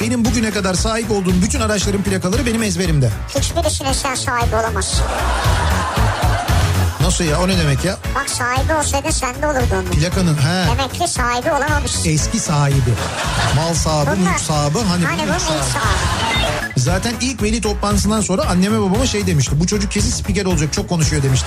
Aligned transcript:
Benim 0.00 0.24
bugüne 0.24 0.50
kadar 0.50 0.74
sahip 0.74 1.10
olduğum 1.10 1.42
bütün 1.42 1.60
araçların 1.60 2.02
plakaları 2.02 2.46
benim 2.46 2.62
ezberimde. 2.62 3.10
Hiçbirisine 3.38 3.94
sen 3.94 4.14
sahibi 4.14 4.56
olamazsın. 4.56 5.04
Nasıl 7.00 7.24
ya 7.24 7.40
o 7.40 7.48
ne 7.48 7.58
demek 7.58 7.84
ya? 7.84 7.96
Bak 8.14 8.30
sahibi 8.30 8.74
olsaydın 8.74 9.10
sende 9.10 9.46
olurdu 9.46 9.66
onun. 9.74 9.84
Plakanın 9.84 10.34
he. 10.36 10.66
Demek 10.72 10.94
ki 10.94 11.08
sahibi 11.08 11.50
olamamışsın. 11.52 12.10
Eski 12.10 12.38
sahibi. 12.40 12.90
Mal 13.56 13.74
sahibi, 13.74 14.10
Bunlar- 14.20 14.30
mülk 14.30 14.40
sahibi. 14.40 14.78
Hani, 14.78 15.04
Hani 15.04 15.22
bu 15.22 15.26
mülk 15.32 15.40
sahibi. 15.40 15.62
sahibi. 15.72 16.70
Zaten 16.76 17.14
ilk 17.20 17.42
veli 17.42 17.60
toplantısından 17.60 18.20
sonra 18.20 18.42
anneme 18.44 18.80
babama 18.80 19.06
şey 19.06 19.26
demişti. 19.26 19.60
Bu 19.60 19.66
çocuk 19.66 19.92
kesin 19.92 20.10
spiker 20.10 20.44
olacak 20.44 20.72
çok 20.72 20.88
konuşuyor 20.88 21.22
demişti. 21.22 21.46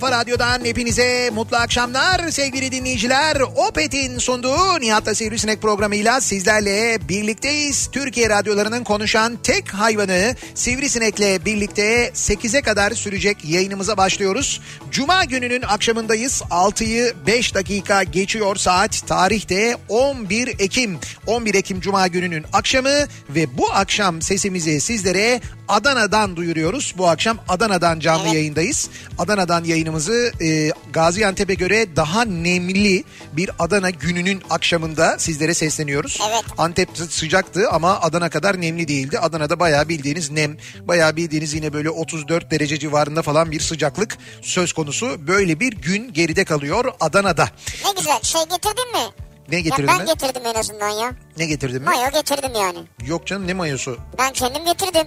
Kafa 0.00 0.12
radyodan 0.12 0.64
hepinize 0.64 1.30
mutlu 1.34 1.56
akşamlar 1.56 2.30
sevgili 2.30 2.72
dinleyiciler. 2.72 3.36
Opet'in 3.40 4.18
sunduğu 4.18 4.80
Nihat'la 4.80 5.14
Sivrisinek 5.14 5.62
programıyla 5.62 6.20
sizlerle 6.20 6.98
birlikteyiz. 7.08 7.88
Türkiye 7.92 8.30
radyolarının 8.30 8.84
konuşan 8.84 9.36
tek 9.42 9.74
hayvanı 9.74 10.36
Sivrisinek'le 10.54 11.44
birlikte 11.44 12.08
8'e 12.08 12.62
kadar 12.62 12.90
sürecek 12.90 13.44
yayınımıza 13.44 13.96
başlıyoruz. 13.96 14.60
Cuma 14.90 15.24
gününün 15.24 15.62
akşamındayız. 15.62 16.42
6'yı 16.50 17.14
5 17.26 17.54
dakika 17.54 18.02
geçiyor 18.02 18.56
saat. 18.56 19.02
Tarihte 19.06 19.76
11 19.88 20.48
Ekim. 20.48 20.98
11 21.26 21.54
Ekim 21.54 21.80
Cuma 21.80 22.06
gününün 22.06 22.44
akşamı 22.52 22.94
ve 23.30 23.58
bu 23.58 23.72
akşam 23.72 24.22
sesimizi 24.22 24.80
sizlere 24.80 25.40
Adana'dan 25.68 26.36
duyuruyoruz. 26.36 26.94
Bu 26.98 27.08
akşam 27.08 27.38
Adana'dan 27.48 28.00
canlı 28.00 28.22
Evet. 28.24 28.34
yayındayız. 28.34 28.90
Adana'dan 29.18 29.64
yayınımızı 29.64 30.32
e, 30.40 30.70
Gaziantep'e 30.92 31.54
göre 31.54 31.96
daha 31.96 32.24
nemli 32.24 33.04
bir 33.32 33.50
Adana 33.58 33.90
gününün 33.90 34.42
akşamında 34.50 35.18
sizlere 35.18 35.54
sesleniyoruz. 35.54 36.18
Evet. 36.30 36.44
Antep 36.58 36.88
sıcaktı 37.10 37.68
ama 37.70 38.00
Adana 38.00 38.28
kadar 38.28 38.60
nemli 38.60 38.88
değildi. 38.88 39.18
Adana'da 39.18 39.60
bayağı 39.60 39.88
bildiğiniz 39.88 40.30
nem, 40.30 40.56
bayağı 40.80 41.16
bildiğiniz 41.16 41.54
yine 41.54 41.72
böyle 41.72 41.90
34 41.90 42.50
derece 42.50 42.78
civarında 42.78 43.22
falan 43.22 43.50
bir 43.50 43.60
sıcaklık 43.60 44.18
söz 44.42 44.72
konusu. 44.72 45.26
Böyle 45.26 45.60
bir 45.60 45.72
gün 45.72 46.12
geride 46.12 46.44
kalıyor 46.44 46.84
Adana'da. 47.00 47.48
Ne 47.84 47.90
güzel 47.98 48.20
şey 48.22 48.40
getirdin 48.42 48.92
mi? 48.92 49.26
Ne 49.50 49.60
getirdin 49.60 49.82
ya 49.82 49.88
ben? 49.88 49.98
ben 49.98 50.06
getirdim 50.06 50.42
en 50.46 50.54
azından 50.54 50.88
ya. 50.88 51.12
Ne 51.38 51.46
getirdin 51.46 51.82
mi? 51.82 51.84
Mayo 51.84 52.10
getirdim 52.12 52.50
yani. 52.60 52.78
Yok 53.06 53.26
canım 53.26 53.46
ne 53.46 53.54
mayosu? 53.54 53.98
Ben 54.18 54.32
kendim 54.32 54.64
getirdim. 54.64 55.06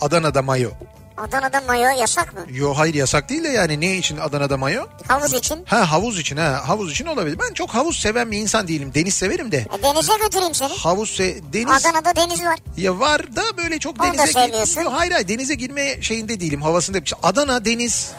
Adana'da 0.00 0.42
mayo. 0.42 0.70
Adana'da 1.16 1.60
mayo 1.60 1.88
yasak 2.00 2.34
mı? 2.34 2.40
Yo 2.50 2.74
hayır 2.74 2.94
yasak 2.94 3.28
değil 3.28 3.44
de 3.44 3.48
yani 3.48 3.80
ne 3.80 3.96
için 3.96 4.16
Adana'da 4.16 4.56
mayo? 4.56 4.86
Havuz 5.08 5.32
için. 5.34 5.64
Ha 5.66 5.90
havuz 5.90 6.18
için 6.18 6.36
ha 6.36 6.62
havuz 6.68 6.92
için 6.92 7.06
olabilir. 7.06 7.38
Ben 7.48 7.54
çok 7.54 7.70
havuz 7.70 7.98
seven 7.98 8.30
bir 8.30 8.38
insan 8.38 8.68
değilim. 8.68 8.92
Deniz 8.94 9.14
severim 9.14 9.52
de. 9.52 9.56
E, 9.56 9.82
denize 9.82 10.12
götüreyim 10.22 10.54
seni. 10.54 10.72
Havuz 10.72 11.10
se 11.10 11.36
deniz 11.52 11.86
Adana'da 11.86 12.16
deniz 12.16 12.44
var. 12.44 12.58
ya 12.76 12.98
var 13.00 13.36
da 13.36 13.42
böyle 13.56 13.78
çok 13.78 14.00
Onu 14.00 14.08
da 14.08 14.18
denize 14.18 14.32
sevmiyorsun. 14.32 14.80
Yo, 14.80 14.92
hayır 14.92 15.12
hayır 15.12 15.28
denize 15.28 15.54
girme 15.54 16.02
şeyinde 16.02 16.40
değilim. 16.40 16.62
Havasında 16.62 16.98
Adana 17.22 17.64
deniz 17.64 18.10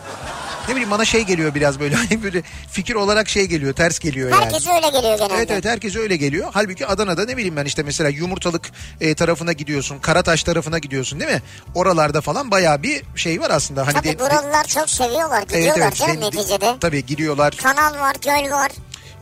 ne 0.67 0.72
bileyim 0.75 0.91
bana 0.91 1.05
şey 1.05 1.22
geliyor 1.23 1.55
biraz 1.55 1.79
böyle 1.79 1.95
hani 2.09 2.23
böyle 2.23 2.41
fikir 2.72 2.95
olarak 2.95 3.29
şey 3.29 3.45
geliyor 3.45 3.73
ters 3.73 4.00
geliyor 4.00 4.29
yani. 4.31 4.44
Herkese 4.45 4.69
öyle 4.72 4.89
geliyor 4.89 5.17
genelde. 5.17 5.33
Evet 5.38 5.51
evet 5.51 5.66
herkese 5.66 6.00
öyle 6.00 6.16
geliyor. 6.17 6.47
Halbuki 6.53 6.88
Adana'da 6.88 7.25
ne 7.25 7.38
bileyim 7.38 7.55
ben 7.55 7.66
işte 7.66 7.83
mesela 7.83 8.09
yumurtalık 8.09 8.69
e, 9.01 9.16
tarafına 9.16 9.53
gidiyorsun. 9.53 10.00
Karataş 10.00 10.44
tarafına 10.44 10.78
gidiyorsun 10.79 11.19
değil 11.19 11.31
mi? 11.31 11.41
Oralarda 11.75 12.22
falan 12.22 12.51
bayağı 12.51 12.83
bir 12.83 13.03
şey 13.16 13.41
var 13.41 13.50
aslında. 13.50 13.88
Hani 13.88 13.94
Tabii 13.94 14.07
de- 14.07 14.13
de- 14.13 14.19
buralılar 14.19 14.63
çok 14.63 14.89
seviyorlar. 14.89 15.38
Evet, 15.39 15.50
Gidiyorlar 15.50 15.81
evet, 15.88 15.95
canım 15.95 16.17
de- 16.17 16.22
de- 16.22 16.25
neticede. 16.38 16.75
Tabii 16.79 17.05
gidiyorlar. 17.05 17.53
Kanal 17.63 17.99
var, 17.99 18.16
göl 18.25 18.51
var. 18.51 18.72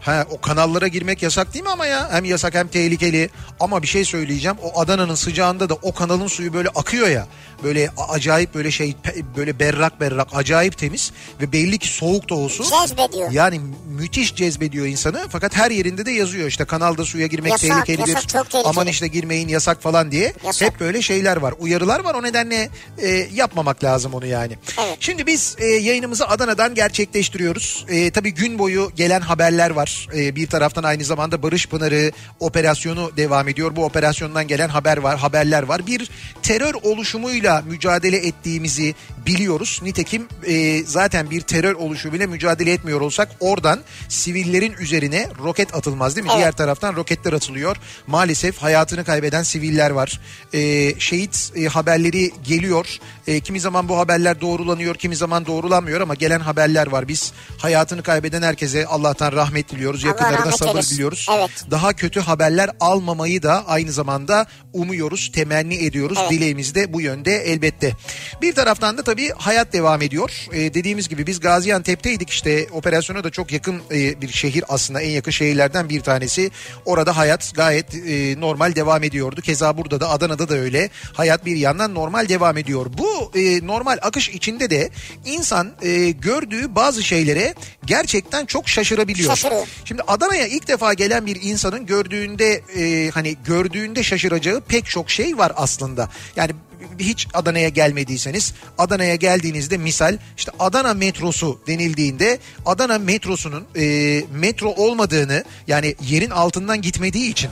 Ha 0.05 0.25
o 0.31 0.41
kanallara 0.41 0.87
girmek 0.87 1.23
yasak 1.23 1.53
değil 1.53 1.63
mi 1.63 1.69
ama 1.71 1.85
ya? 1.85 2.09
Hem 2.11 2.25
yasak 2.25 2.53
hem 2.55 2.67
tehlikeli. 2.67 3.29
Ama 3.59 3.81
bir 3.81 3.87
şey 3.87 4.05
söyleyeceğim. 4.05 4.57
O 4.63 4.79
Adana'nın 4.79 5.15
sıcağında 5.15 5.69
da 5.69 5.73
o 5.73 5.93
kanalın 5.93 6.27
suyu 6.27 6.53
böyle 6.53 6.69
akıyor 6.69 7.07
ya. 7.07 7.27
Böyle 7.63 7.89
acayip 8.09 8.55
böyle 8.55 8.71
şey 8.71 8.95
böyle 9.37 9.59
berrak 9.59 9.99
berrak 10.01 10.27
acayip 10.33 10.77
temiz 10.77 11.11
ve 11.41 11.51
belli 11.51 11.77
ki 11.79 11.87
soğuk 11.87 12.29
da 12.29 12.35
olsun. 12.35 12.65
Cezbediyor. 12.81 13.31
Yani 13.31 13.61
müthiş 13.87 14.35
cezbediyor 14.35 14.85
insanı. 14.85 15.25
Fakat 15.29 15.55
her 15.55 15.71
yerinde 15.71 16.05
de 16.05 16.11
yazıyor 16.11 16.47
işte 16.47 16.65
kanalda 16.65 17.05
suya 17.05 17.27
girmek 17.27 17.51
Yasak, 17.51 17.69
tehlikelidir. 17.69 18.13
yasak, 18.13 18.29
çok 18.29 18.49
tehlikeli. 18.51 18.69
Aman 18.69 18.87
işte 18.87 19.07
girmeyin 19.07 19.47
yasak 19.47 19.81
falan 19.81 20.11
diye. 20.11 20.33
Yasak. 20.45 20.67
Hep 20.67 20.79
böyle 20.79 21.01
şeyler 21.01 21.37
var. 21.37 21.53
Uyarılar 21.59 21.99
var. 21.99 22.15
O 22.15 22.23
nedenle 22.23 22.69
e, 23.01 23.07
yapmamak 23.33 23.83
lazım 23.83 24.13
onu 24.13 24.25
yani. 24.25 24.57
Evet. 24.79 24.97
Şimdi 24.99 25.25
biz 25.25 25.55
e, 25.59 25.65
yayınımızı 25.65 26.27
Adana'dan 26.27 26.75
gerçekleştiriyoruz. 26.75 27.85
E, 27.89 28.11
tabii 28.11 28.33
gün 28.33 28.59
boyu 28.59 28.91
gelen 28.95 29.21
haberler 29.21 29.69
var. 29.69 29.94
E, 30.15 30.35
bir 30.35 30.47
taraftan 30.47 30.83
aynı 30.83 31.03
zamanda 31.03 31.43
Barış 31.43 31.67
Pınarı 31.67 32.11
operasyonu 32.39 33.11
devam 33.17 33.47
ediyor. 33.47 33.75
Bu 33.75 33.85
operasyondan 33.85 34.47
gelen 34.47 34.69
haber 34.69 34.97
var, 34.97 35.17
haberler 35.17 35.63
var. 35.63 35.87
Bir 35.87 36.09
terör 36.43 36.73
oluşumuyla 36.73 37.61
mücadele 37.61 38.17
ettiğimizi 38.17 38.95
biliyoruz. 39.25 39.79
Nitekim 39.83 40.27
e, 40.47 40.83
zaten 40.83 41.29
bir 41.29 41.41
terör 41.41 41.73
oluşumuyla 41.73 42.27
mücadele 42.27 42.71
etmiyor 42.71 43.01
olsak 43.01 43.29
oradan 43.39 43.79
sivillerin 44.09 44.73
üzerine 44.73 45.27
roket 45.43 45.75
atılmaz 45.75 46.15
değil 46.15 46.25
mi? 46.25 46.31
Evet. 46.31 46.39
Diğer 46.39 46.51
taraftan 46.51 46.95
roketler 46.95 47.33
atılıyor. 47.33 47.77
Maalesef 48.07 48.57
hayatını 48.57 49.03
kaybeden 49.03 49.43
siviller 49.43 49.91
var. 49.91 50.19
E, 50.53 50.93
şehit 50.99 51.51
e, 51.55 51.65
haberleri 51.65 52.31
geliyor. 52.43 52.99
E, 53.27 53.39
kimi 53.39 53.59
zaman 53.59 53.89
bu 53.89 53.97
haberler 53.97 54.41
doğrulanıyor, 54.41 54.95
kimi 54.95 55.15
zaman 55.15 55.45
doğrulanmıyor 55.45 56.01
ama 56.01 56.13
gelen 56.15 56.39
haberler 56.39 56.87
var. 56.87 57.07
Biz 57.07 57.33
hayatını 57.57 58.03
kaybeden 58.03 58.41
herkese 58.41 58.85
Allah'tan 58.85 59.31
rahmet 59.31 59.71
diliyoruz. 59.71 59.84
Yakınlarına 59.93 60.37
rahmet 60.37 60.55
sabır 60.55 60.69
eylesin. 60.69 60.95
diliyoruz. 60.95 61.27
Evet. 61.37 61.51
Daha 61.71 61.93
kötü 61.93 62.19
haberler 62.19 62.69
almamayı 62.79 63.43
da 63.43 63.67
aynı 63.67 63.91
zamanda 63.91 64.45
umuyoruz, 64.73 65.31
temenni 65.33 65.75
ediyoruz. 65.75 66.17
Evet. 66.21 66.31
Dileğimiz 66.31 66.75
de 66.75 66.93
bu 66.93 67.01
yönde 67.01 67.35
elbette. 67.35 67.93
Bir 68.41 68.55
taraftan 68.55 68.97
da 68.97 69.03
tabii 69.03 69.29
hayat 69.37 69.73
devam 69.73 70.01
ediyor. 70.01 70.31
E, 70.53 70.73
dediğimiz 70.73 71.09
gibi 71.09 71.27
biz 71.27 71.39
Gaziantep'teydik 71.39 72.29
işte 72.29 72.67
operasyona 72.71 73.23
da 73.23 73.29
çok 73.29 73.51
yakın 73.51 73.81
e, 73.91 74.21
bir 74.21 74.29
şehir 74.29 74.63
aslında 74.67 75.01
en 75.01 75.09
yakın 75.09 75.31
şehirlerden 75.31 75.89
bir 75.89 76.01
tanesi. 76.01 76.51
Orada 76.85 77.17
hayat 77.17 77.51
gayet 77.55 77.95
e, 77.95 78.39
normal 78.41 78.75
devam 78.75 79.03
ediyordu. 79.03 79.41
Keza 79.41 79.77
burada 79.77 79.99
da 79.99 80.09
Adana'da 80.09 80.49
da 80.49 80.55
öyle. 80.55 80.89
Hayat 81.13 81.45
bir 81.45 81.55
yandan 81.55 81.93
normal 81.95 82.29
devam 82.29 82.57
ediyor. 82.57 82.85
Bu 82.97 83.31
e, 83.35 83.67
normal 83.67 83.97
akış 84.01 84.29
içinde 84.29 84.69
de 84.69 84.89
insan 85.25 85.71
e, 85.81 86.09
gördüğü 86.09 86.75
bazı 86.75 87.03
şeylere 87.03 87.55
gerçekten 87.85 88.45
çok 88.45 88.69
şaşırabiliyor. 88.69 89.29
Şaşırıyor. 89.29 89.67
Şimdi 89.85 90.01
Adana'ya 90.07 90.47
ilk 90.47 90.67
defa 90.67 90.93
gelen 90.93 91.25
bir 91.25 91.41
insanın 91.41 91.85
gördüğünde 91.85 92.61
e, 92.75 93.09
hani 93.09 93.35
gördüğünde 93.45 94.03
şaşıracağı 94.03 94.61
pek 94.61 94.85
çok 94.85 95.09
şey 95.11 95.37
var 95.37 95.51
aslında. 95.55 96.09
Yani 96.35 96.51
hiç 96.99 97.27
Adana'ya 97.33 97.69
gelmediyseniz 97.69 98.53
Adana'ya 98.77 99.15
geldiğinizde 99.15 99.77
misal 99.77 100.17
işte 100.37 100.51
Adana 100.59 100.93
metrosu 100.93 101.59
denildiğinde 101.67 102.39
Adana 102.65 102.97
metrosunun 102.97 103.65
e, 103.75 103.83
metro 104.31 104.69
olmadığını 104.69 105.43
yani 105.67 105.95
yerin 106.01 106.29
altından 106.29 106.81
gitmediği 106.81 107.31
için 107.31 107.49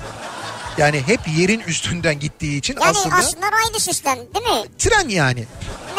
yani 0.77 1.01
hep 1.07 1.19
yerin 1.37 1.59
üstünden 1.59 2.19
gittiği 2.19 2.57
için 2.57 2.73
Yani 2.73 2.85
aslında, 2.89 3.15
aslında, 3.15 3.45
aynı 3.65 3.79
sistem 3.79 4.17
değil 4.17 4.45
mi? 4.45 4.69
tren 4.77 5.09
yani. 5.09 5.45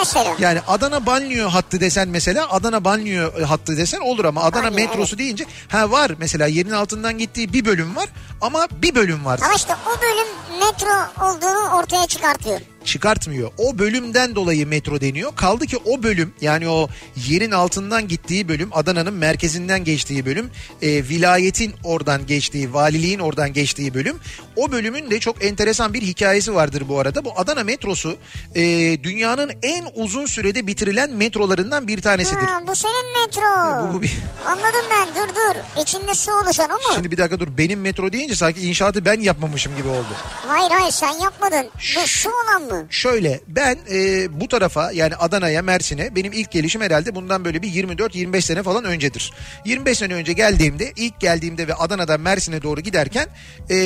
Mesela. 0.05 0.35
Yani 0.39 0.61
Adana 0.69 1.07
banliyö 1.07 1.47
hattı 1.49 1.81
desen 1.81 2.09
mesela 2.09 2.51
Adana 2.53 2.85
banliyö 2.85 3.45
hattı 3.45 3.77
desen 3.77 4.01
olur 4.01 4.25
ama 4.25 4.43
Adana 4.43 4.65
Banliyö, 4.65 4.87
metrosu 4.89 5.19
deyince 5.19 5.45
ha 5.69 5.91
var 5.91 6.11
mesela 6.19 6.47
yerin 6.47 6.71
altından 6.71 7.19
gittiği 7.19 7.53
bir 7.53 7.65
bölüm 7.65 7.97
var 7.97 8.09
ama 8.41 8.69
bir 8.73 8.95
bölüm 8.95 9.25
var. 9.25 9.41
Ama 9.45 9.55
işte 9.55 9.75
o 9.87 10.03
bölüm 10.03 10.61
metro 10.61 11.25
olduğunu 11.27 11.77
ortaya 11.79 12.07
çıkartıyor. 12.07 12.61
Çıkartmıyor. 12.85 13.51
O 13.59 13.79
bölümden 13.79 14.35
dolayı 14.35 14.67
metro 14.67 15.01
deniyor. 15.01 15.37
Kaldı 15.37 15.67
ki 15.67 15.77
o 15.85 16.03
bölüm 16.03 16.35
yani 16.41 16.69
o 16.69 16.89
yerin 17.29 17.51
altından 17.51 18.09
gittiği 18.09 18.49
bölüm 18.49 18.69
Adana'nın 18.73 19.15
merkezinden 19.15 19.85
geçtiği 19.85 20.27
bölüm 20.27 20.51
e, 20.83 20.89
vilayetin 20.89 21.75
oradan 21.85 22.27
geçtiği 22.27 22.75
valiliğin 22.75 23.19
oradan 23.19 23.53
geçtiği 23.53 23.95
bölüm. 23.95 24.17
O 24.57 24.73
bölümün 24.73 25.11
de 25.11 25.21
çok 25.21 25.45
enteresan 25.45 25.95
bir 25.95 26.03
hikayesi 26.03 26.55
vardır 26.55 26.83
bu 26.89 26.99
arada. 26.99 27.25
Bu 27.25 27.33
Adana 27.37 27.65
metrosu 27.65 28.17
e, 28.55 28.63
dünyanın 29.03 29.51
en 29.63 29.85
uzun 29.95 30.27
sürede 30.27 30.67
bitirilen 30.67 31.11
metrolarından 31.13 31.89
bir 31.89 32.03
tanesidir. 32.03 32.37
Ha, 32.47 32.61
bu 32.67 32.75
senin 32.77 33.21
metro. 33.25 33.89
Bu- 33.91 33.95
bu 33.95 34.03
bir- 34.03 34.19
Anladım 34.47 34.85
ben 34.91 35.09
dur 35.09 35.35
dur. 35.35 35.83
İçinde 35.83 36.15
su 36.15 36.33
oluşan 36.33 36.71
o 36.71 36.75
mu? 36.75 36.95
Şimdi 36.95 37.11
bir 37.11 37.17
dakika 37.17 37.41
dur 37.41 37.49
benim 37.59 37.81
metro 37.81 38.13
deyince 38.13 38.37
sanki 38.37 38.61
inşaatı 38.69 39.05
ben 39.05 39.21
yapmamışım 39.21 39.77
gibi 39.77 39.89
oldu. 39.89 40.07
Hayır 40.47 40.71
hayır 40.71 40.93
sen 40.93 41.13
yapmadın. 41.23 41.67
Bu 41.97 42.07
su 42.07 42.31
olan 42.45 42.71
mı? 42.75 42.87
Şöyle 42.91 43.41
ben 43.49 43.79
e, 43.91 44.27
bu 44.41 44.49
tarafa 44.49 44.93
yani 44.93 45.17
Adana'ya 45.17 45.63
Mersin'e 45.63 46.17
benim 46.17 46.33
ilk 46.33 46.51
gelişim 46.51 46.81
herhalde 46.81 47.15
bundan 47.15 47.45
böyle 47.45 47.63
bir 47.63 47.69
24-25 47.69 48.41
sene 48.41 48.63
falan 48.63 48.85
öncedir. 48.85 49.33
25 49.65 49.99
sene 49.99 50.15
önce 50.15 50.33
geldiğimde 50.33 50.93
ilk 50.97 51.21
geldiğimde 51.21 51.69
ve 51.69 51.75
Adana'dan 51.75 52.21
Mersin'e 52.21 52.63
doğru 52.63 52.81
giderken 52.81 53.29
e, 53.71 53.77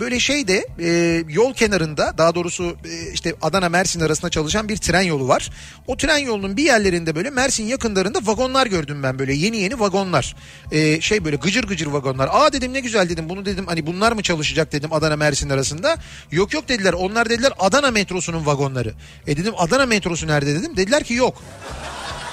böyle 0.00 0.20
şeyde 0.20 0.66
e, 0.80 1.22
yol 1.28 1.54
kenarında 1.54 2.18
daha 2.18 2.34
doğrusu 2.34 2.76
e, 2.84 3.12
işte 3.12 3.34
Adana 3.42 3.68
Mersin 3.68 4.00
arasında 4.00 4.30
çalışan 4.30 4.68
bir 4.68 4.76
tren 4.76 5.02
yolu 5.02 5.28
var. 5.28 5.50
O 5.86 5.96
tren 5.96 6.18
yolunun 6.18 6.56
bir 6.56 6.64
yerlerinde 6.64 7.14
böyle 7.14 7.30
Mersin 7.30 7.64
yakınlarında 7.64 8.18
vagonlar 8.22 8.66
gördüm 8.66 9.02
ben 9.02 9.18
böyle 9.18 9.34
yeni 9.34 9.56
yeni 9.56 9.80
vagonlar. 9.80 10.36
E, 10.72 11.00
şey 11.00 11.24
böyle 11.24 11.36
gıcır 11.36 11.64
gıcır 11.64 11.86
vagonlar. 11.86 12.28
Aa 12.32 12.52
dedim 12.52 12.72
ne 12.72 12.80
güzel 12.80 13.08
dedim 13.08 13.28
bunu 13.28 13.44
dedim 13.44 13.66
hani 13.66 13.86
bunlar 13.86 14.12
mı 14.12 14.22
çalışacak 14.22 14.72
dedim 14.72 14.92
Adana 14.92 15.16
Mersin 15.16 15.50
arasında. 15.50 15.96
Yok 16.30 16.54
yok 16.54 16.68
dediler 16.68 16.92
onlar 16.92 17.30
dediler 17.30 17.52
Adana 17.58 17.90
metrosunun 18.24 18.46
vagonları. 18.46 18.94
E 19.26 19.36
dedim 19.36 19.54
Adana 19.58 19.86
metrosu 19.86 20.26
nerede 20.26 20.54
dedim. 20.54 20.76
Dediler 20.76 21.04
ki 21.04 21.14
yok. 21.14 21.42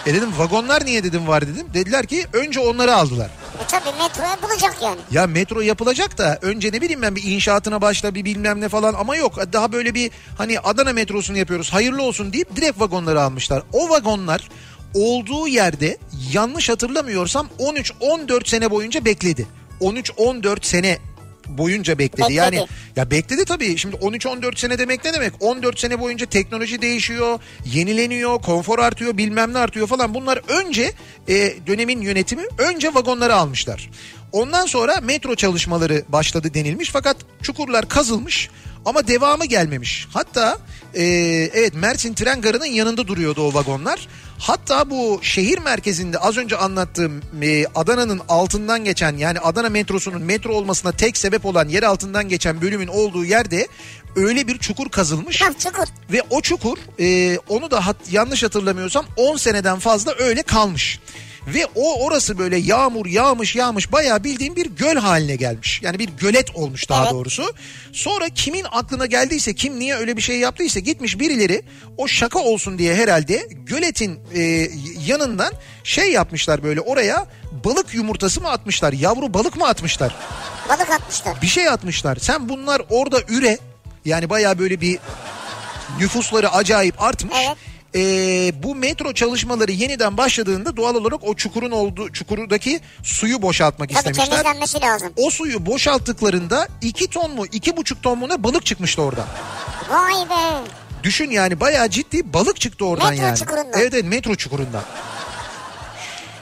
E 0.06 0.14
dedim 0.14 0.30
vagonlar 0.38 0.86
niye 0.86 1.04
dedim 1.04 1.28
var 1.28 1.48
dedim. 1.48 1.68
Dediler 1.74 2.06
ki 2.06 2.26
önce 2.34 2.60
onları 2.60 2.96
aldılar. 2.96 3.30
E 3.64 3.68
tabi 3.68 3.98
metro 3.98 4.24
yapılacak 4.24 4.76
yani. 4.82 5.00
Ya 5.12 5.28
metro 5.28 5.62
yapılacak 5.62 6.18
da 6.18 6.40
önce 6.42 6.72
ne 6.72 6.82
bileyim 6.82 7.02
ben 7.02 7.16
bir 7.16 7.24
inşaatına 7.24 7.82
başla 7.82 8.16
bir 8.16 8.26
bilmem 8.26 8.62
ne 8.62 8.70
falan 8.70 8.94
ama 8.94 9.16
yok. 9.16 9.54
Daha 9.54 9.72
böyle 9.72 9.94
bir 9.94 10.12
hani 10.38 10.60
Adana 10.60 10.94
metrosunu 10.94 11.38
yapıyoruz 11.38 11.74
hayırlı 11.74 12.04
olsun 12.04 12.34
deyip 12.34 12.56
direkt 12.56 12.80
vagonları 12.80 13.22
almışlar. 13.22 13.64
O 13.74 13.90
vagonlar 13.90 14.50
olduğu 14.94 15.48
yerde 15.48 15.98
yanlış 16.34 16.70
hatırlamıyorsam 16.70 17.48
13-14 17.60 18.50
sene 18.50 18.72
boyunca 18.72 19.06
bekledi. 19.06 19.48
13-14 19.82 20.66
sene 20.66 20.98
boyunca 21.58 22.00
bekledi. 22.00 22.22
Bekledi. 22.22 22.38
Yani 22.38 22.68
ya 22.96 23.12
bekledi 23.12 23.46
tabii. 23.46 23.78
Şimdi 23.78 23.96
13-14 23.96 24.60
sene 24.60 24.80
demek 24.80 25.06
ne 25.06 25.14
demek? 25.14 25.34
14 25.40 25.80
sene 25.80 26.00
boyunca 26.00 26.26
teknoloji 26.26 26.82
değişiyor, 26.82 27.40
yenileniyor, 27.66 28.42
konfor 28.42 28.80
artıyor, 28.80 29.18
bilmem 29.18 29.54
ne 29.54 29.58
artıyor 29.58 29.88
falan. 29.88 30.14
Bunlar 30.14 30.42
önce 30.48 30.92
e, 31.28 31.54
dönemin 31.68 32.02
yönetimi 32.02 32.44
önce 32.58 32.94
vagonları 32.94 33.36
almışlar. 33.36 33.90
Ondan 34.32 34.66
sonra 34.66 35.02
metro 35.02 35.36
çalışmaları 35.36 36.04
başladı 36.10 36.54
denilmiş 36.54 36.90
fakat 36.90 37.18
çukurlar 37.42 37.90
kazılmış 37.90 38.50
ama 38.86 39.08
devamı 39.08 39.46
gelmemiş. 39.46 40.08
Hatta 40.14 40.58
e, 40.94 41.04
evet 41.54 41.74
Mersin 41.74 42.14
tren 42.14 42.42
garının 42.42 42.66
yanında 42.66 43.08
duruyordu 43.08 43.42
o 43.42 43.54
vagonlar. 43.54 44.08
Hatta 44.42 44.90
bu 44.90 45.20
şehir 45.24 45.58
merkezinde 45.58 46.18
az 46.18 46.38
önce 46.38 46.58
anlattığım 46.58 47.22
e, 47.42 47.66
Adana'nın 47.76 48.22
altından 48.30 48.84
geçen 48.84 49.18
yani 49.18 49.40
Adana 49.40 49.70
metrosunun 49.70 50.22
metro 50.22 50.54
olmasına 50.54 50.92
tek 50.92 51.18
sebep 51.18 51.46
olan 51.46 51.68
yer 51.68 51.84
altından 51.84 52.30
geçen 52.30 52.62
bölümün 52.62 52.88
olduğu 52.88 53.26
yerde 53.26 53.68
öyle 54.16 54.48
bir 54.48 54.58
çukur 54.58 54.90
kazılmış. 54.90 55.42
Ha 55.42 55.54
çukur. 55.60 55.88
Ve 56.12 56.22
o 56.30 56.42
çukur 56.42 56.78
e, 57.00 57.38
onu 57.38 57.72
da 57.72 57.86
hat, 57.86 57.96
yanlış 58.12 58.44
hatırlamıyorsam 58.44 59.06
10 59.16 59.38
seneden 59.38 59.80
fazla 59.80 60.16
öyle 60.20 60.44
kalmış. 60.44 61.00
Ve 61.48 61.68
o 61.76 62.06
orası 62.06 62.38
böyle 62.38 62.58
yağmur 62.58 63.06
yağmış 63.06 63.56
yağmış 63.56 63.92
bayağı 63.92 64.24
bildiğim 64.24 64.56
bir 64.56 64.66
göl 64.66 64.96
haline 64.96 65.36
gelmiş. 65.36 65.80
Yani 65.84 66.00
bir 66.00 66.10
gölet 66.10 66.56
olmuş 66.56 66.90
daha 66.90 67.04
Evet. 67.04 67.14
doğrusu. 67.14 67.54
Sonra 67.94 68.30
kimin 68.30 68.66
aklına 68.72 69.06
geldiyse 69.06 69.54
kim 69.54 69.80
niye 69.80 69.96
öyle 69.96 70.18
bir 70.18 70.22
şey 70.22 70.40
yaptıysa 70.40 70.80
gitmiş 70.80 71.20
birileri 71.20 71.62
o 71.98 72.08
şaka 72.08 72.40
olsun 72.40 72.78
diye 72.78 72.96
herhalde 72.96 73.48
göletin 73.52 74.20
e, 74.36 74.42
yanından 75.08 75.54
şey 75.84 76.12
yapmışlar 76.12 76.64
böyle 76.64 76.82
oraya 76.82 77.26
balık 77.66 77.94
yumurtası 77.94 78.42
mı 78.42 78.50
atmışlar 78.50 78.94
yavru 78.94 79.34
balık 79.34 79.58
mı 79.58 79.68
atmışlar 79.68 80.16
Balık 80.70 80.90
atmışlar. 80.90 81.42
bir 81.42 81.48
şey 81.48 81.68
atmışlar. 81.70 82.18
Sen 82.22 82.50
bunlar 82.50 82.82
orada 82.90 83.22
üre 83.30 83.58
yani 84.06 84.30
baya 84.30 84.60
böyle 84.60 84.82
bir 84.82 85.00
nüfusları 86.00 86.52
acayip 86.52 87.02
artmış. 87.02 87.34
Evet. 87.46 87.58
Ee, 87.96 88.52
bu 88.64 88.76
metro 88.76 89.14
çalışmaları 89.14 89.72
yeniden 89.72 90.18
başladığında 90.18 90.78
doğal 90.78 90.96
olarak 90.96 91.24
o 91.24 91.36
çukurun 91.36 91.72
olduğu 91.72 92.12
çukurdaki 92.12 92.80
suyu 93.04 93.42
boşaltmak 93.42 93.90
Tabii 93.90 93.98
istemişler. 94.00 94.26
temizlenmesi 94.26 94.82
lazım. 94.82 95.14
O 95.18 95.30
suyu 95.30 95.66
boşalttıklarında 95.66 96.68
2 96.82 97.08
ton 97.08 97.32
mu 97.32 97.46
2,5 97.46 98.02
ton 98.02 98.18
mu 98.20 98.30
ne 98.30 98.44
balık 98.44 98.66
çıkmıştı 98.66 99.02
orada. 99.02 99.26
Vay 99.90 100.30
be. 100.30 100.68
Düşün 101.04 101.30
yani 101.32 101.60
bayağı 101.60 101.90
ciddi 101.90 102.34
balık 102.34 102.62
çıktı 102.62 102.86
oradan 102.86 103.10
Metro 103.10 103.24
yani. 103.26 103.38
çukurundan. 103.38 103.80
Evet 103.82 103.94
evet 103.94 104.06
metro 104.06 104.36
çukurundan. 104.36 104.84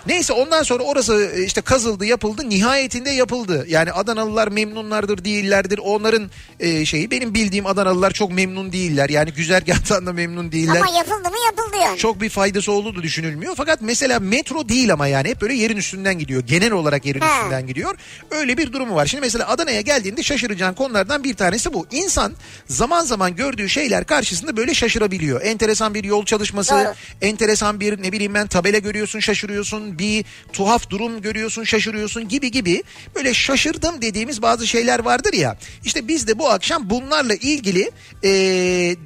Neyse 0.09 0.33
ondan 0.33 0.63
sonra 0.63 0.83
orası 0.83 1.31
e, 1.35 1.43
işte 1.43 1.61
kazıldı 1.61 2.05
yapıldı 2.05 2.49
nihayetinde 2.49 3.09
yapıldı. 3.09 3.65
Yani 3.67 3.91
Adanalılar 3.91 4.47
memnunlardır 4.47 5.25
değillerdir 5.25 5.77
onların 5.83 6.29
e, 6.59 6.85
şeyi 6.85 7.11
benim 7.11 7.33
bildiğim 7.33 7.65
Adanalılar 7.65 8.11
çok 8.11 8.31
memnun 8.31 8.71
değiller. 8.71 9.09
Yani 9.09 9.31
güzergahtan 9.31 10.05
da 10.05 10.13
memnun 10.13 10.51
değiller. 10.51 10.81
Ama 10.81 10.97
yapıldı 10.97 11.29
mı 11.29 11.35
yapıldı 11.45 11.77
yani. 11.83 11.97
Çok 11.97 12.21
bir 12.21 12.29
faydası 12.29 12.71
olduğu 12.71 13.03
düşünülmüyor. 13.03 13.53
Fakat 13.57 13.81
mesela 13.81 14.19
metro 14.19 14.69
değil 14.69 14.93
ama 14.93 15.07
yani 15.07 15.29
hep 15.29 15.41
böyle 15.41 15.53
yerin 15.53 15.77
üstünden 15.77 16.19
gidiyor. 16.19 16.43
Genel 16.47 16.71
olarak 16.71 17.05
yerin 17.05 17.19
Ha. 17.19 17.37
üstünden 17.37 17.67
gidiyor. 17.67 17.95
Öyle 18.31 18.57
bir 18.57 18.73
durumu 18.73 18.95
var. 18.95 19.05
Şimdi 19.05 19.21
mesela 19.21 19.47
Adana'ya 19.47 19.81
geldiğinde 19.81 20.23
şaşıracağın 20.23 20.73
konulardan 20.73 21.23
bir 21.23 21.33
tanesi 21.33 21.73
bu. 21.73 21.87
İnsan 21.91 22.33
zaman 22.67 23.05
zaman 23.05 23.35
gördüğü 23.35 23.69
şeyler 23.69 24.05
karşısında 24.05 24.57
böyle 24.57 24.73
şaşırabiliyor. 24.73 25.41
Enteresan 25.41 25.93
bir 25.93 26.03
yol 26.03 26.25
çalışması, 26.25 26.73
Doğru. 26.73 26.93
enteresan 27.21 27.79
bir 27.79 28.03
ne 28.03 28.11
bileyim 28.11 28.33
ben 28.33 28.47
tabela 28.47 28.77
görüyorsun 28.77 29.19
şaşırıyorsun. 29.19 29.98
Bir 29.99 30.25
tuhaf 30.53 30.89
durum 30.89 31.21
görüyorsun 31.21 31.63
şaşırıyorsun 31.63 32.27
gibi 32.27 32.51
gibi. 32.51 32.83
Böyle 33.15 33.33
şaşırdım 33.33 34.01
dediğimiz 34.01 34.41
bazı 34.41 34.67
şeyler 34.67 34.99
vardır 34.99 35.33
ya. 35.33 35.57
İşte 35.85 36.07
biz 36.07 36.27
de 36.27 36.39
bu 36.39 36.49
akşam 36.49 36.89
bunlarla 36.89 37.33
ilgili 37.35 37.91
e, 38.23 38.29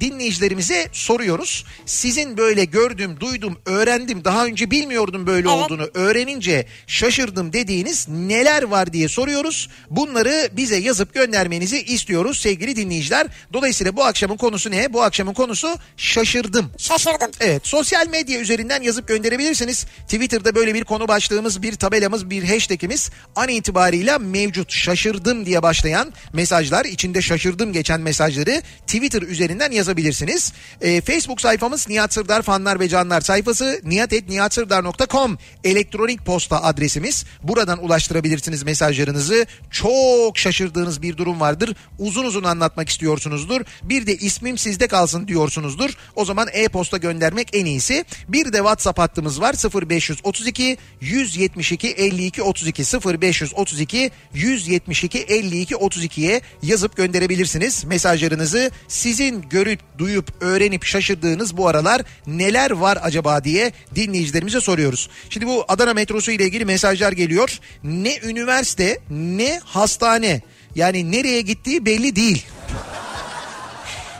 dinleyicilerimize 0.00 0.88
soruyoruz. 0.92 1.64
Sizin 1.86 2.36
böyle 2.36 2.64
gördüm, 2.64 3.16
duydum, 3.20 3.58
öğrendim, 3.66 4.24
daha 4.24 4.44
önce 4.46 4.70
bilmiyordum 4.70 5.26
böyle 5.26 5.48
Evet. 5.48 5.58
olduğunu 5.58 5.88
öğrenince 5.94 6.66
şaşırdım 6.86 7.52
dediğiniz 7.52 8.08
neler 8.08 8.62
var 8.62 8.92
diye 8.92 9.08
soruyoruz. 9.08 9.68
Bunları 9.90 10.48
bize 10.52 10.76
yazıp 10.76 11.14
göndermenizi 11.14 11.82
istiyoruz 11.82 12.38
sevgili 12.38 12.76
dinleyiciler. 12.76 13.26
Dolayısıyla 13.52 13.96
bu 13.96 14.04
akşamın 14.04 14.36
konusu 14.36 14.70
ne? 14.70 14.92
Bu 14.92 15.02
akşamın 15.02 15.34
konusu 15.34 15.76
şaşırdım. 15.96 16.70
Şaşırdım. 16.78 17.30
Evet 17.40 17.66
sosyal 17.66 18.08
medya 18.08 18.40
üzerinden 18.40 18.82
yazıp 18.82 19.08
gönderebilirsiniz. 19.08 19.86
Twitter'da 20.08 20.54
böyle 20.54 20.73
bir 20.74 20.84
konu 20.84 21.08
başlığımız, 21.08 21.62
bir 21.62 21.74
tabelamız, 21.74 22.30
bir 22.30 22.44
hashtagimiz 22.44 23.10
an 23.36 23.48
itibarıyla 23.48 24.18
mevcut. 24.18 24.72
Şaşırdım 24.72 25.46
diye 25.46 25.62
başlayan 25.62 26.12
mesajlar, 26.32 26.84
içinde 26.84 27.22
şaşırdım 27.22 27.72
geçen 27.72 28.00
mesajları 28.00 28.62
Twitter 28.86 29.22
üzerinden 29.22 29.70
yazabilirsiniz. 29.70 30.52
Ee, 30.80 31.00
Facebook 31.00 31.40
sayfamız 31.40 31.88
Nihat 31.88 32.12
Sırdar 32.14 32.42
fanlar 32.42 32.80
ve 32.80 32.88
canlar 32.88 33.20
sayfası 33.20 33.80
nihatetnihatsırdar.com 33.84 35.38
elektronik 35.64 36.26
posta 36.26 36.62
adresimiz. 36.62 37.24
Buradan 37.42 37.84
ulaştırabilirsiniz 37.84 38.62
mesajlarınızı. 38.62 39.46
Çok 39.70 40.38
şaşırdığınız 40.38 41.02
bir 41.02 41.16
durum 41.16 41.40
vardır. 41.40 41.76
Uzun 41.98 42.24
uzun 42.24 42.44
anlatmak 42.44 42.88
istiyorsunuzdur. 42.88 43.60
Bir 43.82 44.06
de 44.06 44.16
ismim 44.16 44.58
sizde 44.58 44.86
kalsın 44.86 45.28
diyorsunuzdur. 45.28 45.90
O 46.16 46.24
zaman 46.24 46.48
e-posta 46.52 46.96
göndermek 46.96 47.48
en 47.52 47.64
iyisi. 47.64 48.04
Bir 48.28 48.52
de 48.52 48.56
WhatsApp 48.56 48.98
hattımız 48.98 49.40
var 49.40 49.54
0532 49.88 50.63
532 50.64 50.78
172 51.00 51.88
52 51.88 52.42
32 52.42 52.82
0532 52.82 54.10
172 54.34 55.18
52 55.18 55.74
32'ye 55.74 56.40
yazıp 56.62 56.96
gönderebilirsiniz. 56.96 57.84
Mesajlarınızı 57.84 58.70
sizin 58.88 59.44
görüp 59.50 59.80
duyup 59.98 60.42
öğrenip 60.42 60.84
şaşırdığınız 60.84 61.56
bu 61.56 61.68
aralar 61.68 62.02
neler 62.26 62.70
var 62.70 62.98
acaba 63.02 63.44
diye 63.44 63.72
dinleyicilerimize 63.94 64.60
soruyoruz. 64.60 65.08
Şimdi 65.30 65.46
bu 65.46 65.64
Adana 65.68 65.94
metrosu 65.94 66.30
ile 66.30 66.44
ilgili 66.44 66.64
mesajlar 66.64 67.12
geliyor. 67.12 67.58
Ne 67.84 68.18
üniversite 68.18 68.98
ne 69.10 69.60
hastane 69.64 70.42
yani 70.74 71.12
nereye 71.12 71.40
gittiği 71.40 71.86
belli 71.86 72.16
değil. 72.16 72.46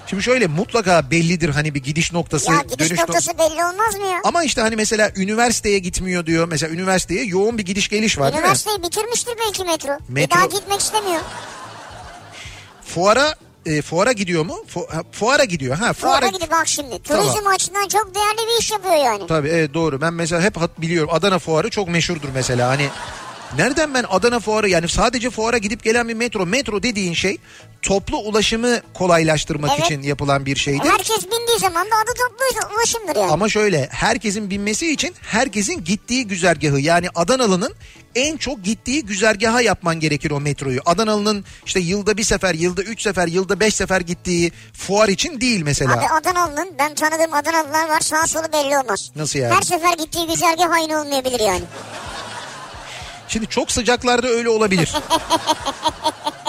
Şimdi 0.06 0.23
şöyle 0.23 0.46
mutlaka 0.46 1.11
bellidir 1.11 1.49
hani 1.49 1.75
bir 1.75 1.82
gidiş 1.82 2.12
noktası. 2.12 2.52
Ya 2.52 2.61
gidiş 2.62 2.78
dönüş 2.90 3.00
nok- 3.00 3.08
noktası 3.08 3.38
belli 3.38 3.64
olmaz 3.64 3.96
mı 4.00 4.06
ya? 4.06 4.20
Ama 4.25 4.44
işte 4.44 4.61
hani 4.61 4.76
mesela 4.76 5.11
üniversiteye 5.16 5.78
gitmiyor 5.78 6.26
diyor. 6.26 6.49
Mesela 6.49 6.75
üniversiteye 6.75 7.25
yoğun 7.25 7.58
bir 7.58 7.64
gidiş 7.64 7.88
geliş 7.88 8.18
var 8.18 8.25
değil 8.26 8.34
mi? 8.34 8.40
Üniversiteyi 8.40 8.82
bitirmiştir 8.82 9.34
belki 9.46 9.64
metro. 9.64 9.99
Bir 10.08 10.20
Metro- 10.23 10.30
daha 10.30 10.46
gitmek 10.46 10.80
istemiyor. 10.80 11.20
Fuara 12.87 13.34
e, 13.66 13.82
fuara 13.82 14.12
gidiyor 14.12 14.44
mu? 14.44 14.64
Fu- 14.75 14.90
ha, 14.94 15.02
fuara 15.12 15.44
gidiyor. 15.44 15.76
Ha 15.76 15.92
fuara. 15.92 16.20
Fuara 16.20 16.26
gidip 16.37 16.50
bak 16.50 16.68
şimdi. 16.68 17.02
Turizm 17.02 17.34
Tamam. 17.34 17.52
açısından 17.54 17.88
çok 17.88 18.14
değerli 18.14 18.38
bir 18.38 18.61
iş 18.62 18.70
yapıyor 18.70 18.94
yani. 18.94 19.26
Tabii 19.26 19.49
evet 19.49 19.75
doğru. 19.75 20.00
Ben 20.00 20.14
mesela 20.14 20.42
hep 20.42 20.56
biliyorum. 20.80 21.11
Adana 21.12 21.38
fuarı 21.38 21.70
çok 21.70 21.88
meşhurdur 21.88 22.28
mesela. 22.34 22.68
Hani 22.68 22.88
nereden 23.58 23.94
ben 23.94 24.04
Adana 24.11 24.40
fuarı 24.40 24.68
yani 24.68 24.88
sadece 24.88 25.30
fuara 25.30 25.58
gidip 25.58 25.82
gelen 25.84 26.08
bir 26.08 26.14
metro. 26.14 26.46
Metro 26.46 26.82
dediğin 26.82 27.14
şey 27.14 27.38
toplu 27.82 28.18
ulaşımı 28.18 28.80
kolaylaştırmak 28.94 29.70
Evet. 29.75 29.84
için 29.84 30.02
yapılan 30.02 30.46
bir 30.46 30.56
şeydir. 30.56 30.90
Herkes 30.90 31.25
bindiği 31.25 31.58
zaman 31.61 31.87
da 31.87 31.94
adı 32.04 32.12
toplu 32.18 32.75
ulaşımdır 32.76 33.16
yani. 33.20 33.32
Ama 33.32 33.49
şöyle 33.49 33.88
herkesin 33.90 34.50
binmesi 34.50 34.92
için 34.92 35.14
herkesin 35.23 35.84
gittiği 35.84 36.26
güzergahı 36.26 36.80
yani 36.80 37.08
Adanalı'nın 37.14 37.75
en 38.14 38.37
çok 38.37 38.64
gittiği 38.64 39.04
güzergaha 39.04 39.61
yapman 39.61 40.00
gerekir 40.00 40.30
o 40.30 40.40
metroyu. 40.40 40.80
Adanalı'nın 40.87 41.44
işte 41.66 41.80
yılda 41.80 42.16
bir 42.16 42.23
sefer, 42.25 42.54
yılda 42.54 42.82
üç 42.82 43.02
sefer, 43.02 43.26
yılda 43.26 43.61
beş 43.61 43.75
sefer 43.75 44.00
gittiği 44.00 44.52
fuar 44.73 45.08
için 45.08 45.40
değil 45.40 45.62
mesela. 45.64 45.92
Abi 45.92 46.06
Adanalı'nın 46.06 46.68
ben 46.78 46.94
tanıdığım 46.94 47.34
Adanalılar 47.34 47.88
var 47.88 48.00
sağ 48.00 48.26
solu 48.26 48.52
belli 48.52 48.78
olmaz. 48.78 49.11
Nasıl 49.16 49.38
yani? 49.38 49.54
Her 49.54 49.62
sefer 49.62 49.92
gittiği 49.92 50.26
güzergah 50.26 50.70
aynı 50.70 51.00
olmayabilir 51.00 51.40
yani. 51.40 51.62
Şimdi 53.28 53.47
çok 53.47 53.73
sıcaklarda 53.73 54.26
öyle 54.28 54.49
olabilir. 54.49 54.93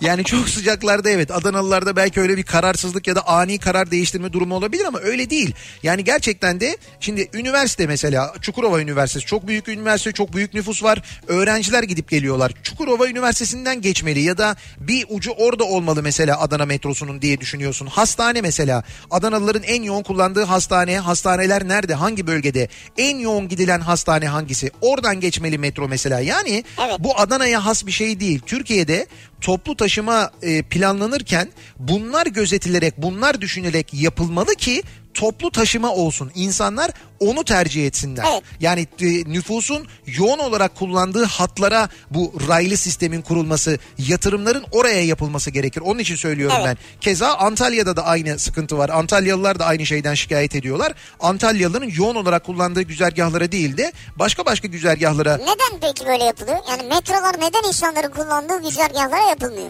Yani 0.00 0.24
çok 0.24 0.48
sıcaklarda 0.48 1.10
evet 1.10 1.30
Adanalılarda 1.30 1.96
belki 1.96 2.20
öyle 2.20 2.36
bir 2.36 2.42
kararsızlık 2.42 3.06
ya 3.06 3.16
da 3.16 3.28
ani 3.28 3.58
karar 3.58 3.90
değiştirme 3.90 4.32
durumu 4.32 4.54
olabilir 4.54 4.84
ama 4.84 4.98
öyle 4.98 5.30
değil. 5.30 5.54
Yani 5.82 6.04
gerçekten 6.04 6.60
de 6.60 6.76
şimdi 7.00 7.28
üniversite 7.32 7.86
mesela 7.86 8.34
Çukurova 8.40 8.80
Üniversitesi 8.80 9.26
çok 9.26 9.46
büyük 9.46 9.68
üniversite 9.68 10.12
çok 10.12 10.32
büyük 10.32 10.54
nüfus 10.54 10.82
var. 10.82 11.02
Öğrenciler 11.26 11.82
gidip 11.82 12.08
geliyorlar. 12.10 12.52
Çukurova 12.62 13.08
Üniversitesi'nden 13.08 13.80
geçmeli 13.80 14.20
ya 14.20 14.38
da 14.38 14.56
bir 14.80 15.06
ucu 15.08 15.30
orada 15.30 15.64
olmalı 15.64 16.02
mesela 16.02 16.40
Adana 16.40 16.66
metrosunun 16.66 17.22
diye 17.22 17.40
düşünüyorsun. 17.40 17.86
Hastane 17.86 18.40
mesela 18.40 18.82
Adanalıların 19.10 19.62
en 19.62 19.82
yoğun 19.82 20.02
kullandığı 20.02 20.44
hastane 20.44 20.98
hastaneler 20.98 21.68
nerede 21.68 21.94
hangi 21.94 22.26
bölgede 22.26 22.68
en 22.98 23.18
yoğun 23.18 23.48
gidilen 23.48 23.80
hastane 23.80 24.28
hangisi 24.28 24.70
oradan 24.80 25.20
geçmeli 25.20 25.58
metro 25.58 25.88
mesela 25.88 26.20
yani 26.20 26.64
Evet. 26.86 26.96
bu 26.98 27.18
Adana'ya 27.20 27.64
has 27.64 27.86
bir 27.86 27.92
şey 27.92 28.20
değil. 28.20 28.40
Türkiye'de 28.46 29.06
toplu 29.40 29.76
taşıma 29.76 30.30
e, 30.42 30.62
planlanırken 30.62 31.48
bunlar 31.78 32.26
gözetilerek, 32.26 32.94
bunlar 32.98 33.40
düşünülerek 33.40 33.94
yapılmalı 33.94 34.54
ki 34.54 34.82
toplu 35.18 35.50
taşıma 35.50 35.92
olsun. 35.94 36.30
İnsanlar 36.34 36.90
onu 37.20 37.44
tercih 37.44 37.86
etsinler. 37.86 38.24
Evet. 38.32 38.42
Yani 38.60 38.86
e, 39.00 39.06
nüfusun 39.06 39.86
yoğun 40.06 40.38
olarak 40.38 40.74
kullandığı 40.74 41.24
hatlara 41.24 41.88
bu 42.10 42.32
raylı 42.48 42.76
sistemin 42.76 43.22
kurulması, 43.22 43.78
yatırımların 43.98 44.64
oraya 44.70 45.04
yapılması 45.04 45.50
gerekir. 45.50 45.80
Onun 45.80 45.98
için 45.98 46.16
söylüyorum 46.16 46.56
Evet. 46.60 46.66
ben. 46.66 47.00
Keza 47.00 47.34
Antalya'da 47.34 47.96
da 47.96 48.04
aynı 48.04 48.38
sıkıntı 48.38 48.78
var. 48.78 48.88
Antalyalılar 48.88 49.58
da 49.58 49.66
aynı 49.66 49.86
şeyden 49.86 50.14
şikayet 50.14 50.54
ediyorlar. 50.54 50.92
Antalyalıların 51.20 51.90
yoğun 51.90 52.14
olarak 52.14 52.44
kullandığı 52.44 52.82
güzergahlara 52.82 53.52
değil 53.52 53.76
de 53.76 53.92
başka 54.16 54.46
başka 54.46 54.68
güzergahlara 54.68 55.36
Neden 55.36 55.80
peki 55.80 56.06
böyle 56.06 56.24
yapılıyor? 56.24 56.58
Yani 56.70 56.82
metrolar 56.82 57.34
neden 57.34 57.68
insanların 57.68 58.10
kullandığı 58.10 58.62
güzergahlara 58.62 59.28
yapılmıyor? 59.28 59.68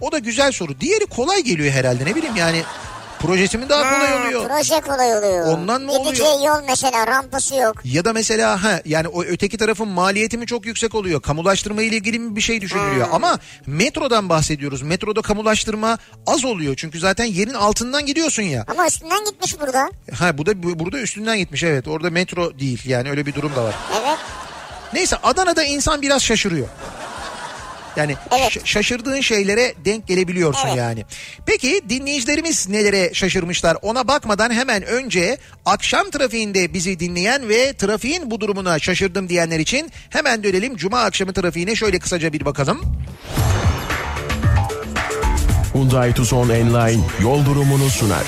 O 0.00 0.12
da 0.12 0.18
güzel 0.18 0.52
soru. 0.52 0.80
Diğeri 0.80 1.06
kolay 1.06 1.42
geliyor 1.42 1.72
herhalde 1.72 2.04
ne 2.04 2.14
bileyim 2.14 2.36
yani. 2.36 2.62
Projesi 3.26 3.58
mi 3.58 3.68
daha 3.68 3.82
kolay 3.94 4.10
Ha, 4.10 4.24
oluyor? 4.24 4.48
Proje 4.48 4.80
kolay 4.80 5.14
oluyor. 5.18 5.46
Ondan 5.46 5.82
mı 5.82 5.92
Gideceği 6.04 6.28
oluyor? 6.28 6.56
yol 6.56 6.64
mesela 6.68 7.06
rampası 7.06 7.54
yok. 7.54 7.76
Ya 7.84 8.04
da 8.04 8.12
mesela 8.12 8.62
ha 8.64 8.80
yani 8.84 9.08
o 9.08 9.22
öteki 9.22 9.56
tarafın 9.58 9.88
maliyeti 9.88 10.38
mi 10.38 10.46
çok 10.46 10.66
yüksek 10.66 10.94
oluyor? 10.94 11.22
Kamulaştırma 11.22 11.82
ile 11.82 11.96
ilgili 11.96 12.18
mi 12.18 12.36
bir 12.36 12.40
şey 12.40 12.60
düşünülüyor? 12.60 13.06
Hmm. 13.06 13.14
Ama 13.14 13.38
metrodan 13.66 14.28
bahsediyoruz. 14.28 14.82
Metroda 14.82 15.22
kamulaştırma 15.22 15.98
az 16.26 16.44
oluyor. 16.44 16.74
Çünkü 16.76 16.98
zaten 16.98 17.24
yerin 17.24 17.54
altından 17.54 18.06
gidiyorsun 18.06 18.42
ya. 18.42 18.64
Ama 18.68 18.86
üstünden 18.86 19.24
gitmiş 19.24 19.60
burada. 19.60 19.90
Ha 20.18 20.38
bu 20.38 20.46
da 20.46 20.62
bu- 20.62 20.78
burada 20.78 20.98
üstünden 20.98 21.38
gitmiş 21.38 21.62
evet. 21.62 21.88
Orada 21.88 22.10
metro 22.10 22.58
değil 22.58 22.82
yani 22.86 23.10
öyle 23.10 23.26
bir 23.26 23.34
durum 23.34 23.52
da 23.56 23.64
var. 23.64 23.74
Evet. 24.00 24.18
Neyse 24.92 25.16
Adana'da 25.22 25.64
insan 25.64 26.02
biraz 26.02 26.22
şaşırıyor. 26.22 26.66
Yani 27.96 28.16
Evet. 28.40 28.66
şaşırdığın 28.66 29.20
şeylere 29.20 29.74
denk 29.84 30.06
gelebiliyorsun 30.08 30.66
Evet. 30.68 30.76
yani. 30.76 31.04
Peki 31.46 31.80
dinleyicilerimiz 31.88 32.68
nelere 32.68 33.14
şaşırmışlar 33.14 33.76
ona 33.82 34.08
bakmadan 34.08 34.50
hemen 34.50 34.82
önce 34.82 35.38
akşam 35.66 36.10
trafiğinde 36.10 36.74
bizi 36.74 37.00
dinleyen 37.00 37.48
ve 37.48 37.72
trafiğin 37.72 38.30
bu 38.30 38.40
durumuna 38.40 38.78
şaşırdım 38.78 39.28
diyenler 39.28 39.58
için 39.58 39.90
hemen 40.10 40.42
dönelim. 40.44 40.76
Cuma 40.76 41.00
akşamı 41.02 41.32
trafiğine 41.32 41.76
şöyle 41.76 41.98
kısaca 41.98 42.32
bir 42.32 42.44
bakalım. 42.44 42.80
Hyundai 45.74 46.14
Tucson 46.14 46.48
Enline 46.48 47.02
yol 47.22 47.44
durumunu 47.44 47.90
sunar. 47.90 48.24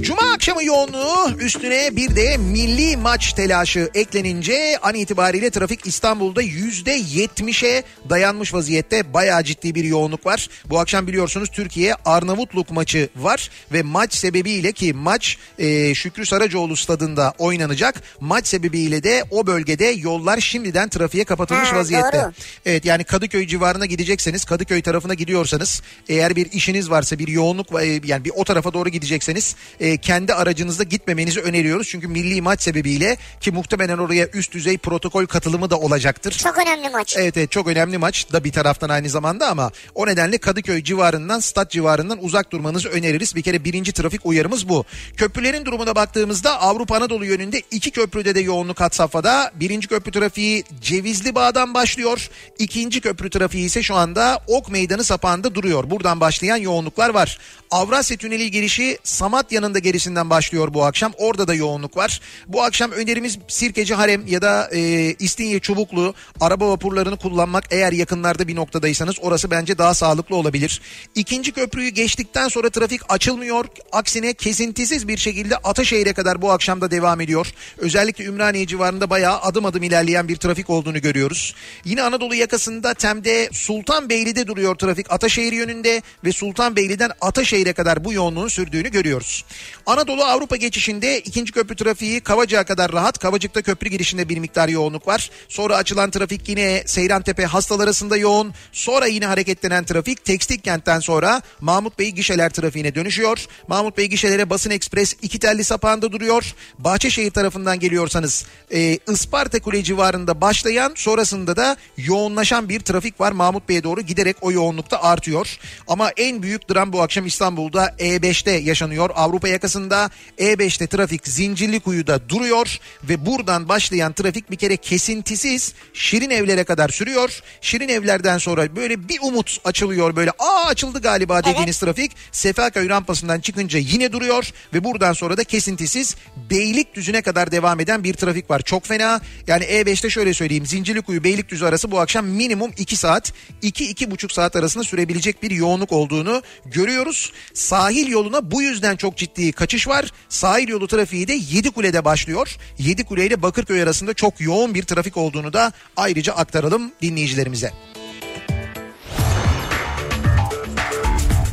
Cuma 0.00 0.37
akşamı 0.48 0.64
yoğunluğu 0.64 1.30
üstüne 1.40 1.96
bir 1.96 2.16
de 2.16 2.36
milli 2.36 2.96
maç 2.96 3.32
telaşı 3.32 3.90
eklenince 3.94 4.78
an 4.82 4.94
itibariyle 4.94 5.50
trafik 5.50 5.86
İstanbul'da 5.86 6.42
yüzde 6.42 6.92
yetmişe 6.92 7.82
dayanmış 8.10 8.54
vaziyette 8.54 9.14
bayağı 9.14 9.44
ciddi 9.44 9.74
bir 9.74 9.84
yoğunluk 9.84 10.26
var. 10.26 10.48
Bu 10.66 10.78
akşam 10.80 11.06
biliyorsunuz 11.06 11.48
Türkiye 11.52 11.94
Arnavutluk 12.04 12.70
maçı 12.70 13.08
var 13.16 13.50
ve 13.72 13.82
maç 13.82 14.14
sebebiyle 14.14 14.72
ki 14.72 14.92
maç 14.92 15.38
e, 15.58 15.94
Şükrü 15.94 16.26
Saracoğlu 16.26 16.76
stadında 16.76 17.34
oynanacak. 17.38 18.02
Maç 18.20 18.46
sebebiyle 18.46 19.02
de 19.02 19.24
o 19.30 19.46
bölgede 19.46 19.84
yollar 19.84 20.40
şimdiden 20.40 20.88
trafiğe 20.88 21.24
kapatılmış 21.24 21.72
Ha, 21.72 21.76
vaziyette. 21.76 22.18
doğru. 22.18 22.32
Evet 22.66 22.84
yani 22.84 23.04
Kadıköy 23.04 23.46
civarına 23.46 23.86
gidecekseniz 23.86 24.44
Kadıköy 24.44 24.82
tarafına 24.82 25.14
gidiyorsanız 25.14 25.82
eğer 26.08 26.36
bir 26.36 26.52
işiniz 26.52 26.90
varsa 26.90 27.18
bir 27.18 27.28
yoğunluk 27.28 27.82
e, 27.82 28.00
yani 28.04 28.24
bir 28.24 28.32
o 28.36 28.44
tarafa 28.44 28.72
doğru 28.72 28.88
gidecekseniz 28.88 29.56
e, 29.80 29.96
kendi 29.96 30.37
aracınızda 30.38 30.82
gitmemenizi 30.82 31.40
öneriyoruz. 31.40 31.88
Çünkü 31.88 32.08
milli 32.08 32.42
maç 32.42 32.62
sebebiyle 32.62 33.16
ki 33.40 33.50
muhtemelen 33.50 33.98
oraya 33.98 34.26
üst 34.26 34.52
düzey 34.52 34.78
protokol 34.78 35.26
katılımı 35.26 35.70
da 35.70 35.78
olacaktır. 35.78 36.32
Çok 36.32 36.58
önemli 36.58 36.88
maç. 36.88 37.16
Evet 37.18 37.36
evet 37.36 37.50
çok 37.50 37.66
önemli 37.66 37.98
maç 37.98 38.32
da 38.32 38.44
bir 38.44 38.52
taraftan 38.52 38.88
aynı 38.88 39.08
zamanda 39.08 39.48
ama 39.48 39.70
o 39.94 40.06
nedenle 40.06 40.38
Kadıköy 40.38 40.84
civarından 40.84 41.40
stat 41.40 41.70
civarından 41.70 42.24
uzak 42.24 42.52
durmanızı 42.52 42.88
öneririz. 42.88 43.34
Bir 43.34 43.42
kere 43.42 43.64
birinci 43.64 43.92
trafik 43.92 44.26
uyarımız 44.26 44.68
bu. 44.68 44.84
Köprülerin 45.16 45.64
durumuna 45.64 45.94
baktığımızda 45.94 46.60
Avrupa 46.60 46.96
Anadolu 46.96 47.24
yönünde 47.24 47.62
iki 47.70 47.90
köprüde 47.90 48.34
de 48.34 48.40
yoğunluk 48.40 48.80
hat 48.80 48.94
safhada. 48.94 49.52
Birinci 49.54 49.88
köprü 49.88 50.12
trafiği 50.12 50.64
Cevizli 50.82 51.34
Bağ'dan 51.34 51.74
başlıyor. 51.74 52.28
İkinci 52.58 53.00
köprü 53.00 53.30
trafiği 53.30 53.66
ise 53.66 53.82
şu 53.82 53.94
anda 53.94 54.42
Ok 54.46 54.68
Meydanı 54.68 55.04
sapağında 55.04 55.54
duruyor. 55.54 55.90
Buradan 55.90 56.20
başlayan 56.20 56.56
yoğunluklar 56.56 57.10
var. 57.10 57.38
Avrasya 57.70 58.16
Tüneli 58.16 58.50
girişi 58.50 58.98
Samatya'nın 59.04 59.74
da 59.74 59.78
gerisinden 59.78 60.27
başlıyor 60.30 60.74
bu 60.74 60.84
akşam. 60.84 61.12
Orada 61.18 61.48
da 61.48 61.54
yoğunluk 61.54 61.96
var. 61.96 62.20
Bu 62.46 62.62
akşam 62.62 62.90
önerimiz 62.90 63.38
Sirkeci 63.48 63.94
Harem 63.94 64.26
ya 64.26 64.42
da 64.42 64.70
e, 64.72 64.80
İstinye 65.18 65.60
Çubuklu 65.60 66.14
araba 66.40 66.68
vapurlarını 66.68 67.16
kullanmak 67.16 67.64
eğer 67.70 67.92
yakınlarda 67.92 68.48
bir 68.48 68.56
noktadaysanız 68.56 69.14
orası 69.20 69.50
bence 69.50 69.78
daha 69.78 69.94
sağlıklı 69.94 70.36
olabilir. 70.36 70.80
İkinci 71.14 71.52
köprüyü 71.52 71.88
geçtikten 71.88 72.48
sonra 72.48 72.70
trafik 72.70 73.00
açılmıyor. 73.08 73.64
Aksine 73.92 74.32
kesintisiz 74.32 75.08
bir 75.08 75.16
şekilde 75.16 75.56
Ataşehir'e 75.56 76.12
kadar 76.12 76.42
bu 76.42 76.50
akşam 76.50 76.80
da 76.80 76.90
devam 76.90 77.20
ediyor. 77.20 77.46
Özellikle 77.78 78.24
Ümraniye 78.24 78.66
civarında 78.66 79.10
bayağı 79.10 79.38
adım 79.40 79.64
adım 79.64 79.82
ilerleyen 79.82 80.28
bir 80.28 80.36
trafik 80.36 80.70
olduğunu 80.70 81.00
görüyoruz. 81.00 81.54
Yine 81.84 82.02
Anadolu 82.02 82.34
yakasında 82.34 82.94
Tem'de 82.94 83.48
Sultanbeyli'de 83.52 84.46
duruyor 84.46 84.74
trafik 84.74 85.12
Ataşehir 85.12 85.52
yönünde 85.52 86.02
ve 86.24 86.32
Sultanbeyli'den 86.32 87.10
Ataşehir'e 87.20 87.72
kadar 87.72 88.04
bu 88.04 88.12
yoğunluğun 88.12 88.48
sürdüğünü 88.48 88.88
görüyoruz. 88.90 89.44
Anadolu 89.86 90.17
Anadolu 90.18 90.36
Avrupa 90.36 90.56
geçişinde 90.56 91.20
ikinci 91.20 91.52
köprü 91.52 91.76
trafiği 91.76 92.20
Kavacık'a 92.20 92.64
kadar 92.64 92.92
rahat. 92.92 93.18
Kavacık'ta 93.18 93.62
köprü 93.62 93.88
girişinde 93.88 94.28
bir 94.28 94.38
miktar 94.38 94.68
yoğunluk 94.68 95.06
var. 95.06 95.30
Sonra 95.48 95.76
açılan 95.76 96.10
trafik 96.10 96.48
yine 96.48 96.82
Seyrantepe 96.86 97.44
Hastal 97.44 97.80
arasında 97.80 98.16
yoğun. 98.16 98.54
Sonra 98.72 99.06
yine 99.06 99.26
hareketlenen 99.26 99.84
trafik 99.84 100.24
Tekstil 100.24 100.58
kentten 100.58 101.00
sonra 101.00 101.42
Mahmut 101.60 101.98
Bey 101.98 102.10
gişeler 102.10 102.50
trafiğine 102.50 102.94
dönüşüyor. 102.94 103.46
Mahmut 103.68 103.98
Bey 103.98 104.06
gişelere 104.06 104.50
Basın 104.50 104.70
Ekspres 104.70 105.16
iki 105.22 105.38
telli 105.38 105.64
sapağında 105.64 106.12
duruyor. 106.12 106.54
Bahçeşehir 106.78 107.30
tarafından 107.30 107.80
geliyorsanız 107.80 108.46
e, 108.70 108.98
Isparta 109.12 109.60
Kule 109.60 109.82
civarında 109.82 110.40
başlayan 110.40 110.92
sonrasında 110.96 111.56
da 111.56 111.76
yoğunlaşan 111.96 112.68
bir 112.68 112.80
trafik 112.80 113.20
var. 113.20 113.32
Mahmut 113.32 113.68
Bey'e 113.68 113.82
doğru 113.82 114.00
giderek 114.00 114.36
o 114.40 114.52
yoğunlukta 114.52 115.02
artıyor. 115.02 115.58
Ama 115.88 116.10
en 116.16 116.42
büyük 116.42 116.70
dram 116.70 116.92
bu 116.92 117.02
akşam 117.02 117.26
İstanbul'da 117.26 117.86
E5'te 117.98 118.50
yaşanıyor. 118.50 119.10
Avrupa 119.14 119.48
yakasında 119.48 119.97
E5'te 120.38 120.86
trafik 120.86 121.28
Zincirlikuyu'da 121.28 122.28
duruyor 122.28 122.78
ve 123.08 123.26
buradan 123.26 123.68
başlayan 123.68 124.12
trafik 124.12 124.50
bir 124.50 124.56
kere 124.56 124.76
kesintisiz 124.76 125.74
Şirin 125.92 126.30
Evler'e 126.30 126.64
kadar 126.64 126.88
sürüyor. 126.88 127.42
Şirin 127.60 127.88
Evler'den 127.88 128.38
sonra 128.38 128.76
böyle 128.76 129.08
bir 129.08 129.18
umut 129.22 129.58
açılıyor 129.64 130.16
böyle 130.16 130.30
aa 130.30 130.66
açıldı 130.66 131.00
galiba 131.00 131.44
dediğiniz 131.44 131.78
trafik 131.78 132.12
Sefaköy 132.32 132.88
rampasından 132.88 133.40
çıkınca 133.40 133.78
yine 133.78 134.12
duruyor 134.12 134.52
ve 134.74 134.84
buradan 134.84 135.12
sonra 135.12 135.36
da 135.36 135.44
kesintisiz 135.44 136.16
Beylikdüzü'ne 136.50 137.22
kadar 137.22 137.52
devam 137.52 137.80
eden 137.80 138.04
bir 138.04 138.14
trafik 138.14 138.50
var. 138.50 138.60
Çok 138.60 138.86
fena. 138.86 139.20
Yani 139.46 139.64
E5'te 139.64 140.10
şöyle 140.10 140.34
söyleyeyim 140.34 140.66
Zincirlikuyu 140.66 141.24
Beylikdüzü 141.24 141.64
arası 141.64 141.90
bu 141.90 142.00
akşam 142.00 142.26
minimum 142.26 142.70
2 142.78 142.96
saat 142.96 143.32
2-2,5 143.62 144.32
saat 144.32 144.56
arasında 144.56 144.84
sürebilecek 144.84 145.42
bir 145.42 145.50
yoğunluk 145.50 145.92
olduğunu 145.92 146.42
görüyoruz. 146.64 147.32
Sahil 147.54 148.08
yoluna 148.08 148.50
bu 148.50 148.62
yüzden 148.62 148.96
çok 148.96 149.16
ciddi 149.16 149.52
kaçış 149.52 149.87
var. 149.88 150.12
Sahil 150.28 150.68
yolu 150.68 150.86
trafiği 150.88 151.28
de 151.28 151.32
Yedikule'de 151.32 152.04
başlıyor. 152.04 152.56
Yedikule 152.78 153.26
ile 153.26 153.42
Bakırköy 153.42 153.82
arasında 153.82 154.14
çok 154.14 154.40
yoğun 154.40 154.74
bir 154.74 154.82
trafik 154.82 155.16
olduğunu 155.16 155.52
da 155.52 155.72
ayrıca 155.96 156.32
aktaralım 156.32 156.92
dinleyicilerimize. 157.02 157.72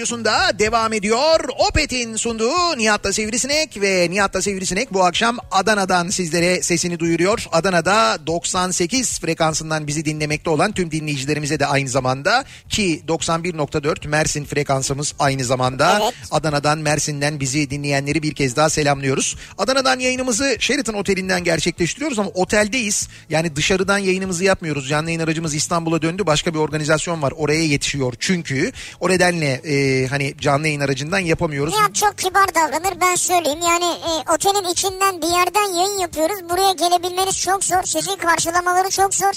radyosunda 0.04 0.58
devam 0.58 0.92
ediyor. 0.92 1.40
Opet'in 1.68 2.16
sunduğu 2.16 2.78
Nihat'ta 2.78 3.12
Sivrisinek 3.12 3.80
ve 3.80 4.06
Nihat'ta 4.10 4.42
Sivrisinek 4.42 4.92
bu 4.94 5.04
akşam 5.04 5.38
Adana'dan 5.50 6.08
sizlere 6.08 6.62
sesini 6.62 6.98
duyuruyor. 6.98 7.46
Adana'da 7.52 8.18
98 8.26 9.20
frekansından 9.20 9.86
bizi 9.86 10.04
dinlemekte 10.04 10.50
olan 10.50 10.72
tüm 10.72 10.90
dinleyicilerimize 10.90 11.60
de 11.60 11.66
aynı 11.66 11.88
zamanda 11.88 12.44
ki 12.68 13.02
91.4 13.08 14.08
Mersin 14.08 14.44
frekansımız 14.44 15.14
aynı 15.18 15.44
zamanda. 15.44 15.98
Evet. 16.02 16.14
Adana'dan 16.30 16.78
Mersin'den 16.78 17.40
bizi 17.40 17.70
dinleyenleri 17.70 18.22
bir 18.22 18.34
kez 18.34 18.56
daha 18.56 18.70
selamlıyoruz. 18.70 19.36
Adana'dan 19.58 19.98
yayınımızı 19.98 20.56
Sheraton 20.58 20.94
Oteli'nden 20.94 21.44
gerçekleştiriyoruz 21.44 22.18
ama 22.18 22.30
oteldeyiz. 22.30 23.08
Yani 23.30 23.56
dışarıdan 23.56 23.98
yayınımızı 23.98 24.44
yapmıyoruz. 24.44 24.88
Canlı 24.88 25.08
yayın 25.08 25.20
aracımız 25.20 25.54
İstanbul'a 25.54 26.02
döndü. 26.02 26.26
Başka 26.26 26.54
bir 26.54 26.58
organizasyon 26.58 27.22
var. 27.22 27.32
Oraya 27.36 27.64
yetişiyor 27.64 28.14
çünkü. 28.20 28.72
O 29.00 29.08
nedenle 29.08 29.52
e, 29.52 30.06
hani 30.06 30.34
canlı 30.40 30.66
yayın 30.66 30.80
aracından 30.80 31.18
yapamıyoruz. 31.18 31.53
Nihat 31.62 31.94
çok 31.94 32.18
kibar 32.18 32.54
davranır 32.54 33.00
ben 33.00 33.14
söyleyeyim. 33.14 33.60
Yani 33.62 33.84
e, 33.84 34.32
otelin 34.32 34.68
içinden 34.72 35.22
bir 35.22 35.26
yerden 35.26 35.74
yayın 35.74 35.98
yapıyoruz. 35.98 36.48
Buraya 36.50 36.72
gelebilmeniz 36.72 37.40
çok 37.40 37.64
zor. 37.64 37.82
Sizi 37.82 38.16
karşılamaları 38.16 38.90
çok 38.90 39.14
zor. 39.14 39.32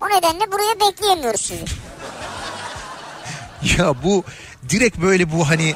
O 0.00 0.08
nedenle 0.08 0.52
buraya 0.52 0.80
bekleyemiyoruz 0.80 1.40
sizi. 1.40 1.64
Ya 3.78 3.94
bu 4.04 4.24
direkt 4.68 4.98
böyle 4.98 5.32
bu 5.32 5.48
hani 5.48 5.74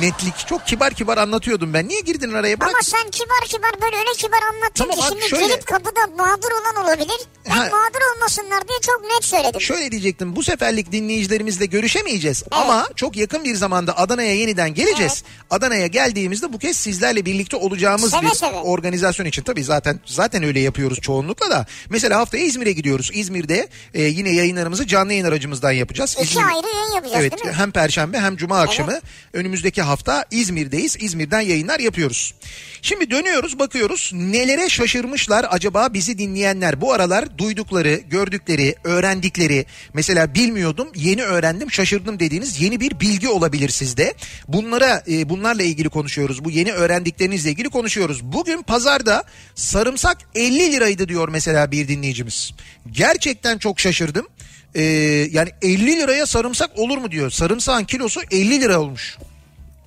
netlik 0.00 0.46
çok 0.48 0.66
kibar 0.66 0.94
kibar 0.94 1.18
anlatıyordum 1.18 1.74
ben. 1.74 1.88
Niye 1.88 2.00
girdin 2.00 2.32
araya? 2.32 2.60
Bırak. 2.60 2.70
Ama 2.74 2.82
sen 2.82 3.10
kibar 3.10 3.44
kibar 3.48 3.70
böyle 3.82 3.96
öyle 3.96 4.10
kibar 4.16 4.38
anlattın 4.52 4.84
Tamam 4.84 4.96
ki 4.96 5.02
şimdi 5.08 5.28
şöyle- 5.28 5.46
gelip 5.46 5.66
kapıda 5.66 6.00
mağdur 6.18 6.48
olan 6.50 6.84
olabilir. 6.84 7.20
Ben 7.46 7.50
Ha. 7.50 7.58
mağdur 7.72 8.16
olmasınlar 8.16 8.68
diye 8.68 8.78
çok 8.82 9.02
net 9.04 9.24
söyledim. 9.24 9.60
Şöyle 9.60 9.90
diyecektim 9.90 10.36
bu 10.36 10.42
seferlik 10.42 10.92
dinleyicilerimizle 10.92 11.66
görüşemeyeceğiz 11.66 12.42
ama 12.50 12.88
çok 12.96 13.16
yakın 13.16 13.44
bir 13.44 13.54
zamanda 13.54 13.98
Adana'ya 13.98 14.34
yeniden 14.34 14.74
geleceğiz. 14.74 15.24
Adana'ya 15.50 15.86
geldiğimizde 15.86 16.52
bu 16.52 16.58
kez 16.58 16.76
sizlerle 16.76 17.24
birlikte 17.24 17.56
olacağımız 17.56 18.10
Seve 18.10 18.22
bir 18.22 18.30
seve. 18.34 18.56
organizasyon 18.56 19.26
için 19.26 19.42
tabii 19.42 19.64
zaten 19.64 20.00
zaten 20.06 20.42
öyle 20.42 20.60
yapıyoruz 20.60 21.00
çoğunlukla 21.00 21.50
da. 21.50 21.66
Mesela 21.90 22.18
haftaya 22.18 22.44
İzmir'e 22.44 22.72
gidiyoruz. 22.72 23.10
İzmir'de 23.14 23.68
e, 23.94 24.02
yine 24.02 24.30
yayınlarımızı 24.30 24.86
canlı 24.86 25.12
yayın 25.12 25.24
aracımızdan 25.24 25.72
yapacağız. 25.72 26.16
İki 26.20 26.22
İzmir- 26.34 26.44
ayrı 26.44 26.66
yayın 26.76 26.94
yapacağız 26.94 27.20
Evet 27.20 27.32
değil 27.32 27.44
mi? 27.46 27.52
hem 27.52 27.70
perşembe 27.70 28.18
hem 28.20 28.36
cuma 28.36 28.60
akşamı 28.60 29.00
önümüzdeki 29.32 29.79
hafta 29.82 30.24
İzmir'deyiz. 30.30 30.96
İzmir'den 31.00 31.40
yayınlar 31.40 31.80
yapıyoruz. 31.80 32.34
Şimdi 32.82 33.10
dönüyoruz 33.10 33.58
bakıyoruz 33.58 34.10
nelere 34.14 34.68
şaşırmışlar 34.68 35.46
acaba 35.50 35.94
bizi 35.94 36.18
dinleyenler. 36.18 36.80
Bu 36.80 36.92
aralar 36.92 37.38
duydukları, 37.38 37.94
gördükleri, 37.94 38.74
öğrendikleri 38.84 39.66
mesela 39.94 40.34
bilmiyordum 40.34 40.88
yeni 40.94 41.22
öğrendim 41.22 41.72
şaşırdım 41.72 42.20
dediğiniz 42.20 42.60
yeni 42.60 42.80
bir 42.80 43.00
bilgi 43.00 43.28
olabilir 43.28 43.68
sizde. 43.68 44.14
Bunlara 44.48 45.02
e, 45.08 45.28
bunlarla 45.28 45.62
ilgili 45.62 45.88
konuşuyoruz. 45.88 46.44
Bu 46.44 46.50
yeni 46.50 46.72
öğrendiklerinizle 46.72 47.50
ilgili 47.50 47.68
konuşuyoruz. 47.68 48.24
Bugün 48.24 48.62
pazarda 48.62 49.24
sarımsak 49.54 50.18
50 50.34 50.72
liraydı 50.72 51.08
diyor 51.08 51.28
mesela 51.28 51.72
bir 51.72 51.88
dinleyicimiz. 51.88 52.52
Gerçekten 52.90 53.58
çok 53.58 53.80
şaşırdım. 53.80 54.26
Ee, 54.74 54.82
yani 55.30 55.50
50 55.62 55.86
liraya 55.86 56.26
sarımsak 56.26 56.78
olur 56.78 56.98
mu 56.98 57.10
diyor. 57.10 57.30
Sarımsağın 57.30 57.84
kilosu 57.84 58.20
50 58.30 58.60
lira 58.60 58.80
olmuş. 58.80 59.18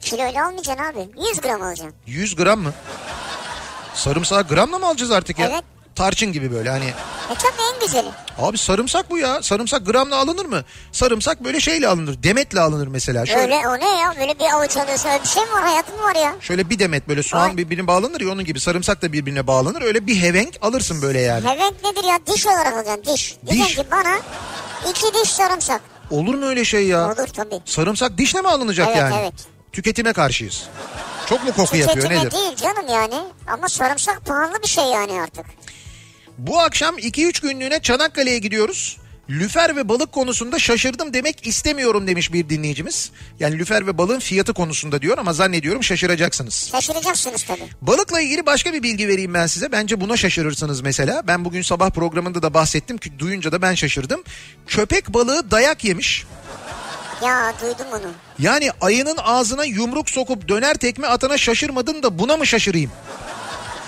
Kiloyla 0.05 0.45
almayacaksın 0.47 0.83
abi. 0.83 1.09
100 1.29 1.41
gram 1.41 1.61
alacaksın. 1.61 1.93
100 2.07 2.35
gram 2.35 2.59
mı? 2.59 2.73
Sarımsağı 3.95 4.47
gramla 4.47 4.79
mı 4.79 4.87
alacağız 4.87 5.11
artık 5.11 5.39
ya? 5.39 5.49
Evet. 5.51 5.63
Tarçın 5.95 6.31
gibi 6.31 6.51
böyle 6.51 6.69
hani. 6.69 6.85
E 6.85 7.35
tabii 7.35 7.61
en 7.73 7.79
güzeli. 7.87 8.07
Abi 8.39 8.57
sarımsak 8.57 9.09
bu 9.09 9.17
ya. 9.17 9.43
Sarımsak 9.43 9.85
gramla 9.85 10.15
alınır 10.17 10.45
mı? 10.45 10.63
Sarımsak 10.91 11.43
böyle 11.43 11.59
şeyle 11.59 11.87
alınır. 11.87 12.23
Demetle 12.23 12.59
alınır 12.59 12.87
mesela. 12.87 13.25
Şöyle, 13.25 13.41
Öyle 13.41 13.67
o 13.67 13.79
ne 13.79 13.97
ya? 13.99 14.13
Böyle 14.19 14.39
bir 14.39 14.53
avuç 14.53 14.77
alıyorsun. 14.77 15.09
Öyle 15.09 15.23
bir 15.23 15.27
şey 15.27 15.43
mi 15.43 15.51
var? 15.51 15.61
Hayatın 15.63 15.97
var 16.03 16.15
ya? 16.15 16.35
şöyle 16.39 16.69
bir 16.69 16.79
demet 16.79 17.07
böyle 17.07 17.23
soğan 17.23 17.49
Ay. 17.49 17.57
birbirine 17.57 17.87
bağlanır 17.87 18.21
ya 18.21 18.29
onun 18.29 18.45
gibi. 18.45 18.59
Sarımsak 18.59 19.01
da 19.01 19.13
birbirine 19.13 19.47
bağlanır. 19.47 19.81
Öyle 19.81 20.07
bir 20.07 20.15
hevenk 20.21 20.55
alırsın 20.61 21.01
böyle 21.01 21.19
yani. 21.21 21.47
Hevenk 21.47 21.83
nedir 21.83 22.03
ya? 22.07 22.19
Diş 22.35 22.47
olarak 22.47 22.73
alacaksın 22.73 23.13
diş. 23.13 23.35
Diyeceksin 23.47 23.83
ki 23.83 23.87
bana 23.91 24.15
iki 24.89 25.13
diş 25.23 25.29
sarımsak. 25.31 25.81
Olur 26.11 26.35
mu 26.35 26.45
öyle 26.45 26.65
şey 26.65 26.87
ya? 26.87 27.05
Olur 27.07 27.27
tabii. 27.27 27.61
Sarımsak 27.65 28.17
dişle 28.17 28.41
mi 28.41 28.47
alınacak 28.47 28.87
Evet, 28.87 28.97
yani? 28.97 29.15
evet. 29.21 29.33
Tüketime 29.73 30.13
karşıyız. 30.13 30.63
Çok 31.29 31.43
mu 31.43 31.53
koku 31.55 31.77
yapıyor 31.77 31.95
Tüketime 31.95 32.19
nedir? 32.21 32.31
değil 32.31 32.55
canım 32.55 32.85
yani. 32.89 33.15
Ama 33.47 33.69
sarımsak 33.69 34.25
pahalı 34.25 34.63
bir 34.63 34.67
şey 34.67 34.83
yani 34.83 35.21
artık. 35.21 35.45
Bu 36.37 36.59
akşam 36.59 36.97
2-3 36.97 37.41
günlüğüne 37.41 37.81
Çanakkale'ye 37.81 38.39
gidiyoruz. 38.39 38.97
Lüfer 39.29 39.75
ve 39.75 39.89
balık 39.89 40.11
konusunda 40.11 40.59
şaşırdım 40.59 41.13
demek 41.13 41.47
istemiyorum 41.47 42.07
demiş 42.07 42.33
bir 42.33 42.49
dinleyicimiz. 42.49 43.11
Yani 43.39 43.59
lüfer 43.59 43.87
ve 43.87 43.97
balığın 43.97 44.19
fiyatı 44.19 44.53
konusunda 44.53 45.01
diyor 45.01 45.17
ama 45.17 45.33
zannediyorum 45.33 45.83
şaşıracaksınız. 45.83 46.69
Şaşıracaksınız 46.71 47.43
tabii. 47.43 47.67
Balıkla 47.81 48.21
ilgili 48.21 48.45
başka 48.45 48.73
bir 48.73 48.83
bilgi 48.83 49.07
vereyim 49.07 49.33
ben 49.33 49.47
size. 49.47 49.71
Bence 49.71 50.01
buna 50.01 50.17
şaşırırsınız 50.17 50.81
mesela. 50.81 51.27
Ben 51.27 51.45
bugün 51.45 51.61
sabah 51.61 51.89
programında 51.89 52.41
da 52.41 52.53
bahsettim 52.53 52.97
ki 52.97 53.19
duyunca 53.19 53.51
da 53.51 53.61
ben 53.61 53.73
şaşırdım. 53.75 54.23
Köpek 54.67 55.13
balığı 55.13 55.51
dayak 55.51 55.83
yemiş. 55.83 56.25
Ya 57.23 57.53
duydum 57.61 57.85
onu. 57.93 58.11
Yani 58.39 58.71
ayının 58.81 59.17
ağzına 59.23 59.65
yumruk 59.65 60.09
sokup 60.09 60.47
döner 60.47 60.73
tekme 60.73 61.07
atana 61.07 61.37
şaşırmadın 61.37 62.03
da 62.03 62.19
buna 62.19 62.37
mı 62.37 62.45
şaşırayım? 62.47 62.91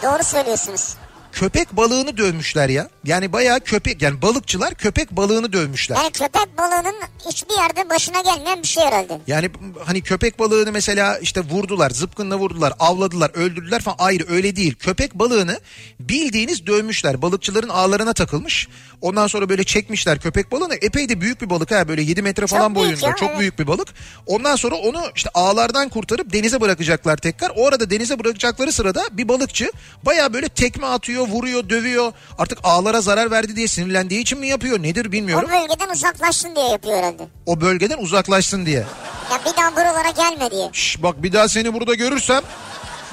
Doğru 0.04 0.24
söylüyorsunuz. 0.24 0.94
Köpek 1.36 1.72
balığını 1.78 2.18
dövmüşler 2.18 2.70
ya. 2.70 2.90
Yani 3.04 3.34
bayağı 3.34 3.60
köpek 3.60 4.02
yani 4.02 4.22
balıkçılar 4.22 4.74
köpek 4.74 5.12
balığını 5.12 5.54
dövmüşler. 5.54 5.96
Yani 5.96 6.12
köpek 6.12 6.58
balığının 6.58 6.96
hiçbir 7.30 7.56
yerde 7.56 7.90
başına 7.90 8.22
gelmeyen 8.22 8.62
bir 8.62 8.68
şey 8.68 8.84
herhalde. 8.84 9.20
Yani 9.28 9.50
hani 9.86 10.02
köpek 10.02 10.40
balığını 10.40 10.72
mesela 10.72 11.18
işte 11.18 11.42
vurdular, 11.42 11.90
zıpkınla 11.90 12.38
vurdular, 12.38 12.74
avladılar, 12.80 13.32
öldürdüler 13.34 13.82
falan. 13.82 13.98
Hayır 14.00 14.26
öyle 14.30 14.56
değil. 14.56 14.76
Köpek 14.76 15.14
balığını 15.14 15.60
bildiğiniz 16.00 16.68
dövmüşler. 16.68 17.22
Balıkçıların 17.22 17.70
ağlarına 17.70 18.14
takılmış. 18.14 18.68
Ondan 19.02 19.28
sonra 19.28 19.50
böyle 19.50 19.64
çekmişler 19.64 20.20
köpek 20.20 20.52
balığını. 20.52 20.76
Epey 20.76 21.10
de 21.10 21.22
büyük 21.22 21.42
bir 21.42 21.50
balık 21.50 21.72
ha 21.72 21.88
böyle 21.88 22.02
7 22.02 22.22
metre 22.22 22.48
falan 22.48 22.76
büyük 22.76 22.88
boyunda. 22.88 23.08
ya, 23.08 23.16
çok 23.16 23.30
evet. 23.30 23.40
büyük 23.40 23.60
bir 23.60 23.68
balık. 23.68 23.88
Ondan 24.26 24.56
sonra 24.56 24.76
onu 24.76 25.04
işte 25.16 25.30
ağlardan 25.34 25.90
kurtarıp 25.90 26.34
denize 26.34 26.62
bırakacaklar 26.62 27.18
tekrar. 27.18 27.52
O 27.56 27.68
arada 27.68 27.90
denize 27.90 28.20
bırakacakları 28.20 28.72
sırada 28.72 29.04
bir 29.12 29.28
balıkçı 29.28 29.72
baya 30.06 30.34
böyle 30.34 30.50
tekme 30.50 30.88
atıyor, 30.88 31.25
vuruyor, 31.26 31.70
dövüyor. 31.70 32.12
Artık 32.38 32.58
ağlara 32.64 33.02
zarar 33.02 33.32
verdi 33.32 33.56
diye 33.56 33.68
sinirlendiği 33.68 34.22
için 34.22 34.40
mi 34.40 34.48
yapıyor 34.48 34.84
nedir 34.84 35.12
bilmiyorum. 35.12 35.50
O 35.50 35.62
bölgeden 35.62 35.90
uzaklaşsın 35.94 36.56
diye 36.56 36.68
yapıyor 36.68 36.98
herhalde. 36.98 37.28
O 37.46 37.62
bölgeden 37.62 37.98
uzaklaşsın 37.98 38.66
diye. 38.66 38.84
Ya 39.32 39.40
bir 39.46 39.58
daha 39.58 39.72
buralara 39.72 40.10
gelme 40.10 40.52
diye. 40.52 40.70
Şş, 40.74 41.04
bak 41.04 41.24
bir 41.24 41.34
daha 41.34 41.48
seni 41.48 41.74
burada 41.74 41.94
görürsem 41.94 42.42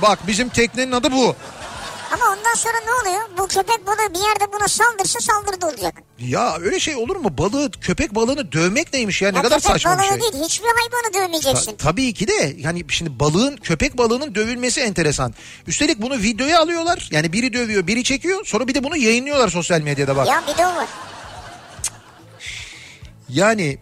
bak 0.03 0.18
bizim 0.27 0.48
teknenin 0.48 0.92
adı 0.92 1.12
bu. 1.12 1.37
Ama 2.12 2.25
ondan 2.38 2.55
sonra 2.55 2.75
ne 2.85 2.90
oluyor? 3.11 3.22
Bu 3.38 3.46
köpek 3.46 3.87
balığı 3.87 4.14
bir 4.14 4.18
yerde 4.18 4.53
buna 4.53 4.68
saldırsa 4.68 5.20
saldırdı 5.20 5.66
olacak. 5.66 5.94
Ya 6.18 6.57
öyle 6.61 6.81
şey 6.81 6.94
olur 6.96 7.16
mu? 7.16 7.38
Balığı 7.38 7.70
köpek 7.70 8.14
balığını 8.14 8.53
dövmek 8.53 8.92
neymiş 8.92 9.22
ya? 9.22 9.31
Ne 9.31 9.37
ya 9.37 9.42
kadar 9.42 9.59
köpek 9.61 9.72
saçma 9.72 9.92
bir 9.92 9.98
balığı 9.98 10.09
şey. 10.09 10.20
değil 10.33 10.44
hiçbir 10.44 10.66
hayvanı 10.66 11.14
dövmeyeceksin. 11.14 11.70
Ta- 11.70 11.77
tabii 11.77 12.14
ki 12.14 12.29
de 12.29 12.55
yani 12.59 12.85
şimdi 12.88 13.20
balığın 13.20 13.57
köpek 13.57 13.98
balığının 13.98 14.35
dövülmesi 14.35 14.81
enteresan. 14.81 15.35
Üstelik 15.66 16.03
bunu 16.03 16.16
videoya 16.18 16.61
alıyorlar. 16.61 17.09
Yani 17.11 17.33
biri 17.33 17.53
dövüyor, 17.53 17.87
biri 17.87 18.05
çekiyor. 18.05 18.44
Sonra 18.46 18.68
bir 18.68 18.75
de 18.75 18.85
bunu 18.85 18.96
yayınlıyorlar 18.96 19.48
sosyal 19.48 19.81
medyada 19.81 20.16
bak. 20.16 20.29
Ya 20.29 20.42
bir 20.53 20.59
de 20.59 20.66
o 20.66 20.77
var. 20.77 20.88
Yani 23.29 23.79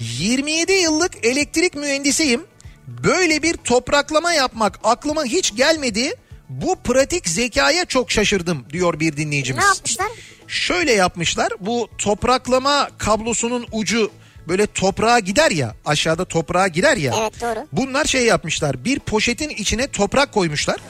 27 0.00 0.72
yıllık 0.72 1.26
elektrik 1.26 1.74
mühendisiyim. 1.74 2.44
Böyle 2.86 3.42
bir 3.42 3.56
topraklama 3.56 4.32
yapmak 4.32 4.78
aklıma 4.84 5.24
hiç 5.24 5.56
gelmedi. 5.56 6.14
Bu 6.60 6.76
pratik 6.76 7.28
zekaya 7.28 7.84
çok 7.84 8.10
şaşırdım 8.10 8.64
diyor 8.72 9.00
bir 9.00 9.16
dinleyicimiz. 9.16 9.62
Ne 9.64 9.68
yapmışlar? 9.68 10.06
Şöyle 10.48 10.92
yapmışlar. 10.92 11.52
Bu 11.60 11.88
topraklama 11.98 12.88
kablosunun 12.98 13.66
ucu 13.72 14.10
böyle 14.48 14.66
toprağa 14.66 15.18
gider 15.18 15.50
ya 15.50 15.74
aşağıda 15.84 16.24
toprağa 16.24 16.68
girer 16.68 16.96
ya. 16.96 17.14
Evet, 17.20 17.40
doğru. 17.40 17.66
Bunlar 17.72 18.04
şey 18.04 18.24
yapmışlar. 18.26 18.84
Bir 18.84 18.98
poşetin 18.98 19.48
içine 19.48 19.86
toprak 19.88 20.32
koymuşlar. 20.32 20.80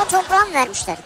O 0.00 0.04
toprağı 0.08 0.46
mı 0.46 0.54
vermişler? 0.54 0.96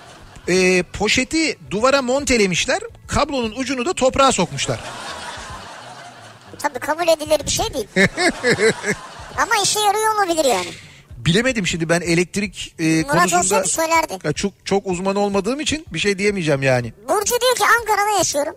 Ee, 0.48 0.82
poşeti 0.82 1.58
duvara 1.70 2.02
montelemişler. 2.02 2.80
Kablonun 3.08 3.52
ucunu 3.56 3.86
da 3.86 3.92
toprağa 3.92 4.32
sokmuşlar. 4.32 4.80
Tabii 6.58 6.78
kabul 6.78 7.08
edilir 7.08 7.40
bir 7.46 7.50
şey 7.50 7.66
değil. 7.74 7.88
Ama 9.36 9.62
işe 9.64 9.80
yarıyor 9.80 10.14
olabilir 10.14 10.44
yani. 10.44 10.70
Bilemedim 11.26 11.66
şimdi 11.66 11.88
ben 11.88 12.00
elektrik 12.00 12.74
e, 12.78 12.84
Murat 12.84 13.30
konusunda 13.30 13.64
söylerdi. 13.64 14.18
Ya 14.24 14.32
çok 14.32 14.52
çok 14.64 14.86
uzman 14.86 15.16
olmadığım 15.16 15.60
için 15.60 15.86
bir 15.92 15.98
şey 15.98 16.18
diyemeyeceğim 16.18 16.62
yani. 16.62 16.92
Burcu 17.08 17.40
diyor 17.40 17.56
ki 17.56 17.64
Ankara'da 17.80 18.18
yaşıyorum. 18.18 18.54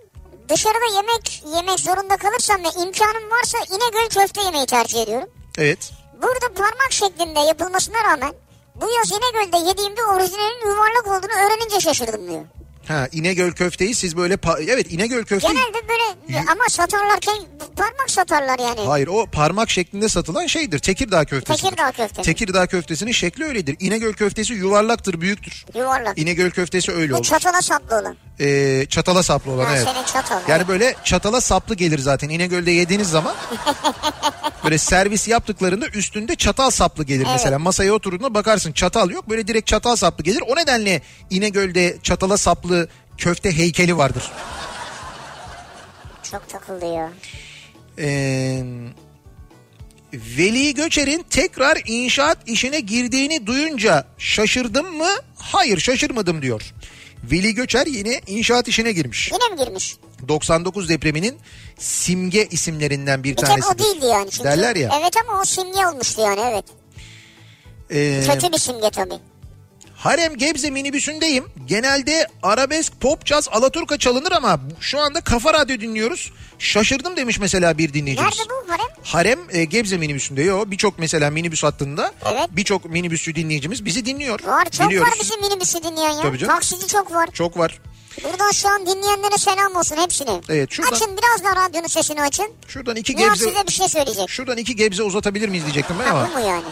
Dışarıda 0.49 0.95
yemek 0.95 1.43
yemek 1.55 1.79
zorunda 1.79 2.17
kalırsam 2.17 2.57
ve 2.63 2.67
imkanım 2.85 3.31
varsa 3.31 3.57
İnegöl 3.69 4.09
köfte 4.21 4.41
yemeyi 4.41 4.65
tercih 4.65 5.01
ediyorum. 5.01 5.29
Evet. 5.57 5.91
Burada 6.21 6.53
parmak 6.53 6.91
şeklinde 6.91 7.39
yapılmasına 7.39 8.03
rağmen 8.03 8.33
bu 8.75 8.85
yaz 8.91 9.11
İnegöl'de 9.11 9.69
yediğimde 9.69 10.03
orijinalinin 10.03 10.65
yuvarlak 10.67 11.07
olduğunu 11.07 11.31
öğrenince 11.45 11.79
şaşırdım 11.79 12.27
diyor. 12.27 12.45
Ha 12.87 13.07
İnegöl 13.11 13.51
köfteyi 13.51 13.95
siz 13.95 14.17
böyle 14.17 14.33
pa- 14.33 14.63
evet 14.71 14.91
İnegöl 14.93 15.23
köfte 15.23 15.47
Genelde 15.47 15.87
böyle 15.89 16.39
ama 16.51 16.63
satarlarken 16.69 17.35
parmak 17.75 18.09
satarlar 18.11 18.59
yani. 18.59 18.79
Hayır 18.87 19.07
o 19.07 19.25
parmak 19.25 19.69
şeklinde 19.69 20.09
satılan 20.09 20.47
şeydir. 20.47 20.79
Tekirdağ 20.79 21.25
köftesi. 21.25 21.61
Tekirdağ 21.63 21.91
köftesi. 21.91 22.21
Tekirdağ 22.21 22.67
köftesinin 22.67 23.11
şekli 23.11 23.45
öyledir. 23.45 23.75
İnegöl 23.79 24.13
köftesi 24.13 24.53
yuvarlaktır, 24.53 25.21
büyüktür. 25.21 25.65
Yuvarlak. 25.75 26.17
İnegöl 26.17 26.49
köftesi 26.51 26.91
öyle 26.91 27.13
Bu 27.13 27.17
olur. 27.17 27.23
çatala 27.25 27.61
saplı 27.61 27.99
olan. 27.99 28.17
Ee, 28.39 28.85
çatala 28.89 29.23
saplı 29.23 29.51
olan 29.51 29.65
Ha, 29.65 29.75
evet. 29.75 29.87
çatal. 30.13 30.39
Yani 30.47 30.67
böyle 30.67 30.95
çatala 31.03 31.41
saplı 31.41 31.75
gelir 31.75 31.99
zaten. 31.99 32.29
İnegöl'de 32.29 32.71
yediğiniz 32.71 33.09
zaman 33.09 33.35
böyle 34.63 34.77
servis 34.77 35.27
yaptıklarında 35.27 35.87
üstünde 35.87 36.35
çatal 36.35 36.69
saplı 36.69 37.03
gelir 37.03 37.27
mesela. 37.33 37.59
Masaya 37.59 37.93
oturduğunda 37.93 38.33
bakarsın 38.33 38.71
çatal 38.71 39.09
yok. 39.09 39.29
Böyle 39.29 39.47
direkt 39.47 39.67
çatal 39.67 39.95
saplı 39.95 40.23
gelir. 40.23 40.43
O 40.47 40.55
nedenle 40.55 41.01
İnegöl'de 41.29 41.97
çatala 42.03 42.37
saplı 42.37 42.87
köfte 43.17 43.57
heykeli 43.57 43.97
vardır. 43.97 44.31
Çok 46.31 46.49
takıldı 46.49 46.85
ya. 46.85 47.09
Ee, 47.99 48.63
Veli 50.13 50.73
Göçer'in 50.73 51.25
tekrar 51.29 51.81
inşaat 51.85 52.37
işine 52.45 52.79
girdiğini 52.79 53.47
duyunca 53.47 54.05
şaşırdım 54.17 54.97
mı? 54.97 55.09
Hayır 55.37 55.79
şaşırmadım 55.79 56.41
diyor. 56.41 56.73
Veli 57.23 57.53
Göçer 57.53 57.85
yine 57.87 58.21
inşaat 58.27 58.67
işine 58.67 58.91
girmiş. 58.91 59.31
Yine 59.31 59.55
mi 59.55 59.65
girmiş? 59.65 59.97
99 60.27 60.89
depreminin 60.89 61.35
simge 61.79 62.45
isimlerinden 62.51 63.23
bir 63.23 63.31
Bir 63.31 63.35
tanesi. 63.35 63.67
o 63.75 63.77
değildi 63.79 64.05
yani. 64.05 64.29
Çünkü, 64.31 64.43
Derler 64.43 64.75
ya. 64.75 64.95
Evet 65.01 65.13
ama 65.27 65.41
o 65.41 65.45
simge 65.45 65.87
olmuştu 65.87 66.21
yani 66.21 66.39
evet. 66.51 66.65
Ee, 67.91 68.23
Kötü 68.33 68.53
bir 68.53 68.57
simge 68.57 68.89
tabii. 68.89 69.19
Harem 70.03 70.35
Gebze 70.37 70.69
minibüsündeyim. 70.69 71.45
Genelde 71.65 72.27
arabesk, 72.43 73.01
pop, 73.01 73.25
caz, 73.25 73.47
alaturka 73.51 73.97
çalınır 73.97 74.31
ama 74.31 74.59
şu 74.79 74.99
anda 74.99 75.21
Kafa 75.21 75.53
Radyo 75.53 75.79
dinliyoruz. 75.79 76.31
Şaşırdım 76.59 77.17
demiş 77.17 77.39
mesela 77.39 77.77
bir 77.77 77.93
dinleyicimiz. 77.93 78.37
Nerede 78.39 78.49
bu 78.49 78.71
harem? 78.73 78.85
Harem 79.03 79.39
e, 79.49 79.65
Gebze 79.65 79.97
minibüsünde 79.97 80.41
yo 80.43 80.63
birçok 80.67 80.99
mesela 80.99 81.29
minibüs 81.29 81.63
hattında 81.63 82.11
Evet. 82.31 82.47
birçok 82.51 82.85
minibüsçü 82.85 83.35
dinleyicimiz 83.35 83.85
bizi 83.85 84.05
dinliyor. 84.05 84.39
Var 84.45 84.65
çok 84.69 84.87
Biliyoruz. 84.89 85.11
var 85.11 85.17
bizim 85.21 85.41
minibüsü 85.41 85.83
dinleyen 85.83 86.09
ya. 86.11 86.21
Tabii 86.21 86.37
canım. 86.37 86.53
Taksici 86.55 86.87
çok 86.87 87.11
var. 87.15 87.29
Çok 87.33 87.57
var. 87.57 87.79
Buradan 88.23 88.51
şu 88.51 88.69
an 88.69 88.81
dinleyenlere 88.81 89.37
selam 89.37 89.75
olsun 89.75 89.97
hepsine. 89.97 90.41
Evet, 90.49 90.71
şuradan- 90.71 90.95
Açın 90.95 91.17
biraz 91.17 91.43
daha 91.43 91.65
radyonun 91.65 91.87
sesini 91.87 92.21
açın. 92.21 92.47
Şuradan 92.67 92.95
iki 92.95 93.15
Nihat 93.15 93.29
gebze 93.35 93.49
size 93.51 93.67
bir 93.67 93.71
şey 93.71 93.87
söyleyecek. 93.87 94.29
şuradan 94.29 94.57
iki 94.57 94.75
gebze 94.75 95.03
uzatabilir 95.03 95.49
miyiz 95.49 95.63
diyecektim 95.65 95.95
ben 95.99 96.05
Ha, 96.05 96.11
ama 96.17 96.29
bu 96.29 96.33
mu 96.39 96.47
yani? 96.47 96.63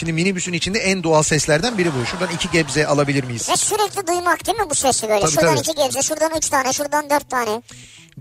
Şimdi 0.00 0.12
minibüsün 0.12 0.52
içinde 0.52 0.78
en 0.78 1.02
doğal 1.02 1.22
seslerden 1.22 1.78
biri 1.78 1.90
bu. 1.94 2.06
Şuradan 2.06 2.34
iki 2.34 2.50
gebze 2.50 2.86
alabilir 2.86 3.24
miyiz? 3.24 3.48
Ve 3.50 3.56
sürekli 3.56 4.06
duymak 4.06 4.46
değil 4.46 4.58
mi 4.58 4.70
bu 4.70 4.74
sesi 4.74 5.08
böyle? 5.08 5.20
Tabii, 5.20 5.30
şuradan 5.30 5.54
tabii. 5.56 5.60
iki 5.60 5.74
gelse, 5.74 6.02
şuradan 6.02 6.30
üç 6.36 6.48
tane, 6.48 6.72
şuradan 6.72 7.10
dört 7.10 7.30
tane. 7.30 7.62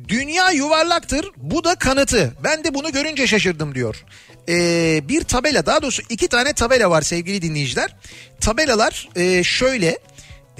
Dünya 0.07 0.51
yuvarlaktır. 0.51 1.31
Bu 1.37 1.63
da 1.63 1.75
kanıtı. 1.75 2.33
Ben 2.43 2.63
de 2.63 2.73
bunu 2.73 2.91
görünce 2.91 3.27
şaşırdım 3.27 3.75
diyor. 3.75 4.05
Ee, 4.49 5.01
bir 5.09 5.23
tabela 5.23 5.65
daha 5.65 5.81
doğrusu 5.81 6.01
iki 6.09 6.27
tane 6.27 6.53
tabela 6.53 6.89
var 6.89 7.01
sevgili 7.01 7.41
dinleyiciler. 7.41 7.95
Tabelalar 8.41 9.09
e, 9.15 9.43
şöyle. 9.43 9.99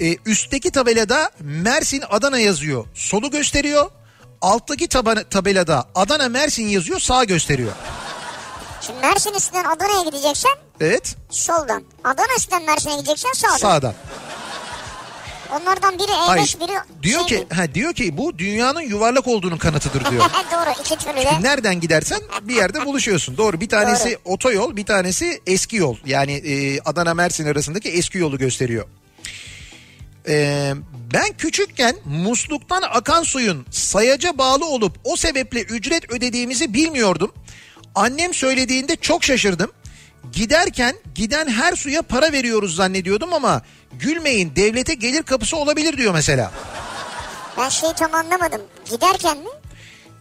E, 0.00 0.16
üstteki 0.26 0.70
tabelada 0.70 1.30
Mersin 1.40 2.02
Adana 2.10 2.38
yazıyor. 2.38 2.84
Solu 2.94 3.30
gösteriyor. 3.30 3.90
Alttaki 4.40 4.84
taba- 4.88 5.24
tabelada 5.28 5.84
Adana 5.94 6.28
Mersin 6.28 6.68
yazıyor 6.68 7.00
sağ 7.00 7.24
gösteriyor. 7.24 7.72
Şimdi 8.80 9.00
Mersin 9.00 9.34
üstünden 9.34 9.64
Adana'ya 9.64 10.02
gideceksen 10.02 10.52
Evet 10.80 11.16
soldan. 11.30 11.82
Adana 12.04 12.26
üstünden 12.38 12.62
Mersin'e 12.62 12.96
gideceksen 12.96 13.32
sağdan. 13.32 13.56
sağdan. 13.56 13.94
Onlardan 15.60 15.94
biri 15.98 16.06
E5 16.12 16.26
Hayır. 16.26 16.56
biri 16.60 17.02
Diyor 17.02 17.28
şey 17.28 17.38
ki 17.38 17.46
mi? 17.50 17.56
ha 17.56 17.74
diyor 17.74 17.92
ki 17.94 18.16
bu 18.16 18.38
dünyanın 18.38 18.80
yuvarlak 18.80 19.26
olduğunun 19.26 19.56
kanıtıdır 19.56 20.10
diyor. 20.10 20.24
Doğru 20.52 20.70
iki 20.80 20.96
türlü 21.04 21.16
de. 21.16 21.42
Nereden 21.42 21.80
gidersen 21.80 22.20
bir 22.42 22.54
yerde 22.54 22.86
buluşuyorsun. 22.86 23.36
Doğru 23.36 23.60
bir 23.60 23.68
tanesi 23.68 24.10
Doğru. 24.10 24.34
otoyol 24.34 24.76
bir 24.76 24.86
tanesi 24.86 25.40
eski 25.46 25.76
yol. 25.76 25.96
Yani 26.06 26.32
e, 26.32 26.80
Adana 26.80 27.14
Mersin 27.14 27.46
arasındaki 27.46 27.88
eski 27.88 28.18
yolu 28.18 28.38
gösteriyor. 28.38 28.86
E, 30.28 30.74
ben 31.14 31.32
küçükken 31.38 31.96
musluktan 32.04 32.82
akan 32.90 33.22
suyun 33.22 33.66
sayaca 33.70 34.38
bağlı 34.38 34.64
olup 34.66 34.96
o 35.04 35.16
sebeple 35.16 35.62
ücret 35.62 36.12
ödediğimizi 36.12 36.74
bilmiyordum. 36.74 37.32
Annem 37.94 38.34
söylediğinde 38.34 38.96
çok 38.96 39.24
şaşırdım. 39.24 39.72
Giderken 40.32 40.96
giden 41.14 41.48
her 41.48 41.76
suya 41.76 42.02
para 42.02 42.32
veriyoruz 42.32 42.76
zannediyordum 42.76 43.34
ama 43.34 43.62
gülmeyin 43.92 44.56
devlete 44.56 44.94
gelir 44.94 45.22
kapısı 45.22 45.56
olabilir 45.56 45.96
diyor 45.96 46.14
mesela. 46.14 46.52
Ben 47.58 47.68
şeyi 47.68 47.92
tam 47.92 48.14
anlamadım. 48.14 48.62
Giderken 48.90 49.38
mi? 49.38 49.44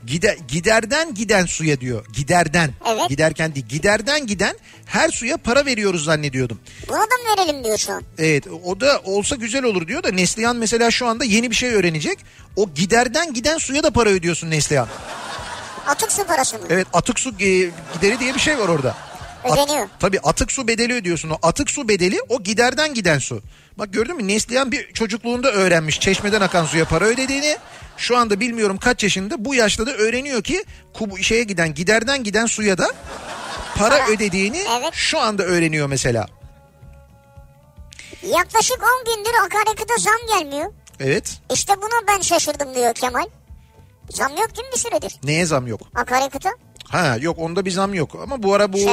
Gider, 0.05 0.37
giderden 0.47 1.13
giden 1.13 1.45
suya 1.45 1.79
diyor. 1.79 2.05
Giderden. 2.13 2.71
Evet. 2.87 3.09
Giderken 3.09 3.55
değil. 3.55 3.65
Giderden 3.67 4.27
giden 4.27 4.55
her 4.85 5.09
suya 5.09 5.37
para 5.37 5.65
veriyoruz 5.65 6.03
zannediyordum. 6.03 6.59
Buna 6.87 6.97
da 6.97 7.01
mı 7.01 7.37
verelim 7.37 7.63
diyor 7.63 7.77
şu 7.77 7.93
an. 7.93 8.03
Evet 8.17 8.43
o 8.65 8.79
da 8.79 9.01
olsa 9.03 9.35
güzel 9.35 9.63
olur 9.63 9.87
diyor 9.87 10.03
da 10.03 10.11
Neslihan 10.11 10.55
mesela 10.55 10.91
şu 10.91 11.07
anda 11.07 11.23
yeni 11.25 11.49
bir 11.51 11.55
şey 11.55 11.69
öğrenecek. 11.73 12.19
O 12.55 12.69
giderden 12.69 13.33
giden 13.33 13.57
suya 13.57 13.83
da 13.83 13.91
para 13.91 14.09
ödüyorsun 14.09 14.49
Neslihan. 14.49 14.87
Atık 15.87 16.11
su 16.11 16.23
parası 16.23 16.57
mı? 16.57 16.63
Evet 16.69 16.87
atık 16.93 17.19
su 17.19 17.29
e, 17.29 17.33
gideri 17.93 18.19
diye 18.19 18.35
bir 18.35 18.39
şey 18.39 18.59
var 18.59 18.67
orada. 18.67 18.95
Ödeniyor. 19.45 19.87
tabii 19.99 20.19
atık 20.19 20.51
su 20.51 20.67
bedeli 20.67 20.93
ödüyorsun. 20.93 21.29
O 21.29 21.37
atık 21.43 21.69
su 21.71 21.87
bedeli 21.87 22.19
o 22.29 22.43
giderden 22.43 22.93
giden 22.93 23.19
su. 23.19 23.41
Bak 23.77 23.93
gördün 23.93 24.15
mü 24.15 24.27
Neslihan 24.27 24.71
bir 24.71 24.93
çocukluğunda 24.93 25.51
öğrenmiş 25.51 25.99
çeşmeden 25.99 26.41
akan 26.41 26.65
suya 26.65 26.85
para 26.85 27.05
ödediğini. 27.05 27.57
Şu 27.97 28.17
anda 28.17 28.39
bilmiyorum 28.39 28.77
kaç 28.77 29.03
yaşında 29.03 29.45
bu 29.45 29.55
yaşta 29.55 29.87
da 29.87 29.91
öğreniyor 29.93 30.43
ki 30.43 30.63
kubu, 30.93 31.17
şeye 31.17 31.43
giden 31.43 31.73
giderden 31.73 32.23
giden 32.23 32.45
suya 32.45 32.77
da 32.77 32.87
para 33.75 34.07
ödediğini 34.07 34.63
Evet. 34.79 34.93
şu 34.93 35.19
anda 35.19 35.43
öğreniyor 35.43 35.87
mesela. 35.87 36.27
Yaklaşık 38.23 38.77
10 39.07 39.15
gündür 39.15 39.33
akaryakıta 39.45 39.93
zam 39.97 40.39
gelmiyor. 40.39 40.73
Evet. 40.99 41.39
İşte 41.53 41.73
buna 41.77 42.07
ben 42.07 42.21
şaşırdım 42.21 42.75
diyor 42.75 42.93
Kemal. 42.93 43.25
Zam 44.09 44.31
yok 44.31 44.55
değil 44.57 44.67
mi 44.67 44.73
bir 44.73 44.79
süredir? 44.79 45.15
Neye 45.23 45.45
zam 45.45 45.67
yok? 45.67 45.81
Akaryakıta. 45.95 46.49
Ha 46.89 47.17
yok 47.21 47.39
onda 47.39 47.65
bir 47.65 47.71
zam 47.71 47.93
yok 47.93 48.17
ama 48.23 48.43
bu 48.43 48.53
ara 48.53 48.73
bu 48.73 48.77
işte. 48.77 48.91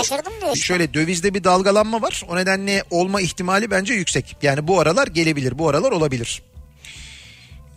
şöyle 0.61 0.94
dövizde 0.94 1.35
bir 1.35 1.44
dalgalanma 1.44 2.02
var. 2.02 2.24
O 2.28 2.37
nedenle 2.37 2.85
olma 2.90 3.20
ihtimali 3.20 3.70
bence 3.70 3.94
yüksek. 3.94 4.37
Yani 4.42 4.68
bu 4.68 4.80
aralar 4.80 5.06
gelebilir. 5.06 5.59
Bu 5.59 5.68
aralar 5.68 5.92
olabilir. 5.92 6.42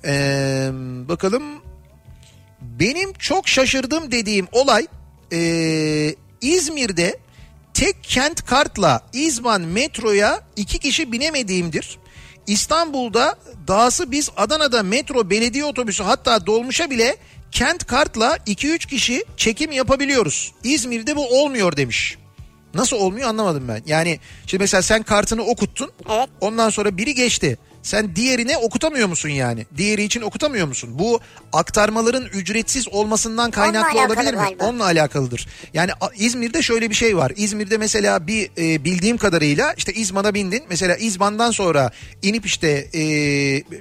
Ee, 0.06 0.70
bakalım 1.10 1.44
benim 2.62 3.14
çok 3.14 3.48
şaşırdım 3.48 4.12
dediğim 4.12 4.48
olay 4.52 4.88
ee, 5.34 6.16
İzmir'de 6.42 7.20
tek 7.74 8.04
kent 8.04 8.46
kartla 8.46 9.02
İzban 9.14 9.62
metroya 9.62 10.42
iki 10.56 10.80
kişi 10.80 11.12
binemediğimdir. 11.12 12.00
İstanbul'da 12.48 13.36
dahası 13.68 14.12
biz 14.12 14.30
Adana'da 14.38 14.84
metro 14.84 15.30
belediye 15.30 15.66
otobüsü 15.66 16.04
hatta 16.04 16.46
dolmuşa 16.46 16.90
bile 16.90 17.18
kent 17.52 17.86
kartla 17.88 18.38
2-3 18.38 18.88
kişi 18.88 19.26
çekim 19.38 19.72
yapabiliyoruz. 19.72 20.52
İzmir'de 20.64 21.16
bu 21.16 21.42
olmuyor 21.42 21.78
demiş. 21.78 22.18
Nasıl 22.74 22.98
olmuyor 22.98 23.30
anlamadım 23.30 23.68
ben. 23.68 23.84
Yani 23.86 24.20
şimdi 24.46 24.62
mesela 24.62 24.82
sen 24.82 25.04
kartını 25.04 25.44
okuttun. 25.44 25.92
Evet. 26.10 26.30
Ondan 26.42 26.70
sonra 26.70 26.98
biri 26.98 27.16
geçti. 27.16 27.58
Sen 27.84 28.16
diğerine 28.16 28.58
okutamıyor 28.58 29.08
musun 29.08 29.30
yani? 29.30 29.66
Diğeri 29.78 30.04
için 30.04 30.22
okutamıyor 30.22 30.68
musun? 30.68 30.90
Bu 30.94 31.20
aktarmaların 31.54 32.26
ücretsiz 32.26 32.88
olmasından 32.88 33.52
kaynaklı 33.52 34.00
olabilir 34.00 34.34
mi? 34.34 34.40
galiba. 34.40 34.66
Onunla 34.66 34.84
alakalıdır. 34.84 35.48
Yani 35.74 35.92
İzmir'de 36.16 36.62
şöyle 36.62 36.90
bir 36.90 36.96
şey 36.96 37.18
var. 37.18 37.32
İzmir'de 37.36 37.78
mesela 37.78 38.28
bir 38.28 38.52
e, 38.58 38.84
bildiğim 38.84 39.18
kadarıyla 39.18 39.74
işte 39.78 39.94
İzman'a 39.94 40.34
bindin. 40.34 40.64
Mesela 40.70 40.96
İzman'dan 40.96 41.52
sonra 41.52 41.92
inip 42.22 42.46
işte 42.46 42.88
e, 42.94 43.02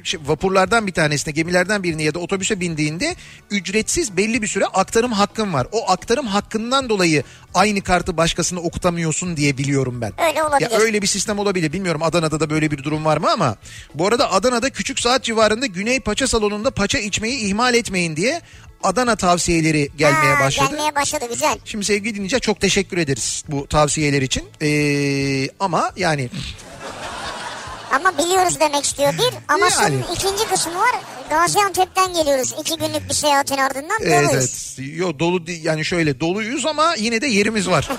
şey, 0.04 0.20
vapurlardan 0.26 0.86
bir 0.86 0.92
tanesine 0.92 1.32
gemilerden 1.32 1.82
birine 1.82 2.02
ya 2.02 2.14
da 2.14 2.18
otobüse 2.18 2.60
bindiğinde 2.60 3.16
ücretsiz 3.50 4.16
belli 4.16 4.42
bir 4.42 4.46
süre 4.46 4.64
aktarım 4.64 5.12
hakkın 5.12 5.52
var. 5.52 5.66
O 5.72 5.90
aktarım 5.90 6.26
hakkından 6.26 6.88
dolayı 6.88 7.22
aynı 7.54 7.80
kartı 7.80 8.16
başkasına 8.16 8.60
okutamıyorsun 8.60 9.36
diye 9.36 9.58
biliyorum 9.58 10.00
ben. 10.00 10.12
Öyle 10.28 10.42
olabilir. 10.42 10.70
Ya 10.70 10.78
öyle 10.78 11.02
bir 11.02 11.06
sistem 11.06 11.38
olabilir. 11.38 11.72
Bilmiyorum 11.72 12.02
Adana'da 12.02 12.40
da 12.40 12.50
böyle 12.50 12.70
bir 12.70 12.82
durum 12.84 13.04
var 13.04 13.16
mı 13.16 13.30
ama 13.32 13.56
bu 13.98 14.06
arada 14.06 14.32
Adana'da 14.32 14.70
küçük 14.70 15.00
saat 15.00 15.24
civarında 15.24 15.66
Güney 15.66 16.00
Paça 16.00 16.26
salonunda 16.28 16.70
paça 16.70 16.98
içmeyi 16.98 17.38
ihmal 17.38 17.74
etmeyin 17.74 18.16
diye 18.16 18.40
Adana 18.82 19.16
tavsiyeleri 19.16 19.88
gelmeye 19.98 20.34
Ha, 20.34 20.40
başladı. 20.44 20.70
Gelmeye 20.70 20.94
başladı 20.94 21.24
güzel. 21.32 21.58
Şimdi 21.64 21.84
sevgili 21.84 22.14
dinleyiciler 22.14 22.40
çok 22.40 22.60
teşekkür 22.60 22.98
ederiz 22.98 23.44
bu 23.48 23.66
tavsiyeler 23.66 24.22
için. 24.22 24.44
Ee, 24.62 25.48
ama 25.60 25.92
yani 25.96 26.28
Ama 27.92 28.18
biliyoruz 28.18 28.60
demek 28.60 28.84
istiyor 28.84 29.12
bir. 29.12 29.34
Ama 29.54 29.66
Yani. 29.66 29.72
şunun 30.02 30.14
ikinci 30.14 30.48
kısmı 30.50 30.74
var. 30.74 30.90
Gaziantep'ten 31.30 32.14
geliyoruz. 32.14 32.54
iki 32.60 32.76
günlük 32.76 33.08
bir 33.08 33.14
seyahatin 33.14 33.56
ardından 33.56 34.00
doluyuz. 34.00 34.32
evet. 34.78 34.78
Yo, 34.96 35.18
dolu 35.18 35.42
yani 35.62 35.84
şöyle 35.84 36.20
doluyuz 36.20 36.66
ama 36.66 36.94
yine 36.98 37.20
de 37.20 37.26
yerimiz 37.26 37.68
var. 37.68 37.88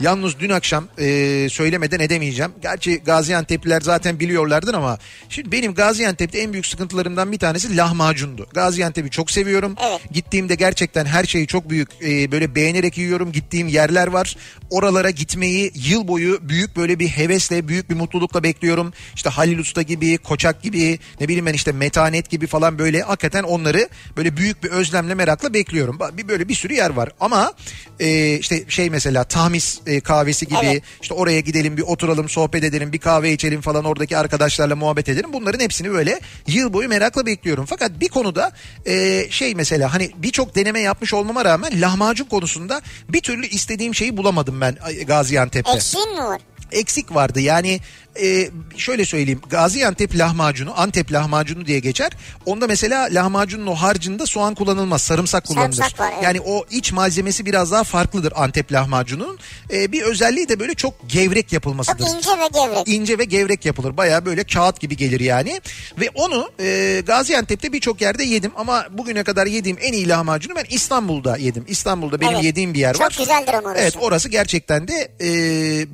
Yalnız 0.00 0.38
dün 0.40 0.50
akşam 0.50 0.88
e, 0.98 1.48
söylemeden 1.50 2.00
edemeyeceğim. 2.00 2.52
Gerçi 2.62 2.98
Gaziantep'liler 2.98 3.80
zaten 3.80 4.20
biliyorlardır 4.20 4.74
ama 4.74 4.98
şimdi 5.28 5.52
benim 5.52 5.74
Gaziantep'te 5.74 6.38
en 6.38 6.52
büyük 6.52 6.66
sıkıntılarımdan 6.66 7.32
bir 7.32 7.38
tanesi 7.38 7.76
lahmacundu. 7.76 8.46
Gaziantep'i 8.54 9.10
çok 9.10 9.30
seviyorum. 9.30 9.74
Evet. 9.88 10.00
Gittiğimde 10.12 10.54
gerçekten 10.54 11.04
her 11.04 11.24
şeyi 11.24 11.46
çok 11.46 11.70
büyük 11.70 11.88
e, 12.02 12.32
böyle 12.32 12.54
beğenerek 12.54 12.98
yiyorum. 12.98 13.32
Gittiğim 13.32 13.68
yerler 13.68 14.06
var. 14.06 14.36
Oralara 14.70 15.10
gitmeyi 15.10 15.72
yıl 15.74 16.08
boyu 16.08 16.38
büyük 16.42 16.76
böyle 16.76 16.98
bir 16.98 17.08
hevesle, 17.08 17.68
büyük 17.68 17.90
bir 17.90 17.94
mutlulukla 17.94 18.42
bekliyorum. 18.42 18.92
İşte 19.14 19.30
Halil 19.30 19.58
Usta 19.58 19.82
gibi, 19.82 20.18
Koçak 20.18 20.62
gibi, 20.62 20.98
ne 21.20 21.28
bileyim 21.28 21.46
ben 21.46 21.54
işte 21.54 21.72
Metanet 21.72 22.30
gibi 22.30 22.46
falan 22.46 22.78
böyle 22.78 23.02
hakikaten 23.02 23.42
onları 23.42 23.88
böyle 24.16 24.36
büyük 24.36 24.64
bir 24.64 24.70
özlemle 24.70 25.14
merakla 25.14 25.54
bekliyorum. 25.54 25.98
Bir 26.12 26.28
böyle 26.28 26.48
bir 26.48 26.54
sürü 26.54 26.74
yer 26.74 26.90
var 26.90 27.08
ama 27.20 27.52
e, 28.00 28.36
işte 28.36 28.64
şey 28.68 28.90
mesela 28.90 29.24
Tahmis 29.24 29.80
e, 29.88 30.00
kahvesi 30.00 30.46
gibi 30.46 30.58
Evet. 30.62 30.82
işte 31.02 31.14
oraya 31.14 31.40
gidelim 31.40 31.76
bir 31.76 31.82
oturalım 31.82 32.28
sohbet 32.28 32.64
edelim 32.64 32.92
bir 32.92 32.98
kahve 32.98 33.32
içelim 33.32 33.60
falan 33.60 33.84
oradaki 33.84 34.16
arkadaşlarla 34.16 34.76
muhabbet 34.76 35.08
edelim. 35.08 35.32
Bunların 35.32 35.60
hepsini 35.60 35.90
böyle 35.90 36.20
yıl 36.46 36.72
boyu 36.72 36.88
merakla 36.88 37.26
bekliyorum. 37.26 37.66
Fakat 37.66 38.00
bir 38.00 38.08
konuda 38.08 38.52
e, 38.86 39.26
şey 39.30 39.54
mesela 39.54 39.94
hani 39.94 40.10
birçok 40.16 40.56
deneme 40.56 40.80
yapmış 40.80 41.14
olmama 41.14 41.44
rağmen 41.44 41.80
lahmacun 41.80 42.24
konusunda 42.24 42.82
bir 43.08 43.20
türlü 43.20 43.46
istediğim 43.46 43.94
şeyi 43.94 44.16
bulamadım 44.16 44.60
ben 44.60 44.76
ay, 44.82 45.04
Gaziantep'te 45.04 45.72
Eksiğin 45.72 46.12
mi 46.12 46.24
var? 46.24 46.40
eksik 46.72 47.14
vardı. 47.14 47.40
Yani 47.40 47.80
e, 48.22 48.50
şöyle 48.76 49.04
söyleyeyim 49.04 49.40
Gaziantep 49.50 50.18
lahmacunu 50.18 50.80
Antep 50.80 51.12
lahmacunu 51.12 51.66
diye 51.66 51.78
geçer. 51.78 52.12
Onda 52.46 52.66
mesela 52.66 53.08
lahmacunun 53.10 53.66
o 53.66 53.74
harcında 53.74 54.26
soğan 54.26 54.54
kullanılmaz 54.54 55.02
sarımsak 55.02 55.44
kullanılır. 55.44 55.72
Sarımsak 55.72 56.00
var, 56.00 56.10
evet. 56.14 56.24
Yani 56.24 56.40
o 56.40 56.64
iç 56.70 56.92
malzemesi 56.92 57.46
biraz 57.46 57.72
daha 57.72 57.84
farklıdır 57.84 58.32
Antep 58.36 58.72
lahmacunun. 58.72 59.38
E, 59.72 59.92
bir 59.92 60.02
özelliği 60.02 60.48
de 60.48 60.60
böyle 60.60 60.74
çok 60.74 60.94
gevrek 61.08 61.44
Çok 61.48 61.52
yapılmasıdır 61.52 62.04
ince 62.16 62.30
ve 62.30 62.48
gevrek. 62.54 62.88
ince 62.88 63.18
ve 63.18 63.24
gevrek 63.24 63.64
yapılır. 63.66 63.96
Baya 63.96 64.24
böyle 64.26 64.44
kağıt 64.44 64.80
gibi 64.80 64.96
gelir 64.96 65.20
yani. 65.20 65.60
Ve 66.00 66.10
onu 66.14 66.50
e, 66.60 67.02
Gaziantep'te 67.06 67.72
birçok 67.72 68.00
yerde 68.00 68.24
yedim 68.24 68.52
ama 68.56 68.86
bugüne 68.90 69.24
kadar 69.24 69.46
yediğim 69.46 69.78
en 69.80 69.92
iyi 69.92 70.08
lahmacunu 70.08 70.56
ben 70.56 70.64
İstanbul'da 70.70 71.36
yedim. 71.36 71.64
İstanbul'da 71.68 72.20
benim 72.20 72.32
Evet. 72.34 72.44
yediğim 72.44 72.74
bir 72.74 72.78
yer 72.78 72.92
Çok 72.92 73.02
var. 73.02 73.14
güzeldir 73.18 73.54
ama 73.54 73.68
orası. 73.68 73.82
Evet 73.82 73.94
orası 74.00 74.28
gerçekten 74.28 74.88
de 74.88 75.08
e, 75.20 75.28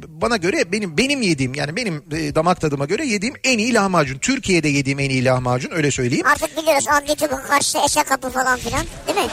bana 0.09 0.37
göre 0.37 0.73
benim 0.73 0.97
benim 0.99 1.23
yediğim 1.23 1.55
yani 1.55 1.77
benim 1.77 2.03
damak 2.35 2.61
tadıma 2.61 2.85
göre 2.85 3.07
yediğim 3.07 3.35
en 3.45 3.59
iyi 3.59 3.75
lahmacun. 3.75 4.19
Türkiye'de 4.19 4.69
yediğim 4.69 4.99
en 4.99 5.11
iyi 5.11 5.25
lahmacun 5.25 5.71
öyle 5.71 5.91
söyleyeyim. 5.91 6.27
Artık 6.27 6.57
biliyoruz 6.63 6.85
adli 6.89 7.17
tıpın 7.17 7.43
karşısı 7.49 7.79
eşe 7.87 8.03
kapı 8.03 8.31
falan 8.31 8.59
filan 8.59 8.85
değil 9.07 9.19
mi? 9.19 9.33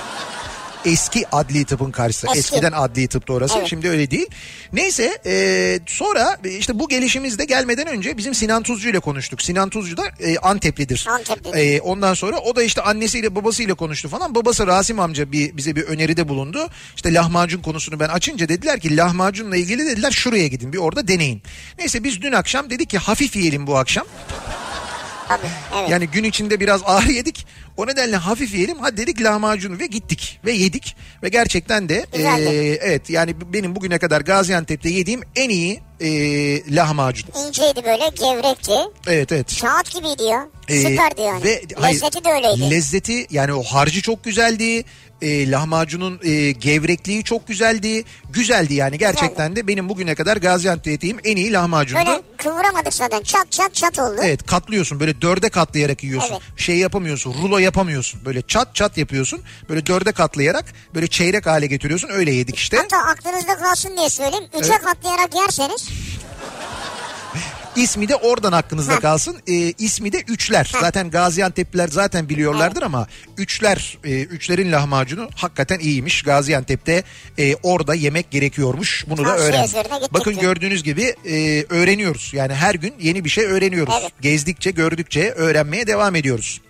Eski 0.86 1.26
adli 1.32 1.66
tıpın 1.66 1.92
karşısı. 1.92 2.28
Eski. 2.28 2.40
Eskiden 2.40 2.72
adli 2.72 3.08
tıptı 3.08 3.34
orası. 3.34 3.58
Evet. 3.58 3.68
Şimdi 3.68 3.90
öyle 3.90 4.12
değil. 4.12 4.28
Neyse 4.74 5.18
e, 5.26 5.80
sonra 5.86 6.38
e, 6.44 6.50
işte 6.50 6.80
bu 6.80 6.90
gelişimiz 6.90 7.40
de 7.40 7.46
gelmeden 7.46 7.88
önce 7.88 8.18
bizim 8.18 8.34
Sinan 8.36 8.64
Tuzcu 8.64 8.90
ile 8.90 9.00
konuştuk. 9.00 9.42
Sinan 9.42 9.70
Tuzcu 9.70 9.98
da 9.98 10.04
e, 10.20 10.38
Anteplidir. 10.38 11.08
Anteplidir. 11.10 11.58
E, 11.58 11.82
ondan 11.82 12.14
sonra 12.14 12.38
o 12.40 12.56
da 12.56 12.64
işte 12.64 12.82
annesiyle 12.82 13.36
babasıyla 13.36 13.76
konuştu 13.76 14.10
falan. 14.10 14.36
Babası 14.36 14.68
Rasim 14.68 15.00
amca 15.00 15.32
bir 15.32 15.58
bize 15.58 15.76
bir 15.76 15.84
öneride 15.84 16.30
bulundu. 16.30 16.68
İşte 16.96 17.14
lahmacun 17.14 17.62
konusunu 17.62 18.00
ben 18.00 18.10
açınca 18.10 18.50
dediler 18.50 18.80
ki 18.80 18.98
lahmacunla 18.98 19.58
ilgili 19.58 19.86
dediler 19.86 20.12
şuraya 20.12 20.48
gidin 20.48 20.74
bir 20.74 20.78
orada 20.78 21.08
deneyin. 21.08 21.42
Neyse 21.80 22.04
biz 22.04 22.22
dün 22.22 22.32
akşam 22.32 22.70
dedik 22.70 22.90
ki 22.90 22.98
hafif 22.98 23.36
yiyelim 23.36 23.68
bu 23.68 23.78
akşam. 23.78 24.06
Tabii 25.28 25.48
evet. 25.80 25.90
Yani 25.90 26.08
gün 26.08 26.24
içinde 26.24 26.60
biraz 26.60 26.82
ağır 26.86 27.04
yedik. 27.04 27.46
O 27.82 27.88
nedenle 27.88 28.16
hafif 28.16 28.54
yiyelim. 28.54 28.80
Hadi 28.80 28.98
dedik 28.98 29.22
lahmacunu 29.24 29.80
ve 29.80 29.88
gittik 29.88 30.40
ve 30.46 30.52
yedik. 30.52 30.96
Ve 31.24 31.30
gerçekten 31.30 31.90
de 31.90 32.06
Güzeldi. 32.14 32.50
e, 32.50 32.80
evet 32.82 33.10
yani 33.10 33.36
benim 33.54 33.76
bugüne 33.76 34.00
kadar 34.00 34.22
Gaziantep'te 34.22 34.90
yediğim 34.90 35.22
en 35.36 35.50
iyi 35.50 35.80
e, 36.00 36.76
lahmacun. 36.76 37.30
İnceydi 37.48 37.82
böyle 37.86 38.10
gevrekti. 38.20 38.72
Evet 39.08 39.32
evet. 39.32 39.62
Kağıt 39.62 39.92
gibiydi 39.92 40.24
ya. 40.24 40.48
Ee, 40.68 40.82
Süperdi 40.82 41.22
yani. 41.22 41.44
Ve, 41.44 41.62
hayır, 41.76 41.96
Lezzeti 41.96 42.24
de 42.24 42.30
öyleydi. 42.30 42.72
Lezzeti 42.72 43.28
yani 43.32 43.54
o 43.54 43.64
harcı 43.64 44.02
çok 44.02 44.24
güzeldi. 44.24 44.84
E, 45.22 45.52
lahmacunun 45.52 46.20
e, 46.24 46.52
gevrekliği 46.52 47.24
çok 47.24 47.48
güzeldi. 47.48 48.04
Güzeldi 48.30 48.74
yani 48.74 48.98
gerçekten 48.98 49.56
de 49.56 49.68
benim 49.68 49.90
bugüne 49.90 50.16
kadar 50.16 50.38
Gaziantep'te 50.38 50.92
yediğim 50.92 51.18
en 51.24 51.36
iyi 51.36 51.54
lahmacundu. 51.54 52.06
Böyle 52.06 52.22
kıvıramadık 52.38 52.94
zaten. 52.94 53.22
Çat 53.22 53.52
çat 53.52 53.74
çat 53.74 54.00
oldu. 54.00 54.22
Evet 54.24 54.46
katlıyorsun 54.46 55.00
böyle 55.00 55.22
dörde 55.22 55.50
katlayarak 55.50 56.04
yiyorsun. 56.04 56.32
Evet. 56.32 56.60
Şey 56.60 56.78
yapamıyorsun 56.78 57.34
rulo 57.34 57.58
yapamıyorsun. 57.58 57.71
Böyle 58.26 58.42
çat 58.42 58.76
çat 58.76 58.98
yapıyorsun. 58.98 59.42
Böyle 59.70 59.86
dörde 59.86 60.12
katlayarak 60.12 60.66
böyle 60.96 61.08
çeyrek 61.08 61.46
hale 61.46 61.68
getiriyorsun. 61.68 62.10
Öyle 62.10 62.32
yedik 62.32 62.56
işte. 62.56 62.78
Hatta 62.78 62.98
aklınızda 62.98 63.58
kalsın 63.58 63.98
diye 63.98 64.10
söyleyeyim. 64.10 64.46
Üçe 64.60 64.70
Evet. 64.74 64.82
katlayarak 64.84 65.36
yerseniz 65.36 65.90
İsmi 67.76 68.08
de 68.10 68.16
oradan 68.16 68.52
aklınızda 68.52 68.96
Heh. 68.96 69.00
kalsın. 69.02 69.38
Ee, 69.48 69.54
ismi 69.54 70.12
de 70.14 70.18
Üçler. 70.28 70.72
Zaten 70.82 71.10
Gaziantep'liler 71.12 71.88
zaten 71.88 72.30
biliyorlardır 72.30 72.82
ama 72.82 73.08
Üçler, 73.38 73.98
e, 74.04 74.22
Üçler'in 74.22 74.72
lahmacunu 74.72 75.30
hakikaten 75.36 75.80
iyiymiş. 75.80 76.22
Gaziantep'te 76.22 77.04
e, 77.38 77.56
orada 77.56 77.96
yemek 77.96 78.32
gerekiyormuş. 78.32 79.06
Bunu 79.08 79.18
da 79.20 79.24
Tavsiye 79.24 79.50
öğren. 79.50 79.64
üzerine 79.66 79.96
gittik 79.96 80.14
Bakın 80.14 80.32
diyor. 80.32 80.42
gördüğünüz 80.42 80.84
gibi 80.84 81.16
e, 81.26 81.66
öğreniyoruz. 81.70 82.32
Yani 82.34 82.54
her 82.54 82.76
gün 82.76 82.94
yeni 83.00 83.26
bir 83.26 83.30
şey 83.30 83.46
öğreniyoruz. 83.46 83.94
Evet. 84.02 84.12
Gezdikçe, 84.22 84.72
gördükçe 84.72 85.32
öğrenmeye 85.32 85.88
devam 85.88 86.16
ediyoruz. 86.16 86.62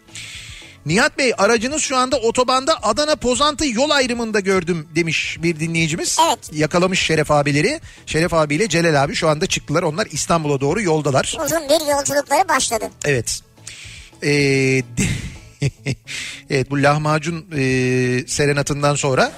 Nihat 0.86 1.18
Bey 1.18 1.34
aracınız 1.38 1.82
şu 1.82 1.98
anda 1.98 2.18
otobanda 2.18 2.84
Adana 2.84 3.16
Pozantı 3.16 3.68
yol 3.68 3.90
ayrımında 3.90 4.40
gördüm 4.40 4.88
demiş 4.96 5.38
bir 5.44 5.60
dinleyicimiz. 5.60 6.18
Evet. 6.28 6.40
Yakalamış 6.54 7.00
Şeref 7.00 7.32
abileri. 7.32 7.80
Şeref 8.06 8.34
abiyle 8.34 8.70
Celal 8.70 9.04
abi 9.04 9.16
şu 9.16 9.30
anda 9.30 9.48
çıktılar. 9.48 9.84
Onlar 9.84 10.08
İstanbul'a 10.12 10.62
doğru 10.62 10.82
yoldalar. 10.82 11.38
Uzun 11.46 11.64
bir 11.64 11.92
yolculukları 11.92 12.50
başladı. 12.50 12.90
Evet. 13.06 13.42
Ee, 14.24 14.30
evet 16.50 16.72
bu 16.72 16.84
lahmacun 16.84 17.46
e, 17.56 17.64
serenatından 18.28 18.96
sonra 18.96 19.32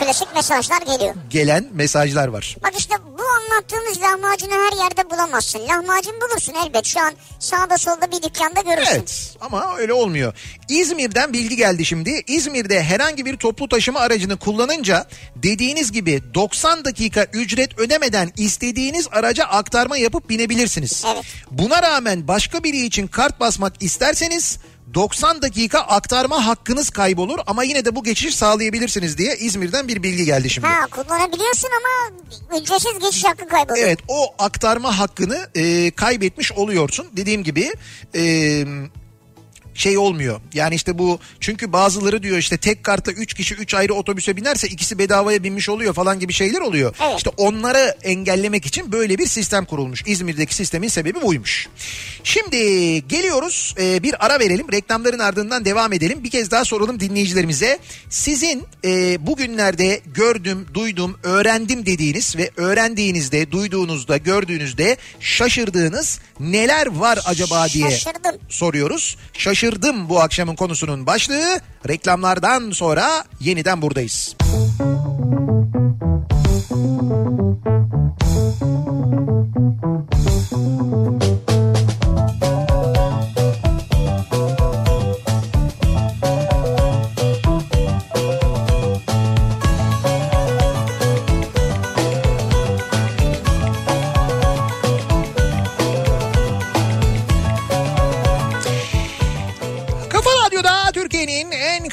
Klasik 0.00 0.34
mesajlar 0.34 0.82
geliyor. 0.82 1.14
gelen 1.30 1.66
mesajlar 1.72 2.28
var. 2.28 2.56
Bak 2.62 2.72
işte 2.78 2.94
bu 3.18 3.22
anlattığımız 3.22 4.00
lahmacunu 4.02 4.52
her 4.52 4.76
yerde 4.82 5.10
bulamazsın. 5.10 5.58
Lahmacun 5.68 6.14
bulursun 6.20 6.54
elbet. 6.66 6.86
Şu 6.86 7.00
an 7.00 7.12
sağda 7.38 7.78
solda 7.78 8.12
bir 8.12 8.22
dükkanda 8.22 8.60
görürsün. 8.60 8.92
Evet 8.94 9.34
ama 9.40 9.76
öyle 9.76 9.92
olmuyor. 9.92 10.34
İzmir'den 10.68 11.32
bilgi 11.32 11.56
geldi 11.56 11.84
şimdi. 11.84 12.22
İzmir'de 12.26 12.82
herhangi 12.82 13.24
bir 13.24 13.36
toplu 13.36 13.68
taşıma 13.68 14.00
aracını 14.00 14.36
kullanınca 14.38 15.06
dediğiniz 15.36 15.92
gibi 15.92 16.22
90 16.34 16.84
dakika 16.84 17.26
ücret 17.32 17.78
ödemeden 17.78 18.32
istediğiniz 18.36 19.08
araca 19.12 19.44
aktarma 19.44 19.96
yapıp 19.96 20.28
binebilirsiniz. 20.30 21.04
Evet. 21.14 21.24
Buna 21.50 21.82
rağmen 21.82 22.28
başka 22.28 22.64
biri 22.64 22.86
için 22.86 23.06
kart 23.06 23.40
basmak 23.40 23.82
isterseniz 23.82 24.58
90 24.94 25.42
dakika 25.42 25.78
aktarma 25.78 26.46
hakkınız 26.46 26.90
kaybolur 26.90 27.38
ama 27.46 27.62
yine 27.64 27.84
de 27.84 27.96
bu 27.96 28.04
geçiş 28.04 28.34
sağlayabilirsiniz 28.34 29.18
diye 29.18 29.36
İzmir'den 29.36 29.88
bir 29.88 30.02
bilgi 30.02 30.24
geldi 30.24 30.50
şimdi. 30.50 30.66
Ha 30.66 30.86
kullanabiliyorsun 30.86 31.68
ama 31.80 32.16
ücretsiz 32.60 32.98
geçiş 32.98 33.24
hakkı 33.24 33.48
kayboluyor. 33.48 33.86
Evet 33.86 33.98
o 34.08 34.34
aktarma 34.38 34.98
hakkını 34.98 35.48
e, 35.54 35.90
kaybetmiş 35.90 36.52
oluyorsun. 36.52 37.06
Dediğim 37.16 37.44
gibi 37.44 37.72
e, 38.14 38.22
şey 39.80 39.98
olmuyor. 39.98 40.40
Yani 40.54 40.74
işte 40.74 40.98
bu 40.98 41.18
çünkü 41.40 41.72
bazıları 41.72 42.22
diyor 42.22 42.38
işte 42.38 42.56
tek 42.56 42.84
kartla 42.84 43.12
3 43.12 43.34
kişi 43.34 43.54
3 43.54 43.74
ayrı 43.74 43.94
otobüse 43.94 44.36
binerse 44.36 44.68
ikisi 44.68 44.98
bedavaya 44.98 45.42
binmiş 45.42 45.68
oluyor 45.68 45.94
falan 45.94 46.20
gibi 46.20 46.32
şeyler 46.32 46.60
oluyor. 46.60 46.94
Evet. 47.02 47.14
İşte 47.16 47.30
onları 47.36 47.96
engellemek 48.02 48.66
için 48.66 48.92
böyle 48.92 49.18
bir 49.18 49.26
sistem 49.26 49.64
kurulmuş. 49.64 50.02
İzmir'deki 50.06 50.54
sistemin 50.54 50.88
sebebi 50.88 51.22
buymuş. 51.22 51.68
Şimdi 52.24 52.58
geliyoruz 53.08 53.74
e, 53.80 54.02
bir 54.02 54.26
ara 54.26 54.38
verelim. 54.40 54.72
Reklamların 54.72 55.18
ardından 55.18 55.64
devam 55.64 55.92
edelim. 55.92 56.24
Bir 56.24 56.30
kez 56.30 56.50
daha 56.50 56.64
soralım 56.64 57.00
dinleyicilerimize. 57.00 57.78
Sizin 58.10 58.64
e, 58.84 59.26
bugünlerde 59.26 60.00
gördüm, 60.14 60.66
duydum, 60.74 61.18
öğrendim 61.22 61.86
dediğiniz 61.86 62.36
ve 62.36 62.50
öğrendiğinizde, 62.56 63.50
duyduğunuzda, 63.52 64.16
gördüğünüzde 64.16 64.96
şaşırdığınız 65.20 66.20
neler 66.40 66.86
var 66.86 67.18
acaba 67.26 67.68
diye 67.68 67.90
Şaşırdım. 67.90 68.36
soruyoruz. 68.48 69.16
Şaşırdım 69.70 70.08
bu 70.08 70.20
akşamın 70.20 70.56
konusunun 70.56 71.06
başlığı. 71.06 71.60
Reklamlardan 71.88 72.70
sonra 72.70 73.24
yeniden 73.40 73.82
buradayız. 73.82 74.36
Kafa 82.40 82.69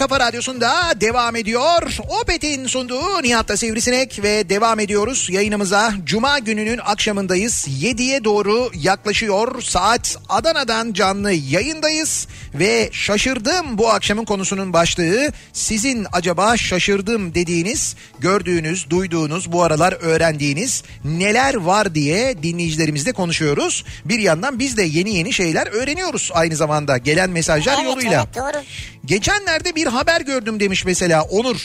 kafa 0.08 0.20
radyosunda 0.20 0.74
devam 1.02 1.36
ediyor. 1.36 1.98
Opet'in 2.22 2.67
sunduğu 2.67 3.24
Nihat'ta 3.24 3.58
Sivrisinek 3.58 4.24
ve 4.24 4.50
devam 4.50 4.80
ediyoruz 4.80 5.30
yayınımıza. 5.32 5.93
Cuma 6.04 6.39
gününün 6.39 6.78
akşamındayız. 6.78 7.67
7'ye 7.82 8.24
doğru 8.24 8.72
yaklaşıyor. 8.74 9.62
Saat 9.62 10.17
Adana'dan 10.30 10.93
canlı 10.93 11.32
yayındayız. 11.32 12.28
Ve 12.54 12.89
şaşırdım 12.91 13.78
bu 13.78 13.89
akşamın 13.89 14.26
konusunun 14.26 14.74
başlığı. 14.74 15.32
Sizin 15.54 16.08
acaba 16.12 16.58
şaşırdım 16.58 17.36
dediğiniz, 17.36 17.96
gördüğünüz, 18.20 18.89
duyduğunuz, 18.89 19.52
bu 19.52 19.63
aralar 19.63 19.93
öğrendiğiniz 19.93 20.84
neler 21.06 21.56
var 21.56 21.96
diye 21.96 22.43
dinleyicilerimizle 22.43 23.12
konuşuyoruz. 23.12 23.86
Bir 24.06 24.20
yandan 24.20 24.60
biz 24.60 24.78
de 24.78 24.84
yeni 24.84 25.15
yeni 25.15 25.34
şeyler 25.34 25.67
öğreniyoruz 25.67 26.32
aynı 26.34 26.56
zamanda 26.56 26.98
gelen 26.98 27.30
mesajlar 27.30 27.76
Evet, 27.78 27.86
yoluyla. 27.86 28.26
evet, 28.26 28.36
doğru. 28.36 28.63
Geçenlerde 29.06 29.76
bir 29.76 29.88
haber 29.97 30.21
gördüm 30.21 30.60
demiş 30.60 30.86
mesela 30.86 31.23
Onur. 31.23 31.62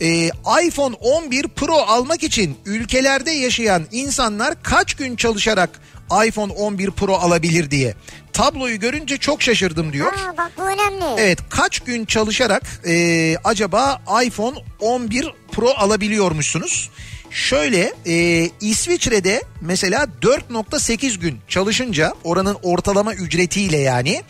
Ee, 0.00 0.30
iPhone 0.66 0.94
11 0.94 1.48
Pro 1.48 1.74
almak 1.74 2.22
için 2.22 2.56
ülkelerde 2.66 3.30
yaşayan 3.30 3.86
insanlar 3.92 4.62
kaç 4.62 4.94
gün 4.94 5.16
çalışarak 5.16 5.80
iPhone 6.26 6.52
11 6.52 6.90
Pro 6.90 7.14
alabilir 7.14 7.70
diye. 7.70 7.94
Tabloyu 8.32 8.80
görünce 8.80 9.16
çok 9.16 9.42
şaşırdım 9.42 9.92
diyor. 9.92 10.12
Ha, 10.12 10.34
bak 10.38 10.52
bu 10.58 10.62
önemli. 10.62 11.04
Evet 11.18 11.38
kaç 11.50 11.80
gün 11.80 12.04
çalışarak 12.04 12.62
e, 12.86 13.36
acaba 13.44 14.02
iPhone 14.24 14.56
11 14.80 15.28
Pro 15.52 15.68
alabiliyormuşsunuz? 15.68 16.90
Şöyle 17.30 17.92
e, 18.06 18.50
İsviçre'de 18.60 19.42
mesela 19.60 20.06
4.8 20.22 21.18
gün 21.18 21.38
çalışınca 21.48 22.14
oranın 22.24 22.56
ortalama 22.62 23.14
ücretiyle 23.14 23.78
yani 23.78 24.22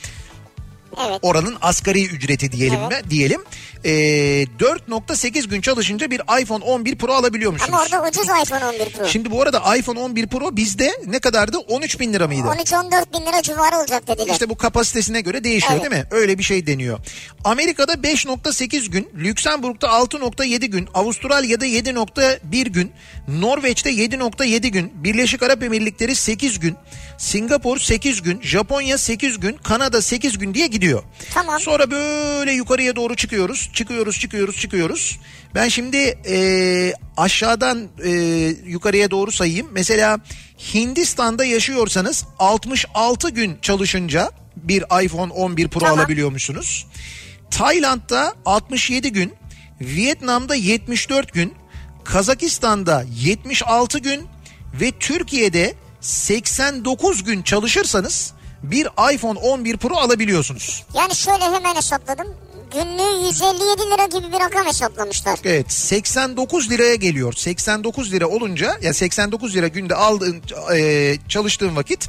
Evet. 1.09 1.19
oranın 1.23 1.57
asgari 1.63 2.05
ücreti 2.07 2.53
diyelim 2.53 2.79
Evet. 2.91 3.05
mi 3.05 3.11
diyelim. 3.11 3.45
E, 3.85 3.91
4.8 4.59 5.49
gün 5.49 5.61
çalışınca 5.61 6.11
bir 6.11 6.21
iPhone 6.43 6.65
11 6.65 6.97
Pro 6.97 7.13
alabiliyormuşsunuz. 7.13 7.75
Ama 7.75 7.83
orada 7.83 8.09
ucuz 8.09 8.25
iPhone 8.25 8.65
11 8.65 8.93
Pro. 8.93 9.07
Şimdi 9.09 9.31
bu 9.31 9.43
arada 9.43 9.77
iPhone 9.77 9.99
11 9.99 10.27
Pro 10.27 10.57
bizde 10.57 10.93
ne 11.07 11.19
kadardı? 11.19 11.59
13 11.59 12.01
bin 12.01 12.13
lira 12.13 12.27
mıydı? 12.27 12.47
13-14 12.47 13.21
bin 13.21 13.27
lira 13.27 13.43
civarı 13.43 13.79
olacak 13.79 14.07
dediler. 14.09 14.33
İşte 14.33 14.49
bu 14.49 14.57
kapasitesine 14.57 15.21
göre 15.21 15.45
değişiyor 15.45 15.73
Evet. 15.81 15.91
değil 15.91 16.03
mi? 16.03 16.09
Öyle 16.11 16.39
bir 16.39 16.43
şey 16.43 16.67
deniyor. 16.67 16.99
Amerika'da 17.45 17.93
5.8 17.93 18.91
gün, 18.91 19.09
Lüksemburg'da 19.17 19.87
6.7 19.87 20.67
gün, 20.67 20.89
Avustralya'da 20.95 21.67
7.1 21.67 22.69
gün, 22.69 22.93
Norveç'te 23.29 23.91
7.7 23.91 24.67
gün, 24.69 24.93
Birleşik 24.95 25.43
Arap 25.43 25.63
Emirlikleri 25.63 26.15
8 26.15 26.61
gün, 26.61 26.77
Singapur 27.19 27.79
8 27.79 28.23
gün, 28.23 28.43
Japonya 28.43 28.99
8 28.99 29.41
gün, 29.41 29.57
Kanada 29.57 30.03
8 30.03 30.39
gün 30.39 30.55
diye 30.55 30.67
gidiyor. 30.67 31.03
Tamam. 31.35 31.61
Sonra 31.61 31.91
böyle 31.91 32.53
yukarıya 32.53 32.97
doğru 32.97 33.17
çıkıyoruz, 33.17 33.71
çıkıyoruz, 33.73 34.21
çıkıyoruz, 34.21 34.57
çıkıyoruz. 34.57 35.19
Ben 35.55 35.69
şimdi 35.69 35.97
e, 36.27 36.93
aşağıdan 37.17 37.89
e, 38.05 38.11
yukarıya 38.67 39.11
doğru 39.11 39.33
sayayım. 39.33 39.69
Mesela 39.73 40.19
Hindistan'da 40.75 41.45
yaşıyorsanız 41.45 42.25
66 42.39 43.31
gün 43.31 43.59
çalışınca 43.63 44.31
bir 44.57 45.05
iPhone 45.05 45.33
11 45.33 45.69
Pro 45.69 45.81
Tamam. 45.81 45.99
alabiliyormuşsunuz. 45.99 46.87
Tayland'da 47.51 48.35
67 48.45 49.13
gün, 49.13 49.33
Vietnam'da 49.81 50.55
74 50.55 51.33
gün, 51.33 51.55
Kazakistan'da 52.05 53.05
76 53.25 53.99
gün 53.99 54.27
ve 54.81 54.93
Türkiye'de 55.01 55.75
89 56.05 57.25
gün 57.25 57.43
çalışırsanız 57.43 58.33
bir 58.63 58.89
iPhone 59.15 59.39
11 59.39 59.77
Pro 59.77 59.97
alabiliyorsunuz. 59.97 60.85
Yani 60.95 61.15
şöyle 61.15 61.45
hemen 61.45 61.75
hesapladım. 61.75 62.27
Günlüğü 62.75 63.27
157 63.27 63.83
lira 63.83 64.07
gibi 64.07 64.33
bir 64.33 64.41
rakam 64.41 64.67
hesaplamışlar. 64.67 65.39
Evet 65.45 65.73
89 65.73 66.71
liraya 66.71 66.95
geliyor. 66.95 67.33
89 67.33 68.13
lira 68.13 68.27
olunca 68.27 68.79
ya 68.83 68.95
89 68.95 69.57
lira 69.57 69.69
günde 69.69 69.95
aldığın 69.95 70.43
e, 70.75 71.17
çalıştığın 71.29 71.77
vakit 71.77 72.09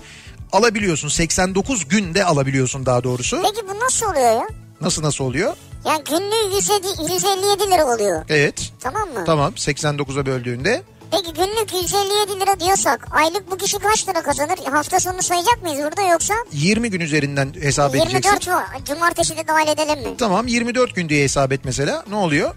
alabiliyorsun. 0.52 1.08
89 1.08 1.88
günde 1.88 2.26
alabiliyorsun 2.26 2.86
daha 2.86 3.04
doğrusu. 3.04 3.42
Peki 3.44 3.68
bu 3.68 3.80
nasıl 3.86 4.06
oluyor 4.06 4.32
ya? 4.32 4.48
Nasıl 4.82 5.04
nasıl 5.04 5.24
oluyor? 5.24 5.54
Yani 5.86 6.04
günlüğü 6.04 6.56
107, 6.56 6.88
157 7.14 7.72
lira 7.72 7.86
oluyor. 7.96 8.26
Evet. 8.30 8.72
Tamam 8.80 9.10
mı? 9.10 9.24
Tamam 9.26 9.54
89'a 9.54 10.26
böldüğünde 10.26 10.84
Peki 11.12 11.34
günlük 11.34 11.74
157 11.74 12.40
lira 12.40 12.60
diyorsak 12.60 13.08
aylık 13.12 13.52
bu 13.52 13.58
kişi 13.58 13.80
kaç 13.80 14.08
lira 14.10 14.22
kazanır? 14.24 14.58
Hafta 14.72 15.00
sonu 15.00 15.22
sayacak 15.24 15.64
mıyız 15.64 15.80
burada 15.84 16.02
yoksa 16.02 16.34
20 16.52 16.90
gün 16.90 17.00
üzerinden 17.00 17.54
hesap 17.62 17.96
edeceksin. 17.96 18.16
24 18.18 18.48
mu? 18.48 18.54
Cumartesi 18.86 19.38
de 19.38 19.48
dahil 19.48 19.68
edelim 19.68 20.00
mi? 20.10 20.18
Tamam 20.18 20.48
24 20.48 20.96
gün 20.96 21.10
diye 21.10 21.24
hesap 21.24 21.52
et 21.52 21.60
mesela. 21.64 22.04
Ne 22.10 22.16
oluyor? 22.16 22.56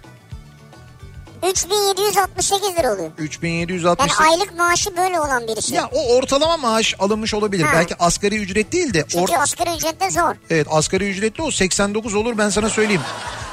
3768 1.51 2.77
lira 2.79 2.95
oluyor. 2.95 3.11
3760. 3.19 4.13
Yani 4.21 4.31
aylık 4.31 4.59
maaşı 4.59 4.97
böyle 4.97 5.21
olan 5.21 5.49
birisi. 5.49 5.75
Ya 5.75 5.91
o 5.93 6.15
ortalama 6.17 6.57
maaş 6.57 6.95
alınmış 6.99 7.35
olabilir. 7.35 7.65
Ha. 7.65 7.71
Belki 7.75 7.97
asgari 8.03 8.37
ücret 8.37 8.73
değil 8.73 8.95
de. 8.95 9.05
Çünkü 9.09 9.33
or- 9.33 9.39
asgari 9.39 9.77
ücretle 9.77 10.11
zor. 10.11 10.35
Evet 10.51 10.67
asgari 10.71 11.11
ücretli 11.11 11.43
o 11.43 11.51
89 11.51 12.15
olur 12.15 12.39
ben 12.39 12.49
sana 12.49 12.69
söyleyeyim. 12.69 13.03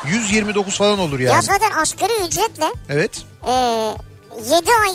129 0.08 0.78
falan 0.78 1.00
olur 1.00 1.20
yani. 1.20 1.36
Ya 1.36 1.42
zaten 1.42 1.72
asgari 1.82 2.14
ücretle 2.28 2.66
Evet. 2.90 3.22
e, 3.48 3.52
7 4.38 4.54
ay 4.54 4.92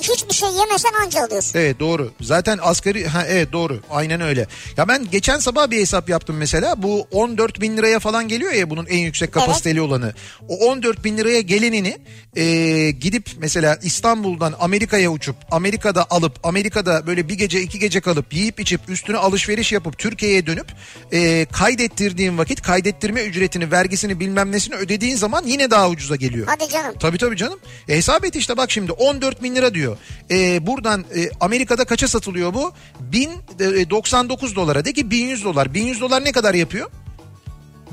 hiçbir 0.00 0.34
şey 0.34 0.48
yemesen 0.48 0.90
anca 1.04 1.24
alıyorsun. 1.24 1.58
Evet 1.58 1.80
doğru. 1.80 2.12
Zaten 2.20 2.58
asgari 2.62 3.06
ha 3.08 3.26
evet 3.28 3.52
doğru. 3.52 3.80
Aynen 3.90 4.20
öyle. 4.20 4.46
Ya 4.76 4.88
ben 4.88 5.10
geçen 5.10 5.38
sabah 5.38 5.70
bir 5.70 5.80
hesap 5.80 6.08
yaptım 6.08 6.36
mesela. 6.36 6.82
Bu 6.82 7.06
14 7.10 7.60
bin 7.60 7.76
liraya 7.76 7.98
falan 7.98 8.28
geliyor 8.28 8.52
ya 8.52 8.70
bunun 8.70 8.86
en 8.86 8.98
yüksek 8.98 9.32
kapasiteli 9.32 9.80
olanı. 9.80 10.14
O 10.48 10.56
14 10.56 11.04
bin 11.04 11.16
liraya 11.16 11.40
gelenini 11.40 11.98
e, 12.36 12.44
gidip 12.90 13.30
mesela 13.38 13.78
İstanbul'dan 13.82 14.54
Amerika'ya 14.60 15.10
uçup 15.10 15.36
Amerika'da 15.50 16.06
alıp 16.10 16.46
Amerika'da 16.46 17.06
böyle 17.06 17.28
bir 17.28 17.34
gece 17.34 17.60
iki 17.60 17.78
gece 17.78 18.00
kalıp 18.00 18.34
yiyip 18.34 18.60
içip 18.60 18.80
üstüne 18.88 19.16
alışveriş 19.16 19.72
yapıp 19.72 19.98
Türkiye'ye 19.98 20.46
dönüp 20.46 20.66
e, 21.12 21.46
kaydettirdiğin 21.52 22.38
vakit 22.38 22.62
kaydettirme 22.62 23.22
ücretini 23.22 23.70
vergisini 23.70 24.20
bilmem 24.20 24.52
nesini 24.52 24.74
ödediğin 24.74 25.16
zaman 25.16 25.44
yine 25.46 25.70
daha 25.70 25.88
ucuza 25.88 26.16
geliyor. 26.16 26.46
Hadi 26.50 26.68
canım. 26.68 26.94
Tabii 27.00 27.18
tabii 27.18 27.36
canım. 27.36 27.58
E, 27.88 27.96
hesap 27.96 28.24
et 28.24 28.36
işte 28.36 28.56
bak 28.56 28.70
şimdi 28.70 28.79
14 28.88 29.42
bin 29.42 29.54
lira 29.54 29.74
diyor. 29.74 29.96
E, 30.30 30.66
buradan 30.66 31.04
e, 31.16 31.30
Amerika'da 31.40 31.84
kaça 31.84 32.08
satılıyor 32.08 32.54
bu? 32.54 32.72
1099 33.00 34.56
dolara. 34.56 34.84
De 34.84 34.92
ki 34.92 35.10
1100 35.10 35.44
dolar. 35.44 35.74
1100 35.74 36.00
dolar 36.00 36.24
ne 36.24 36.32
kadar 36.32 36.54
yapıyor? 36.54 36.90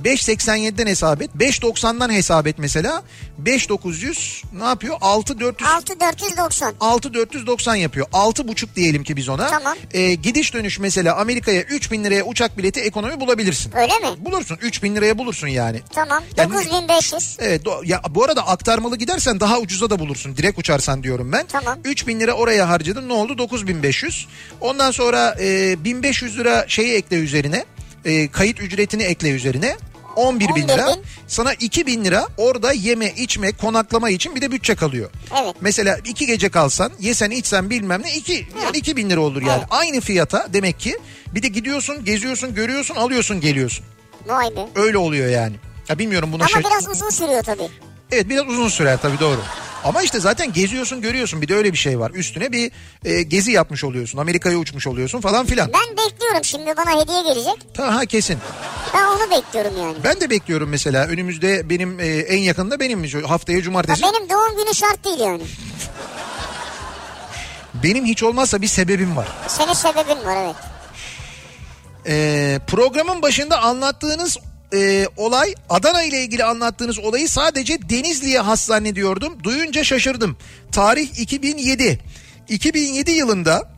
5.87'den 0.03 0.87
hesap 0.87 1.21
et. 1.21 1.29
5.90'dan 1.39 2.11
hesap 2.11 2.47
et 2.47 2.55
mesela. 2.59 3.03
5.900 3.43 4.43
ne 4.53 4.63
yapıyor? 4.63 4.95
6.400 4.99 5.65
6490. 5.65 6.73
6490 6.79 7.75
yapıyor. 7.75 8.07
6.5 8.07 8.75
diyelim 8.75 9.03
ki 9.03 9.15
biz 9.15 9.29
ona. 9.29 9.47
Tamam. 9.47 9.77
E, 9.93 10.13
gidiş 10.13 10.53
dönüş 10.53 10.79
mesela 10.79 11.15
Amerika'ya 11.15 11.61
3000 11.61 12.03
liraya 12.03 12.23
uçak 12.23 12.57
bileti 12.57 12.79
ekonomi 12.79 13.19
bulabilirsin. 13.19 13.71
Öyle 13.75 13.93
mi? 13.99 14.25
Bulursun. 14.25 14.57
3000 14.61 14.95
liraya 14.95 15.17
bulursun 15.17 15.47
yani. 15.47 15.81
Tamam. 15.93 16.23
Yani- 16.37 16.53
9500. 16.53 17.37
Evet 17.39 17.65
do- 17.65 17.87
ya 17.87 18.01
bu 18.09 18.23
arada 18.23 18.47
aktarmalı 18.47 18.97
gidersen 18.97 19.39
daha 19.39 19.59
ucuza 19.59 19.89
da 19.89 19.99
bulursun. 19.99 20.37
Direkt 20.37 20.59
uçarsan 20.59 21.03
diyorum 21.03 21.31
ben. 21.31 21.45
Tamam. 21.47 21.79
3000 21.83 22.19
lira 22.19 22.33
oraya 22.33 22.69
harcadın 22.69 23.09
ne 23.09 23.13
oldu? 23.13 23.37
9500. 23.37 24.27
Ondan 24.61 24.91
sonra 24.91 25.35
e, 25.39 25.75
1500 25.83 26.37
lira 26.37 26.65
şeyi 26.67 26.93
ekle 26.93 27.15
üzerine. 27.17 27.65
E, 28.05 28.27
kayıt 28.31 28.59
ücretini 28.59 29.03
ekle 29.03 29.29
üzerine. 29.29 29.77
11 30.17 30.47
bin 30.47 30.53
11 30.53 30.67
lira. 30.67 30.87
bin. 30.87 31.03
Sana 31.27 31.53
2000 31.53 32.05
lira 32.05 32.27
orada 32.37 32.71
yeme 32.73 33.11
içme 33.11 33.51
konaklama 33.51 34.09
için 34.09 34.35
bir 34.35 34.41
de 34.41 34.51
bütçe 34.51 34.75
kalıyor. 34.75 35.09
Evet. 35.43 35.55
Mesela 35.61 35.97
iki 36.05 36.25
gece 36.25 36.49
kalsan 36.49 36.91
yesen 36.99 37.31
içsen 37.31 37.69
bilmem 37.69 38.01
ne 38.03 38.15
iki, 38.15 38.47
yani 38.63 38.77
2000 38.77 39.09
lira 39.09 39.19
olur 39.19 39.41
yani. 39.41 39.57
Evet. 39.59 39.67
Aynı 39.69 40.01
fiyata 40.01 40.47
demek 40.53 40.79
ki 40.79 40.97
bir 41.35 41.43
de 41.43 41.47
gidiyorsun 41.47 42.05
geziyorsun 42.05 42.55
görüyorsun 42.55 42.95
alıyorsun 42.95 43.41
geliyorsun. 43.41 43.85
Vay 44.27 44.55
be. 44.55 44.67
Öyle 44.75 44.97
oluyor 44.97 45.29
yani. 45.29 45.55
Ya 45.89 45.99
bilmiyorum 45.99 46.29
buna 46.33 46.43
Ama 46.43 46.49
şaş- 46.61 46.65
biraz 46.65 46.87
uzun 46.87 47.09
sürüyor 47.09 47.43
tabii. 47.43 47.69
Evet 48.11 48.29
biraz 48.29 48.47
uzun 48.47 48.67
sürer 48.69 48.97
tabii 49.01 49.19
doğru. 49.19 49.39
Ama 49.87 50.01
işte 50.01 50.19
zaten 50.19 50.53
geziyorsun 50.53 51.01
görüyorsun 51.01 51.41
bir 51.41 51.47
de 51.47 51.55
öyle 51.55 51.73
bir 51.73 51.77
şey 51.77 51.99
var. 51.99 52.11
Üstüne 52.11 52.51
bir 52.51 52.71
e, 53.05 53.21
gezi 53.21 53.51
yapmış 53.51 53.83
oluyorsun. 53.83 54.17
Amerika'ya 54.17 54.57
uçmuş 54.57 54.87
oluyorsun 54.87 55.21
falan 55.21 55.45
filan. 55.45 55.71
Ben 55.73 55.97
bekliyorum 55.97 56.43
şimdi 56.43 56.73
bana 56.77 57.01
hediye 57.01 57.23
gelecek. 57.23 57.73
Ta, 57.73 57.95
ha 57.95 58.05
kesin. 58.05 58.37
Ben 58.93 59.03
onu 59.03 59.31
bekliyorum 59.31 59.73
yani. 59.81 59.95
Ben 60.03 60.21
de 60.21 60.29
bekliyorum 60.29 60.69
mesela 60.69 61.05
önümüzde 61.07 61.69
benim 61.69 61.99
e, 61.99 62.05
en 62.05 62.37
yakında 62.39 62.79
benim 62.79 63.23
haftaya 63.23 63.57
Ha, 63.59 63.63
cumartesi. 63.63 64.03
benim 64.03 64.29
doğum 64.29 64.57
günü 64.57 64.75
şart 64.75 65.05
değil 65.05 65.19
yani. 65.19 65.43
Benim 67.83 68.05
hiç 68.05 68.23
olmazsa 68.23 68.61
bir 68.61 68.67
sebebim 68.67 69.15
var. 69.17 69.27
Senin 69.47 69.73
sebebin 69.73 70.25
var 70.25 70.37
evet. 70.45 70.55
E, 72.07 72.59
programın 72.67 73.21
başında 73.21 73.61
anlattığınız 73.61 74.37
e, 74.73 75.07
olay 75.17 75.53
Adana 75.69 76.03
ile 76.03 76.21
ilgili 76.23 76.43
anlattığınız 76.43 76.99
olayı 76.99 77.29
sadece 77.29 77.89
Denizli'ye 77.89 78.39
has 78.39 78.65
zannediyordum. 78.65 79.43
Duyunca 79.43 79.83
şaşırdım. 79.83 80.37
Tarih 80.71 81.19
2007. 81.19 81.99
2007 82.49 83.11
yılında 83.11 83.71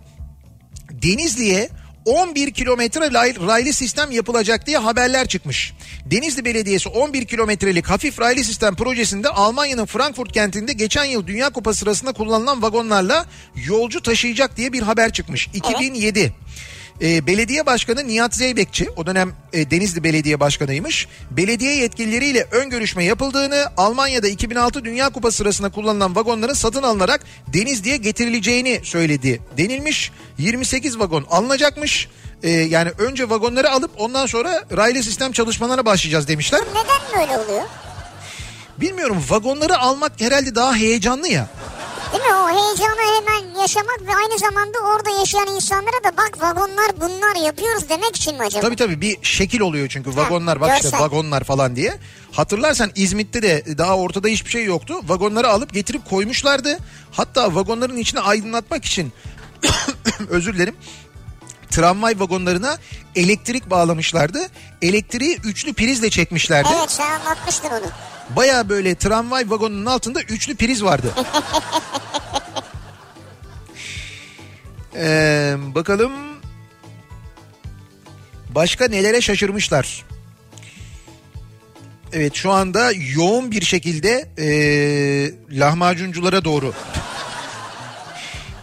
Denizli'ye 0.92 1.70
11 2.06 2.52
kilometre 2.52 3.06
ray- 3.06 3.48
raylı 3.48 3.74
sistem 3.74 4.12
yapılacak 4.12 4.68
diye 4.68 4.78
haberler 4.78 5.28
çıkmış. 5.28 5.74
Denizli 6.06 6.46
Belediyesi 6.46 6.90
11 6.90 7.26
kilometrelik 7.26 7.86
hafif 7.90 8.20
raylı 8.20 8.44
sistem 8.44 8.76
projesinde 8.76 9.30
Almanya'nın 9.30 9.86
Frankfurt 9.86 10.32
kentinde 10.32 10.74
geçen 10.74 11.04
yıl 11.06 11.28
Dünya 11.28 11.50
Kupası 11.50 11.80
sırasında 11.80 12.12
kullanılan 12.14 12.62
vagonlarla 12.62 13.26
yolcu 13.56 14.02
taşıyacak 14.02 14.58
diye 14.58 14.74
bir 14.74 14.82
haber 14.82 15.14
çıkmış. 15.14 15.48
2007. 15.54 16.34
Ee, 17.02 17.28
belediye 17.28 17.66
başkanı 17.66 18.08
Nihat 18.08 18.36
Zeybekçi 18.36 18.89
o 18.95 19.06
dönem 19.06 19.34
e, 19.54 19.72
Denizli 19.72 20.04
Belediye 20.04 20.39
Başkanıymış. 20.39 21.08
Belediye 21.32 21.76
yetkilileriyle 21.76 22.47
ön 22.52 22.70
görüşme 22.70 23.04
yapıldığını 23.04 23.66
Almanya'da 23.78 24.28
2006 24.28 24.86
Dünya 24.86 25.10
Kupası 25.10 25.38
sırasında 25.38 25.70
kullanılan 25.70 26.16
vagonların 26.16 26.54
satın 26.54 26.84
alınarak 26.84 27.22
Denizli'ye 27.47 27.97
getirileceğini 27.97 28.80
söyledi 28.84 29.41
denilmiş. 29.58 30.12
28 30.38 31.00
vagon 31.00 31.26
alınacakmış. 31.32 32.08
Ee, 32.43 32.50
yani 32.50 32.89
önce 32.97 33.30
vagonları 33.30 33.72
alıp 33.72 33.91
ondan 33.97 34.26
sonra 34.26 34.64
raylı 34.78 35.04
sistem 35.04 35.32
çalışmalarına 35.32 35.86
başlayacağız 35.86 36.28
demişler. 36.28 36.62
Neden 36.70 37.20
böyle 37.22 37.38
oluyor? 37.38 37.64
Bilmiyorum 38.78 39.24
vagonları 39.30 39.78
almak 39.78 40.22
herhalde 40.22 40.56
daha 40.56 40.76
heyecanlı 40.76 41.28
ya. 41.28 41.47
Değil 42.14 42.24
mi 42.24 42.34
o 42.34 42.49
heyecanı 42.49 42.99
hemen 43.16 43.62
yaşamak 43.62 43.99
ve 44.01 44.16
aynı 44.16 44.39
zamanda 44.39 44.78
orada 44.80 45.10
yaşayan 45.10 45.47
insanlara 45.47 46.03
da 46.03 46.18
bak 46.18 46.41
vagonlar 46.41 46.91
bunlar 47.01 47.45
yapıyoruz 47.45 47.89
demek 47.89 48.16
için 48.16 48.36
mi 48.38 48.43
acaba? 48.43 48.62
Tabii 48.62 48.76
tabii 48.76 49.01
bir 49.01 49.18
şekil 49.22 49.60
oluyor 49.60 49.88
çünkü 49.88 50.16
vagonlar 50.16 50.62
bak 50.62 50.76
işte 50.76 50.89
görsel. 50.89 50.99
vagonlar 51.05 51.43
falan 51.43 51.76
diye. 51.76 51.97
Hatırlarsan 52.32 52.91
İzmit'te 52.95 53.41
de 53.41 53.78
daha 53.78 53.97
ortada 53.97 54.28
hiçbir 54.28 54.49
şey 54.49 54.64
yoktu. 54.66 54.93
Vagonları 55.07 55.49
alıp 55.49 55.74
getirip 55.74 56.10
koymuşlardı. 56.10 56.78
Hatta 57.12 57.55
vagonların 57.55 57.97
içine 57.97 58.20
aydınlatmak 58.20 58.86
için 58.86 59.14
özür 60.30 60.53
dilerim 60.55 60.76
tramvay 61.72 62.20
vagonlarına 62.20 62.78
elektrik 63.16 63.70
bağlamışlardı. 63.70 64.39
Elektriği 64.82 65.38
üçlü 65.43 65.74
prizle 65.74 66.10
çekmişlerdi. 66.10 66.70
Evet 66.80 66.91
sen 66.91 67.12
anlatmıştın 67.20 67.70
onu. 67.70 67.86
Baya 68.36 68.70
böyle 68.70 68.95
tramvay 68.95 69.49
vagonunun 69.49 69.86
altında 69.86 70.22
üçlü 70.22 70.55
priz 70.55 70.84
vardı. 70.84 71.14
Ee, 75.00 75.56
bakalım 75.76 76.12
başka 78.50 78.88
nelere 78.88 79.22
şaşırmışlar. 79.22 80.06
Evet 82.14 82.36
şu 82.36 82.52
anda 82.52 82.91
yoğun 83.16 83.52
bir 83.52 83.62
şekilde 83.62 84.30
ee, 84.38 85.32
lahmacunculara 85.60 86.43
doğru 86.43 86.74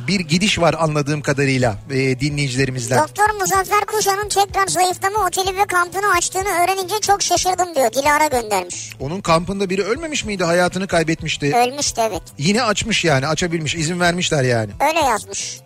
bir 0.06 0.20
gidiş 0.20 0.58
var 0.58 0.74
anladığım 0.78 1.22
kadarıyla 1.22 1.78
ee, 1.90 2.20
dinleyicilerimizden. 2.20 2.98
Doktor 2.98 3.30
Muzaffer 3.40 3.84
Kuşan'ın 3.86 4.28
tekrar 4.28 4.66
zayıflama 4.66 5.26
oteli 5.26 5.56
ve 5.56 5.66
kampını 5.66 6.12
açtığını 6.16 6.48
öğrenince 6.48 6.94
çok 7.00 7.22
şaşırdım 7.22 7.74
diyor. 7.74 7.92
Dilara 7.92 8.26
göndermiş. 8.26 8.92
Onun 9.00 9.20
kampında 9.20 9.70
biri 9.70 9.82
ölmemiş 9.82 10.24
miydi 10.24 10.44
hayatını 10.44 10.86
kaybetmişti. 10.86 11.56
Ölmüştü 11.56 12.00
evet. 12.08 12.22
Yine 12.38 12.62
açmış 12.62 13.04
yani 13.04 13.26
açabilmiş 13.26 13.74
izin 13.74 14.00
vermişler 14.00 14.42
yani. 14.42 14.70
Öyle 14.88 14.98
yazmış. 14.98 15.65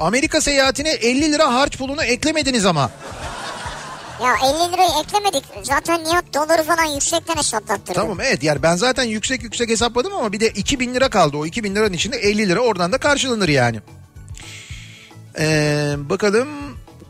Amerika 0.00 0.40
seyahatine 0.40 0.90
50 0.90 1.32
lira 1.32 1.54
harç 1.54 1.78
pulunu 1.78 2.02
eklemediniz 2.04 2.66
ama. 2.66 2.90
Ya 4.22 4.34
50 4.44 4.72
lirayı 4.72 4.90
eklemedik. 5.04 5.44
Zaten 5.62 6.04
Nihat 6.04 6.34
doları 6.34 6.62
falan 6.62 6.84
yüksekten 6.84 7.36
hesaplattırdı. 7.36 7.92
Tamam 7.92 8.20
evet 8.20 8.42
yani 8.42 8.62
ben 8.62 8.76
zaten 8.76 9.04
yüksek 9.04 9.42
yüksek 9.42 9.70
hesapladım 9.70 10.12
ama 10.14 10.32
bir 10.32 10.40
de 10.40 10.48
2000 10.48 10.94
lira 10.94 11.10
kaldı. 11.10 11.36
O 11.36 11.46
2000 11.46 11.74
liranın 11.74 11.92
içinde 11.92 12.16
50 12.16 12.48
lira 12.48 12.60
oradan 12.60 12.92
da 12.92 12.98
karşılanır 12.98 13.48
yani. 13.48 13.80
Ee, 15.38 15.94
bakalım 15.98 16.48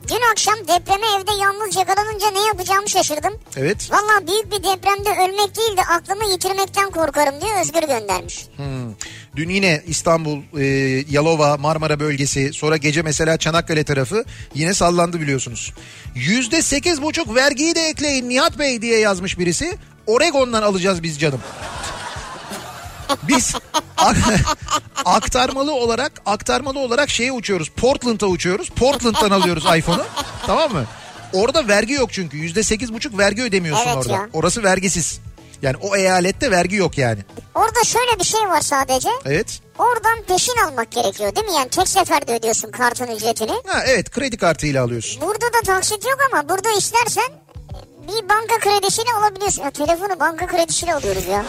Dün 0.09 0.31
akşam 0.33 0.55
depreme 0.55 1.07
evde 1.21 1.43
yalnız 1.43 1.77
yakalanınca 1.77 2.31
ne 2.31 2.41
yapacağımı 2.47 2.89
şaşırdım. 2.89 3.33
evet. 3.57 3.91
Valla 3.93 4.27
büyük 4.27 4.47
bir 4.47 4.57
depremde 4.65 5.11
ölmek 5.11 5.57
değil 5.57 5.77
de 5.77 5.83
aklımı 5.83 6.25
yitirmekten 6.33 6.91
korkarım 6.91 7.41
diyor 7.41 7.61
Özgür 7.61 7.83
göndermiş. 7.83 8.47
Hmm. 8.57 8.93
Dün 9.37 9.49
yine 9.49 9.83
İstanbul, 9.87 10.43
e, 10.59 10.65
Yalova, 11.11 11.57
Marmara 11.57 12.01
bölgesi 12.01 12.53
sonra 12.53 12.77
gece 12.77 13.03
mesela 13.03 13.37
Çanakkale 13.37 13.85
tarafı 13.85 14.25
yine 14.55 14.75
sallandı 14.75 15.21
biliyorsunuz. 15.21 15.73
Yüzde 16.15 16.63
sekiz 16.63 17.03
buçuk 17.03 17.35
vergiyi 17.35 17.75
de 17.75 17.81
ekleyin 17.89 18.29
Nihat 18.29 18.59
Bey 18.59 18.83
diye 18.83 18.99
yazmış 18.99 19.39
birisi. 19.39 19.79
Oregon'dan 20.07 20.63
alacağız 20.63 21.03
biz 21.03 21.21
canım. 21.21 21.41
Biz 23.29 23.55
aktarmalı 25.05 25.73
olarak 25.75 26.13
aktarmalı 26.27 26.79
olarak 26.79 27.11
şeye 27.11 27.33
uçuyoruz. 27.33 27.69
Portland'a 27.69 28.27
uçuyoruz. 28.27 28.71
Portland'dan 28.71 29.31
alıyoruz 29.31 29.65
iPhone'u. 29.79 30.05
Tamam 30.47 30.73
mı? 30.73 30.85
Orada 31.33 31.69
vergi 31.69 31.93
yok 31.93 32.13
çünkü. 32.13 32.37
Yüzde 32.37 32.63
sekiz 32.63 32.93
buçuk 32.93 33.19
vergi 33.19 33.43
ödemiyorsun 33.43 33.85
Evet 33.87 33.97
orada. 33.97 34.13
ya. 34.13 34.29
Orası 34.33 34.63
vergisiz. 34.63 35.21
Yani 35.63 35.77
o 35.83 35.97
eyalette 35.97 36.51
vergi 36.51 36.77
yok 36.77 36.99
yani. 36.99 37.21
Orada 37.55 37.85
şöyle 37.85 38.19
bir 38.19 38.25
şey 38.25 38.41
var 38.41 38.61
sadece. 38.61 39.09
Evet. 39.25 39.61
Oradan 39.79 40.23
peşin 40.29 40.57
almak 40.67 40.91
gerekiyor 40.91 41.37
değil 41.37 41.47
mi? 41.47 41.53
Yani 41.55 41.69
tek 41.69 41.89
seferde 41.89 42.37
ödüyorsun 42.37 42.71
kartın 42.71 43.07
ücretini. 43.17 43.53
Ha 43.67 43.83
evet 43.87 44.11
kredi 44.11 44.37
kartıyla 44.37 44.85
alıyorsun. 44.85 45.23
Burada 45.23 45.47
da 45.47 45.61
taksit 45.67 46.05
yok 46.05 46.19
ama 46.33 46.49
burada 46.49 46.71
istersen 46.79 47.31
bir 48.09 48.29
banka 48.29 48.59
kredisiyle 48.61 49.11
alabiliyorsun. 49.21 49.63
Ya 49.63 49.71
telefonu 49.71 50.21
banka 50.21 50.47
kredisiyle 50.47 50.95
alıyoruz 50.95 51.27
ya. 51.27 51.45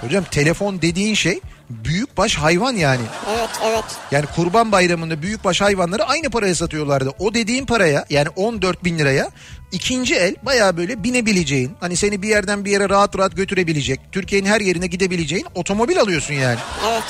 Hocam 0.00 0.24
telefon 0.24 0.82
dediğin 0.82 1.14
şey 1.14 1.40
büyükbaş 1.70 2.36
hayvan 2.36 2.72
yani. 2.72 3.02
Evet 3.36 3.50
evet. 3.64 3.84
Yani 4.10 4.26
kurban 4.36 4.72
bayramında 4.72 5.22
büyükbaş 5.22 5.60
hayvanları 5.60 6.04
aynı 6.04 6.30
paraya 6.30 6.54
satıyorlardı. 6.54 7.10
O 7.18 7.34
dediğin 7.34 7.66
paraya 7.66 8.04
yani 8.10 8.28
14 8.36 8.84
bin 8.84 8.98
liraya 8.98 9.30
ikinci 9.72 10.14
el 10.14 10.34
baya 10.42 10.76
böyle 10.76 11.04
binebileceğin 11.04 11.76
hani 11.80 11.96
seni 11.96 12.22
bir 12.22 12.28
yerden 12.28 12.64
bir 12.64 12.70
yere 12.70 12.88
rahat 12.88 13.18
rahat 13.18 13.36
götürebilecek 13.36 14.00
Türkiye'nin 14.12 14.48
her 14.48 14.60
yerine 14.60 14.86
gidebileceğin 14.86 15.46
otomobil 15.54 16.00
alıyorsun 16.00 16.34
yani. 16.34 16.58
Evet. 16.90 17.04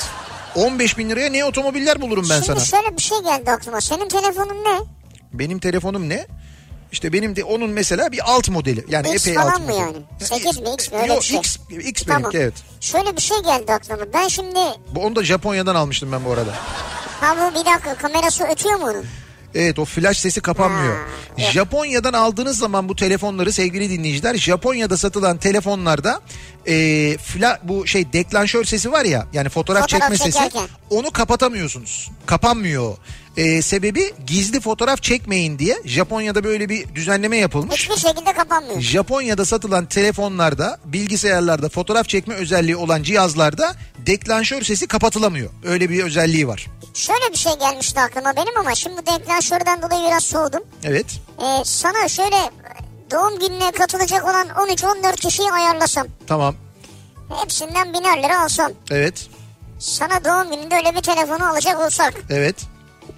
15 0.55 0.97
bin 0.97 1.09
liraya 1.09 1.29
ne 1.29 1.45
otomobiller 1.45 2.01
bulurum 2.01 2.25
ben 2.29 2.41
Şimdi 2.41 2.45
sana. 2.45 2.59
şöyle 2.81 2.97
bir 2.97 3.01
şey 3.01 3.17
geldi 3.19 3.51
aklıma. 3.51 3.81
Senin 3.81 4.07
telefonun 4.09 4.63
ne? 4.63 4.79
Benim 5.33 5.59
telefonum 5.59 6.09
ne? 6.09 6.27
İşte 6.91 7.13
benim 7.13 7.35
de 7.35 7.43
onun 7.43 7.69
mesela 7.69 8.11
bir 8.11 8.31
alt 8.31 8.49
modeli. 8.49 8.85
Yani 8.89 9.13
X 9.13 9.27
epey 9.27 9.39
alt 9.41 9.59
mı 9.59 9.65
modeli. 9.65 9.79
yani? 9.79 9.95
8 10.19 10.59
mi, 10.59 10.69
X 10.73 10.91
mi? 10.91 10.97
Öyle 10.97 11.07
Yok, 11.13 11.21
bir 11.21 11.25
şey. 11.25 11.37
X, 11.39 11.57
X 11.69 12.03
Tamam. 12.03 12.21
benimki 12.23 12.37
evet. 12.37 12.53
Şöyle 12.81 13.15
bir 13.15 13.21
şey 13.21 13.37
geldi 13.43 13.73
aklıma. 13.73 14.05
Ben 14.13 14.27
şimdi 14.27 14.59
Bu 14.95 14.99
onu 15.05 15.15
da 15.15 15.23
Japonya'dan 15.23 15.75
almıştım 15.75 16.11
ben 16.11 16.25
bu 16.25 16.31
arada. 16.31 16.51
ha 17.21 17.35
bu 17.37 17.59
bir 17.59 17.65
dakika 17.65 17.95
kamerası 17.95 18.43
ötüyor 18.43 18.75
mu 18.79 18.85
onun? 18.85 19.05
Evet 19.55 19.79
o 19.79 19.85
flash 19.85 20.17
sesi 20.17 20.41
kapanmıyor. 20.41 20.95
Ha, 20.95 21.03
evet. 21.37 21.51
Japonya'dan 21.51 22.13
aldığınız 22.13 22.57
zaman 22.57 22.89
bu 22.89 22.95
telefonları 22.95 23.51
sevgili 23.51 23.89
dinleyiciler 23.89 24.35
Japonya'da 24.35 24.97
satılan 24.97 25.37
telefonlarda 25.37 26.21
e, 26.67 26.73
fla, 27.17 27.59
bu 27.63 27.87
şey 27.87 28.13
deklanşör 28.13 28.63
sesi 28.63 28.91
var 28.91 29.05
ya 29.05 29.27
yani 29.33 29.49
fotoğraf, 29.49 29.81
Fotoğraf 29.81 30.01
çekme 30.01 30.17
sesi 30.17 30.31
çekerken. 30.37 30.67
onu 30.89 31.11
kapatamıyorsunuz. 31.11 32.11
Kapanmıyor. 32.25 32.97
E, 33.37 33.61
sebebi 33.61 34.13
gizli 34.27 34.59
fotoğraf 34.61 35.03
çekmeyin 35.03 35.59
diye 35.59 35.81
Japonya'da 35.85 36.43
böyle 36.43 36.69
bir 36.69 36.95
düzenleme 36.95 37.37
yapılmış. 37.37 37.75
Hiçbir 37.89 38.09
şekilde 38.09 38.33
kapanmıyor. 38.33 38.81
Japonya'da 38.81 39.45
satılan 39.45 39.85
telefonlarda, 39.85 40.79
bilgisayarlarda 40.85 41.69
fotoğraf 41.69 42.09
çekme 42.09 42.33
özelliği 42.35 42.75
olan 42.75 43.03
cihazlarda 43.03 43.75
deklanşör 43.97 44.61
sesi 44.61 44.87
kapatılamıyor. 44.87 45.49
Öyle 45.65 45.89
bir 45.89 46.03
özelliği 46.03 46.47
var. 46.47 46.67
Şöyle 46.93 47.31
bir 47.31 47.37
şey 47.37 47.53
gelmişti 47.59 47.99
aklıma 47.99 48.35
benim 48.35 48.57
ama 48.59 48.75
şimdi 48.75 49.01
deklanşörden 49.05 49.81
dolayı 49.81 50.07
biraz 50.07 50.23
soğudum. 50.23 50.63
Evet. 50.83 51.05
Ee, 51.39 51.63
sana 51.65 52.07
şöyle 52.07 52.37
doğum 53.11 53.39
gününe 53.39 53.71
katılacak 53.71 54.23
olan 54.23 54.47
13-14 54.47 55.15
kişiyi 55.15 55.51
ayarlasam. 55.51 56.07
Tamam. 56.27 56.55
Hepsinden 57.41 57.93
biner 57.93 58.23
lira 58.23 58.43
alsam. 58.43 58.71
Evet. 58.91 59.27
Sana 59.79 60.25
doğum 60.25 60.55
gününde 60.55 60.75
öyle 60.75 60.95
bir 60.95 61.01
telefonu 61.01 61.49
alacak 61.49 61.79
olsak. 61.79 62.13
Evet. 62.29 62.55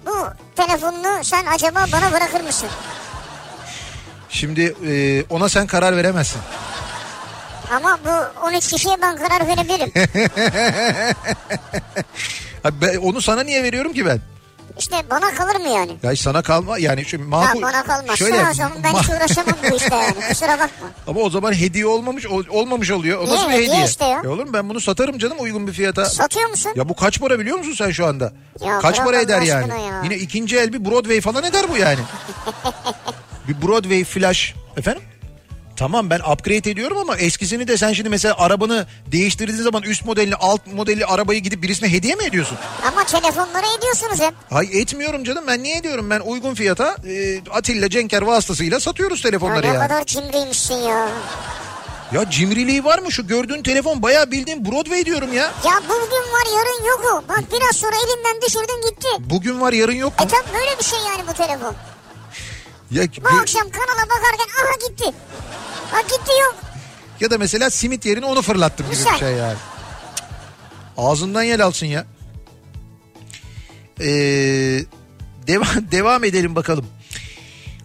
Bu 0.06 0.28
telefonunu 0.56 1.24
sen 1.24 1.46
acaba 1.46 1.84
bana 1.92 2.12
bırakır 2.12 2.40
mısın? 2.40 2.68
Şimdi 4.28 4.74
e, 4.86 5.24
ona 5.30 5.48
sen 5.48 5.66
karar 5.66 5.96
veremezsin. 5.96 6.40
Ama 7.70 7.98
bu 8.04 8.40
13 8.46 8.68
kişiye 8.68 8.96
ben 9.02 9.16
karar 9.16 9.48
verebilirim. 9.48 9.92
Ha, 12.62 12.70
ben- 12.80 12.96
onu 12.96 13.20
sana 13.20 13.42
niye 13.42 13.62
veriyorum 13.62 13.92
ki 13.92 14.06
ben? 14.06 14.20
İşte 14.78 14.96
bana 15.10 15.34
kalır 15.34 15.56
mı 15.56 15.68
yani? 15.68 15.96
Ya 16.02 16.16
sana 16.16 16.42
kalma 16.42 16.78
yani 16.78 17.04
şu 17.04 17.16
Ya 17.16 17.24
makul. 17.24 17.62
bana 17.62 17.82
kalmaz. 17.82 18.16
Şöyle, 18.18 18.48
o 18.50 18.54
zaman 18.54 18.72
ben 18.84 18.92
hiç 18.92 19.08
ma- 19.08 19.16
uğraşamam 19.16 19.54
bu 19.70 19.76
işte 19.76 19.94
yani. 19.96 20.14
Kusura 20.28 20.52
bakma. 20.52 20.88
Ama 21.06 21.20
o 21.20 21.30
zaman 21.30 21.52
hediye 21.52 21.86
olmamış 21.86 22.26
ol- 22.26 22.44
olmamış 22.50 22.90
oluyor. 22.90 23.18
O 23.20 23.24
Niye? 23.24 23.34
nasıl 23.34 23.48
bir 23.48 23.52
Hediye 23.54 23.68
hediye? 23.70 23.84
işte 23.86 24.04
ya. 24.04 24.22
oğlum 24.30 24.52
ben 24.52 24.68
bunu 24.68 24.80
satarım 24.80 25.18
canım 25.18 25.36
uygun 25.40 25.66
bir 25.66 25.72
fiyata. 25.72 26.04
Satıyor 26.04 26.48
musun? 26.48 26.72
Ya 26.76 26.88
bu 26.88 26.96
kaç 26.96 27.20
para 27.20 27.38
biliyor 27.38 27.58
musun 27.58 27.74
sen 27.78 27.90
şu 27.90 28.06
anda? 28.06 28.32
Ya 28.60 28.78
kaç 28.78 28.96
para 29.04 29.20
eder 29.20 29.42
yani? 29.42 29.68
ya. 29.70 30.00
Yine 30.04 30.16
ikinci 30.16 30.56
el 30.58 30.72
bir 30.72 30.84
Broadway 30.84 31.20
falan 31.20 31.44
eder 31.44 31.64
bu 31.70 31.76
yani. 31.76 32.00
bir 33.48 33.62
Broadway 33.62 34.04
flash. 34.04 34.54
Efendim? 34.76 35.02
Tamam 35.76 36.10
ben 36.10 36.20
upgrade 36.32 36.70
ediyorum 36.70 36.98
ama 36.98 37.16
eskisini 37.16 37.68
de 37.68 37.76
sen 37.76 37.92
şimdi 37.92 38.08
mesela 38.08 38.34
arabanı 38.38 38.86
değiştirdiğin 39.06 39.62
zaman 39.62 39.82
üst 39.82 40.04
modelli 40.04 40.34
alt 40.34 40.66
modelli 40.66 41.06
arabayı 41.06 41.40
gidip 41.40 41.62
birisine 41.62 41.92
hediye 41.92 42.14
mi 42.14 42.24
ediyorsun? 42.24 42.58
Ama 42.88 43.04
telefonları 43.04 43.66
ediyorsunuz 43.78 44.20
hep. 44.20 44.34
Hay 44.50 44.68
etmiyorum 44.72 45.24
canım 45.24 45.44
ben 45.48 45.62
niye 45.62 45.76
ediyorum 45.78 46.10
ben 46.10 46.20
uygun 46.20 46.54
fiyata 46.54 46.96
e, 47.08 47.40
Atilla 47.50 47.90
Cenker 47.90 48.22
vasıtasıyla 48.22 48.80
satıyoruz 48.80 49.24
Ya 49.24 49.30
telefonları 49.30 49.62
ne 49.62 49.66
yani. 49.66 49.78
kadar 49.88 50.04
cimriymişsin 50.04 50.74
ya. 50.74 51.08
Ya 52.12 52.30
cimriliği 52.30 52.84
var 52.84 52.98
mı 52.98 53.12
şu 53.12 53.26
gördüğün 53.26 53.62
telefon 53.62 54.02
bayağı 54.02 54.30
bildiğin 54.30 54.64
Broadway 54.64 55.04
diyorum 55.04 55.32
ya. 55.32 55.42
Ya 55.44 55.72
bugün 55.88 56.32
var 56.32 56.46
yarın 56.56 56.84
yok 56.88 57.00
o. 57.14 57.28
Bak 57.28 57.40
biraz 57.52 57.76
sonra 57.76 57.96
elinden 57.96 58.42
düşürdün 58.46 58.90
gitti. 58.90 59.08
Bugün 59.20 59.60
var 59.60 59.72
yarın 59.72 59.92
yok 59.92 60.20
mu? 60.20 60.26
E 60.26 60.28
tam 60.28 60.54
böyle 60.54 60.78
bir 60.78 60.84
şey 60.84 60.98
yani 60.98 61.22
bu 61.28 61.32
telefon. 61.32 61.74
Ya, 62.90 63.02
Bu 63.02 63.28
gö- 63.28 63.40
akşam 63.40 63.62
kanala 63.70 64.06
bakarken 64.10 64.46
aha 64.64 64.88
gitti. 64.88 65.04
Bak 65.92 66.02
gitti 66.08 66.32
yok. 66.44 66.56
ya 67.20 67.30
da 67.30 67.38
mesela 67.38 67.70
simit 67.70 68.06
yerine 68.06 68.26
onu 68.26 68.42
fırlattım 68.42 68.86
gibi 68.86 68.96
Güzel. 68.96 69.12
bir 69.14 69.18
şey 69.18 69.32
yani. 69.32 69.56
Ağzından 70.96 71.42
yel 71.42 71.64
alsın 71.64 71.86
ya. 71.86 72.04
Ee, 74.00 74.04
devam, 75.46 75.68
devam 75.92 76.24
edelim 76.24 76.54
bakalım. 76.54 76.86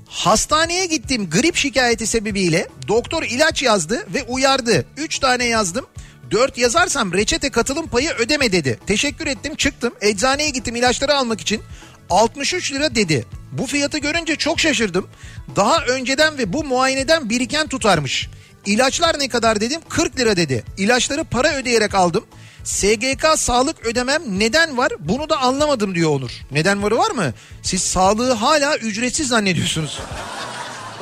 Hastaneye 0.07 0.85
gittim 0.85 1.29
grip 1.29 1.55
şikayeti 1.55 2.07
sebebiyle 2.07 2.67
doktor 2.87 3.23
ilaç 3.23 3.63
yazdı 3.63 4.05
ve 4.13 4.23
uyardı. 4.23 4.85
3 4.97 5.19
tane 5.19 5.45
yazdım. 5.45 5.85
4 6.31 6.57
yazarsam 6.57 7.13
reçete 7.13 7.49
katılım 7.49 7.87
payı 7.87 8.09
ödeme 8.11 8.51
dedi. 8.51 8.79
Teşekkür 8.87 9.27
ettim 9.27 9.55
çıktım. 9.55 9.93
Eczaneye 10.01 10.49
gittim 10.49 10.75
ilaçları 10.75 11.15
almak 11.15 11.41
için. 11.41 11.61
63 12.09 12.71
lira 12.73 12.95
dedi. 12.95 13.25
Bu 13.51 13.65
fiyatı 13.65 13.97
görünce 13.97 14.35
çok 14.35 14.59
şaşırdım. 14.59 15.07
Daha 15.55 15.85
önceden 15.85 16.37
ve 16.37 16.53
bu 16.53 16.63
muayeneden 16.63 17.29
biriken 17.29 17.67
tutarmış. 17.67 18.29
İlaçlar 18.65 19.19
ne 19.19 19.29
kadar 19.29 19.61
dedim 19.61 19.81
40 19.89 20.19
lira 20.19 20.37
dedi. 20.37 20.63
İlaçları 20.77 21.23
para 21.23 21.55
ödeyerek 21.55 21.95
aldım. 21.95 22.25
SGK 22.63 23.25
sağlık 23.35 23.85
ödemem 23.85 24.21
neden 24.27 24.77
var 24.77 24.91
bunu 24.99 25.29
da 25.29 25.37
anlamadım 25.37 25.95
diyor 25.95 26.09
Onur. 26.09 26.31
Neden 26.51 26.83
varı 26.83 26.97
var 26.97 27.11
mı? 27.11 27.33
Siz 27.63 27.81
sağlığı 27.81 28.33
hala 28.33 28.77
ücretsiz 28.77 29.27
zannediyorsunuz. 29.27 29.99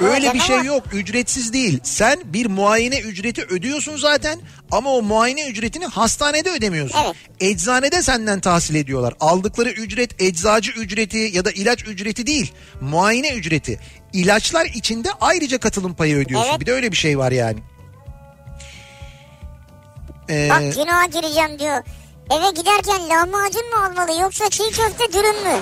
Öyle 0.02 0.34
bir 0.34 0.40
şey 0.40 0.64
yok 0.64 0.84
ücretsiz 0.94 1.54
değil. 1.54 1.80
Sen 1.84 2.20
bir 2.26 2.46
muayene 2.46 3.00
ücreti 3.00 3.44
ödüyorsun 3.44 3.98
zaten 3.98 4.40
ama 4.72 4.94
o 4.94 5.02
muayene 5.02 5.48
ücretini 5.48 5.86
hastanede 5.86 6.50
ödemiyorsun. 6.50 7.00
Evet. 7.06 7.16
Eczanede 7.40 8.02
senden 8.04 8.40
tahsil 8.40 8.76
ediyorlar. 8.76 9.14
Aldıkları 9.20 9.70
ücret 9.70 10.22
eczacı 10.22 10.72
ücreti 10.72 11.18
ya 11.18 11.46
da 11.46 11.52
ilaç 11.52 11.84
ücreti 11.88 12.28
değil. 12.28 12.54
Muayene 12.82 13.34
ücreti. 13.34 13.80
İlaçlar 14.14 14.66
içinde 14.66 15.10
ayrıca 15.22 15.58
katılım 15.58 15.94
payı 15.94 16.16
ödüyorsun. 16.16 16.50
Evet. 16.50 16.60
Bir 16.62 16.66
de 16.66 16.74
öyle 16.74 16.92
bir 16.92 16.98
şey 16.98 17.18
var 17.18 17.32
yani. 17.32 17.60
Ee, 20.30 20.50
Bak 20.50 20.60
günaha 20.76 21.12
gireceğim 21.12 21.60
diyor. 21.60 21.84
Eve 22.32 22.50
giderken 22.52 23.10
lahmacun 23.10 23.70
mu 23.70 23.76
almalı 23.86 24.22
yoksa 24.22 24.50
çiğ 24.50 24.64
köfte 24.64 25.14
dürüm 25.14 25.44
mü? 25.44 25.60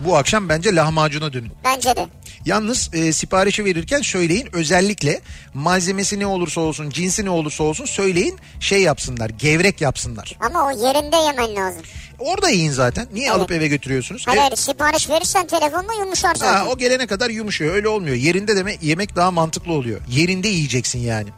bu 0.00 0.16
akşam 0.16 0.48
bence 0.48 0.74
lahmacuna 0.74 1.32
dönün. 1.32 1.52
Bence 1.64 1.96
de. 1.96 2.06
Yalnız 2.46 2.90
e, 2.94 3.12
siparişi 3.12 3.64
verirken 3.64 4.02
söyleyin 4.02 4.48
özellikle 4.52 5.20
malzemesi 5.54 6.18
ne 6.18 6.26
olursa 6.26 6.60
olsun 6.60 6.90
cinsi 6.90 7.24
ne 7.24 7.30
olursa 7.30 7.64
olsun 7.64 7.84
söyleyin 7.84 8.38
şey 8.60 8.82
yapsınlar 8.82 9.30
gevrek 9.30 9.80
yapsınlar. 9.80 10.36
Ama 10.40 10.66
o 10.66 10.70
yerinde 10.70 11.16
yemen 11.16 11.56
lazım. 11.56 11.82
Orada 12.18 12.50
yiyin 12.50 12.70
zaten. 12.72 13.06
Niye 13.12 13.26
Evet. 13.26 13.36
alıp 13.36 13.50
eve 13.52 13.68
götürüyorsunuz? 13.68 14.22
Hayır 14.26 14.40
hayır 14.40 14.56
sipariş 14.56 15.08
verirsen 15.08 15.46
telefonla 15.46 15.94
yumuşar 16.00 16.34
zaten. 16.34 16.54
ha, 16.54 16.66
o 16.68 16.78
gelene 16.78 17.06
kadar 17.06 17.30
yumuşuyor. 17.30 17.74
Öyle 17.74 17.88
olmuyor. 17.88 18.16
Yerinde 18.16 18.56
deme 18.56 18.76
yemek 18.82 19.16
daha 19.16 19.30
mantıklı 19.30 19.72
oluyor. 19.72 20.00
Yerinde 20.08 20.48
yiyeceksin 20.48 20.98
yani. 20.98 21.28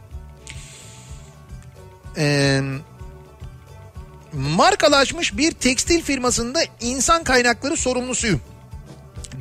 Ee, 2.17 2.61
markalaşmış 4.33 5.37
bir 5.37 5.51
tekstil 5.51 6.01
firmasında 6.03 6.59
insan 6.81 7.23
kaynakları 7.23 7.77
sorumlusuyum 7.77 8.41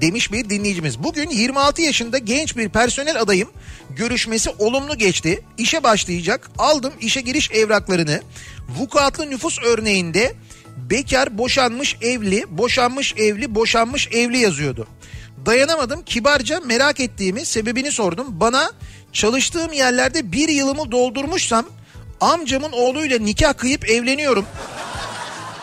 demiş 0.03 0.33
bir 0.33 0.51
dinleyicimiz. 0.51 1.03
Bugün 1.03 1.31
26 1.31 1.83
yaşında 1.83 2.19
genç 2.19 2.57
bir 2.57 2.69
personel 2.69 3.21
adayım. 3.21 3.49
Görüşmesi 3.91 4.51
olumlu 4.59 4.99
geçti. 4.99 5.45
İşe 5.59 5.83
başlayacak. 5.83 6.51
Aldım 6.59 6.93
işe 7.01 7.21
giriş 7.21 7.51
evraklarını. 7.51 8.21
Vukuatlı 8.79 9.31
nüfus 9.31 9.59
örneğinde 9.59 10.35
bekar, 10.77 11.39
boşanmış, 11.39 11.97
evli, 12.03 12.45
boşanmış, 12.49 13.15
evli, 13.17 13.55
boşanmış, 13.55 14.09
evli 14.13 14.39
yazıyordu. 14.39 14.87
Dayanamadım. 15.47 16.03
Kibarca 16.03 16.61
merak 16.61 17.01
ettiğimi, 17.01 17.45
sebebini 17.45 17.93
sordum. 17.93 18.27
Bana 18.31 18.71
çalıştığım 19.13 19.73
yerlerde 19.73 20.33
bir 20.33 20.49
yılımı 20.49 20.93
doldurmuşsam 20.93 21.67
amcamın 22.21 22.73
oğluyla 22.73 23.19
nikah 23.19 23.55
kıyıp 23.55 23.91
evleniyorum. 23.91 24.47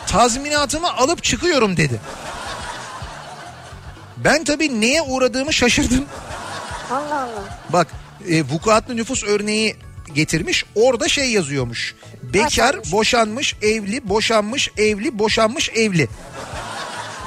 Tazminatımı 0.06 0.96
alıp 0.96 1.22
çıkıyorum 1.22 1.76
dedi. 1.76 2.00
Ben 4.24 4.44
tabii 4.44 4.80
neye 4.80 5.02
uğradığımı 5.02 5.52
şaşırdım. 5.52 6.04
Allah 6.90 7.22
Allah. 7.22 7.58
Bak 7.72 7.86
e, 8.28 8.42
vukuatlı 8.42 8.96
nüfus 8.96 9.24
örneği 9.24 9.76
getirmiş. 10.14 10.64
Orada 10.74 11.08
şey 11.08 11.30
yazıyormuş. 11.30 11.94
Bekar, 12.22 12.76
Boşanmış. 12.92 13.56
evli, 13.62 14.08
boşanmış, 14.08 14.70
evli, 14.76 15.18
boşanmış, 15.18 15.70
evli. 15.74 16.08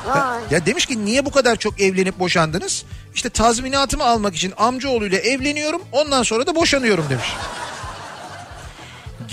Vay. 0.07 0.39
Ya 0.51 0.65
demiş 0.65 0.85
ki 0.85 1.05
niye 1.05 1.25
bu 1.25 1.31
kadar 1.31 1.55
çok 1.55 1.81
evlenip 1.81 2.19
boşandınız? 2.19 2.85
İşte 3.15 3.29
tazminatımı 3.29 4.03
almak 4.03 4.35
için 4.35 4.53
amcaoğluyla 4.57 5.17
evleniyorum 5.17 5.81
ondan 5.91 6.23
sonra 6.23 6.47
da 6.47 6.55
boşanıyorum 6.55 7.05
demiş. 7.09 7.27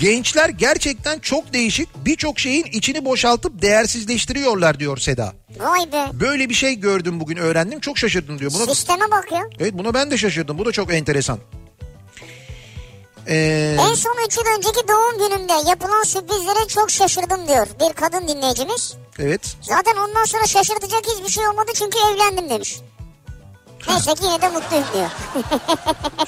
Gençler 0.01 0.49
gerçekten 0.49 1.19
çok 1.19 1.53
değişik 1.53 1.89
birçok 2.05 2.39
şeyin 2.39 2.63
içini 2.63 3.05
boşaltıp 3.05 3.61
değersizleştiriyorlar 3.61 4.79
diyor 4.79 4.97
Seda. 4.97 5.33
Vay 5.59 5.91
be. 5.91 6.07
Böyle 6.13 6.49
bir 6.49 6.53
şey 6.53 6.75
gördüm 6.75 7.19
bugün 7.19 7.37
öğrendim 7.37 7.79
çok 7.79 7.97
şaşırdım 7.97 8.39
diyor. 8.39 8.51
Buna, 8.53 8.65
Sisteme 8.65 9.11
bak 9.11 9.31
ya. 9.31 9.41
evet 9.59 9.73
buna 9.73 9.93
ben 9.93 10.11
de 10.11 10.17
şaşırdım 10.17 10.57
bu 10.57 10.65
da 10.65 10.71
çok 10.71 10.93
enteresan. 10.93 11.39
Ee, 13.27 13.77
En 13.79 13.93
son 13.93 14.15
3 14.27 14.37
yıl 14.37 14.43
önceki 14.57 14.87
doğum 14.87 15.29
günümde 15.29 15.69
yapılan 15.69 16.03
sürprizlere 16.03 16.67
çok 16.67 16.91
şaşırdım 16.91 17.47
diyor 17.47 17.67
bir 17.79 17.93
kadın 17.93 18.27
dinleyicimiz. 18.27 18.93
evet 19.19 19.55
Zaten 19.61 19.95
ondan 19.95 20.25
sonra 20.25 20.45
şaşırtacak 20.47 21.01
hiçbir 21.17 21.31
şey 21.31 21.47
olmadı 21.47 21.71
çünkü 21.75 21.97
evlendim 22.13 22.49
demiş. 22.49 22.77
Neyse 23.89 24.13
ki 24.13 24.23
yine 24.23 24.41
de 24.41 24.49
mutluyum 24.49 24.85
diyor. 24.93 25.09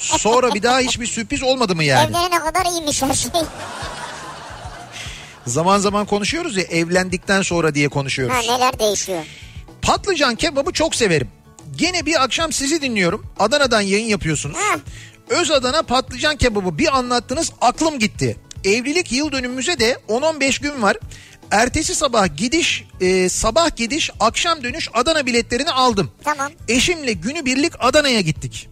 sonra 0.00 0.54
bir 0.54 0.62
daha 0.62 0.78
hiçbir 0.78 1.06
sürpriz 1.06 1.42
olmadı 1.42 1.74
mı 1.76 1.84
yani? 1.84 2.10
Evlenene 2.10 2.38
kadar 2.38 2.66
iyiymiş 2.66 3.02
her 3.02 3.14
şey. 3.14 3.30
Zaman 5.46 5.78
zaman 5.78 6.06
konuşuyoruz 6.06 6.56
ya 6.56 6.62
evlendikten 6.62 7.42
sonra 7.42 7.74
diye 7.74 7.88
konuşuyoruz. 7.88 8.36
Ha 8.36 8.54
neler 8.54 8.78
değişiyor. 8.78 9.24
Patlıcan 9.82 10.34
kebabı 10.34 10.72
çok 10.72 10.94
severim. 10.94 11.28
Gene 11.76 12.06
bir 12.06 12.22
akşam 12.24 12.52
sizi 12.52 12.82
dinliyorum. 12.82 13.26
Adana'dan 13.38 13.80
yayın 13.80 14.06
yapıyorsunuz. 14.06 14.56
Ha. 14.56 14.76
Öz 15.28 15.50
Adana 15.50 15.82
patlıcan 15.82 16.36
kebabı 16.36 16.78
bir 16.78 16.98
anlattınız 16.98 17.52
aklım 17.60 17.98
gitti. 17.98 18.36
Evlilik 18.64 19.12
yıl 19.12 19.32
dönümümüze 19.32 19.78
de 19.78 19.98
10-15 20.08 20.62
gün 20.62 20.82
var. 20.82 20.96
Ertesi 21.50 21.94
sabah 21.94 22.36
gidiş, 22.36 22.84
e, 23.00 23.28
sabah 23.28 23.76
gidiş, 23.76 24.10
akşam 24.20 24.64
dönüş 24.64 24.88
Adana 24.94 25.26
biletlerini 25.26 25.70
aldım. 25.70 26.10
Tamam. 26.24 26.52
Eşimle 26.68 27.12
günübirlik 27.12 27.72
Adana'ya 27.78 28.20
gittik. 28.20 28.68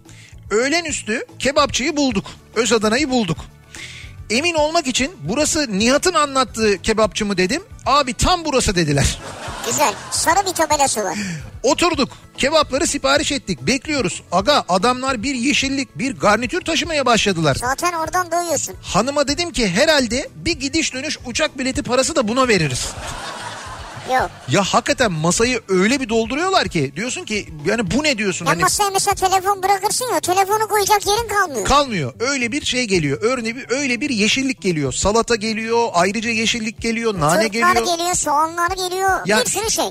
Öğlen 0.51 0.85
üstü 0.85 1.27
kebapçıyı 1.39 1.97
bulduk. 1.97 2.27
Öz 2.57 2.73
Adana'yı 2.73 3.11
bulduk. 3.11 3.39
Emin 4.33 4.55
olmak 4.55 4.87
için 4.87 5.13
burası 5.21 5.79
Nihat'ın 5.79 6.15
anlattığı 6.15 6.83
kebapçı 6.83 7.27
mı 7.27 7.37
dedim. 7.37 7.63
Abi 7.87 8.15
tam 8.15 8.45
burası 8.45 8.75
dediler. 8.75 9.19
Güzel. 9.67 9.95
Sarı 10.11 10.47
bir 10.47 10.53
tabelası 10.53 11.05
var. 11.05 11.19
Oturduk. 11.63 12.09
Kebapları 12.39 12.87
sipariş 12.87 13.33
ettik. 13.33 13.63
Bekliyoruz. 13.63 14.23
Aga 14.33 14.65
adamlar 14.69 15.23
bir 15.23 15.35
yeşillik 15.35 15.99
bir 15.99 16.17
garnitür 16.17 16.61
taşımaya 16.61 17.07
başladılar. 17.07 17.57
Zaten 17.61 17.93
oradan 17.93 18.31
doyuyorsun. 18.33 18.75
Hanıma 18.83 19.29
dedim 19.29 19.53
ki 19.53 19.69
herhalde 19.69 20.29
bir 20.37 20.53
gidiş 20.61 20.95
dönüş 20.95 21.19
uçak 21.27 21.59
bileti 21.59 21.83
parası 21.83 22.17
da 22.17 22.29
buna 22.29 22.49
veririz. 22.49 22.89
Yok. 24.11 24.31
Ya 24.49 24.63
hakikaten 24.63 25.13
masayı 25.13 25.61
öyle 25.69 26.01
bir 26.01 26.09
dolduruyorlar 26.09 26.69
ki 26.69 26.93
diyorsun 26.97 27.25
ki 27.25 27.49
yani 27.67 27.91
bu 27.91 28.03
ne 28.03 28.19
diyorsun 28.19 28.47
Ya 28.47 28.53
hani 28.53 28.63
masaya 28.63 28.91
mesela 28.91 29.15
telefon 29.15 29.63
bırakırsın 29.63 30.05
ya 30.15 30.21
telefonu 30.21 30.69
koyacak 30.69 31.07
yerin 31.07 31.29
kalmıyor. 31.29 31.65
kalmıyor. 31.65 32.15
Öyle 32.21 32.53
bir 32.53 32.65
şey 32.65 32.85
geliyor. 32.85 33.19
Örneğin 33.23 33.57
bir- 33.57 33.71
öyle 33.71 34.01
bir 34.01 34.11
yeşillik 34.11 34.61
geliyor. 34.63 34.93
Salata 34.93 35.35
geliyor, 35.35 35.89
ayrıca 35.93 36.31
yeşillik 36.31 36.81
geliyor, 36.81 37.21
nane 37.21 37.47
Turplar 37.49 37.75
geliyor. 37.75 37.97
geliyor, 37.97 38.15
soğanlar 38.15 38.69
geliyor. 38.71 39.21
Ya- 39.27 39.41
Bir 39.45 39.51
sürü 39.51 39.71
şey. 39.71 39.85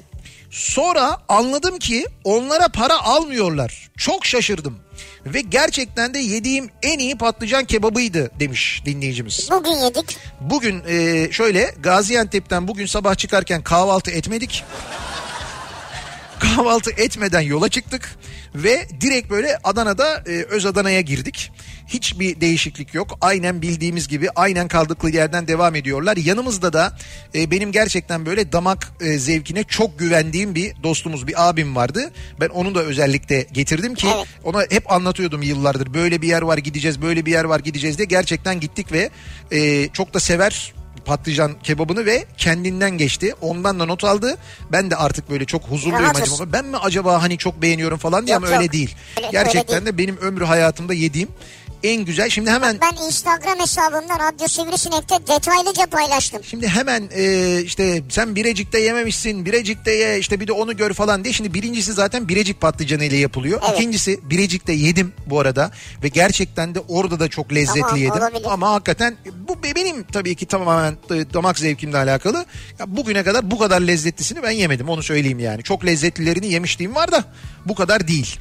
Sonra 0.52 1.18
anladım 1.30 1.80
ki 1.80 2.06
onlara 2.24 2.68
para 2.68 3.04
almıyorlar. 3.04 3.92
Çok 3.98 4.26
şaşırdım. 4.26 4.80
Ve 5.26 5.42
gerçekten 5.42 6.14
de 6.14 6.20
yediğim 6.20 6.70
en 6.84 7.00
iyi 7.00 7.18
patlıcan 7.18 7.66
kebabıydı 7.66 8.32
demiş 8.40 8.82
dinleyicimiz. 8.86 9.50
Bugün 9.52 9.72
yedik. 9.72 10.18
Bugün 10.42 10.84
e, 10.88 11.28
şöyle 11.32 11.74
Gaziantep'ten 11.80 12.68
bugün 12.68 12.86
sabah 12.86 13.16
çıkarken 13.16 13.64
kahvaltı 13.64 14.12
etmedik. 14.12 14.64
Kahvaltı 16.42 16.92
etmeden 16.92 17.42
yola 17.42 17.70
çıktık 17.70 18.16
ve 18.56 18.88
direkt 19.02 19.30
böyle 19.30 19.58
Adana'da 19.64 20.24
e, 20.28 20.30
Öz 20.30 20.66
Adana'ya 20.66 21.02
girdik. 21.02 21.52
Hiçbir 21.88 22.42
değişiklik 22.42 22.94
yok. 22.94 23.18
Aynen 23.22 23.62
bildiğimiz 23.62 24.08
gibi 24.08 24.30
aynen 24.36 24.68
kaldıkları 24.68 25.16
yerden 25.16 25.48
devam 25.48 25.76
ediyorlar. 25.76 26.18
Yanımızda 26.18 26.74
da 26.74 26.98
e, 27.36 27.52
benim 27.52 27.72
gerçekten 27.72 28.26
böyle 28.26 28.52
damak 28.52 28.92
e, 29.02 29.18
zevkine 29.18 29.64
çok 29.64 30.00
güvendiğim 30.00 30.56
bir 30.56 30.74
dostumuz, 30.84 31.28
bir 31.28 31.50
abim 31.50 31.76
vardı. 31.76 32.12
Ben 32.40 32.50
onu 32.50 32.76
da 32.76 32.82
özellikle 32.84 33.46
getirdim 33.52 33.96
ki 33.96 34.08
Evet. 34.16 34.28
ona 34.44 34.62
hep 34.70 34.92
anlatıyordum 34.92 35.42
yıllardır. 35.42 35.94
Böyle 35.94 36.22
bir 36.22 36.28
yer 36.28 36.42
var 36.42 36.58
gideceğiz, 36.58 37.02
böyle 37.02 37.26
bir 37.26 37.32
yer 37.32 37.44
var 37.44 37.60
gideceğiz 37.60 37.98
diye. 37.98 38.06
Gerçekten 38.06 38.60
gittik 38.60 38.92
ve 38.92 39.10
e, 39.52 39.88
çok 39.88 40.14
da 40.14 40.20
sever 40.20 40.74
patlıcan 41.06 41.52
kebabını 41.64 42.06
ve 42.06 42.26
kendinden 42.38 42.92
geçti. 42.98 43.36
Ondan 43.42 43.80
da 43.80 43.86
not 43.86 44.04
aldı. 44.04 44.38
Ben 44.72 44.92
de 44.92 44.96
artık 44.96 45.30
böyle 45.30 45.46
çok 45.46 45.64
huzurluyum 45.64 46.04
Rahatız. 46.04 46.34
acaba. 46.34 46.52
Ben 46.54 46.66
mi 46.66 46.78
acaba 46.78 47.22
hani 47.24 47.38
çok 47.38 47.62
beğeniyorum 47.62 47.98
falan 47.98 48.28
diye 48.28 48.34
Yok, 48.34 48.44
ama 48.44 48.54
öyle 48.54 48.64
yok. 48.64 48.74
değil. 48.74 48.96
Öyle- 49.18 49.28
Gerçekten 49.32 49.76
öyle 49.76 49.86
de 49.86 49.98
benim 49.98 50.18
ömrü 50.18 50.46
hayatımda 50.46 50.94
yediğim 50.94 51.30
en 51.84 52.06
güzel. 52.06 52.30
Şimdi 52.30 52.52
hemen 52.52 52.78
Ben 52.82 53.06
Instagram 53.06 53.60
hesabımda 53.60 54.20
Radyo 54.20 54.48
Sivrisinek'te 54.48 55.16
detaylıca 55.28 55.86
paylaştım. 55.86 56.44
Şimdi 56.44 56.68
hemen 56.68 57.10
e, 57.16 57.62
işte 57.62 58.04
sen 58.10 58.36
Birecik'te 58.36 58.80
yememişsin, 58.80 59.46
Birecik'te 59.46 59.92
ye 59.92 60.20
işte 60.20 60.40
bir 60.40 60.48
de 60.48 60.52
onu 60.52 60.78
gör 60.78 60.94
falan 60.94 61.24
diye. 61.24 61.34
Şimdi 61.34 61.54
birincisi 61.54 61.94
zaten 61.94 62.28
Birecik 62.28 62.62
patlıcanı 62.62 63.04
ile 63.04 63.18
yapılıyor. 63.18 63.62
Evet. 63.70 63.80
İkincisi 63.80 64.20
Birecik'te 64.30 64.74
yedim 64.74 65.14
bu 65.26 65.40
arada 65.40 65.72
ve 66.04 66.08
gerçekten 66.08 66.76
de 66.76 66.80
orada 66.80 67.20
da 67.20 67.28
çok 67.28 67.54
lezzetli 67.54 67.82
Tamam, 67.82 67.98
yedim. 67.98 68.12
olabilir. 68.22 68.46
Ama 68.50 68.72
hakikaten 68.72 69.16
bu 69.48 69.64
be- 69.64 69.76
benim 69.76 70.04
tabii 70.04 70.36
ki 70.36 70.46
tamamen 70.46 70.98
damak 71.34 71.60
zevkimle 71.60 71.98
alakalı. 71.98 72.46
Ya 72.80 72.98
bugüne 72.98 73.24
kadar 73.24 73.52
bu 73.52 73.58
kadar 73.60 73.82
lezzetlisini 73.82 74.44
ben 74.44 74.52
yemedim 74.52 74.90
onu 74.90 75.04
söyleyeyim 75.04 75.40
yani. 75.40 75.64
Çok 75.64 75.86
lezzetlilerini 75.86 76.48
yemişliğim 76.48 76.96
var 76.96 77.12
da 77.12 77.24
bu 77.66 77.76
kadar 77.76 78.08
değil. 78.08 78.40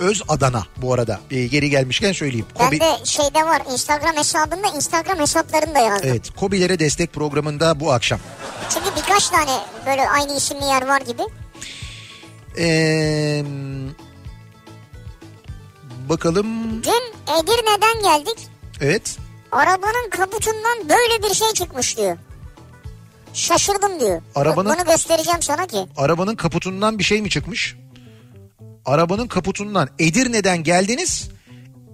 Öz 0.00 0.22
Adana 0.28 0.66
bu 0.76 0.94
arada. 0.94 1.20
E, 1.30 1.46
geri 1.46 1.70
gelmişken 1.70 2.12
söyleyeyim. 2.12 2.46
Kobi- 2.54 2.80
Bende 2.80 3.04
şeyde 3.04 3.44
var 3.46 3.62
Instagram 3.72 4.16
hesabında 4.16 4.68
Instagram 4.76 5.18
hesaplarını 5.18 5.74
da 5.74 5.78
yazdım. 5.78 6.08
Evet, 6.10 6.30
Kobilere 6.36 6.78
destek 6.78 7.12
programında 7.12 7.80
bu 7.80 7.92
akşam. 7.92 8.20
Çünkü 8.70 8.86
birkaç 8.96 9.28
tane 9.28 9.50
böyle 9.86 10.08
aynı 10.08 10.36
isimli 10.36 10.64
yer 10.64 10.86
var 10.86 11.00
gibi. 11.00 11.22
Ee, 12.58 13.44
bakalım. 16.08 16.46
Dün 16.82 17.34
Edirne'den 17.34 18.02
geldik. 18.02 18.38
Evet. 18.80 19.16
Arabanın 19.52 20.10
kaputundan 20.10 20.88
böyle 20.88 21.22
bir 21.28 21.34
şey 21.34 21.48
çıkmış 21.52 21.96
diyor. 21.96 22.16
Şaşırdım 23.34 24.00
diyor. 24.00 24.22
Arabanın- 24.34 24.76
Bunu 24.76 24.84
göstereceğim 24.84 25.42
sana 25.42 25.66
ki. 25.66 25.86
Arabanın 25.96 26.36
kaputundan 26.36 26.98
bir 26.98 27.04
şey 27.04 27.22
mi 27.22 27.30
çıkmış? 27.30 27.76
Arabanın 28.86 29.26
kaputundan. 29.26 29.88
Edirne'den 29.98 30.62
geldiniz. 30.62 31.30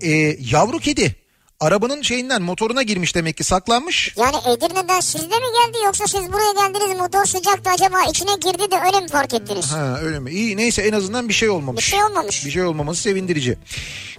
Ee, 0.03 0.11
yavru 0.51 0.79
kedi. 0.79 1.22
Arabanın 1.63 2.03
şeyinden 2.03 2.43
motoruna 2.43 2.83
girmiş 2.83 3.15
demek 3.15 3.37
ki 3.37 3.45
saklanmış. 3.45 4.15
Yani 4.17 4.37
Edirne'den 4.37 5.01
sizde 5.01 5.27
mi 5.27 5.31
geldi 5.31 5.85
yoksa 5.85 6.07
siz 6.07 6.33
buraya 6.33 6.53
geldiniz 6.53 6.99
motor 6.99 7.25
sıcaktı 7.25 7.71
acaba 7.71 8.03
içine 8.11 8.35
girdi 8.35 8.71
de 8.71 8.77
öyle 8.87 9.01
mi 9.01 9.09
fark 9.09 9.35
ettiniz? 9.35 9.73
Ha 9.73 9.99
öyle 10.03 10.19
mi? 10.19 10.31
İyi 10.31 10.57
neyse 10.57 10.83
en 10.83 10.93
azından 10.93 11.29
bir 11.29 11.35
şey 11.35 11.51
olmamış. 11.51 11.85
Bir 11.87 11.91
şey 11.91 12.05
olmamış. 12.05 12.47
Bir 12.47 12.51
şey 12.51 12.65
olmaması 12.65 13.03
sevindirici. 13.03 13.59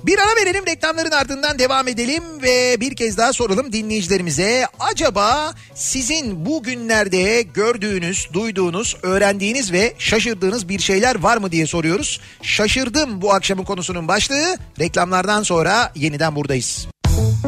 Bir 0.04 0.20
ara 0.20 0.36
verelim 0.36 0.66
reklamların 0.66 1.12
ardından 1.12 1.60
devam 1.60 1.88
edelim 1.88 2.24
ve 2.41 2.78
bir 2.80 2.96
kez 2.96 3.18
daha 3.18 3.34
soralım 3.34 3.74
dinleyicilerimize. 3.74 4.68
Acaba 4.80 5.54
sizin 5.76 6.46
bu 6.46 6.64
günlerde 6.64 7.41
gördüğünüz, 7.41 8.28
duyduğunuz, 8.34 8.98
öğrendiğiniz 9.04 9.72
ve 9.72 9.94
şaşırdığınız 9.98 10.70
bir 10.70 10.80
şeyler 10.80 11.20
var 11.20 11.38
mı 11.38 11.52
diye 11.52 11.68
soruyoruz. 11.68 12.22
Şaşırdım 12.41 13.22
bu 13.22 13.34
akşamın 13.34 13.64
konusunun 13.64 14.08
başlığı. 14.08 14.58
Reklamlardan 14.80 15.44
sonra 15.44 15.91
yeniden 15.96 16.36
buradayız. 16.36 16.93
thank 17.16 17.45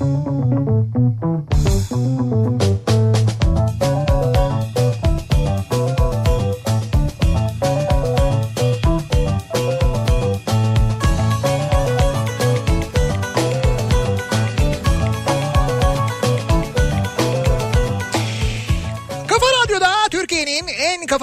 you 0.00 0.37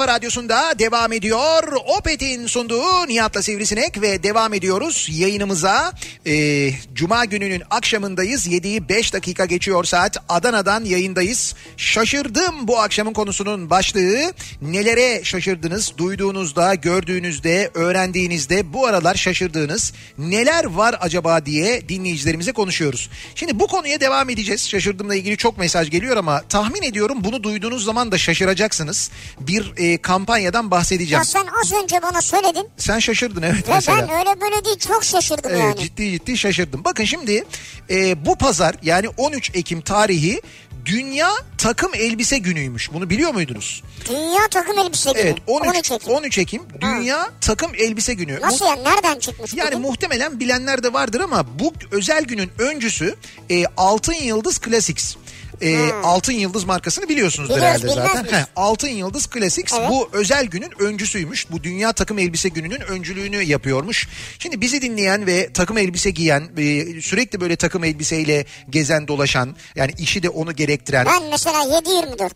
radyosunda 0.07 0.79
devam 0.79 1.13
ediyor. 1.13 1.63
Opet'in 1.97 2.47
sunduğu 2.47 3.07
Nihat'la 3.07 3.41
Sivrisinek 3.41 4.01
ve 4.01 4.23
devam 4.23 4.53
ediyoruz 4.53 5.07
yayınımıza. 5.11 5.93
Ee, 6.27 6.71
Cuma 6.93 7.25
gününün 7.25 7.63
akşamındayız. 7.69 8.47
7'yi 8.47 8.89
5 8.89 9.13
dakika 9.13 9.45
geçiyor 9.45 9.83
saat. 9.83 10.17
Adana'dan 10.29 10.85
yayındayız. 10.85 11.55
Şaşırdım 11.77 12.67
bu 12.67 12.79
akşamın 12.79 13.13
konusunun 13.13 13.69
başlığı. 13.69 14.33
Nelere 14.61 15.23
şaşırdınız? 15.23 15.93
Duyduğunuzda, 15.97 16.75
gördüğünüzde, 16.75 17.71
öğrendiğinizde 17.73 18.73
bu 18.73 18.87
aralar 18.87 19.15
şaşırdığınız 19.15 19.93
neler 20.17 20.65
var 20.65 20.95
acaba 21.01 21.45
diye 21.45 21.89
dinleyicilerimize 21.89 22.51
konuşuyoruz. 22.51 23.09
Şimdi 23.35 23.59
bu 23.59 23.67
konuya 23.67 23.99
devam 23.99 24.29
edeceğiz. 24.29 24.69
Şaşırdığımla 24.69 25.15
ilgili 25.15 25.37
çok 25.37 25.57
mesaj 25.57 25.89
geliyor 25.89 26.17
ama 26.17 26.41
tahmin 26.41 26.83
ediyorum 26.83 27.17
bunu 27.23 27.43
duyduğunuz 27.43 27.83
zaman 27.83 28.11
da 28.11 28.17
şaşıracaksınız. 28.17 29.11
Bir 29.39 29.73
e, 29.77 29.94
e, 29.95 30.01
kampanyadan 30.01 30.71
bahsedeceğim. 30.71 31.19
Ya 31.19 31.25
sen 31.25 31.45
az 31.61 31.73
önce 31.83 32.01
bana 32.01 32.21
söyledin 32.21 32.67
Sen 32.77 32.99
şaşırdın 32.99 33.41
evet 33.41 33.69
ve 33.69 33.73
mesela. 33.73 33.97
ben 33.97 34.09
öyle 34.19 34.41
böyle 34.41 34.65
değil 34.65 34.79
çok 34.79 35.03
şaşırdım 35.03 35.51
Evet, 35.51 35.61
yani. 35.63 35.79
ciddi 35.79 36.11
ciddi 36.11 36.37
şaşırdım. 36.37 36.83
Bakın 36.83 37.03
şimdi 37.05 37.43
e, 37.89 38.25
bu 38.25 38.35
pazar 38.37 38.75
yani 38.83 39.09
13 39.09 39.51
Ekim 39.53 39.81
tarihi 39.81 40.41
Dünya 40.85 41.29
Takım 41.57 41.91
Elbise 41.95 42.37
Günü'ymüş. 42.37 42.93
Bunu 42.93 43.09
biliyor 43.09 43.33
muydunuz? 43.33 43.83
Dünya 44.09 44.47
takım 44.51 44.79
elbise 44.79 45.11
günü. 45.11 45.21
Evet 45.21 45.37
13, 45.47 45.67
13 45.75 45.91
Ekim. 45.91 46.13
13 46.13 46.37
Ekim 46.37 46.63
Dünya 46.81 47.29
Takım 47.41 47.71
Elbise 47.77 48.13
Günü. 48.13 48.41
Nasıl 48.41 48.65
yani 48.65 48.83
nereden 48.83 49.19
çıkmış 49.19 49.53
Yani 49.53 49.69
gün? 49.69 49.81
muhtemelen 49.81 50.39
bilenler 50.39 50.83
de 50.83 50.93
vardır 50.93 51.19
ama 51.21 51.59
bu 51.59 51.73
özel 51.91 52.23
günün 52.23 52.51
öncüsü 52.59 53.15
e, 53.49 53.65
Altın 53.77 54.13
Yıldız 54.13 54.59
Classics. 54.65 55.15
E, 55.61 55.91
Altın 56.03 56.33
Yıldız 56.33 56.63
markasını 56.63 57.09
biliyorsunuzdur 57.09 57.55
Biliyoruz, 57.55 57.83
herhalde 57.83 58.07
zaten. 58.07 58.37
Heh, 58.39 58.45
Altın 58.55 58.87
Yıldız 58.87 59.29
Classics 59.33 59.73
Evet. 59.79 59.89
bu 59.89 60.09
özel 60.13 60.45
günün 60.45 60.71
öncüsüymüş. 60.79 61.51
Bu 61.51 61.63
Dünya 61.63 61.93
Takım 61.93 62.19
Elbise 62.19 62.49
Günü'nün 62.49 62.81
öncülüğünü 62.81 63.43
yapıyormuş. 63.43 64.07
Şimdi 64.39 64.61
bizi 64.61 64.81
dinleyen 64.81 65.25
ve 65.27 65.53
takım 65.53 65.77
elbise 65.77 66.09
giyen, 66.09 66.49
e, 66.57 67.01
sürekli 67.01 67.41
böyle 67.41 67.55
takım 67.55 67.83
elbiseyle 67.83 68.45
gezen 68.69 69.07
dolaşan, 69.07 69.55
yani 69.75 69.91
işi 69.97 70.23
de 70.23 70.29
onu 70.29 70.55
gerektiren. 70.55 71.05
Ben 71.05 71.23
mesela 71.31 71.63
7-24. 71.63 72.29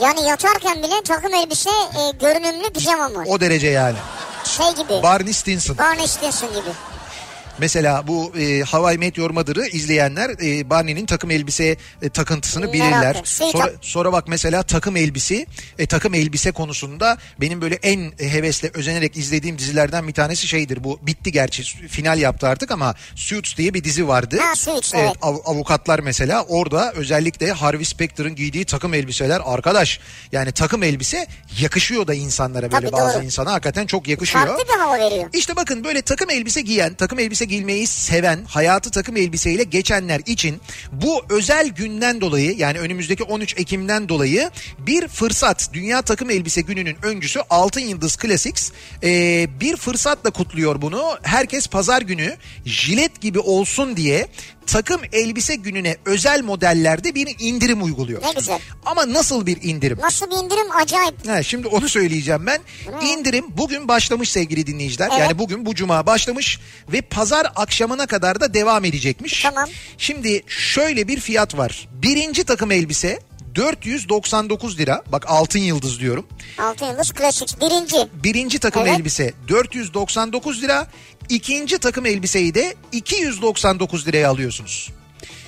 yani 0.00 0.28
yatarken 0.28 0.82
bile 0.82 1.02
takım 1.04 1.34
elbise 1.34 1.70
e, 1.70 2.02
görünümlü 2.20 2.72
pijamam 2.72 3.14
var. 3.14 3.26
O 3.28 3.40
derece 3.40 3.66
yani. 3.68 3.96
Şey 4.44 4.70
gibi. 4.74 5.02
Barney 5.02 5.32
Stinson. 5.32 5.78
Barney 5.78 6.08
Stinson 6.08 6.48
gibi. 6.50 6.70
Mesela 7.60 8.06
bu 8.06 8.32
e, 8.38 8.60
Hawaii 8.60 8.98
Meteor 8.98 9.30
Mother'ı 9.30 9.66
izleyenler 9.66 10.30
e, 10.30 10.70
Barney'nin 10.70 11.06
takım 11.06 11.30
elbise 11.30 11.76
e, 12.02 12.08
takıntısını 12.08 12.64
Merak 12.64 12.74
bilirler. 12.74 13.14
Şey 13.24 13.50
Sonra, 13.50 13.72
sonra 13.80 14.12
bak 14.12 14.28
mesela 14.28 14.62
takım 14.62 14.96
elbise 14.96 15.46
e, 15.78 15.86
takım 15.86 16.14
elbise 16.14 16.52
konusunda 16.52 17.18
benim 17.40 17.60
böyle 17.60 17.74
en 17.74 18.12
hevesle 18.18 18.70
özenerek 18.74 19.16
izlediğim 19.16 19.58
dizilerden 19.58 20.08
bir 20.08 20.12
tanesi 20.12 20.48
şeydir. 20.48 20.84
Bu 20.84 20.98
bitti 21.02 21.32
gerçi 21.32 21.62
final 21.88 22.18
yaptı 22.18 22.48
artık 22.48 22.70
ama 22.70 22.94
Suits 23.14 23.56
diye 23.56 23.74
bir 23.74 23.84
dizi 23.84 24.08
vardı. 24.08 24.38
Ha, 24.40 24.54
Suits, 24.54 24.94
evet. 24.94 25.12
av- 25.22 25.40
avukatlar 25.44 25.98
mesela 25.98 26.44
orada 26.48 26.92
özellikle 26.92 27.52
Harvey 27.52 27.84
Specter'ın 27.84 28.34
giydiği 28.34 28.64
takım 28.64 28.94
elbiseler 28.94 29.42
arkadaş 29.44 30.00
yani 30.32 30.52
takım 30.52 30.82
elbise 30.82 31.26
yakışıyor 31.60 32.06
da 32.06 32.14
insanlara 32.14 32.72
böyle 32.72 32.90
Tabii, 32.90 32.92
bazı 32.92 33.18
doğru. 33.18 33.24
insana 33.24 33.52
hakikaten 33.52 33.86
çok 33.86 34.08
yakışıyor. 34.08 34.46
Farklı 34.46 34.64
bir 34.74 34.78
hava 34.78 34.98
veriyor. 34.98 35.28
İşte 35.32 35.56
bakın 35.56 35.84
böyle 35.84 36.02
takım 36.02 36.30
elbise 36.30 36.60
giyen, 36.60 36.94
takım 36.94 37.18
elbise 37.18 37.44
giymeyi 37.50 37.86
seven, 37.86 38.44
hayatı 38.44 38.90
takım 38.90 39.16
elbiseyle 39.16 39.62
geçenler 39.62 40.20
için 40.26 40.60
bu 40.92 41.24
özel 41.30 41.68
günden 41.68 42.20
dolayı 42.20 42.56
yani 42.56 42.78
önümüzdeki 42.78 43.22
13 43.22 43.58
Ekim'den 43.58 44.08
dolayı 44.08 44.50
bir 44.78 45.08
fırsat. 45.08 45.70
Dünya 45.72 46.02
Takım 46.02 46.30
Elbise 46.30 46.60
Günü'nün 46.60 46.96
öncüsü 47.02 47.40
Altın 47.50 47.80
Yıldız 47.80 48.16
Classics 48.22 48.72
ee, 49.02 49.48
bir 49.60 49.76
fırsatla 49.76 50.30
kutluyor 50.30 50.82
bunu. 50.82 51.18
Herkes 51.22 51.66
pazar 51.66 52.02
günü 52.02 52.36
jilet 52.64 53.20
gibi 53.20 53.38
olsun 53.38 53.96
diye 53.96 54.26
takım 54.72 55.00
elbise 55.12 55.54
gününe 55.54 55.96
özel 56.04 56.42
modellerde 56.42 57.14
bir 57.14 57.36
indirim 57.38 57.82
uyguluyor. 57.82 58.22
Ne 58.22 58.32
güzel. 58.32 58.58
Ama 58.86 59.12
nasıl 59.12 59.46
bir 59.46 59.62
indirim? 59.62 59.98
Nasıl 60.00 60.26
bir 60.30 60.36
indirim 60.44 60.66
acayip. 60.82 61.28
Ha, 61.28 61.42
şimdi 61.42 61.66
onu 61.68 61.88
söyleyeceğim 61.88 62.46
ben. 62.46 62.58
İndirim 63.06 63.44
bugün 63.48 63.88
başlamış 63.88 64.30
sevgili 64.32 64.66
dinleyiciler. 64.66 65.08
Evet. 65.12 65.20
Yani 65.20 65.38
bugün 65.38 65.66
bu 65.66 65.74
cuma 65.74 66.06
başlamış 66.06 66.58
ve 66.92 67.00
pazar 67.00 67.52
akşamına 67.56 68.06
kadar 68.06 68.40
da 68.40 68.54
devam 68.54 68.84
edecekmiş. 68.84 69.42
Tamam. 69.42 69.68
Şimdi 69.98 70.42
şöyle 70.46 71.08
bir 71.08 71.20
fiyat 71.20 71.56
var. 71.58 71.88
Birinci 72.02 72.44
takım 72.44 72.70
elbise 72.70 73.20
499 73.54 74.78
lira. 74.78 75.02
Bak 75.12 75.24
altın 75.28 75.58
yıldız 75.58 76.00
diyorum. 76.00 76.26
Altın 76.58 76.86
Yıldız 76.86 77.12
Classics 77.18 77.60
birinci. 77.60 77.96
Birinci 78.24 78.58
takım 78.58 78.82
Evet. 78.82 78.98
elbise 78.98 79.32
499 79.48 80.62
lira. 80.62 80.86
İkinci 81.30 81.78
takım 81.78 82.06
elbiseyi 82.06 82.54
de 82.54 82.74
299 82.92 84.06
liraya 84.06 84.30
alıyorsunuz. 84.30 84.90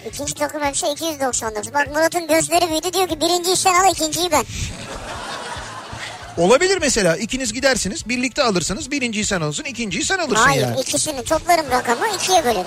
İkinci 0.09 0.35
takım 0.35 0.63
elbise 0.63 0.93
299. 0.93 1.75
Bak 1.75 1.89
Murat'ın 1.95 2.27
gözleri 2.29 2.69
büyüdü 2.71 2.93
diyor 2.93 3.09
ki 3.09 3.21
birinciyi 3.21 3.57
sen 3.57 3.75
al 3.75 3.93
ikinciyi 3.93 4.33
ben. 4.33 4.45
Olabilir 6.37 6.79
mesela 6.81 7.17
ikiniz 7.17 7.53
gidersiniz 7.53 8.09
birlikte 8.09 8.43
alırsınız 8.43 8.91
birinciyi 8.91 9.25
sen 9.25 9.41
alırsın 9.41 9.65
ikinciyi 9.65 10.05
sen 10.05 10.19
alırsın 10.19 10.45
Hayır 10.45 10.63
yani. 10.63 10.81
ikisini 10.81 11.25
toplarım 11.25 11.71
rakamı 11.71 12.07
ikiye 12.17 12.45
bölerim. 12.45 12.67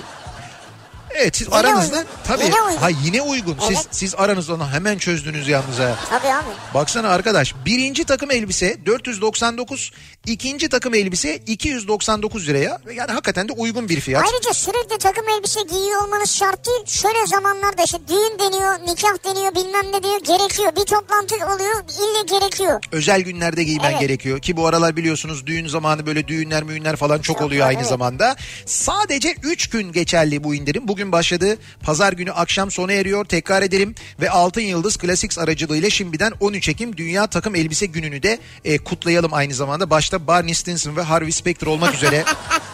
Evet 1.18 1.36
siz 1.36 1.46
Yine 1.46 1.56
aranızda 1.56 1.96
uygun. 1.96 2.08
tabii 2.26 2.44
Yine 2.44 2.62
uygun. 2.62 2.76
ha 2.80 2.88
yine 3.04 3.22
uygun. 3.22 3.56
Siz 3.60 3.76
Evet. 3.76 3.86
siz 3.90 4.14
aranızda 4.14 4.54
onu 4.54 4.68
hemen 4.70 4.98
çözdünüz 4.98 5.48
yalnız 5.48 5.78
ha. 5.78 5.94
Tabii 6.10 6.26
abi. 6.34 6.44
Baksana 6.74 7.08
arkadaş 7.08 7.54
birinci 7.66 8.04
takım 8.04 8.30
elbise 8.30 8.86
499 8.86 9.90
ikinci 10.26 10.68
takım 10.68 10.94
elbise 10.94 11.36
299 11.36 12.48
liraya 12.48 12.78
yani 12.94 13.10
hakikaten 13.12 13.48
de 13.48 13.52
uygun 13.52 13.88
bir 13.88 14.00
fiyat. 14.00 14.24
Ayrıca 14.26 14.52
sürekli 14.54 14.98
takım 14.98 15.28
elbise 15.28 15.60
giyiyor 15.62 16.02
olmanız 16.06 16.30
şart 16.30 16.66
değil. 16.66 16.86
Şöyle 16.86 17.26
zamanlarda 17.26 17.82
işte 17.82 17.98
düğün 18.08 18.38
deniyor, 18.38 18.78
nikah 18.78 19.24
deniyor, 19.24 19.54
bilmem 19.54 19.92
ne 19.92 20.02
diyor. 20.02 20.20
Gerekiyor. 20.38 20.72
Bir 20.76 20.84
toplantı 20.84 21.34
oluyor. 21.34 21.84
ille 21.84 22.38
gerekiyor. 22.38 22.80
Özel 22.92 23.20
günlerde 23.20 23.64
giymen 23.64 23.90
Evet. 23.90 24.00
gerekiyor 24.00 24.38
ki 24.40 24.56
bu 24.56 24.66
aralar 24.66 24.96
biliyorsunuz 24.96 25.46
düğün 25.46 25.68
zamanı 25.68 26.06
böyle 26.06 26.28
düğünler 26.28 26.62
müğünler 26.62 26.96
falan 26.96 27.16
çok 27.18 27.24
Çok 27.36 27.40
oluyor 27.46 27.62
var, 27.64 27.68
aynı 27.68 27.78
evet. 27.78 27.88
zamanda. 27.88 28.36
Sadece 28.66 29.34
3 29.42 29.70
gün 29.70 29.92
geçerli 29.92 30.44
bu 30.44 30.54
indirim. 30.54 30.88
Bugün 30.88 31.05
başladı. 31.12 31.58
Pazar 31.82 32.12
günü 32.12 32.32
akşam 32.32 32.70
sona 32.70 32.92
eriyor. 32.92 33.24
Tekrar 33.24 33.62
edelim 33.62 33.94
ve 34.20 34.30
Altın 34.30 34.60
Yıldız 34.60 34.96
Classics 34.98 35.38
aracılığıyla 35.38 35.90
şimdiden 35.90 36.32
13 36.40 36.68
Ekim 36.68 36.96
Dünya 36.96 37.26
Takım 37.26 37.54
Elbise 37.54 37.86
Günü'nü 37.86 38.22
de 38.22 38.38
e, 38.64 38.78
kutlayalım 38.78 39.34
aynı 39.34 39.54
zamanda. 39.54 39.90
Başta 39.90 40.26
Barney 40.26 40.54
Stinson 40.54 40.96
ve 40.96 41.02
Harvey 41.02 41.32
Specter 41.32 41.66
olmak 41.66 41.94
üzere 41.94 42.24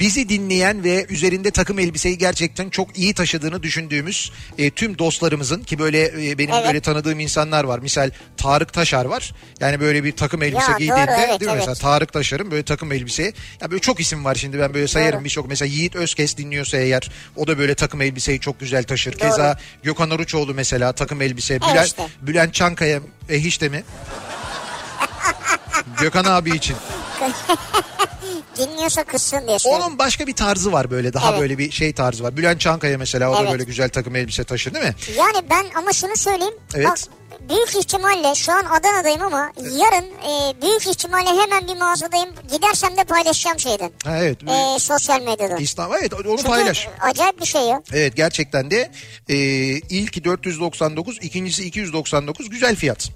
bizi 0.00 0.28
dinleyen 0.28 0.84
ve 0.84 1.06
üzerinde 1.08 1.50
takım 1.50 1.78
elbiseyi 1.78 2.18
gerçekten 2.18 2.70
çok 2.70 2.98
iyi 2.98 3.14
taşıdığını 3.14 3.62
düşündüğümüz 3.62 4.32
e, 4.58 4.70
tüm 4.70 4.98
dostlarımızın 4.98 5.62
ki 5.62 5.78
böyle 5.78 6.30
e, 6.30 6.38
benim 6.38 6.54
Evet. 6.54 6.66
böyle 6.66 6.80
tanıdığım 6.80 7.20
insanlar 7.20 7.64
var. 7.64 7.78
Misal 7.78 8.10
Tarık 8.36 8.72
Taşar 8.72 9.04
var. 9.04 9.32
Yani 9.60 9.80
böyle 9.80 10.04
bir 10.04 10.12
takım 10.12 10.42
elbise 10.42 10.70
Ya, 10.72 10.78
giydiğinde 10.78 11.06
doğru, 11.06 11.16
evet, 11.28 11.40
değil 11.40 11.50
mi? 11.50 11.56
evet. 11.56 11.68
Mesela 11.68 11.74
Tarık 11.74 12.12
Taşar'ın 12.12 12.50
böyle 12.50 12.62
takım 12.62 12.92
elbise. 12.92 13.32
Ya 13.60 13.70
böyle 13.70 13.80
çok 13.80 14.00
isim 14.00 14.24
var 14.24 14.34
şimdi 14.34 14.58
ben 14.58 14.74
böyle 14.74 14.88
sayarım 14.88 15.24
birçok. 15.24 15.48
Mesela 15.48 15.68
Yiğit 15.68 15.96
Özkes 15.96 16.36
dinliyorsa 16.36 16.76
eğer 16.76 17.10
o 17.36 17.46
da 17.46 17.58
böyle 17.58 17.74
takım 17.74 18.02
elbiseyi 18.02 18.40
çok 18.40 18.60
güzel 18.60 18.84
taşır. 18.84 19.12
Doğru. 19.12 19.30
Keza 19.30 19.58
Gökhan 19.82 20.10
Oruçoğlu 20.10 20.54
mesela 20.54 20.92
takım 20.92 21.22
elbise. 21.22 21.54
Evet 21.54 21.62
Bülent, 21.72 21.86
işte. 21.86 22.02
Bülent 22.22 22.54
Çankaya 22.54 23.00
e 23.28 23.40
hiç 23.40 23.60
de 23.60 23.68
mi? 23.68 23.82
Gökhan 26.00 26.24
abi 26.24 26.50
için. 26.50 26.76
Dinliyorsa 28.58 29.04
kızsın 29.04 29.46
diye 29.48 29.58
söylüyorum. 29.58 29.86
Onun 29.88 29.98
başka 29.98 30.26
bir 30.26 30.32
tarzı 30.34 30.72
var 30.72 30.90
böyle 30.90 31.12
daha 31.12 31.30
Evet. 31.30 31.40
böyle 31.40 31.58
bir 31.58 31.70
şey 31.70 31.92
tarzı 31.92 32.24
var. 32.24 32.36
Bülent 32.36 32.60
Çankaya 32.60 32.98
mesela 32.98 33.30
o 33.30 33.34
da 33.34 33.40
Evet. 33.40 33.52
böyle 33.52 33.64
güzel 33.64 33.88
takım 33.88 34.16
elbise 34.16 34.44
taşır 34.44 34.74
değil 34.74 34.84
mi? 34.84 34.94
Yani 35.18 35.46
ben 35.50 35.66
ama 35.78 35.92
şunu 35.92 36.16
söyleyeyim. 36.16 36.54
Evet. 36.74 36.86
Bak 36.88 36.98
büyük 37.48 37.76
ihtimalle 37.76 38.34
şu 38.34 38.52
an 38.52 38.64
Adana'dayım 38.64 39.22
ama 39.22 39.52
yarın 39.58 40.04
e, 40.04 40.62
büyük 40.62 40.86
ihtimalle 40.86 41.28
hemen 41.42 41.68
bir 41.68 41.76
mağazadayım. 41.80 42.28
Gidersem 42.52 42.96
de 42.96 43.04
paylaşacağım 43.04 43.58
şeyden. 43.60 43.90
Ha, 44.04 44.16
evet. 44.18 44.38
E, 44.42 44.78
sosyal 44.78 45.22
medyadan. 45.22 45.58
İslam 45.58 45.92
evet 45.94 46.14
onu 46.14 46.22
Çünkü 46.22 46.42
paylaş. 46.42 46.88
acayip 47.00 47.40
bir 47.40 47.46
şey 47.46 47.62
ya. 47.62 47.82
Evet 47.92 48.16
gerçekten 48.16 48.70
de 48.70 48.90
e, 49.28 49.36
ilki 49.78 50.24
499 50.24 51.18
ikincisi 51.22 51.64
299 51.64 52.50
güzel 52.50 52.76
fiyat. 52.76 53.08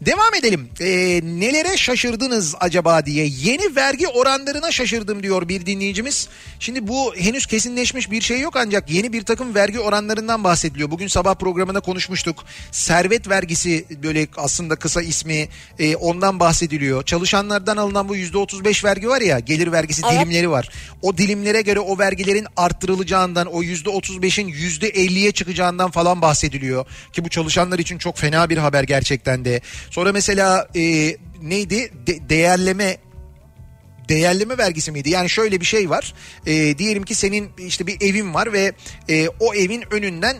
Devam 0.00 0.34
edelim. 0.34 0.68
E, 0.80 1.20
nelere 1.24 1.76
şaşırdınız 1.76 2.54
acaba 2.60 3.06
diye 3.06 3.26
yeni 3.26 3.76
vergi 3.76 4.08
oranlarına 4.08 4.70
şaşırdım 4.70 5.22
diyor 5.22 5.48
bir 5.48 5.66
dinleyicimiz. 5.66 6.28
Şimdi 6.60 6.88
bu 6.88 7.14
henüz 7.16 7.46
kesinleşmiş 7.46 8.10
bir 8.10 8.20
şey 8.20 8.40
yok 8.40 8.56
ancak 8.56 8.90
yeni 8.90 9.12
bir 9.12 9.22
takım 9.22 9.54
vergi 9.54 9.80
oranlarından 9.80 10.44
bahsediliyor. 10.44 10.90
Bugün 10.90 11.06
sabah 11.06 11.34
programında 11.34 11.80
konuşmuştuk. 11.80 12.44
Servet 12.70 13.28
vergisi 13.28 13.84
böyle 14.02 14.28
aslında 14.36 14.76
kısa 14.76 15.02
ismi 15.02 15.48
e, 15.78 15.96
ondan 15.96 16.40
bahsediliyor. 16.40 17.02
Çalışanlardan 17.02 17.76
alınan 17.76 18.08
bu 18.08 18.16
%35 18.16 18.84
vergi 18.84 19.08
var 19.08 19.20
ya 19.20 19.38
gelir 19.38 19.72
vergisi 19.72 20.02
Evet. 20.10 20.20
dilimleri 20.20 20.50
var. 20.50 20.68
O 21.02 21.18
dilimlere 21.18 21.62
göre 21.62 21.80
o 21.80 21.98
vergilerin 21.98 22.46
arttırılacağından 22.56 23.46
o 23.46 23.62
%35'in 23.62 24.48
%50'ye 24.48 25.32
çıkacağından 25.32 25.90
falan 25.90 26.22
bahsediliyor. 26.22 26.86
Ki 27.12 27.24
bu 27.24 27.28
çalışanlar 27.28 27.78
için 27.78 27.98
çok 27.98 28.18
fena 28.18 28.50
bir 28.50 28.56
haber 28.58 28.82
gerçekten 28.82 29.44
de. 29.44 29.60
Sonra 29.90 30.12
mesela 30.12 30.68
e, 30.76 31.16
neydi 31.42 31.92
De- 32.06 32.28
değerleme 32.28 32.96
değerleme 34.08 34.58
vergisi 34.58 34.92
miydi? 34.92 35.10
Yani 35.10 35.30
şöyle 35.30 35.60
bir 35.60 35.66
şey 35.66 35.90
var. 35.90 36.14
E, 36.46 36.78
diyelim 36.78 37.02
ki 37.02 37.14
senin 37.14 37.50
işte 37.58 37.86
bir 37.86 37.96
evin 38.00 38.34
var 38.34 38.52
ve 38.52 38.72
e, 39.08 39.28
o 39.40 39.54
evin 39.54 39.84
önünden 39.90 40.36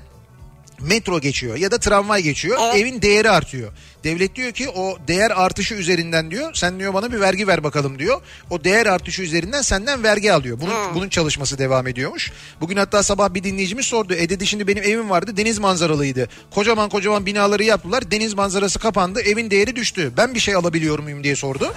metro 0.80 1.20
geçiyor 1.20 1.56
ya 1.56 1.70
da 1.70 1.78
tramvay 1.78 2.22
geçiyor 2.22 2.58
Evet. 2.62 2.74
evin 2.76 3.02
değeri 3.02 3.30
artıyor. 3.30 3.72
Devlet 4.04 4.34
diyor 4.36 4.52
ki 4.52 4.68
o 4.68 4.98
değer 5.08 5.30
artışı 5.30 5.74
üzerinden 5.74 6.30
diyor 6.30 6.50
sen 6.54 6.78
diyor 6.78 6.94
bana 6.94 7.12
bir 7.12 7.20
vergi 7.20 7.46
ver 7.48 7.64
bakalım 7.64 7.98
diyor. 7.98 8.20
O 8.50 8.64
değer 8.64 8.86
artışı 8.86 9.22
üzerinden 9.22 9.62
senden 9.62 10.02
vergi 10.02 10.32
alıyor. 10.32 10.60
Bunun, 10.60 10.70
Ha. 10.70 10.90
bunun 10.94 11.08
çalışması 11.08 11.58
devam 11.58 11.86
ediyormuş. 11.86 12.32
Bugün 12.60 12.76
hatta 12.76 13.02
sabah 13.02 13.34
bir 13.34 13.44
dinleyicimiz 13.44 13.86
sordu. 13.86 14.14
E 14.14 14.28
dedi 14.28 14.46
şimdi 14.46 14.66
benim 14.66 14.82
evim 14.82 15.10
vardı 15.10 15.36
deniz 15.36 15.58
manzaralıydı. 15.58 16.28
Kocaman 16.50 16.88
kocaman 16.88 17.26
binaları 17.26 17.64
yaptılar 17.64 18.10
deniz 18.10 18.34
manzarası 18.34 18.78
kapandı 18.78 19.20
evin 19.20 19.50
değeri 19.50 19.76
düştü. 19.76 20.12
Ben 20.16 20.34
bir 20.34 20.40
şey 20.40 20.54
alabiliyor 20.54 20.98
muyum 20.98 21.24
diye 21.24 21.36
sordu. 21.36 21.74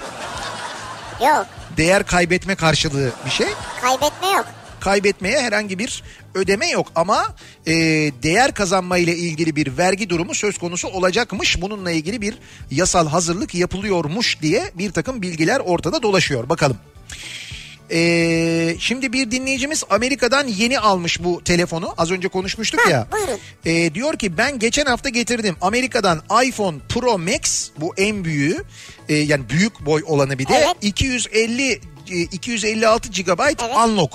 Yok 1.20 1.46
Değer 1.76 2.06
kaybetme 2.06 2.54
karşılığı 2.54 3.10
bir 3.26 3.30
şey 3.30 3.46
kaybetme 3.80 4.28
yok. 4.28 4.46
Kaybetmeye 4.80 5.40
herhangi 5.40 5.78
bir 5.78 6.02
ödeme 6.34 6.70
yok 6.70 6.92
ama 6.94 7.34
e, 7.66 7.72
değer 8.22 8.54
kazanma 8.54 8.98
ile 8.98 9.16
ilgili 9.16 9.56
bir 9.56 9.78
vergi 9.78 10.10
durumu 10.10 10.34
söz 10.34 10.58
konusu 10.58 10.88
olacakmış. 10.88 11.60
Bununla 11.62 11.90
ilgili 11.90 12.20
bir 12.20 12.34
yasal 12.70 13.06
hazırlık 13.08 13.54
yapılıyormuş 13.54 14.42
diye 14.42 14.70
bir 14.74 14.90
takım 14.90 15.22
bilgiler 15.22 15.60
ortada 15.60 16.02
dolaşıyor. 16.02 16.48
Bakalım. 16.48 16.76
E, 17.92 18.76
şimdi 18.78 19.12
bir 19.12 19.30
dinleyicimiz 19.30 19.84
Amerika'dan 19.90 20.46
yeni 20.46 20.78
almış 20.80 21.24
bu 21.24 21.44
telefonu. 21.44 21.94
Az 21.98 22.10
önce 22.10 22.28
konuşmuştuk 22.28 22.80
Ha, 22.86 22.90
ya. 22.90 23.06
buyurun. 23.12 23.38
E, 23.64 23.94
diyor 23.94 24.18
ki 24.18 24.38
ben 24.38 24.58
geçen 24.58 24.86
hafta 24.86 25.08
getirdim 25.08 25.56
Amerika'dan 25.60 26.22
iPhone 26.44 26.76
Pro 26.88 27.18
Max 27.18 27.68
bu 27.80 27.94
en 27.96 28.24
büyüğü 28.24 28.64
e, 29.08 29.14
yani 29.14 29.48
büyük 29.48 29.86
boy 29.86 30.02
olanı 30.06 30.38
bir 30.38 30.46
de 30.48 30.54
Evet. 30.54 30.76
250 30.82 31.80
e, 32.10 32.16
256 32.16 33.10
GB 33.10 33.40
unlock. 33.84 34.14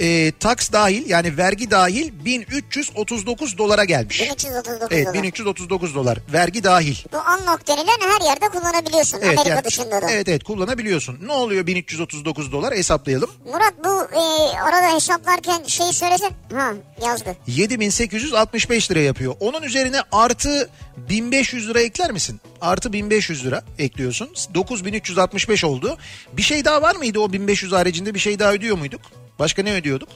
E, 0.00 0.32
tax 0.40 0.72
dahil 0.72 1.10
yani 1.10 1.36
vergi 1.36 1.70
dahil 1.70 2.12
1339 2.24 3.58
dolara 3.58 3.84
gelmiş. 3.84 4.20
1339 4.20 4.88
Evet 4.90 5.06
dolar. 5.06 5.14
1339 5.14 5.94
dolar 5.94 6.18
vergi 6.32 6.64
dahil. 6.64 6.96
Bu 7.12 7.16
unlock 7.16 7.68
denilen 7.68 7.98
her 8.00 8.26
yerde 8.26 8.48
kullanabiliyorsun. 8.48 9.18
Evet, 9.22 9.38
Amerika 9.38 9.54
yani- 9.54 9.64
dışında 9.64 10.02
da. 10.02 10.10
evet 10.10 10.28
evet 10.28 10.44
kullanabiliyorsun. 10.44 11.18
Ne 11.26 11.32
oluyor 11.32 11.66
1339 11.66 12.52
dolar 12.52 12.74
hesaplayalım. 12.74 13.30
Murat 13.52 13.74
bu 13.84 14.16
e, 14.16 14.22
arada 14.58 14.94
hesaplarken 14.94 15.62
şey 15.66 15.92
söylesen. 15.92 16.30
Ha 16.54 16.72
yazdı. 17.06 17.36
7865 17.46 18.90
lira 18.90 19.00
yapıyor. 19.00 19.34
Onun 19.40 19.62
üzerine 19.62 20.00
artı 20.12 20.70
1500 20.96 21.68
lira 21.68 21.80
ekler 21.80 22.10
misin? 22.12 22.40
Artı 22.60 22.92
1500 22.92 23.44
lira 23.46 23.62
ekliyorsun. 23.78 24.28
9365 24.54 25.64
oldu. 25.64 25.98
Bir 26.32 26.42
şey 26.42 26.64
daha 26.64 26.82
var 26.82 26.94
mıydı 26.96 27.18
o 27.20 27.32
1500 27.32 27.72
haricinde 27.72 28.14
bir 28.14 28.18
şey 28.18 28.38
daha 28.38 28.52
ödüyor 28.52 28.78
muyduk? 28.78 29.00
Başka 29.42 29.62
ne 29.62 29.72
ödüyorduk? 29.74 30.08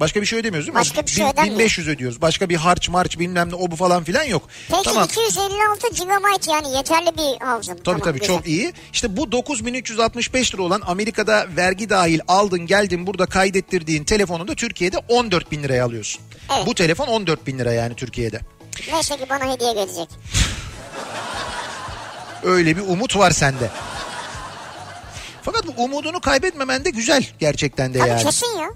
Başka 0.00 0.20
bir 0.20 0.26
şey 0.26 0.38
ödemiyoruz 0.38 0.66
değil 0.66 0.74
mi? 0.74 0.80
Başka 0.80 1.06
bir 1.06 1.10
şey 1.10 1.24
ödenmiyor. 1.24 1.54
1500 1.54 1.88
ödüyoruz. 1.88 2.20
Başka 2.20 2.48
bir 2.48 2.56
harç 2.56 2.88
març 2.88 3.18
bilmem 3.18 3.50
ne 3.50 3.54
o 3.54 3.70
bu 3.70 3.76
falan 3.76 4.04
filan 4.04 4.24
yok. 4.24 4.48
Peki 4.68 4.82
tamam. 4.84 5.04
256 5.04 5.88
GB 5.88 6.50
yani 6.50 6.76
yeterli 6.76 7.10
bir 7.16 7.44
havza. 7.44 7.72
Tabii 7.72 7.82
tamam, 7.84 8.00
tabii 8.00 8.20
güzel. 8.20 8.36
çok 8.36 8.46
iyi. 8.46 8.72
İşte 8.92 9.16
bu 9.16 9.32
9365 9.32 10.54
lira 10.54 10.62
olan 10.62 10.82
Amerika'da 10.86 11.46
vergi 11.56 11.90
dahil 11.90 12.20
aldın 12.28 12.66
geldin 12.66 13.06
burada 13.06 13.26
kaydettirdiğin 13.26 14.04
telefonunu 14.04 14.48
da 14.48 14.54
Türkiye'de 14.54 14.98
14 15.08 15.52
bin 15.52 15.62
liraya 15.62 15.84
alıyorsun. 15.84 16.22
Evet. 16.56 16.66
Bu 16.66 16.74
telefon 16.74 17.06
14 17.06 17.46
bin 17.46 17.58
lira 17.58 17.72
yani 17.72 17.94
Türkiye'de. 17.94 18.40
Neyse 18.92 19.16
ki 19.16 19.26
bana 19.30 19.52
hediye 19.52 19.72
gelecek. 19.72 20.08
Öyle 22.42 22.76
bir 22.76 22.82
umut 22.82 23.16
var 23.16 23.30
sende. 23.30 23.70
Fakat 25.44 25.66
bu 25.66 25.82
umudunu 25.82 26.20
kaybetmemen 26.20 26.84
de 26.84 26.90
güzel 26.90 27.26
gerçekten 27.38 27.94
de 27.94 27.98
Tabii 27.98 28.10
yani. 28.10 28.22
kesin 28.22 28.58
ya. 28.58 28.68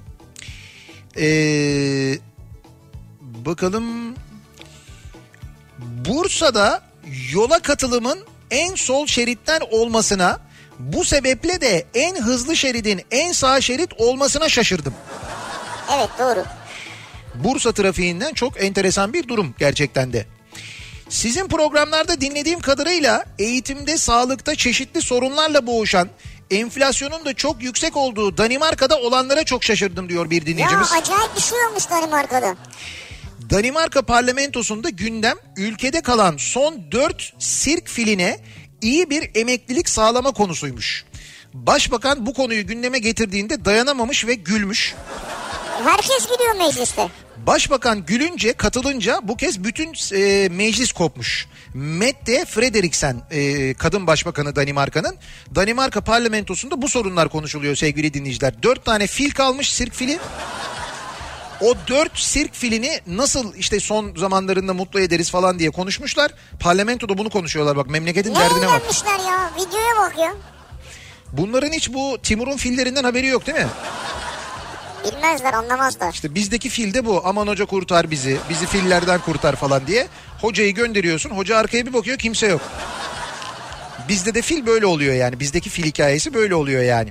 Ee, 1.19 2.19
bakalım 3.23 4.15
Bursa'da 5.79 6.83
yola 7.33 7.59
katılımın 7.59 8.19
en 8.51 8.75
sol 8.75 9.07
şeritten 9.07 9.61
olmasına 9.71 10.41
bu 10.79 11.05
sebeple 11.05 11.61
de 11.61 11.87
en 11.95 12.17
hızlı 12.23 12.57
şeridin 12.57 13.03
en 13.11 13.33
sağ 13.33 13.61
şerit 13.61 13.91
olmasına 13.99 14.49
şaşırdım. 14.49 14.95
Evet 15.97 16.09
doğru. 16.19 16.45
Bursa 17.35 17.73
trafiğinden 17.73 18.35
çok 18.35 18.65
enteresan 18.65 19.13
bir 19.13 19.29
durum 19.29 19.55
gerçekten 19.59 20.13
de. 20.13 20.27
Sizin 21.09 21.49
programlarda 21.49 22.21
dinlediğim 22.21 22.61
kadarıyla 22.61 23.25
eğitimde, 23.39 23.99
sağlıkta 23.99 24.55
çeşitli 24.55 25.03
sorunlarla 25.03 25.67
boğuşan, 25.67 26.09
enflasyonun 26.51 27.25
da 27.25 27.35
çok 27.35 27.63
yüksek 27.63 27.97
olduğu 27.97 28.37
Danimarka'da 28.39 28.99
olanlara 28.99 29.45
çok 29.45 29.65
şaşırdım 29.65 30.09
diyor 30.09 30.31
bir 30.31 30.41
Ya 30.41 30.47
dinleyicimiz. 30.47 30.93
acayip 30.93 31.37
bir 31.37 31.41
şey 31.41 31.59
olmuş 31.71 31.91
Danimarka'da. 31.91 32.57
Danimarka 33.51 34.03
parlamentosunda 34.03 34.89
gündem 34.89 35.37
ülkede 35.57 36.01
kalan 36.01 36.37
son 36.37 36.93
4 36.93 37.33
sirk 37.39 37.89
filine 37.89 38.41
iyi 38.83 39.11
bir 39.11 39.31
emeklilik 39.35 39.89
sağlama 39.89 40.31
konusuymuş. 40.33 41.05
Başbakan 41.55 42.27
bu 42.27 42.35
konuyu 42.35 42.67
gündeme 42.67 42.99
getirdiğinde 42.99 43.65
dayanamamış 43.65 44.27
ve 44.27 44.35
gülmüş. 44.35 44.95
Herkes 45.85 46.29
gidiyor 46.33 46.55
mecliste. 46.59 47.09
Başbakan 47.47 48.07
gülünce 48.07 48.53
katılınca 48.53 49.21
bu 49.23 49.37
kez 49.37 49.65
bütün 49.65 49.93
e, 50.17 50.49
meclis 50.49 50.93
kopmuş. 50.93 51.47
Mette 51.75 52.45
Frederiksen 52.45 53.23
e, 53.31 53.75
kadın 53.75 54.07
başbakanı 54.07 54.57
Danimarka'nın 54.57 55.17
Danimarka 55.55 56.01
parlamentosunda 56.01 56.83
bu 56.83 56.89
sorunlar 56.89 57.29
konuşuluyor 57.29 57.77
sevgili 57.77 58.15
dinleyiciler. 58.15 58.63
Dört 58.63 58.85
tane 58.85 59.07
fil 59.07 59.31
kalmış 59.31 59.73
sirk 59.75 59.95
fili. 59.95 60.19
O 61.61 61.75
dört 61.89 62.19
sirk 62.19 62.55
filini 62.55 63.01
nasıl 63.07 63.55
işte 63.55 63.81
son 63.81 64.15
zamanlarında 64.17 64.75
mutlu 64.75 65.01
ederiz 65.01 65.31
falan 65.31 65.59
diye 65.59 65.71
konuşmuşlar. 65.71 66.31
Parlamentoda 66.61 67.19
bunu 67.19 67.31
konuşuyorlar 67.31 67.77
bak 67.77 67.91
memleketin 67.91 68.35
Ne 68.35 68.39
derdine 68.39 68.67
bak. 68.67 68.81
eğlenmişler 68.81 69.19
ya. 69.19 69.51
Videoya 69.57 69.97
bak 69.99 70.15
ya. 70.19 70.35
Bunların 71.33 71.73
hiç 71.73 71.93
bu 71.93 72.19
Timur'un 72.23 72.57
fillerinden 72.57 73.05
haberi 73.05 73.27
yok 73.27 73.47
değil 73.47 73.59
mi? 73.59 73.67
Bilmezler 75.17 75.53
anlamazlar. 75.53 76.13
İşte 76.13 76.35
bizdeki 76.35 76.69
fil 76.69 76.95
de 76.95 77.05
bu. 77.07 77.23
Aman 77.25 77.47
hoca 77.47 77.65
kurtar 77.67 78.11
bizi. 78.11 78.37
Bizi 78.51 78.67
fillerden 78.67 79.21
kurtar 79.21 79.57
falan 79.57 79.87
diye. 79.87 80.09
Hocayı 80.41 80.75
gönderiyorsun. 80.75 81.31
Hoca 81.31 81.57
arkaya 81.57 81.87
bir 81.87 81.93
bakıyor 81.93 82.19
kimse 82.19 82.47
yok. 82.47 82.61
Bizde 84.09 84.35
de 84.35 84.43
fil 84.43 84.67
böyle 84.67 84.87
oluyor 84.87 85.15
yani. 85.15 85.41
Bizdeki 85.41 85.71
fil 85.71 85.85
hikayesi 85.85 86.35
böyle 86.35 86.55
oluyor 86.55 86.83
yani. 86.83 87.11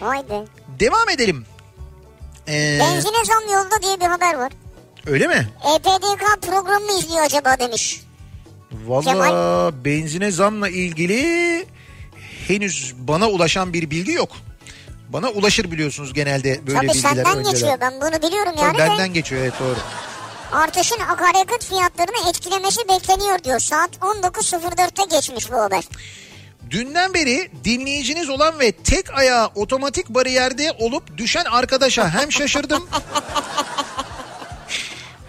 Vay 0.00 0.18
be. 0.18 0.44
Devam 0.80 1.08
edelim. 1.08 1.44
Ee, 2.48 2.78
Benzine 2.80 3.24
zam 3.24 3.42
yolda 3.52 3.82
diye 3.82 4.00
bir 4.00 4.06
haber 4.06 4.34
var. 4.34 4.52
öyle 5.06 5.26
mi? 5.26 5.48
EPDK 5.76 6.42
programı 6.42 6.80
mı 6.86 6.92
izliyor 6.98 7.24
acaba 7.24 7.58
demiş. 7.58 8.00
Valla 8.86 9.02
Kemal. 9.04 9.84
benzine 9.84 10.30
zamla 10.30 10.68
ilgili 10.68 11.66
henüz 12.48 12.94
bana 12.98 13.28
ulaşan 13.28 13.72
bir 13.72 13.90
bilgi 13.90 14.12
yok. 14.12 14.30
Bana 15.08 15.28
ulaşır 15.30 15.70
biliyorsunuz 15.70 16.12
genelde 16.14 16.66
böyle 16.66 16.78
Tabii 16.78 16.88
bilgiler 16.88 17.10
senden 17.14 17.36
önceden. 17.36 17.52
geçiyor 17.52 17.76
ben 17.80 17.92
bunu 18.00 18.22
biliyorum 18.28 18.52
Tabii 18.56 18.64
yani 18.66 18.74
de. 18.74 18.78
benden 18.78 19.12
geçiyor 19.14 19.42
evet 19.42 19.52
doğru. 19.60 19.76
Artışın 20.52 21.00
akaryakıt 21.00 21.64
fiyatlarını 21.64 22.28
etkilemesi 22.30 22.80
bekleniyor 22.88 23.44
diyor. 23.44 23.60
Saat 23.60 23.90
19.04'te 23.96 25.16
geçmiş 25.16 25.50
bu 25.52 25.56
haber. 25.62 25.84
Dünden 26.70 27.14
beri 27.14 27.50
dinleyiciniz 27.64 28.28
olan 28.28 28.60
ve 28.60 28.72
tek 28.72 29.18
ayağı 29.18 29.46
otomatik 29.54 30.08
bariyerde 30.08 30.72
olup 30.78 31.16
düşen 31.16 31.44
arkadaşa 31.44 32.10
hem 32.10 32.32
şaşırdım 32.32 32.88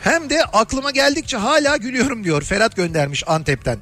hem 0.04 0.30
de 0.30 0.44
aklıma 0.44 0.92
geldikçe 0.92 1.38
hala 1.38 1.78
gülüyorum 1.78 2.24
diyor. 2.24 2.42
Ferhat 2.42 2.76
göndermiş 2.76 3.24
Antep'ten. 3.28 3.78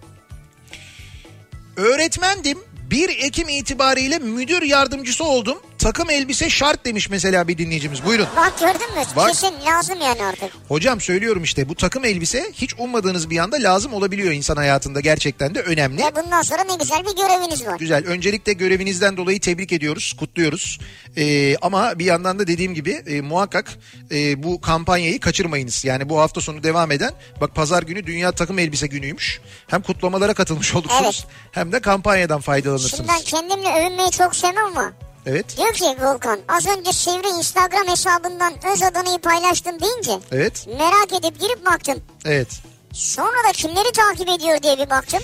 Öğretmendim 1.78 2.60
1 2.92 3.10
Ekim 3.10 3.50
itibariyle 3.50 4.20
müdür 4.20 4.62
yardımcısı 4.62 5.24
oldum. 5.24 5.58
Takım 5.88 6.10
elbise 6.10 6.50
şart 6.50 6.86
demiş 6.86 7.10
mesela 7.10 7.48
bir 7.48 7.58
dinleyicimiz. 7.58 8.06
Buyurun. 8.06 8.28
Bak 8.36 8.60
gördün 8.60 8.96
mü? 8.98 9.06
Bak. 9.16 9.28
Kesin 9.28 9.54
lazım 9.66 10.02
yani 10.02 10.24
artık. 10.24 10.52
Hocam 10.68 11.02
söylüyorum 11.02 11.44
işte 11.44 11.70
bu 11.70 11.76
takım 11.76 12.06
elbise 12.06 12.52
hiç 12.54 12.74
ummadığınız 12.80 13.30
bir 13.30 13.38
anda 13.38 13.56
lazım 13.56 13.94
olabiliyor 13.94 14.32
insan 14.32 14.56
hayatında 14.56 15.00
gerçekten 15.00 15.56
de 15.56 15.62
önemli. 15.62 15.98
Ve 15.98 16.16
bundan 16.16 16.42
sonra 16.42 16.64
ne 16.64 16.76
güzel 16.76 17.06
bir 17.06 17.16
göreviniz 17.16 17.66
var. 17.66 17.80
Güzel. 17.80 18.06
Öncelikle 18.06 18.54
görevinizden 18.54 19.18
dolayı 19.18 19.40
tebrik 19.40 19.72
ediyoruz, 19.72 20.16
kutluyoruz. 20.20 20.80
Ee, 21.18 21.56
ama 21.62 22.00
bir 22.00 22.06
yandan 22.06 22.40
da 22.40 22.48
dediğim 22.48 22.74
gibi 22.74 22.92
e, 22.92 23.22
muhakkak 23.22 23.78
e, 24.12 24.44
bu 24.44 24.62
kampanyayı 24.62 25.20
kaçırmayınız. 25.20 25.86
Yani 25.86 26.10
bu 26.10 26.20
hafta 26.20 26.42
sonu 26.42 26.64
devam 26.64 26.92
eden, 26.92 27.12
bak 27.42 27.56
pazar 27.56 27.84
günü 27.84 28.06
Dünya 28.06 28.32
Takım 28.32 28.60
Elbise 28.60 28.88
Günü'ymüş. 28.88 29.42
Hem 29.68 29.82
kutlamalara 29.82 30.34
katılmış 30.34 30.76
olursunuz 30.76 31.26
hem 31.52 31.72
de 31.72 31.80
kampanyadan 31.80 32.42
faydalanırsınız. 32.42 32.98
Şimdi 32.98 33.10
ben 33.10 33.22
kendimle 33.22 33.82
övünmeyi 33.82 34.12
çok 34.12 34.36
sevmem 34.36 34.66
ama. 34.66 34.94
Evet, 35.30 35.58
Diyor 35.58 35.74
ki 35.74 35.86
Volkan 36.02 36.40
az 36.48 36.68
önce 36.68 36.92
Sivri 36.94 37.28
Instagram 37.38 37.88
hesabından 37.88 38.54
öz 38.74 38.84
adanayı 38.84 39.20
paylaştım 39.20 39.80
deyince 39.80 40.20
evet, 40.32 40.68
merak 40.68 41.14
edip 41.20 41.40
girip 41.40 41.66
baktım. 41.66 42.02
evet. 42.26 42.48
Sonra 42.94 43.48
da 43.48 43.52
kimleri 43.52 43.92
takip 43.92 44.30
ediyor 44.30 44.64
diye 44.64 44.78
bir 44.78 44.90
baktım. 44.90 45.20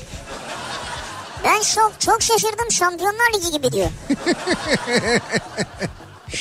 Ben 1.44 1.62
şok 1.62 1.94
çok 2.00 2.22
şaşırdım 2.22 2.72
Şampiyonlar 2.72 3.34
Ligi 3.36 3.52
gibi 3.52 3.72
diyor. 3.72 3.90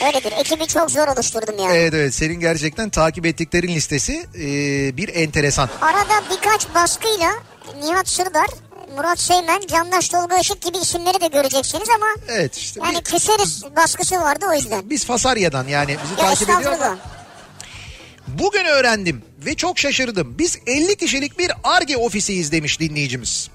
Öyledir. 0.06 0.32
Ekibi 0.32 0.66
çok 0.66 0.90
zor 0.90 1.08
oluşturdum 1.08 1.54
yani. 1.58 1.76
Evet 1.76 1.94
evet 1.94 2.14
senin 2.14 2.40
gerçekten 2.40 2.90
takip 2.90 3.26
ettiklerin 3.26 3.68
listesi 3.68 4.26
e, 4.34 4.46
bir 4.96 5.14
enteresan. 5.14 5.68
Arada 5.80 6.22
birkaç 6.30 6.74
baskıyla 6.74 7.32
Nihat 7.82 8.08
Sırdar, 8.08 8.46
Murat 8.97 9.20
Seymen, 9.20 9.61
Candaş 9.61 10.09
Tolga 10.09 10.38
Işık 10.38 10.62
gibi 10.62 10.78
isimleri 10.78 11.20
de 11.20 11.26
göreceksiniz 11.26 11.88
ama 11.88 12.07
Evet 12.28 12.57
işte 12.57 12.80
yani 12.84 12.99
biz, 13.05 13.12
küseriz 13.12 13.64
baskısı 13.76 14.14
vardı 14.20 14.47
o 14.51 14.55
yüzden. 14.55 14.90
biz 14.90 15.05
Fasarya'dan 15.05 15.68
yani 15.68 15.97
bizi 16.05 16.20
Ya 16.20 16.28
takip 16.28 16.51
ediyor 16.51 16.72
ama. 16.72 16.99
Bugün 18.28 18.64
öğrendim 18.64 19.22
ve 19.47 19.55
çok 19.55 19.78
şaşırdım. 19.78 20.38
Biz 20.38 20.59
50 20.66 20.97
kişilik 20.97 21.38
bir 21.38 21.53
ARGE 21.64 21.97
ofisiyiz 21.97 22.53
demiş 22.53 22.80
dinleyicimiz. 22.80 23.51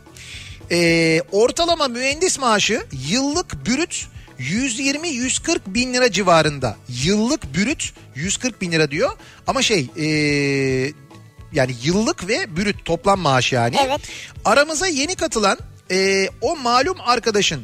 Ee, 0.72 1.22
ortalama 1.32 1.88
mühendis 1.88 2.40
maaşı 2.40 2.84
yıllık 3.10 3.66
bürüt 3.66 4.08
120-140 4.40 5.60
bin 5.68 5.94
lira 5.94 6.12
civarında. 6.12 6.76
Yıllık 7.04 7.54
bürüt 7.54 7.94
140 8.16 8.62
bin 8.62 8.72
lira 8.72 8.92
diyor. 8.92 9.12
Ama 9.48 9.62
şey 9.62 9.90
ee, 9.98 10.94
yani 11.58 11.76
yıllık 11.84 12.28
ve 12.28 12.56
bürüt 12.58 12.86
toplam 12.86 13.20
maaş 13.20 13.54
yani. 13.54 13.78
Evet. 13.86 14.02
Aramıza 14.46 14.88
yeni 14.88 15.16
katılan 15.16 15.58
ee, 15.92 16.30
o 16.42 16.56
malum 16.56 16.98
arkadaşın 17.06 17.64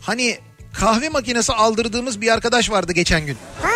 hani 0.00 0.38
kahve 0.72 1.08
makinesi 1.08 1.52
aldırdığımız 1.52 2.20
bir 2.20 2.32
arkadaş 2.32 2.70
vardı 2.70 2.92
geçen 2.92 3.26
gün. 3.26 3.36
Ha 3.62 3.68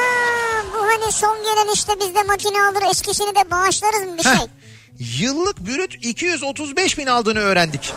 bu 0.74 0.78
hani 0.78 1.12
son 1.12 1.38
gelen 1.38 1.74
işte 1.74 1.92
bizde 2.00 2.22
makine 2.22 2.62
alır 2.62 2.90
eskisini 2.90 3.34
de 3.34 3.50
bağışlarız 3.50 4.00
mı 4.00 4.18
bir 4.18 4.24
Heh, 4.24 4.36
şey? 4.36 4.46
Yıllık 4.98 5.66
bürüt 5.66 5.94
235 5.94 6.98
bin 6.98 7.06
aldığını 7.06 7.38
öğrendik. 7.38 7.92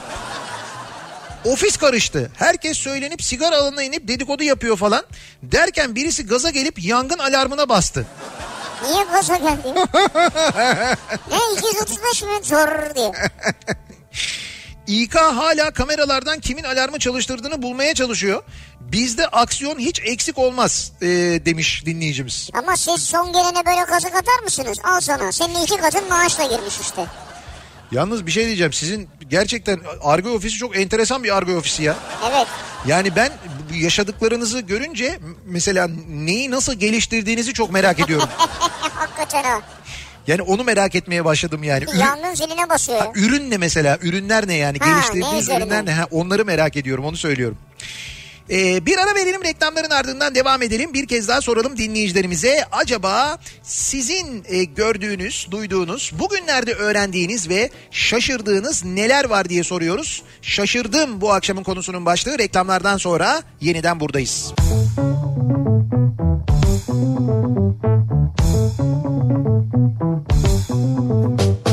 Ofis 1.45 1.78
karıştı. 1.78 2.32
Herkes 2.36 2.78
söylenip 2.78 3.24
sigara 3.24 3.57
alanına 3.57 3.84
inip 3.84 4.07
dedikodu 4.07 4.43
yapıyor 4.43 4.78
falan. 4.78 5.03
Derken 5.43 5.95
birisi 5.95 6.26
gaza 6.26 6.49
gelip 6.49 6.84
yangın 6.84 7.17
alarmına 7.17 7.70
bastı. 7.70 8.05
Niye 8.84 9.03
gaza 9.03 9.36
geldi? 9.36 9.73
ne 11.32 11.38
235 11.57 12.23
mi 12.23 12.30
zor 12.43 12.95
diye. 12.95 13.11
İK 14.88 15.15
hala 15.15 15.71
kameralardan 15.71 16.39
kimin 16.39 16.63
alarmı 16.63 16.99
çalıştırdığını 16.99 17.61
bulmaya 17.61 17.93
çalışıyor. 17.93 18.43
Bizde 18.80 19.27
aksiyon 19.27 19.80
hiç 19.80 20.01
eksik 20.03 20.38
olmaz 20.38 20.91
ee, 21.01 21.07
demiş 21.45 21.86
dinleyicimiz. 21.86 22.49
Ama 22.53 22.77
siz 22.77 23.03
son 23.03 23.34
gelene 23.34 23.65
böyle 23.65 23.86
kazık 23.86 24.15
atar 24.15 24.43
mısınız? 24.43 24.77
Al 24.84 25.01
sana. 25.01 25.32
Senin 25.32 25.63
iki 25.63 25.77
katın 25.77 26.09
maaşla 26.09 26.43
girmiş 26.43 26.80
işte. 26.82 27.05
Yalnız 27.91 28.25
bir 28.25 28.32
şey 28.32 28.45
diyeceğim. 28.45 28.73
Sizin 28.73 29.09
gerçekten 29.27 29.80
argo 30.03 30.30
ofisi 30.30 30.57
çok 30.57 30.77
enteresan 30.77 31.23
bir 31.23 31.38
argo 31.38 31.51
ofisi 31.51 31.84
ya. 31.84 31.95
Evet. 32.32 32.47
Yani 32.88 33.15
ben 33.15 33.32
yaşadıklarınızı 33.76 34.59
görünce 34.59 35.20
mesela 35.45 35.89
neyi 36.09 36.51
nasıl 36.51 36.74
geliştirdiğinizi 36.74 37.53
çok 37.53 37.72
merak 37.72 37.99
ediyorum. 38.05 38.30
Hakikaten 38.80 39.43
ha. 39.43 39.61
Yani 40.28 40.41
onu 40.41 40.63
merak 40.63 40.95
etmeye 40.95 41.26
başladım 41.26 41.63
yani. 41.63 41.84
Ürün, 41.84 41.99
Yangın 41.99 42.34
ziline 42.34 42.70
basıyor. 42.70 42.97
ya. 42.99 43.11
ürün 43.15 43.51
ne 43.51 43.57
mesela? 43.57 43.97
Ürünler 44.01 44.47
ne 44.47 44.53
yani? 44.53 44.78
Ha, 44.80 44.86
ne 44.88 44.91
Geliştirdiğiniz 44.93 45.41
üzerine? 45.43 45.63
ürünler 45.63 45.86
ne? 45.86 45.93
Ha, 45.93 46.07
onları 46.11 46.45
merak 46.45 46.78
ediyorum 46.78 47.05
onu 47.05 47.17
söylüyorum. 47.17 47.57
Ee, 48.52 48.86
bir 48.86 48.97
ara 48.97 49.16
verelim 49.16 49.43
reklamların 49.43 49.89
ardından 49.89 50.36
devam 50.36 50.62
edelim. 50.62 50.93
Bir 50.93 51.08
kez 51.08 51.28
daha 51.28 51.41
soralım 51.41 51.78
dinleyicilerimize. 51.78 52.66
Acaba 52.72 53.38
sizin 53.64 54.43
e, 54.47 54.64
gördüğünüz, 54.64 55.47
duyduğunuz, 55.52 56.12
bugünlerde 56.20 56.74
öğrendiğiniz 56.74 57.50
ve 57.50 57.70
şaşırdığınız 57.91 58.86
neler 58.86 59.26
var 59.26 59.50
diye 59.50 59.64
soruyoruz. 59.64 60.24
Şaşırdım 60.41 61.22
bu 61.22 61.34
akşamın 61.34 61.64
konusunun 61.64 62.06
başlığı. 62.06 62.39
Reklamlardan 62.39 62.97
sonra 62.97 63.41
yeniden 63.62 64.00
buradayız. 64.00 64.54
Kafa 71.39 71.68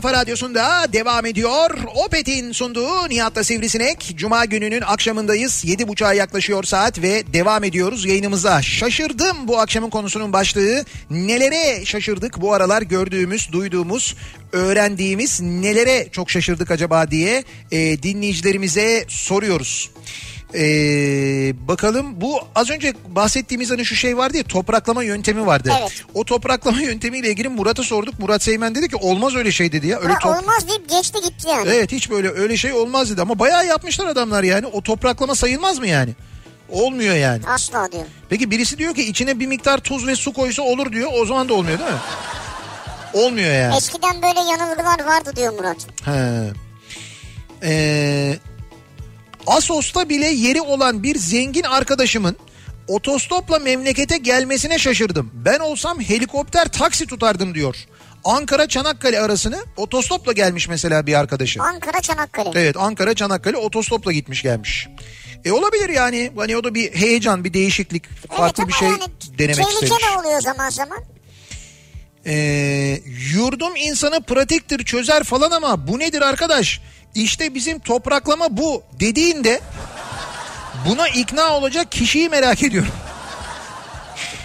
kafa 0.00 0.12
radyosunda 0.12 0.92
devam 0.92 1.26
ediyor. 1.26 1.70
Opet'in 1.94 2.52
sunduğu 2.52 3.08
Nihat'la 3.08 3.44
Sivrisinek. 3.44 4.12
Cuma 4.16 4.44
gününün 4.44 4.80
akşamındayız. 4.80 5.64
7.30'a 5.64 6.12
yaklaşıyor 6.12 6.64
saat 6.64 7.02
ve 7.02 7.32
devam 7.32 7.64
ediyoruz 7.64 8.04
yayınımıza. 8.04 8.62
Şaşırdım 8.62 9.48
bu 9.48 9.58
akşamın 9.58 9.90
konusunun 9.90 10.32
başlığı. 10.32 10.84
Nelere 11.10 11.84
şaşırdık 11.84 12.40
bu 12.40 12.52
aralar 12.52 12.82
gördüğümüz, 12.82 13.52
duyduğumuz, 13.52 14.16
öğrendiğimiz 14.52 15.40
nelere 15.40 16.08
çok 16.12 16.30
şaşırdık 16.30 16.70
acaba 16.70 17.10
diye 17.10 17.44
e, 17.72 18.02
dinleyicilerimize 18.02 19.04
soruyoruz. 19.08 19.90
Ee, 20.54 21.52
bakalım 21.68 22.20
bu 22.20 22.40
az 22.54 22.70
önce 22.70 22.94
bahsettiğimiz 23.08 23.70
hani 23.70 23.84
şu 23.84 23.96
şey 23.96 24.16
vardı 24.16 24.36
ya 24.36 24.42
topraklama 24.42 25.02
yöntemi 25.02 25.46
vardı. 25.46 25.72
Evet. 25.80 26.04
O 26.14 26.24
topraklama 26.24 26.80
yöntemiyle 26.82 27.28
ilgili 27.28 27.48
Murat'a 27.48 27.82
sorduk. 27.82 28.18
Murat 28.18 28.42
Seymen 28.42 28.74
dedi 28.74 28.88
ki 28.88 28.96
olmaz 28.96 29.34
öyle 29.36 29.52
şey 29.52 29.72
dedi 29.72 29.86
ya. 29.86 29.98
Öyle 30.00 30.14
top- 30.22 30.36
olmaz 30.42 30.68
deyip 30.68 30.88
geçti 30.88 31.18
gitti 31.24 31.48
yani. 31.48 31.68
Evet 31.68 31.92
hiç 31.92 32.10
böyle 32.10 32.30
öyle 32.30 32.56
şey 32.56 32.72
olmaz 32.72 33.10
dedi 33.10 33.22
ama 33.22 33.38
bayağı 33.38 33.66
yapmışlar 33.66 34.06
adamlar 34.06 34.42
yani. 34.42 34.66
O 34.66 34.82
topraklama 34.82 35.34
sayılmaz 35.34 35.78
mı 35.78 35.86
yani? 35.86 36.10
Olmuyor 36.68 37.14
yani. 37.14 37.42
Asla 37.46 37.92
diyor. 37.92 38.04
Peki 38.28 38.50
birisi 38.50 38.78
diyor 38.78 38.94
ki 38.94 39.02
içine 39.02 39.40
bir 39.40 39.46
miktar 39.46 39.78
tuz 39.78 40.06
ve 40.06 40.16
su 40.16 40.32
koysa 40.32 40.62
olur 40.62 40.92
diyor. 40.92 41.10
O 41.14 41.26
zaman 41.26 41.48
da 41.48 41.54
olmuyor 41.54 41.78
değil 41.78 41.90
mi? 41.90 41.96
Olmuyor 43.14 43.52
yani. 43.54 43.76
Eskiden 43.76 44.22
böyle 44.22 44.40
yanılgılar 44.40 45.04
vardı 45.06 45.32
diyor 45.36 45.52
Murat. 45.52 45.76
He. 46.04 46.52
Ee, 47.62 48.38
Asos'ta 49.46 50.08
bile 50.08 50.26
yeri 50.26 50.60
olan 50.60 51.02
bir 51.02 51.18
zengin 51.18 51.62
arkadaşımın 51.62 52.36
otostopla 52.88 53.58
memlekete 53.58 54.16
gelmesine 54.18 54.78
şaşırdım. 54.78 55.30
Ben 55.34 55.58
olsam 55.58 56.00
helikopter 56.00 56.68
taksi 56.68 57.06
tutardım 57.06 57.54
diyor. 57.54 57.76
Ankara 58.24 58.68
Çanakkale 58.68 59.20
arasını 59.20 59.64
otostopla 59.76 60.32
gelmiş 60.32 60.68
mesela 60.68 61.06
bir 61.06 61.14
arkadaşı. 61.14 61.62
Ankara 61.62 62.00
Çanakkale. 62.00 62.50
Evet 62.54 62.76
Ankara 62.76 63.14
Çanakkale 63.14 63.56
otostopla 63.56 64.12
gitmiş 64.12 64.42
gelmiş. 64.42 64.88
E 65.44 65.52
olabilir 65.52 65.88
yani. 65.88 66.32
Hani 66.36 66.56
o 66.56 66.64
da 66.64 66.74
bir 66.74 66.94
heyecan, 66.94 67.44
bir 67.44 67.52
değişiklik, 67.54 68.04
farklı 68.28 68.62
evet, 68.62 68.68
bir 68.68 68.74
şey 68.74 68.88
yani 68.88 69.02
denemek 69.38 69.56
tehlike 69.56 69.84
istemiş. 69.84 70.04
de 70.04 70.18
oluyor 70.18 70.40
zaman 70.40 70.70
zaman. 70.70 70.98
Ee, 72.26 73.00
yurdum 73.34 73.76
insanı 73.76 74.22
pratiktir 74.22 74.84
çözer 74.84 75.24
falan 75.24 75.50
ama 75.50 75.88
bu 75.88 75.98
nedir 75.98 76.22
arkadaş? 76.22 76.80
İşte 77.14 77.54
bizim 77.54 77.78
topraklama 77.78 78.56
bu 78.56 78.82
dediğinde 79.00 79.60
buna 80.88 81.08
ikna 81.08 81.56
olacak 81.56 81.92
kişiyi 81.92 82.28
merak 82.28 82.62
ediyorum. 82.62 82.92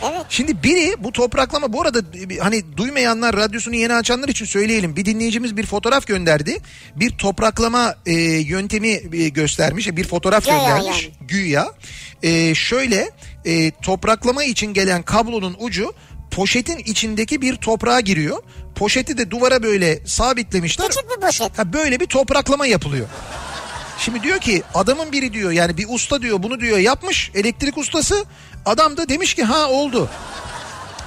Evet. 0.04 0.26
Şimdi 0.30 0.64
biri 0.64 0.96
bu 1.00 1.12
topraklama 1.12 1.74
bu 1.74 1.82
arada 1.82 2.00
hani 2.40 2.78
duymayanlar 2.78 3.36
radyosunu 3.36 3.76
yeni 3.76 3.94
açanlar 3.94 4.30
için 4.30 4.46
söyleyelim. 4.46 4.96
Bir 4.96 5.06
dinleyicimiz 5.06 5.58
bir 5.58 5.66
fotoğraf 5.66 6.08
gönderdi. 6.08 6.58
Bir 6.96 7.18
topraklama 7.18 7.96
e, 8.06 8.14
yöntemi 8.24 9.02
e, 9.14 9.30
göstermiş. 9.30 9.88
Bir 9.96 10.08
fotoğraf 10.08 10.46
Güya 10.46 10.58
göndermiş. 10.58 11.04
yani. 11.04 11.28
Güya. 11.28 11.68
E, 12.24 12.56
şöyle 12.56 13.10
e, 13.46 13.72
topraklama 13.72 14.44
için 14.44 14.74
gelen 14.74 15.02
kablonun 15.02 15.56
ucu 15.60 15.94
poşetin 16.36 16.78
içindeki 16.78 17.42
bir 17.42 17.56
toprağa 17.56 18.00
giriyor. 18.00 18.44
Poşeti 18.76 19.18
de 19.18 19.32
duvara 19.32 19.64
böyle 19.64 20.00
sabitlemişler. 20.06 20.88
Küçük 20.88 21.10
bir 21.10 21.22
poşet. 21.22 21.60
Ha 21.60 21.74
böyle 21.74 22.00
bir 22.00 22.06
topraklama 22.06 22.66
yapılıyor. 22.66 23.08
Şimdi 24.00 24.24
diyor 24.24 24.40
ki 24.40 24.64
adamın 24.74 25.12
biri 25.12 25.34
diyor 25.34 25.52
yani 25.52 25.78
bir 25.78 25.86
usta 25.90 26.22
diyor 26.22 26.44
bunu 26.44 26.60
diyor 26.60 26.78
yapmış 26.78 27.32
elektrik 27.36 27.78
ustası. 27.78 28.26
Adam 28.66 28.98
da 28.98 29.10
demiş 29.10 29.34
ki 29.34 29.44
ha 29.44 29.70
oldu. 29.70 30.10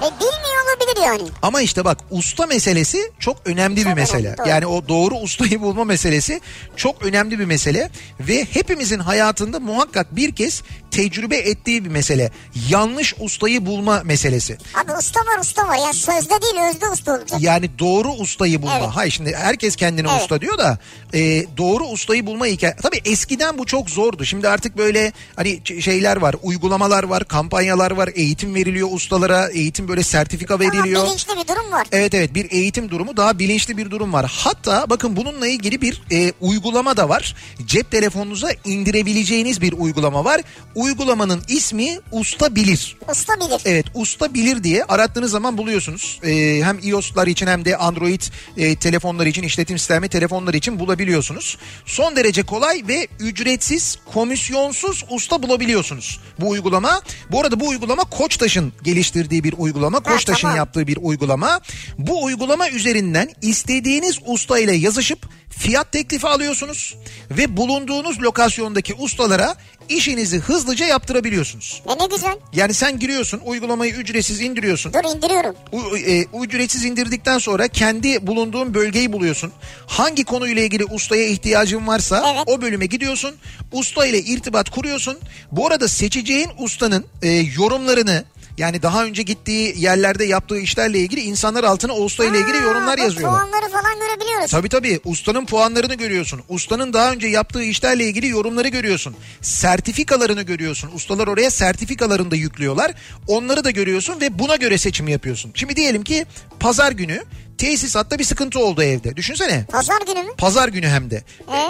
E, 0.01 0.05
bilmiyor 0.19 0.59
olabilir 0.65 1.03
yani. 1.05 1.29
Ama 1.41 1.61
işte 1.61 1.85
bak 1.85 1.97
usta 2.11 2.45
meselesi 2.45 3.11
çok 3.19 3.37
önemli 3.45 3.75
bir 3.77 3.83
Çok 3.83 3.95
mesele. 3.95 4.27
önemli, 4.27 4.37
doğru. 4.37 4.49
yani 4.49 4.65
o 4.65 4.87
doğru 4.87 5.15
ustayı 5.15 5.61
bulma 5.61 5.83
meselesi 5.83 6.41
çok 6.75 7.03
önemli 7.05 7.39
bir 7.39 7.45
mesele 7.45 7.89
ve 8.19 8.45
hepimizin 8.51 8.99
hayatında 8.99 9.59
muhakkak 9.59 10.15
bir 10.15 10.35
kez 10.35 10.61
tecrübe 10.91 11.37
ettiği 11.37 11.85
bir 11.85 11.89
mesele. 11.89 12.31
Yanlış 12.69 13.13
ustayı 13.19 13.65
bulma 13.65 14.01
meselesi. 14.03 14.57
Abi 14.83 14.91
usta 14.99 15.19
var 15.19 15.39
usta 15.41 15.67
var 15.67 15.75
ya 15.87 15.93
sözde 15.93 16.41
değil 16.41 16.69
özde 16.69 16.89
usta 16.89 17.11
olacak. 17.11 17.41
Yani 17.41 17.79
doğru 17.79 18.09
ustayı 18.11 18.61
bulma. 18.61 18.77
Evet. 18.79 18.89
Hayır 18.93 19.11
şimdi 19.11 19.35
herkes 19.35 19.75
kendine 19.75 20.07
Evet. 20.11 20.21
usta 20.21 20.41
diyor 20.41 20.57
da 20.57 20.77
e, 21.13 21.45
doğru 21.57 21.83
ustayı 21.85 22.25
bulma 22.25 22.45
hikaye. 22.45 22.75
Tabii 22.81 23.01
eskiden 23.05 23.57
bu 23.57 23.65
çok 23.65 23.89
zordu. 23.89 24.25
Şimdi 24.25 24.49
artık 24.49 24.77
böyle 24.77 25.13
hani 25.35 25.61
şeyler 25.81 26.17
var, 26.17 26.35
uygulamalar 26.43 27.03
var, 27.03 27.23
kampanyalar 27.27 27.91
var, 27.91 28.09
eğitim 28.15 28.55
veriliyor 28.55 28.89
ustalara, 28.91 29.47
eğitim 29.49 29.88
böyle 29.89 30.03
sertifika 30.03 30.53
Ama 30.53 30.63
veriliyor. 30.63 31.05
bilinçli 31.07 31.33
bir 31.37 31.47
durum 31.47 31.71
var. 31.71 31.87
Evet 31.91 32.13
evet 32.13 32.33
bir 32.33 32.51
eğitim 32.51 32.89
durumu 32.89 33.17
daha 33.17 33.39
bilinçli 33.39 33.77
bir 33.77 33.91
durum 33.91 34.13
var. 34.13 34.31
Hatta 34.35 34.85
bakın 34.89 35.15
bununla 35.15 35.47
ilgili 35.47 35.81
bir 35.81 36.01
e, 36.11 36.33
uygulama 36.41 36.97
da 36.97 37.09
var. 37.09 37.35
Cep 37.65 37.91
telefonunuza 37.91 38.49
indirebileceğiniz 38.65 39.61
bir 39.61 39.73
uygulama 39.73 40.25
var. 40.25 40.41
Uygulamanın 40.75 41.41
ismi 41.47 41.99
Usta 42.11 42.55
Bilir. 42.55 42.97
Usta 43.11 43.33
bilir. 43.39 43.61
Evet 43.65 43.85
Usta 43.93 44.33
Bilir 44.33 44.63
diye 44.63 44.83
arattığınız 44.83 45.31
zaman 45.31 45.57
buluyorsunuz. 45.57 46.19
Ee, 46.23 46.61
hem 46.63 46.79
iOS'lar 46.83 47.27
için 47.27 47.47
hem 47.47 47.65
de 47.65 47.77
Android 47.77 48.21
e, 48.57 48.75
telefonları 48.75 49.29
için 49.29 49.43
işletim 49.43 49.77
sistemi 49.77 50.09
telefonları 50.09 50.57
için 50.57 50.79
bulabiliyorsunuz. 50.79 51.57
Son 51.85 52.15
derece 52.15 52.43
kolay 52.43 52.83
ve 52.87 53.07
ücretsiz 53.19 53.97
komisyonsuz 54.13 55.05
usta 55.09 55.43
bulabiliyorsunuz 55.43 56.19
bu 56.39 56.49
uygulama. 56.49 57.01
Bu 57.31 57.41
arada 57.41 57.59
bu 57.59 57.67
uygulama 57.67 58.03
Koçtaş'ın 58.03 58.73
geliştirdiği 58.83 59.43
bir 59.43 59.53
uygulama. 59.57 59.78
Koçtaş'ın 59.87 60.41
tamam. 60.41 60.57
yaptığı 60.57 60.87
bir 60.87 60.97
uygulama. 61.01 61.59
Bu 61.97 62.23
uygulama 62.23 62.69
üzerinden 62.69 63.29
istediğiniz 63.41 64.17
usta 64.25 64.59
ile 64.59 64.73
yazışıp 64.73 65.29
fiyat 65.49 65.91
teklifi 65.91 66.27
alıyorsunuz 66.27 66.95
ve 67.31 67.57
bulunduğunuz 67.57 68.21
lokasyondaki 68.21 68.93
ustalara 68.93 69.55
işinizi 69.89 70.37
hızlıca 70.39 70.85
yaptırabiliyorsunuz. 70.85 71.81
E 71.87 72.03
ne 72.03 72.07
güzel. 72.15 72.33
Yani 72.53 72.73
sen 72.73 72.99
giriyorsun 72.99 73.41
uygulamayı 73.45 73.93
ücretsiz 73.93 74.41
indiriyorsun. 74.41 74.93
Dur 74.93 75.15
indiriyorum. 75.15 75.55
U- 75.71 75.97
e, 75.97 76.25
ücretsiz 76.43 76.85
indirdikten 76.85 77.37
sonra 77.37 77.67
kendi 77.67 78.27
bulunduğun 78.27 78.73
bölgeyi 78.73 79.13
buluyorsun. 79.13 79.51
Hangi 79.87 80.23
konuyla 80.23 80.61
ilgili 80.63 80.85
ustaya 80.85 81.27
ihtiyacın 81.27 81.87
varsa 81.87 82.33
Evet. 82.35 82.43
o 82.45 82.61
bölüme 82.61 82.85
gidiyorsun. 82.85 83.35
Usta 83.71 84.05
ile 84.05 84.19
irtibat 84.19 84.69
kuruyorsun. 84.69 85.17
Bu 85.51 85.67
arada 85.67 85.87
seçeceğin 85.87 86.49
ustanın 86.59 87.05
e, 87.21 87.29
yorumlarını 87.29 88.23
yani 88.59 88.81
daha 88.81 89.03
önce 89.03 89.23
gittiği 89.23 89.73
yerlerde 89.77 90.25
yaptığı 90.25 90.59
işlerle 90.59 90.99
ilgili 90.99 91.21
insanlar 91.21 91.63
altına 91.63 91.95
usta 91.95 92.25
ile 92.25 92.39
ilgili 92.39 92.57
yorumlar 92.57 92.97
bak 92.97 92.99
yazıyorlar. 92.99 93.39
Puanları 93.41 93.71
falan 93.71 93.99
görebiliyoruz. 93.99 94.51
Tabii 94.51 94.69
tabii 94.69 94.99
ustanın 95.05 95.45
puanlarını 95.45 95.93
görüyorsun. 95.95 96.41
Ustanın 96.49 96.93
daha 96.93 97.11
önce 97.11 97.27
yaptığı 97.27 97.63
işlerle 97.63 98.05
ilgili 98.05 98.27
yorumları 98.27 98.67
görüyorsun. 98.67 99.15
Sertifikalarını 99.41 100.41
görüyorsun. 100.41 100.91
Ustalar 100.95 101.27
oraya 101.27 101.51
sertifikalarını 101.51 102.31
da 102.31 102.35
yüklüyorlar. 102.35 102.91
Onları 103.27 103.63
da 103.63 103.71
görüyorsun 103.71 104.21
ve 104.21 104.39
buna 104.39 104.55
göre 104.55 104.77
seçim 104.77 105.07
yapıyorsun. 105.07 105.51
Şimdi 105.55 105.75
diyelim 105.75 106.03
ki 106.03 106.25
pazar 106.59 106.91
günü 106.91 107.23
tesisatta 107.57 108.19
bir 108.19 108.23
sıkıntı 108.23 108.59
oldu 108.59 108.83
evde. 108.83 109.15
Düşünsene. 109.15 109.65
Pazar 109.71 110.01
günü 110.07 110.23
mü? 110.23 110.31
Pazar 110.37 110.67
günü 110.69 110.87
hem 110.87 111.11
de. 111.11 111.23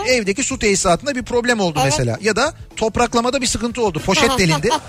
Ee? 0.07 0.11
Evdeki 0.13 0.43
su 0.43 0.59
tesisatında 0.59 1.15
bir 1.15 1.23
problem 1.23 1.59
oldu 1.59 1.79
Evet. 1.83 1.91
mesela. 1.91 2.17
Ya 2.21 2.35
da 2.35 2.53
topraklamada 2.75 3.41
bir 3.41 3.47
sıkıntı 3.47 3.81
oldu. 3.81 3.99
Poşet 4.05 4.29
delindi. 4.39 4.69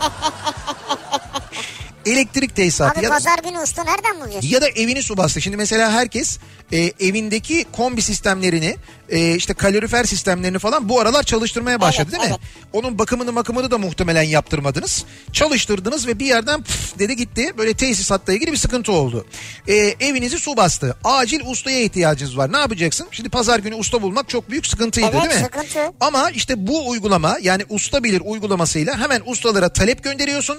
Elektrik 2.07 2.57
tesisatı. 2.57 2.99
Abi 2.99 3.05
ya 3.05 3.11
da- 3.11 3.15
pazar 3.15 3.39
günü 3.39 3.59
usta 3.59 3.85
nereden 3.85 4.21
bulacağız? 4.21 4.53
ya 4.53 4.61
da 4.63 4.69
evini 4.69 5.03
su 5.03 5.17
bastı. 5.17 5.41
Şimdi 5.41 5.57
mesela 5.57 5.93
herkes 5.93 6.39
e, 6.73 6.79
evindeki 7.01 7.65
kombi 7.73 8.03
sistemlerini 8.03 8.77
e, 9.09 9.35
işte 9.35 9.55
kalorifer 9.55 10.05
sistemlerini 10.05 10.59
falan 10.59 10.89
bu 10.89 11.01
aralar 11.01 11.23
çalıştırmaya 11.23 11.81
başladı 11.81 12.09
Evet, 12.11 12.21
değil 12.21 12.33
mi? 12.33 12.39
evet. 12.41 12.51
Onun 12.73 12.99
bakımını 12.99 13.33
makımını 13.33 13.71
da 13.71 13.79
muhtemelen 13.79 14.23
yaptırmadınız. 14.23 15.05
Çalıştırdınız 15.33 16.07
ve 16.07 16.19
bir 16.19 16.27
yerden 16.27 16.63
püf 16.63 16.99
dedi 16.99 17.17
gitti. 17.17 17.53
Böyle 17.59 17.75
tesisatla 17.75 18.33
ilgili 18.33 18.53
bir 18.53 18.57
sıkıntı 18.57 18.93
oldu. 18.93 19.27
E, 19.69 19.75
evinizi 19.77 20.39
su 20.39 20.57
bastı. 20.57 20.97
Acil 21.05 21.41
ustaya 21.47 21.81
ihtiyacınız 21.81 22.37
var. 22.37 22.53
Ne 22.53 22.57
yapacaksın? 22.59 23.07
Şimdi 23.11 23.29
pazar 23.29 23.59
günü 23.59 23.75
usta 23.75 24.03
bulmak 24.03 24.29
çok 24.29 24.51
büyük 24.51 24.67
sıkıntıydı 24.67 25.09
Evet, 25.13 25.23
değil 25.31 25.35
mi? 25.35 25.45
sıkıntı. 25.45 25.93
Ama 26.01 26.31
işte 26.31 26.67
bu 26.67 26.89
uygulama 26.89 27.39
yani 27.43 27.63
usta 27.69 28.05
bilir 28.05 28.23
uygulamasıyla 28.25 28.99
hemen 28.99 29.23
ustalara 29.27 29.69
talep 29.69 30.05
gönderiyorsun. 30.05 30.59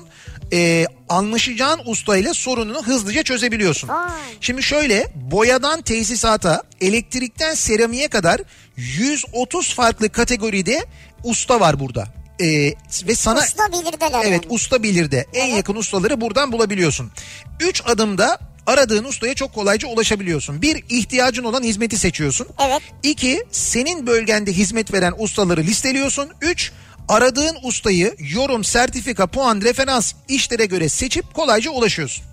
Ee, 0.54 0.86
anlaşacağın 1.10 1.82
ustayla 1.86 2.34
sorununu 2.34 2.84
hızlıca 2.84 3.24
çözebiliyorsun. 3.24 3.90
Vay. 3.90 4.10
Şimdi 4.42 4.64
şöyle 4.64 5.08
boyadan 5.16 5.82
tesisata 6.06 6.64
elektrikten 6.82 7.54
seramiğe 7.54 8.08
kadar 8.08 8.42
130 8.78 9.74
farklı 9.74 10.10
kategoride 10.10 10.86
usta 11.24 11.60
var 11.60 11.80
burada. 11.80 12.08
Ee, 12.42 12.74
ve 13.08 13.16
sana 13.16 13.40
Usta 13.40 13.68
bilirdeler 13.72 14.22
Evet 14.26 14.44
yani. 14.44 14.54
usta 14.54 14.84
bilirde. 14.84 15.26
En 15.34 15.46
Evet. 15.48 15.58
yakın 15.58 15.76
ustaları 15.76 16.22
buradan 16.22 16.52
bulabiliyorsun. 16.52 17.12
3 17.60 17.82
adımda 17.86 18.40
aradığın 18.68 19.04
ustaya 19.04 19.34
çok 19.34 19.54
kolayca 19.54 19.88
ulaşabiliyorsun. 19.88 20.62
Bir 20.62 20.84
ihtiyacın 20.90 21.44
olan 21.44 21.64
hizmeti 21.64 21.98
seçiyorsun. 21.98 22.48
Evet. 22.66 22.82
İki 23.04 23.44
senin 23.52 24.08
bölgende 24.08 24.54
hizmet 24.54 24.94
veren 24.94 25.14
ustaları 25.18 25.62
listeliyorsun. 25.62 26.30
Üç 26.42 26.72
aradığın 27.10 27.58
ustayı 27.64 28.16
yorum, 28.34 28.64
sertifika, 28.64 29.28
puan, 29.28 29.62
referans 29.62 30.14
işlere 30.28 30.66
göre 30.66 30.90
seçip 30.90 31.34
kolayca 31.34 31.72
ulaşıyorsun. 31.72 32.31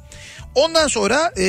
Ondan 0.59 0.89
sonra 0.89 1.33
e, 1.39 1.45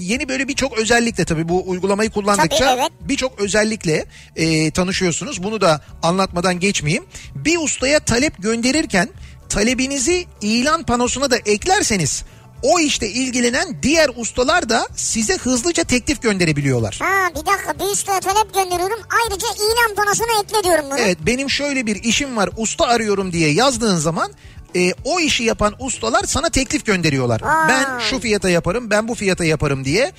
yeni 0.00 0.28
böyle 0.28 0.48
birçok 0.48 0.78
özellikle 0.78 1.24
tabii 1.24 1.48
bu 1.48 1.68
uygulamayı 1.68 2.10
kullandıkça 2.10 2.74
evet. 2.74 2.90
birçok 3.00 3.40
özellikle 3.40 4.04
e, 4.36 4.70
tanışıyorsunuz. 4.70 5.42
Bunu 5.42 5.60
da 5.60 5.80
anlatmadan 6.02 6.60
geçmeyeyim. 6.60 7.04
Bir 7.34 7.58
ustaya 7.58 8.00
talep 8.00 8.42
gönderirken 8.42 9.08
talebinizi 9.48 10.26
ilan 10.40 10.82
panosuna 10.82 11.30
da 11.30 11.36
eklerseniz 11.36 12.24
o 12.62 12.80
işte 12.80 13.08
ilgilenen 13.08 13.82
diğer 13.82 14.10
ustalar 14.16 14.68
da 14.68 14.88
size 14.96 15.36
hızlıca 15.36 15.84
teklif 15.84 16.22
gönderebiliyorlar. 16.22 16.98
Ha 17.02 17.30
bir 17.30 17.46
dakika 17.46 17.78
bir 17.78 17.92
ustaya 17.92 18.20
talep 18.20 18.54
gönderiyorum. 18.54 18.98
Ayrıca 19.22 19.48
ilan 19.48 19.94
panosuna 19.96 20.42
ekle 20.44 20.64
diyorum 20.64 20.84
bunu. 20.90 20.98
Evet 20.98 21.18
benim 21.26 21.50
şöyle 21.50 21.86
bir 21.86 22.04
işim 22.04 22.36
var 22.36 22.50
usta 22.56 22.86
arıyorum 22.86 23.32
diye 23.32 23.52
yazdığın 23.52 23.96
zaman 23.96 24.32
e, 24.76 24.92
o 25.04 25.20
işi 25.20 25.42
yapan 25.44 25.74
ustalar 25.78 26.24
sana 26.24 26.48
teklif 26.48 26.86
gönderiyorlar. 26.86 27.40
Vay. 27.42 27.68
Ben 27.68 27.98
şu 27.98 28.20
fiyata 28.20 28.50
yaparım 28.50 28.90
ben 28.90 29.08
bu 29.08 29.14
fiyata 29.14 29.44
yaparım 29.44 29.84
diye. 29.84 30.12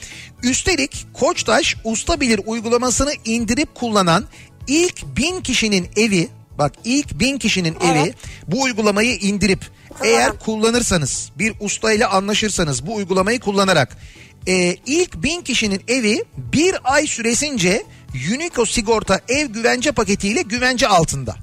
Üstelik 0.44 1.06
Koçtaş 1.14 1.76
Usta 1.84 2.20
Bilir 2.20 2.42
uygulamasını 2.46 3.12
indirip 3.26 3.76
kullanan 3.76 4.26
ilk 4.68 5.18
bin 5.18 5.42
kişinin 5.42 5.90
evi 5.96 6.30
bak 6.58 6.74
ilk 6.84 7.20
bin 7.20 7.38
kişinin 7.38 7.78
Evet. 7.86 8.06
evi 8.06 8.14
bu 8.48 8.62
uygulamayı 8.62 9.16
indirip 9.16 9.60
eğer 10.04 10.40
kullanırsanız 10.40 11.32
bir 11.36 11.54
ustayla 11.60 12.10
anlaşırsanız 12.10 12.88
bu 12.88 12.96
uygulamayı 12.96 13.40
kullanarak 13.40 13.98
e, 14.48 14.76
ilk 14.86 15.24
bin 15.24 15.42
kişinin 15.42 15.82
evi 15.88 16.24
bir 16.38 16.76
ay 16.84 17.08
süresince 17.08 17.84
Unico 18.36 18.66
sigorta 18.66 19.20
ev 19.30 19.46
güvence 19.46 19.92
paketiyle 19.92 20.42
güvence 20.42 20.88
altında. 20.88 21.36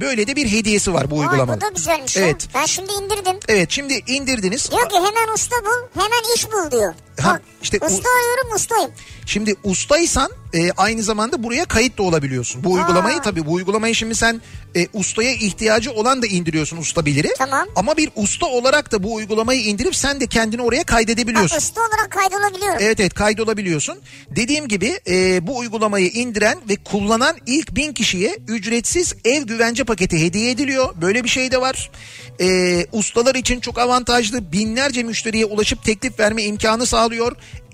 Böyle 0.00 0.26
de 0.26 0.36
bir 0.36 0.52
hediyesi 0.52 0.94
var 0.94 1.10
bu 1.10 1.18
Vay, 1.18 1.26
uygulamanın. 1.26 1.60
bu 1.60 1.64
da 1.64 1.68
güzelmiş. 1.68 2.16
Evet. 2.16 2.48
Ben 2.54 2.64
şimdi 2.66 2.92
indirdim. 2.92 3.36
Evet 3.48 3.70
şimdi 3.70 4.02
indirdiniz. 4.06 4.70
Diyor 4.70 4.88
ki 4.88 4.96
hemen 4.96 5.34
usta 5.34 5.56
bul 5.56 6.02
hemen 6.02 6.34
iş 6.36 6.46
bul 6.52 6.70
diyor. 6.70 6.94
Ha, 7.22 7.40
işte 7.62 7.76
usta 7.76 8.08
arıyorum 8.18 8.54
ustayım. 8.54 8.90
Şimdi 9.26 9.54
ustaysan 9.64 10.30
e, 10.54 10.70
aynı 10.72 11.02
zamanda 11.02 11.42
buraya 11.42 11.64
kayıt 11.64 11.98
da 11.98 12.02
olabiliyorsun. 12.02 12.64
Bu 12.64 12.72
uygulamayı 12.72 13.20
tabii 13.22 13.46
bu 13.46 13.52
uygulamayı 13.52 13.94
şimdi 13.94 14.14
sen 14.14 14.40
e, 14.76 14.86
ustaya 14.92 15.32
ihtiyacı 15.32 15.92
olan 15.92 16.22
da 16.22 16.26
indiriyorsun 16.26 16.76
usta 16.76 17.06
biliri. 17.06 17.28
Tamam. 17.38 17.68
Ama 17.76 17.96
bir 17.96 18.10
usta 18.16 18.46
olarak 18.46 18.92
da 18.92 19.02
bu 19.02 19.14
uygulamayı 19.14 19.60
indirip 19.60 19.96
sen 19.96 20.20
de 20.20 20.26
kendini 20.26 20.62
oraya 20.62 20.78
Ha, 20.78 20.84
kaydedebiliyorsun. 20.84 21.56
usta 21.56 21.80
olarak 21.80 22.10
kaydolabiliyorum. 22.10 22.78
Evet 22.80 23.00
evet 23.00 23.14
kaydolabiliyorsun. 23.14 23.98
Dediğim 24.30 24.68
gibi 24.68 25.00
e, 25.08 25.46
bu 25.46 25.58
uygulamayı 25.58 26.08
indiren 26.08 26.58
ve 26.68 26.76
kullanan 26.76 27.36
ilk 27.46 27.74
bin 27.74 27.92
kişiye 27.92 28.38
ücretsiz 28.48 29.14
ev 29.24 29.42
güvence 29.42 29.84
paketi 29.84 30.20
hediye 30.24 30.50
ediliyor. 30.50 30.94
Böyle 31.00 31.24
bir 31.24 31.28
şey 31.28 31.50
de 31.50 31.60
var. 31.60 31.90
E, 32.40 32.86
ustalar 32.92 33.34
için 33.34 33.60
çok 33.60 33.78
avantajlı 33.78 34.52
binlerce 34.52 35.02
müşteriye 35.02 35.44
ulaşıp 35.44 35.84
teklif 35.84 36.20
verme 36.20 36.42
imkanı 36.42 36.86
sağlıyor. 36.86 37.07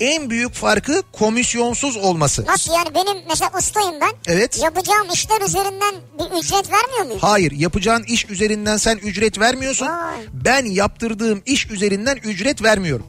En 0.01 0.30
büyük 0.30 0.55
farkı 0.55 1.03
komisyonsuz 1.12 1.97
olması. 1.97 2.47
Nasıl 2.47 2.72
yani 2.72 2.95
benim 2.95 3.22
mesela 3.28 3.51
ustayım 3.59 3.95
ben. 4.01 4.12
Evet. 4.26 4.62
Yapacağım 4.62 5.07
işler 5.12 5.41
üzerinden 5.41 5.95
bir 6.18 6.39
ücret 6.39 6.70
vermiyor 6.72 7.05
muyum? 7.05 7.18
Hayır 7.20 7.53
yapacağın 7.53 8.03
iş 8.03 8.30
üzerinden 8.30 8.76
sen 8.76 8.97
ücret 8.97 9.39
vermiyorsun. 9.41 9.87
Vay. 9.87 10.14
Ben 10.32 10.64
yaptırdığım 10.64 11.43
iş 11.47 11.70
üzerinden 11.70 12.16
ücret 12.16 12.62
vermiyorum. 12.62 13.07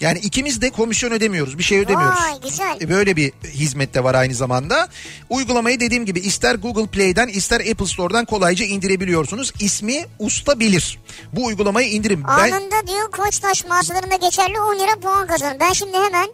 Yani 0.00 0.18
ikimiz 0.18 0.60
de 0.60 0.70
komisyon 0.70 1.10
ödemiyoruz. 1.12 1.58
Bir 1.58 1.62
şey 1.62 1.78
ödemiyoruz. 1.78 2.18
Vay, 2.20 2.40
güzel. 2.50 2.76
E, 2.80 2.88
Böyle 2.88 3.16
bir 3.16 3.32
hizmet 3.44 3.94
de 3.94 4.04
var 4.04 4.14
aynı 4.14 4.34
zamanda. 4.34 4.88
Uygulamayı 5.30 5.80
dediğim 5.80 6.06
gibi 6.06 6.20
ister 6.20 6.54
Google 6.54 6.86
Play'den 6.86 7.28
ister 7.28 7.60
Apple 7.60 7.86
Store'dan 7.86 8.24
kolayca 8.24 8.64
indirebiliyorsunuz. 8.66 9.52
İsmi 9.60 10.06
Usta 10.18 10.60
Bilir. 10.60 10.98
Bu 11.32 11.44
uygulamayı 11.44 11.88
indirin. 11.90 12.24
Ben 12.24 12.52
Anında 12.52 12.86
diyor 12.86 13.10
Koçtaş 13.10 13.64
mağazalarında 13.64 14.16
geçerli 14.16 14.60
10 14.60 14.74
lira 14.78 15.00
puan 15.00 15.26
kazanın. 15.26 15.60
Ben 15.60 15.72
şimdi 15.72 15.96
hemen 15.96 16.28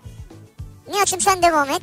Nihat'cığım 0.88 1.20
sen 1.20 1.42
devam 1.42 1.70
et. 1.70 1.82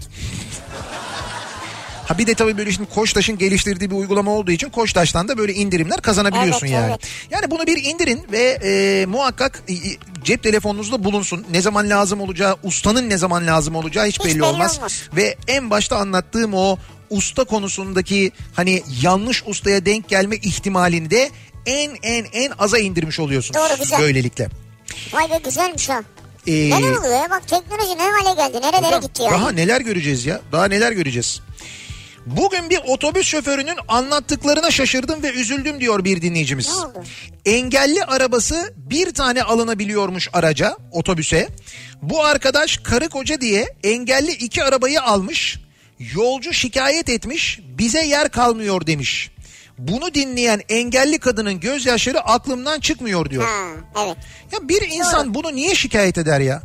Ha 2.07 2.17
bir 2.17 2.27
de 2.27 2.33
tabii 2.33 2.57
böyle 2.57 2.71
şimdi 2.71 2.89
Koçtaş'ın 2.89 3.37
geliştirdiği 3.37 3.91
bir 3.91 3.95
uygulama 3.95 4.31
olduğu 4.31 4.51
için 4.51 4.69
Koçtaş'tan 4.69 5.27
da 5.27 5.37
böyle 5.37 5.53
indirimler 5.53 6.01
kazanabiliyorsun 6.01 6.67
Evet, 6.67 6.75
yani. 6.75 6.89
evet. 6.89 7.01
Yani 7.31 7.51
bunu 7.51 7.67
bir 7.67 7.83
indirin 7.83 8.21
ve 8.31 8.59
e, 8.63 9.05
muhakkak 9.05 9.63
cep 10.23 10.43
telefonunuzda 10.43 11.03
bulunsun. 11.03 11.45
Ne 11.51 11.61
zaman 11.61 11.89
lazım 11.89 12.21
olacağı, 12.21 12.57
ustanın 12.63 13.09
ne 13.09 13.17
zaman 13.17 13.47
lazım 13.47 13.75
olacağı 13.75 14.05
hiç, 14.07 14.19
Hiç 14.19 14.25
belli, 14.25 14.35
belli 14.35 14.43
olmaz. 14.43 14.77
olmaz. 14.77 15.01
Ve 15.15 15.37
en 15.47 15.69
başta 15.69 15.97
anlattığım 15.97 16.53
o 16.53 16.77
usta 17.09 17.43
konusundaki 17.43 18.31
hani 18.53 18.83
yanlış 19.01 19.43
ustaya 19.45 19.85
denk 19.85 20.09
gelme 20.09 20.35
ihtimalini 20.35 21.09
de 21.11 21.29
en 21.65 21.91
en 22.03 22.25
en 22.33 22.51
aza 22.59 22.77
indirmiş 22.79 23.19
oluyorsunuz. 23.19 23.59
Doğru, 23.61 23.79
güzel. 23.79 23.99
Böylelikle. 23.99 24.47
Vay 25.13 25.29
be 25.31 25.39
güzelmiş 25.45 25.89
ha. 25.89 26.01
Ee, 26.47 26.51
Neler 26.69 26.97
oluyor 26.97 27.21
ya 27.21 27.29
bak 27.29 27.47
teknoloji 27.47 27.97
ne 27.97 28.01
hale 28.03 28.35
geldi 28.35 28.61
nerelere 28.67 28.99
gitti 29.01 29.23
yani. 29.23 29.31
Daha 29.33 29.51
neler 29.51 29.81
göreceğiz 29.81 30.25
ya? 30.25 30.41
Daha 30.51 30.65
neler 30.65 30.91
göreceğiz? 30.91 31.41
Bugün 32.25 32.69
bir 32.69 32.79
otobüs 32.87 33.27
şoförünün 33.27 33.77
anlattıklarına 33.87 34.71
şaşırdım 34.71 35.23
ve 35.23 35.31
üzüldüm 35.33 35.79
diyor 35.79 36.03
bir 36.03 36.21
dinleyicimiz. 36.21 36.79
Engelli 37.45 38.03
arabası 38.03 38.73
bir 38.77 39.13
tane 39.13 39.43
alınabiliyormuş 39.43 40.29
araca, 40.33 40.77
otobüse. 40.91 41.47
Bu 42.01 42.23
arkadaş 42.23 42.77
karı 42.77 43.09
koca 43.09 43.41
diye 43.41 43.75
engelli 43.83 44.31
iki 44.31 44.63
arabayı 44.63 45.01
almış. 45.01 45.59
Yolcu 46.15 46.53
şikayet 46.53 47.09
etmiş, 47.09 47.59
bize 47.77 48.05
yer 48.05 48.29
kalmıyor 48.29 48.87
demiş. 48.87 49.31
Bunu 49.77 50.13
dinleyen 50.13 50.61
engelli 50.69 51.19
kadının 51.19 51.59
gözyaşları 51.59 52.19
aklımdan 52.19 52.79
çıkmıyor 52.79 53.29
diyor. 53.29 53.43
Ha 53.43 53.67
evet. 54.05 54.17
Ya 54.51 54.69
bir 54.69 54.81
insan 54.81 55.33
bunu 55.33 55.55
niye 55.55 55.75
şikayet 55.75 56.17
eder 56.17 56.39
ya? 56.39 56.61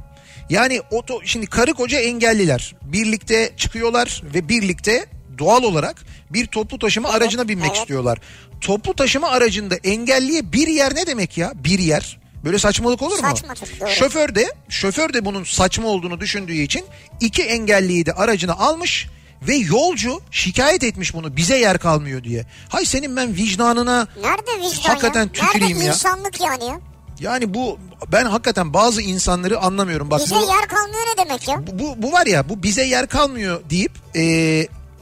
Yani 0.51 0.81
oto 0.91 1.21
şimdi 1.25 1.47
karı 1.47 1.75
koca 1.75 1.99
engelliler 1.99 2.75
birlikte 2.83 3.53
çıkıyorlar 3.57 4.23
ve 4.35 4.49
birlikte 4.49 5.07
doğal 5.39 5.63
olarak 5.63 6.05
bir 6.31 6.47
toplu 6.47 6.79
taşıma 6.79 7.09
aracına 7.09 7.49
binmek 7.49 7.71
evet. 7.71 7.79
istiyorlar. 7.79 8.19
Toplu 8.61 8.95
taşıma 8.95 9.29
aracında 9.29 9.77
engelliye 9.77 10.53
bir 10.53 10.69
yer 10.69 10.95
ne 10.95 11.07
demek 11.07 11.39
ya? 11.39 11.53
Bir 11.55 11.79
yer. 11.79 12.19
Böyle 12.45 12.59
saçmalık 12.59 13.03
olur 13.03 13.19
mu? 13.19 13.29
Saçma 13.29 13.55
tabii, 13.55 13.81
doğru. 13.81 13.91
Şoför 13.91 14.35
de 14.35 14.55
şoför 14.69 15.13
de 15.13 15.25
bunun 15.25 15.45
saçma 15.45 15.89
olduğunu 15.89 16.21
düşündüğü 16.21 16.53
için 16.53 16.85
iki 17.21 17.43
engelliyi 17.43 18.07
de 18.07 18.13
aracına 18.13 18.53
almış 18.53 19.07
ve 19.43 19.55
yolcu 19.55 20.21
şikayet 20.31 20.85
etmiş 20.85 21.15
bunu 21.15 21.37
bize 21.37 21.59
yer 21.59 21.79
kalmıyor 21.79 22.25
diye. 22.25 22.45
Hay 22.69 22.85
senin 22.85 23.17
ben 23.17 23.37
vicdanına 23.37 24.07
Nerede 24.23 24.61
vicdan 24.61 24.89
Hakikaten 24.89 25.23
ya? 25.23 25.33
tüküreyim 25.33 25.77
Nerede 25.77 25.85
ya. 25.85 25.93
insanlık 25.93 26.41
yani 26.41 26.65
ya? 26.65 26.81
yani 27.21 27.55
bu 27.55 27.79
ben 28.13 28.25
hakikaten 28.25 28.75
bazı 28.75 29.03
insanları 29.03 29.59
anlamıyorum. 29.59 30.11
Bak 30.11 30.21
Bize 30.21 30.35
bu, 30.35 30.41
yer 30.41 30.69
kalmıyor 30.69 31.03
ne 31.15 31.25
demek 31.25 31.49
ya? 31.49 31.67
bu, 31.67 31.79
bu, 31.79 32.03
bu 32.03 32.13
var 32.13 32.27
ya 32.27 32.49
bu 32.49 32.63
bize 32.63 32.85
yer 32.85 33.07
kalmıyor 33.07 33.61
deyip 33.71 33.93
e, 34.17 34.23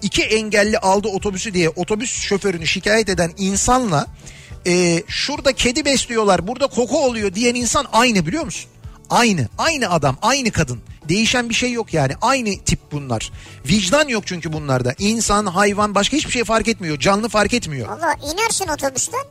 iki 0.05 0.23
engelli 0.23 0.79
aldı 0.79 1.09
otobüsü 1.09 1.55
diye 1.55 1.69
otobüs 1.69 2.21
şoförünü 2.21 2.67
şikayet 2.67 3.09
eden 3.09 3.33
insanla 3.39 4.07
e, 4.67 5.03
şurada 5.09 5.53
kedi 5.53 5.85
besliyorlar 5.85 6.47
burada 6.49 6.67
koku 6.67 7.05
oluyor 7.05 7.35
diyen 7.35 7.55
insan 7.55 7.87
aynı 7.93 8.27
biliyor 8.27 8.45
musun? 8.45 8.71
Aynı. 9.11 9.49
Aynı 9.59 9.91
adam, 9.91 10.17
aynı 10.23 10.51
kadın. 10.51 10.81
Değişen 11.09 11.49
bir 11.49 11.55
şey 11.55 11.73
yok 11.73 11.95
yani. 11.95 12.13
Aynı 12.21 12.59
tip 12.65 12.79
bunlar. 12.93 13.33
Vicdan 13.69 14.09
yok 14.09 14.27
çünkü 14.27 14.53
bunlarda. 14.53 14.95
İnsan, 14.99 15.47
hayvan 15.47 15.95
başka 15.95 16.17
hiçbir 16.17 16.33
şey 16.33 16.45
fark 16.45 16.69
etmiyor. 16.69 16.99
Canlı 16.99 17.29
fark 17.29 17.55
etmiyor. 17.55 17.89
Valla 17.89 18.15
inersin 18.33 18.69
otobüsten 18.69 19.25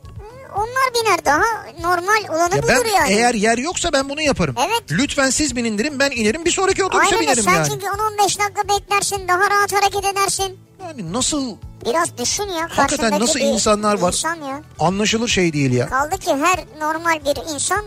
onlar 0.55 0.93
biner 1.03 1.25
daha 1.25 1.43
normal 1.81 2.35
olanı 2.35 2.55
Ya 2.55 2.61
ben 2.67 2.77
bulur 2.77 2.85
yani. 2.95 3.13
eğer 3.13 3.33
yer 3.33 3.57
yoksa 3.57 3.93
ben 3.93 4.09
bunu 4.09 4.21
yaparım. 4.21 4.55
Evet. 4.57 4.83
Lütfen 4.91 5.29
siz 5.29 5.55
bin 5.55 5.65
indirin 5.65 5.99
ben 5.99 6.11
inerim 6.11 6.45
bir 6.45 6.51
sonraki 6.51 6.83
otobüse 6.83 7.15
Aynen 7.15 7.21
binerim 7.27 7.43
sen 7.43 7.53
yani. 7.53 7.67
çünkü 7.69 7.85
10-15 7.85 8.19
dakika 8.39 8.69
beklersin 8.69 9.27
daha 9.27 9.49
rahat 9.49 9.73
hareket 9.73 10.05
edersin. 10.05 10.59
Yani 10.87 11.13
nasıl 11.13 11.55
Biraz 11.85 12.17
düşün 12.17 12.43
ya 12.43 12.67
Hakikaten 12.69 13.19
nasıl 13.19 13.39
insanlar 13.39 13.99
var? 13.99 14.13
insan 14.13 14.35
ya. 14.35 14.61
anlaşılır 14.79 15.27
şey 15.27 15.53
değil 15.53 15.71
ya. 15.73 15.89
Kaldı 15.89 16.17
ki 16.17 16.31
her 16.35 16.59
normal 16.79 17.19
bir 17.25 17.53
insan 17.53 17.85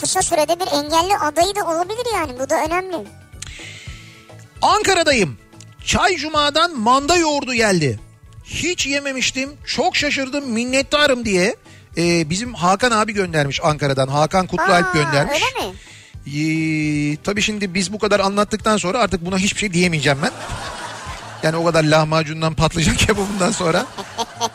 kısa 0.00 0.22
sürede 0.22 0.60
bir 0.60 0.66
engelli 0.66 1.16
adayı 1.16 1.54
da 1.54 1.64
olabilir 1.66 2.06
yani 2.14 2.32
bu 2.40 2.50
da 2.50 2.64
önemli. 2.64 2.96
Ankara'dayım. 4.62 5.38
Çay 5.86 6.16
Cuma'dan 6.16 6.78
manda 6.78 7.16
yoğurdu 7.16 7.54
geldi. 7.54 8.00
Hiç 8.44 8.86
yememiştim. 8.86 9.52
Çok 9.66 9.96
şaşırdım 9.96 10.50
minnettarım 10.50 11.24
diye. 11.24 11.56
Ee, 11.98 12.30
bizim 12.30 12.54
Hakan 12.54 12.90
abi 12.90 13.12
göndermiş 13.12 13.60
Ankara'dan. 13.62 14.08
Hakan 14.08 14.46
Kutlualp 14.46 14.86
Aa, 14.86 14.92
göndermiş. 14.92 15.42
Öyle 15.42 15.66
mi? 15.68 15.74
Ee, 16.26 17.16
tabii 17.24 17.42
şimdi 17.42 17.74
biz 17.74 17.92
bu 17.92 17.98
kadar 17.98 18.20
anlattıktan 18.20 18.76
sonra 18.76 18.98
artık 18.98 19.26
buna 19.26 19.38
hiçbir 19.38 19.60
şey 19.60 19.72
diyemeyeceğim 19.72 20.18
ben. 20.22 20.30
Yani 21.42 21.56
o 21.56 21.64
kadar 21.64 21.84
lahmacundan 21.84 22.54
patlıcan 22.54 22.96
kebabından 22.96 23.50
sonra 23.50 23.86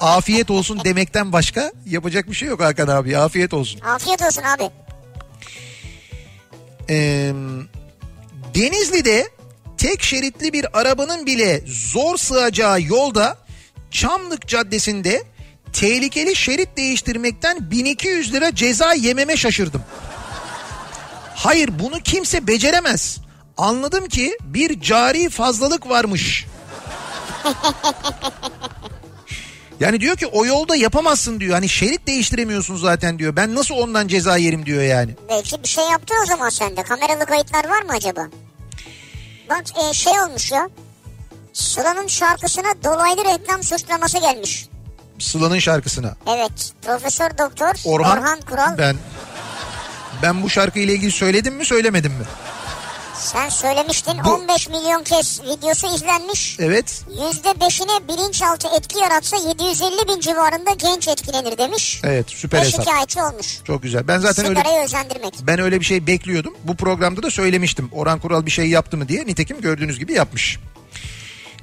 afiyet 0.01 0.51
olsun 0.51 0.81
demekten 0.83 1.33
başka 1.33 1.71
yapacak 1.85 2.29
bir 2.29 2.35
şey 2.35 2.47
yok 2.47 2.59
Hakan 2.61 2.87
abi. 2.87 3.17
Afiyet 3.17 3.53
olsun. 3.53 3.81
Afiyet 3.81 4.21
olsun 4.21 4.43
abi. 4.43 4.69
Ee, 6.89 7.33
Denizli'de 8.55 9.29
tek 9.77 10.03
şeritli 10.03 10.53
bir 10.53 10.79
arabanın 10.79 11.25
bile 11.25 11.61
zor 11.65 12.17
sığacağı 12.17 12.81
yolda 12.81 13.37
Çamlık 13.91 14.47
Caddesi'nde 14.47 15.23
tehlikeli 15.73 16.35
şerit 16.35 16.77
değiştirmekten 16.77 17.71
1200 17.71 18.33
lira 18.33 18.55
ceza 18.55 18.93
yememe 18.93 19.37
şaşırdım. 19.37 19.83
Hayır 21.35 21.79
bunu 21.79 21.99
kimse 21.99 22.47
beceremez. 22.47 23.17
Anladım 23.57 24.07
ki 24.07 24.37
bir 24.41 24.81
cari 24.81 25.29
fazlalık 25.29 25.89
varmış. 25.89 26.45
Yani 29.79 30.01
diyor 30.01 30.17
ki 30.17 30.27
o 30.27 30.45
yolda 30.45 30.75
yapamazsın 30.75 31.39
diyor. 31.39 31.53
Hani 31.53 31.69
şerit 31.69 32.07
değiştiremiyorsun 32.07 32.75
zaten 32.75 33.19
diyor. 33.19 33.35
Ben 33.35 33.55
nasıl 33.55 33.75
ondan 33.75 34.07
ceza 34.07 34.37
yerim 34.37 34.65
diyor 34.65 34.83
yani. 34.83 35.11
Belki 35.29 35.63
bir 35.63 35.67
şey 35.67 35.83
yaptı 35.83 36.13
o 36.23 36.25
zaman 36.25 36.49
sende. 36.49 36.83
Kameralı 36.83 37.25
kayıtlar 37.25 37.69
var 37.69 37.81
mı 37.81 37.91
acaba? 37.91 38.27
Bak 39.49 39.63
e, 39.89 39.93
şey 39.93 40.13
olmuş 40.21 40.51
ya. 40.51 40.69
Sıla'nın 41.53 42.07
şarkısına 42.07 42.83
dolaylı 42.83 43.25
reklam 43.25 43.63
suçlaması 43.63 44.19
gelmiş. 44.19 44.67
Sıla'nın 45.19 45.59
şarkısına. 45.59 46.15
Evet. 46.27 46.71
Profesör 46.85 47.29
Doktor 47.37 47.73
Orhan, 47.85 48.17
Orhan, 48.17 48.41
Kural. 48.41 48.77
Ben 48.77 48.95
ben 50.23 50.43
bu 50.43 50.49
şarkıyla 50.49 50.93
ilgili 50.93 51.11
söyledim 51.11 51.55
mi 51.55 51.65
söylemedim 51.65 52.11
mi? 52.11 52.25
Sen 53.15 53.49
söylemiştin 53.49 54.13
Bu- 54.25 54.29
15 54.33 54.69
milyon 54.69 55.03
kez 55.03 55.41
videosu 55.43 55.95
izlenmiş. 55.95 56.57
Evet. 56.59 57.01
%5'ine 57.09 58.07
bilinçaltı 58.07 58.67
etki 58.77 58.99
yaratsa 58.99 59.37
750 59.37 60.07
bin 60.07 60.19
civarında 60.19 60.71
genç 60.73 61.07
etkilenir 61.07 61.57
demiş. 61.57 62.01
Evet 62.03 62.25
süper 62.29 62.61
Ve 62.61 62.65
hesap. 62.65 62.85
şikayetçi 62.85 63.21
olmuş. 63.21 63.59
Çok 63.63 63.83
güzel. 63.83 64.07
Ben 64.07 64.19
zaten 64.19 64.45
öyle 64.45 64.83
özendirmek. 64.83 65.33
ben 65.41 65.59
öyle 65.59 65.79
bir 65.79 65.85
şey 65.85 66.07
bekliyordum. 66.07 66.55
Bu 66.63 66.75
programda 66.75 67.23
da 67.23 67.31
söylemiştim. 67.31 67.89
Orhan 67.93 68.19
Kural 68.19 68.45
bir 68.45 68.51
şey 68.51 68.69
yaptı 68.69 68.97
mı 68.97 69.07
diye. 69.07 69.25
Nitekim 69.25 69.61
gördüğünüz 69.61 69.99
gibi 69.99 70.13
yapmış. 70.13 70.59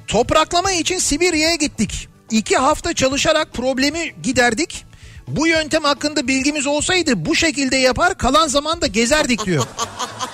Topraklama 0.07 0.71
için 0.71 0.99
Sibirya'ya 0.99 1.55
gittik. 1.55 2.09
İki 2.31 2.57
hafta 2.57 2.93
çalışarak 2.93 3.53
problemi 3.53 4.21
giderdik. 4.23 4.85
Bu 5.27 5.47
yöntem 5.47 5.83
hakkında 5.83 6.27
bilgimiz 6.27 6.67
olsaydı 6.67 7.25
bu 7.25 7.35
şekilde 7.35 7.77
yapar 7.77 8.17
kalan 8.17 8.47
zamanda 8.47 8.87
gezerdik 8.87 9.45
diyor. 9.45 9.65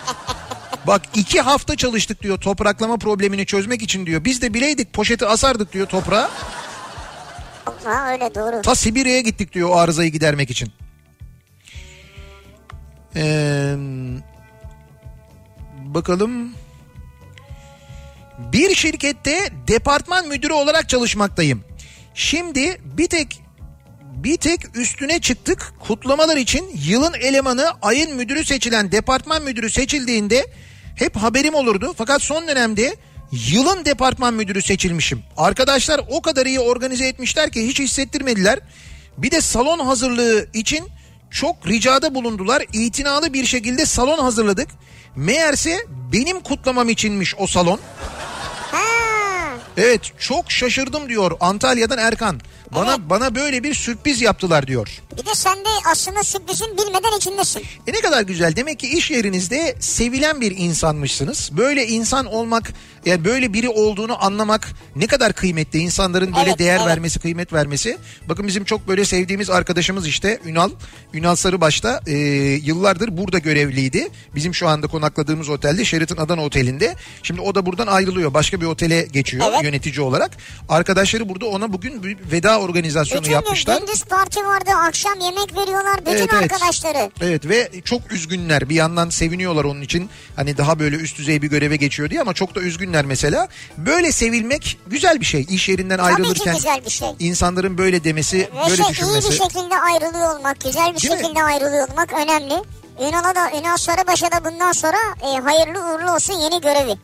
Bak 0.88 1.02
iki 1.16 1.42
hafta 1.42 1.76
çalıştık 1.76 2.22
diyor 2.22 2.42
topraklama 2.42 2.98
problemini 2.98 3.46
çözmek 3.46 3.82
için 3.82 4.06
diyor. 4.06 4.26
Biz 4.26 4.42
de 4.42 4.54
bileydik 4.54 4.94
poşeti 4.94 5.26
asardık 5.26 5.74
diyor 5.74 5.88
toprağa. 5.88 6.30
Ha 7.84 8.12
öyle 8.12 8.36
doğru. 8.36 8.62
Ta 8.62 8.76
Sibirya'ya 8.76 9.22
gittik 9.22 9.54
diyor 9.54 9.70
o 9.70 9.76
arızayı 9.76 10.12
gidermek 10.12 10.50
için. 10.50 10.72
Ee, 13.16 13.76
bakalım. 15.86 16.54
Bir 18.38 18.76
şirkette 18.76 19.50
departman 19.68 20.28
müdürü 20.28 20.54
olarak 20.54 20.90
çalışmaktayım. 20.90 21.64
Şimdi 22.14 22.82
bir 22.98 23.08
tek 23.08 23.44
bir 24.24 24.38
tek 24.38 24.78
üstüne 24.78 25.20
çıktık. 25.20 25.74
Kutlamalar 25.80 26.38
için 26.38 26.72
yılın 26.88 27.14
elemanı 27.14 27.72
ayın 27.82 28.16
müdürü 28.16 28.46
seçilen 28.46 28.92
departman 28.92 29.44
müdürü 29.44 29.70
seçildiğinde 29.70 30.48
hep 30.96 31.16
haberim 31.16 31.56
olurdu. 31.56 31.94
Fakat 31.98 32.22
son 32.22 32.48
dönemde 32.48 32.96
yılın 33.32 33.86
departman 33.86 34.34
müdürü 34.34 34.62
seçilmişim. 34.62 35.24
Arkadaşlar 35.38 36.02
o 36.10 36.22
kadar 36.22 36.46
iyi 36.46 36.60
organize 36.60 37.08
etmişler 37.08 37.52
ki 37.52 37.68
hiç 37.68 37.80
hissettirmediler. 37.80 38.60
Bir 39.18 39.32
de 39.32 39.42
salon 39.42 39.80
hazırlığı 39.80 40.48
için 40.54 40.88
çok 41.32 41.68
ricada 41.68 42.16
bulundular. 42.16 42.64
İtinalı 42.74 43.34
bir 43.34 43.46
şekilde 43.46 43.86
salon 43.86 44.18
hazırladık. 44.18 44.68
Meğerse 45.16 45.78
benim 46.14 46.40
kutlamam 46.40 46.90
içinmiş 46.90 47.36
o 47.38 47.48
salon. 47.48 47.80
Evet 49.78 50.02
çok 50.20 50.52
şaşırdım 50.52 51.10
diyor 51.10 51.32
Antalya'dan 51.40 51.98
Erkan. 51.98 52.42
Bana 52.76 52.90
Evet. 52.90 53.00
bana 53.10 53.36
böyle 53.36 53.64
bir 53.64 53.74
sürpriz 53.74 54.22
yaptılar 54.22 54.68
diyor. 54.68 55.02
Bir 55.12 55.26
de 55.26 55.36
sen 55.36 55.56
de 55.58 55.70
aslında 55.92 56.24
sürprizin 56.24 56.78
bilmeden 56.78 57.18
içindesin. 57.18 57.64
E 57.88 57.94
ne 57.94 58.02
kadar 58.02 58.22
güzel. 58.22 58.56
Demek 58.56 58.80
ki 58.80 58.88
iş 58.98 59.12
yerinizde 59.12 59.76
sevilen 59.80 60.42
bir 60.42 60.58
insanmışsınız. 60.58 61.50
Böyle 61.58 61.88
insan 61.88 62.26
olmak, 62.26 62.74
yani 63.06 63.26
böyle 63.26 63.54
biri 63.54 63.70
olduğunu 63.70 64.26
anlamak 64.26 64.68
ne 64.96 65.08
kadar 65.08 65.34
kıymetli. 65.34 65.80
İnsanların 65.80 66.36
böyle 66.36 66.50
Evet, 66.50 66.60
değer 66.60 66.78
evet. 66.78 66.88
vermesi, 66.88 67.20
kıymet 67.20 67.54
vermesi. 67.54 67.98
Bakın 68.30 68.48
bizim 68.48 68.64
çok 68.64 68.88
böyle 68.88 69.06
sevdiğimiz 69.06 69.50
arkadaşımız 69.50 70.08
işte 70.08 70.40
Ünal. 70.46 70.70
Ünal 71.14 71.36
Sarıbaş'ta 71.36 72.02
e, 72.08 72.14
yıllardır 72.64 73.18
burada 73.18 73.40
görevliydi. 73.40 74.10
Bizim 74.36 74.56
şu 74.56 74.68
anda 74.68 74.88
konakladığımız 74.88 75.50
otelde 75.50 75.86
Sheraton 75.86 76.18
Adana 76.18 76.44
Oteli'nde. 76.44 76.96
Şimdi 77.24 77.42
o 77.42 77.56
da 77.56 77.66
buradan 77.66 77.88
ayrılıyor. 77.88 78.34
Başka 78.34 78.62
bir 78.62 78.66
otele 78.66 79.02
geçiyor 79.02 79.46
Evet. 79.50 79.63
Yönetici 79.64 80.02
olarak. 80.02 80.32
Arkadaşları 80.70 81.30
burada 81.30 81.46
ona 81.46 81.74
bugün 81.74 82.04
bir 82.04 82.18
veda 82.32 82.60
organizasyonu 82.60 83.22
Bütün 83.22 83.32
yapmışlar. 83.34 83.78
gün 83.80 83.86
gündüz 83.86 84.04
parti 84.04 84.46
vardı, 84.46 84.72
akşam 84.88 85.20
yemek 85.20 85.58
veriyorlar 85.58 85.98
bütün 86.00 86.12
Evet, 86.12 86.30
evet. 86.34 86.52
arkadaşları. 86.54 87.12
Evet 87.22 87.50
ve 87.50 87.72
çok 87.86 88.12
üzgünler. 88.12 88.70
Bir 88.70 88.76
yandan 88.76 89.10
seviniyorlar 89.10 89.64
onun 89.64 89.82
için. 89.82 90.10
Hani 90.36 90.58
daha 90.58 90.80
böyle 90.80 90.96
üst 90.96 91.18
düzey 91.18 91.42
bir 91.42 91.48
göreve 91.50 91.76
geçiyor 91.76 92.10
diye 92.10 92.22
ama 92.22 92.34
çok 92.34 92.56
da 92.56 92.62
üzgünler 92.62 93.06
mesela. 93.06 93.48
Böyle 93.78 94.12
sevilmek 94.12 94.78
güzel 94.88 95.20
bir 95.20 95.26
şey. 95.26 95.46
İş 95.50 95.70
yerinden 95.70 95.98
Tabii 95.98 96.08
ki 96.10 96.16
ayrılırken 96.16 96.56
güzel 96.56 96.86
bir 96.86 96.90
şey. 96.92 97.08
insanların 97.20 97.78
böyle 97.78 98.04
demesi, 98.04 98.38
Ve 98.38 98.50
böyle 98.70 98.76
şey, 98.76 98.86
iyi 98.86 98.90
düşünmesi. 98.90 99.30
bir 99.30 99.36
şekilde 99.36 99.78
ayrılıyor 99.80 100.38
olmak, 100.40 100.62
güzel 100.64 100.96
bir 100.96 101.02
Değil 101.02 101.14
mi? 101.14 101.20
şekilde 101.22 101.44
ayrılıyor 101.44 101.90
olmak 101.90 102.14
önemli. 102.14 102.54
Ünal'a 103.00 103.36
da, 103.36 103.52
Ünal 103.60 103.78
Sarıbaş'a 103.78 104.32
da 104.32 104.46
bundan 104.52 104.72
sonra 104.72 104.98
e, 105.22 105.40
hayırlı 105.40 105.80
uğurlu 105.80 106.12
olsun 106.16 106.34
yeni 106.34 106.62
görevi. 106.62 106.98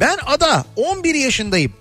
Ben 0.00 0.18
Ada 0.26 0.64
11 0.76 1.14
yaşındayım. 1.14 1.72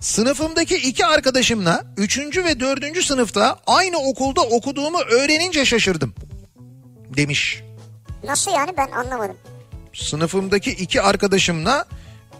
Sınıfımdaki 0.00 0.76
iki 0.76 1.06
arkadaşımla 1.06 1.84
3. 1.96 2.18
ve 2.18 2.60
4. 2.60 3.04
sınıfta 3.04 3.58
aynı 3.66 3.98
okulda 3.98 4.40
okuduğumu 4.40 4.98
öğrenince 5.00 5.64
şaşırdım. 5.64 6.14
Demiş. 7.16 7.62
Nasıl 8.24 8.50
yani 8.50 8.70
ben 8.76 8.90
anlamadım. 8.90 9.36
Sınıfımdaki 9.94 10.70
iki 10.70 11.02
arkadaşımla 11.02 11.84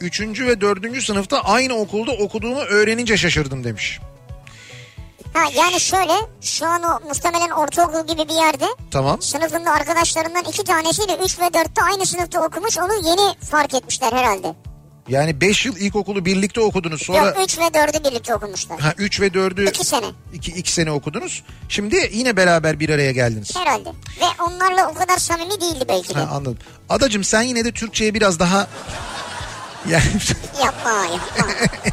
3. 0.00 0.20
ve 0.20 0.60
4. 0.60 1.02
sınıfta 1.02 1.40
aynı 1.40 1.74
okulda 1.74 2.12
okuduğumu 2.12 2.60
öğrenince 2.60 3.16
şaşırdım 3.16 3.64
demiş. 3.64 4.00
Ha 5.34 5.40
yani 5.56 5.80
şöyle 5.80 6.12
şu 6.40 6.66
an 6.66 6.82
o 6.82 7.00
muhtemelen 7.08 7.50
ortaokul 7.50 8.06
gibi 8.06 8.28
bir 8.28 8.34
yerde 8.34 8.64
Tamam. 8.90 9.22
sınıfında 9.22 9.70
arkadaşlarından 9.70 10.44
iki 10.44 10.64
tanesiyle 10.64 11.16
3 11.24 11.38
ve 11.38 11.44
4'te 11.44 11.82
aynı 11.82 12.06
sınıfta 12.06 12.46
okumuş 12.46 12.78
onu 12.78 12.94
yeni 12.94 13.34
fark 13.50 13.74
etmişler 13.74 14.12
herhalde. 14.12 14.54
Yani 15.08 15.40
5 15.40 15.66
yıl 15.66 15.76
ilkokulu 15.76 16.24
birlikte 16.24 16.60
okudunuz. 16.60 17.02
Sonra 17.02 17.18
Yok 17.26 17.36
3 17.44 17.58
ve 17.58 17.62
4'ü 17.62 18.10
birlikte 18.10 18.34
okumuşlar. 18.34 18.80
ha 18.80 18.94
3 18.98 19.20
ve 19.20 19.26
4'ü 19.26 19.68
İki 19.68 19.84
sene. 19.84 20.06
2 20.34 20.52
2 20.52 20.72
sene 20.72 20.90
okudunuz. 20.90 21.42
Şimdi 21.68 22.10
yine 22.12 22.36
beraber 22.36 22.80
bir 22.80 22.88
araya 22.88 23.12
geldiniz. 23.12 23.56
Herhalde. 23.56 23.88
Ve 24.20 24.42
onlarla 24.42 24.90
o 24.90 24.94
kadar 24.94 25.18
samimi 25.18 25.60
değildi 25.60 25.84
belki 25.88 26.14
de. 26.14 26.18
Ha, 26.18 26.28
anladım. 26.34 26.58
Adacım 26.88 27.24
sen 27.24 27.42
yine 27.42 27.64
de 27.64 27.72
Türkçe'ye 27.72 28.14
biraz 28.14 28.38
daha 28.38 28.66
yani 29.88 30.02
Yapma 30.64 30.90
yapma. 30.90 31.52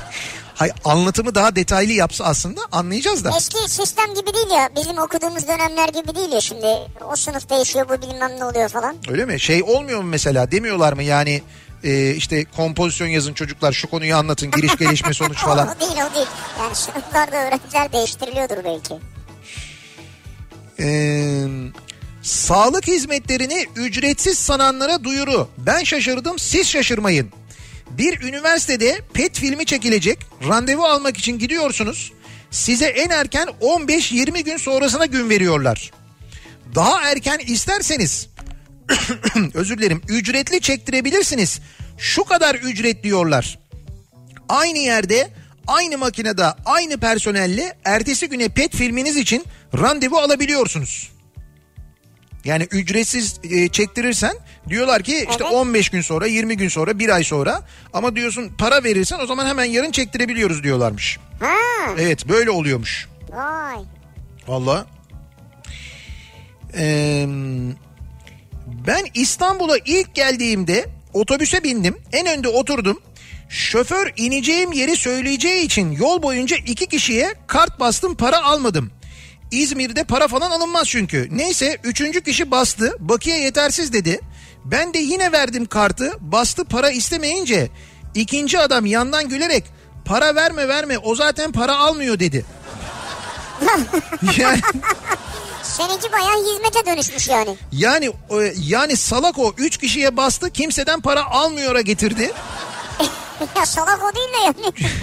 hay 0.56 0.72
anlatımı 0.86 1.36
daha 1.36 1.56
detaylı 1.56 1.92
yapsa 1.92 2.24
aslında 2.26 2.62
anlayacağız 2.72 3.24
da. 3.24 3.32
Eski 3.38 3.70
sistem 3.70 4.14
gibi 4.16 4.34
değil 4.34 4.50
ya. 4.52 4.70
Bizim 4.76 4.98
okuduğumuz 4.98 5.48
dönemler 5.48 5.90
gibi 5.90 6.16
değil 6.16 6.32
ya 6.32 6.42
şimdi. 6.42 6.68
O 7.12 7.16
sınıf 7.16 7.50
değişiyor 7.50 7.90
bu 7.90 8.02
bilmem 8.02 8.32
ne 8.40 8.46
oluyor 8.46 8.70
falan. 8.70 8.96
Öyle 9.10 9.26
mi? 9.26 9.40
Şey 9.40 9.64
olmuyor 9.64 10.02
mu 10.02 10.10
mesela? 10.10 10.52
Demiyorlar 10.52 10.94
mı 10.94 11.04
yani 11.04 11.42
e, 11.84 12.12
işte 12.16 12.46
kompozisyon 12.46 13.08
yazın 13.08 13.34
çocuklar 13.34 13.72
şu 13.72 13.90
konuyu 13.90 14.16
anlatın 14.16 14.52
giriş 14.52 14.76
gelişme 14.76 15.14
sonuç 15.14 15.38
falan. 15.46 15.76
O 15.78 15.80
değil 15.80 16.02
o 16.12 16.16
değil. 16.16 16.28
Yani 16.60 16.76
sınıflarda 16.76 17.48
öğrenciler 17.48 17.92
değiştiriliyordur 17.94 18.64
belki. 18.64 18.94
Ee, 20.80 21.46
sağlık 22.22 22.88
hizmetlerini 22.88 23.66
ücretsiz 23.76 24.38
sananlara 24.38 25.04
duyuru. 25.04 25.50
Ben 25.58 25.84
şaşırdım 25.84 26.40
siz 26.40 26.68
şaşırmayın. 26.70 27.32
Bir 27.90 28.22
üniversitede 28.22 29.02
pet 29.14 29.40
filmi 29.40 29.66
çekilecek. 29.66 30.20
Randevu 30.48 30.84
almak 30.84 31.18
için 31.18 31.40
gidiyorsunuz. 31.40 32.12
Size 32.52 32.86
en 32.86 33.10
erken 33.10 33.48
15-20 33.62 34.44
gün 34.44 34.58
sonrasına 34.58 35.06
gün 35.06 35.30
veriyorlar. 35.30 35.92
Daha 36.76 37.12
erken 37.12 37.40
isterseniz 37.40 38.28
özür 39.54 39.78
dilerim 39.78 40.02
ücretli 40.08 40.62
çektirebilirsiniz. 40.62 41.60
Şu 41.98 42.24
kadar 42.24 42.56
ücret 42.56 43.04
diyorlar. 43.04 43.60
Aynı 44.50 44.78
yerde 44.78 45.30
aynı 45.68 45.98
makinede 45.98 46.46
aynı 46.66 46.98
personelle 47.00 47.78
ertesi 47.86 48.30
güne 48.30 48.50
pet 48.50 48.76
filminiz 48.76 49.18
için 49.18 49.46
randevu 49.78 50.18
alabiliyorsunuz. 50.18 51.12
Yani 52.46 52.68
ücretsiz 52.72 53.40
e, 53.44 53.68
çektirirsen 53.70 54.34
diyorlar 54.70 55.04
ki 55.04 55.28
işte 55.30 55.44
Evet. 55.44 55.54
15 55.54 55.90
gün 55.90 56.02
sonra 56.02 56.28
20 56.28 56.58
gün 56.58 56.68
sonra 56.70 57.00
bir 57.00 57.10
ay 57.10 57.24
sonra 57.24 57.62
ama 57.94 58.16
diyorsun 58.16 58.52
para 58.58 58.84
verirsen 58.84 59.20
o 59.20 59.26
zaman 59.26 59.46
hemen 59.46 59.66
yarın 59.66 59.92
çektirebiliyoruz 59.92 60.64
diyorlarmış. 60.64 61.20
Ha, 61.40 61.56
Evet 62.00 62.28
böyle 62.30 62.52
oluyormuş. 62.52 63.08
vay. 63.32 63.76
Valla. 64.48 64.86
Ee, 66.78 67.28
ben 68.90 69.06
İstanbul'a 69.14 69.78
ilk 69.86 70.16
geldiğimde 70.16 70.86
otobüse 71.14 71.64
bindim. 71.64 71.98
En 72.12 72.28
önde 72.28 72.48
oturdum. 72.48 73.02
Şoför 73.50 74.14
ineceğim 74.18 74.72
yeri 74.72 74.96
söyleyeceği 74.96 75.66
için 75.66 75.92
yol 75.92 76.22
boyunca 76.24 76.58
iki 76.66 76.88
kişiye 76.88 77.34
kart 77.48 77.80
bastım 77.80 78.16
para 78.16 78.44
almadım. 78.44 78.92
İzmir'de 79.52 80.04
para 80.04 80.28
falan 80.28 80.52
alınmaz 80.52 80.88
çünkü. 80.88 81.28
Neyse 81.32 81.78
üçüncü 81.84 82.22
kişi 82.22 82.52
bastı 82.52 82.96
bakiye 83.00 83.40
yetersiz 83.40 83.94
dedi. 83.94 84.20
Ben 84.66 84.94
de 84.94 85.00
yine 85.00 85.32
verdim 85.32 85.66
kartı 85.66 86.12
bastı 86.20 86.66
para 86.66 86.92
istemeyince 86.92 87.70
ikinci 88.16 88.60
adam 88.60 88.86
yandan 88.86 89.30
gülerek 89.30 89.64
para 90.06 90.36
verme 90.36 90.68
verme 90.68 90.98
o 90.98 91.16
zaten 91.16 91.52
para 91.52 91.78
almıyor 91.78 92.20
dedi. 92.20 92.46
yani, 94.38 94.62
Seninki 95.80 96.12
bayağı 96.12 96.38
hizmete 96.46 96.86
dönüşmüş 96.86 97.28
yani. 97.28 97.56
yani 97.72 98.06
e, 98.06 98.54
yani 98.68 98.98
salak 98.98 99.40
o 99.40 99.54
3 99.58 99.78
kişiye 99.78 100.18
bastı 100.18 100.50
kimseden 100.50 101.02
para 101.02 101.26
almıyor'a 101.26 101.82
getirdi. 101.82 102.32
ya 103.58 103.66
salak 103.66 104.00
o 104.04 104.16
değil 104.16 104.28
de 104.28 104.38
yani. 104.46 104.74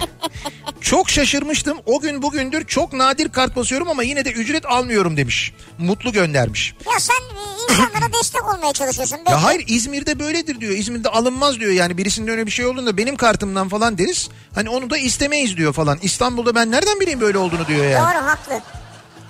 Çok 0.81 1.09
şaşırmıştım. 1.09 1.77
O 1.85 1.99
gün 1.99 2.21
bugündür 2.21 2.65
çok 2.67 2.93
nadir 2.93 3.29
kart 3.29 3.55
basıyorum 3.55 3.89
ama 3.89 4.03
yine 4.03 4.25
de 4.25 4.31
ücret 4.31 4.65
almıyorum 4.65 5.17
demiş. 5.17 5.53
Mutlu 5.77 6.11
göndermiş. 6.11 6.75
ya 6.93 6.99
sen 6.99 7.13
e, 7.15 7.73
insanlara 7.73 8.13
destek 8.13 8.53
olmaya 8.53 8.73
çalışıyorsun. 8.73 9.17
Belki. 9.17 9.31
Ya 9.31 9.43
hayır 9.43 9.63
İzmir'de 9.67 10.19
böyledir 10.19 10.59
diyor. 10.61 10.71
İzmir'de 10.71 11.09
alınmaz 11.09 11.59
diyor 11.59 11.71
yani 11.71 11.97
birisinde 11.97 12.31
öyle 12.31 12.45
bir 12.45 12.51
şey 12.51 12.65
olduğunda 12.65 12.97
benim 12.97 13.15
kartımdan 13.15 13.69
falan 13.69 13.97
deriz. 13.97 14.29
Hani 14.55 14.69
onu 14.69 14.89
da 14.89 14.97
istemeyiz 14.97 15.57
diyor 15.57 15.73
falan. 15.73 15.99
İstanbul'da 16.01 16.55
ben 16.55 16.71
nereden 16.71 16.99
bileyim 16.99 17.21
böyle 17.21 17.37
olduğunu 17.37 17.67
diyor 17.67 17.85
yani. 17.85 18.15
Doğru 18.15 18.25
haklı. 18.25 18.61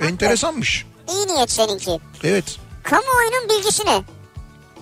Enteresanmış. 0.07 0.85
İyi 1.09 1.27
niyet 1.27 1.51
seninki. 1.51 1.99
Evet 2.23 2.45
Kamuoyunun 2.83 3.49
bilgisine 3.49 4.03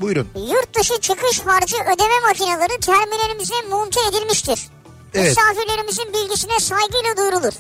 buyurun. 0.02 0.27
yurt 0.49 0.80
dışı 0.80 1.02
çıkış 1.02 1.39
harcı 1.39 1.76
ödeme 1.77 2.19
makineleri 2.27 2.80
terminalimize 2.80 3.53
monte 3.69 3.99
edilmiştir. 4.10 4.60
Evet. 5.14 5.30
Misafirlerimizin 5.30 6.14
bilgisine 6.14 6.60
saygıyla 6.60 7.18
duyurulur. 7.18 7.53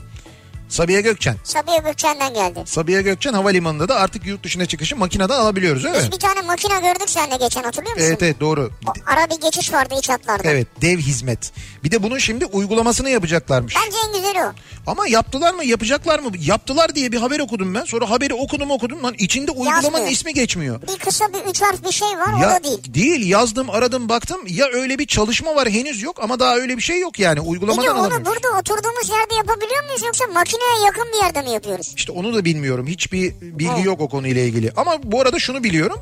Sabiha 0.69 0.99
Gökçen. 0.99 1.35
Sabiha 1.43 1.77
Gökçen'den 1.77 2.33
geldi. 2.33 2.63
Sabiha 2.65 3.01
Gökçen 3.01 3.33
Havalimanı'nda 3.33 3.89
da 3.89 3.95
artık 3.95 4.25
yurt 4.25 4.43
dışına 4.43 4.65
çıkışı 4.65 4.95
makineden 4.95 5.39
alabiliyoruz 5.39 5.83
mi? 5.83 5.91
Biz 5.97 6.11
bir 6.11 6.19
tane 6.19 6.41
makine 6.41 6.79
gördük 6.79 7.09
seninle 7.09 7.35
geçen 7.37 7.63
hatırlıyor 7.63 7.95
musun? 7.95 8.07
Evet 8.09 8.23
evet 8.23 8.39
doğru. 8.39 8.69
O 8.87 8.91
ara 9.05 9.29
bir 9.29 9.41
geçiş 9.41 9.73
vardı 9.73 9.95
iç 9.99 10.09
hatlarda. 10.09 10.49
Evet 10.49 10.67
dev 10.81 10.97
hizmet. 10.97 11.51
Bir 11.83 11.91
de 11.91 12.03
bunun 12.03 12.17
şimdi 12.17 12.45
uygulamasını 12.45 13.09
yapacaklarmış. 13.09 13.75
Bence 13.85 13.97
en 14.07 14.13
güzeli 14.13 14.43
o. 14.45 14.51
Ama 14.87 15.07
yaptılar 15.07 15.53
mı 15.53 15.65
yapacaklar 15.65 16.19
mı? 16.19 16.31
Yaptılar 16.45 16.95
diye 16.95 17.11
bir 17.11 17.17
haber 17.17 17.39
okudum 17.39 17.75
ben. 17.75 17.83
Sonra 17.85 18.09
haberi 18.09 18.33
okudum 18.33 18.71
okudum. 18.71 19.03
Lan 19.03 19.15
içinde 19.17 19.51
uygulamanın 19.51 19.83
Yazmıyor. 19.83 20.07
ismi 20.07 20.33
geçmiyor. 20.33 20.81
Bir 20.81 20.97
kısa 20.99 21.25
bir 21.33 21.49
üç 21.49 21.61
harf 21.61 21.83
bir 21.85 21.91
şey 21.91 22.07
var 22.07 22.33
o 22.37 22.41
Ya 22.41 22.49
da 22.49 22.63
değil. 22.93 23.27
yazdım 23.29 23.69
aradım 23.69 24.09
baktım 24.09 24.41
ya 24.47 24.65
öyle 24.73 24.99
bir 24.99 25.05
çalışma 25.07 25.55
var 25.55 25.69
henüz 25.69 26.01
yok 26.01 26.23
ama 26.23 26.39
daha 26.39 26.55
öyle 26.55 26.77
bir 26.77 26.81
şey 26.81 26.99
yok 26.99 27.19
yani 27.19 27.35
Peki 27.39 27.49
uygulamadan 27.49 27.91
onu 27.91 27.99
alamıyoruz. 27.99 28.25
burada 28.27 28.59
oturduğumuz 28.59 29.09
yerde 29.09 29.35
yapabiliyor 29.35 29.83
muyuz 29.85 30.03
yoksa 30.03 30.25
makineye 30.33 30.85
yakın 30.85 31.05
bir 31.13 31.23
yerde 31.25 31.41
mi 31.41 31.49
yapıyoruz? 31.51 31.93
İşte 31.97 32.11
onu 32.11 32.33
da 32.33 32.45
bilmiyorum 32.45 32.87
hiçbir 32.87 33.33
bilgi 33.41 33.71
Evet. 33.75 33.85
yok 33.85 34.01
o 34.01 34.09
konuyla 34.09 34.41
ilgili. 34.41 34.71
Ama 34.77 34.97
bu 35.03 35.21
arada 35.21 35.39
şunu 35.39 35.63
biliyorum 35.63 35.99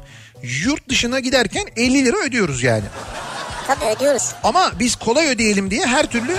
yurt 0.65 0.89
dışına 0.89 1.19
giderken 1.19 1.65
50 1.77 2.05
lira 2.05 2.17
ödüyoruz 2.17 2.63
yani. 2.63 2.83
Tabii 3.67 3.85
ödüyoruz. 3.95 4.31
Ama 4.43 4.71
biz 4.79 4.95
kolay 4.95 5.27
ödeyelim 5.27 5.71
diye 5.71 5.85
her 5.85 6.05
türlü 6.05 6.35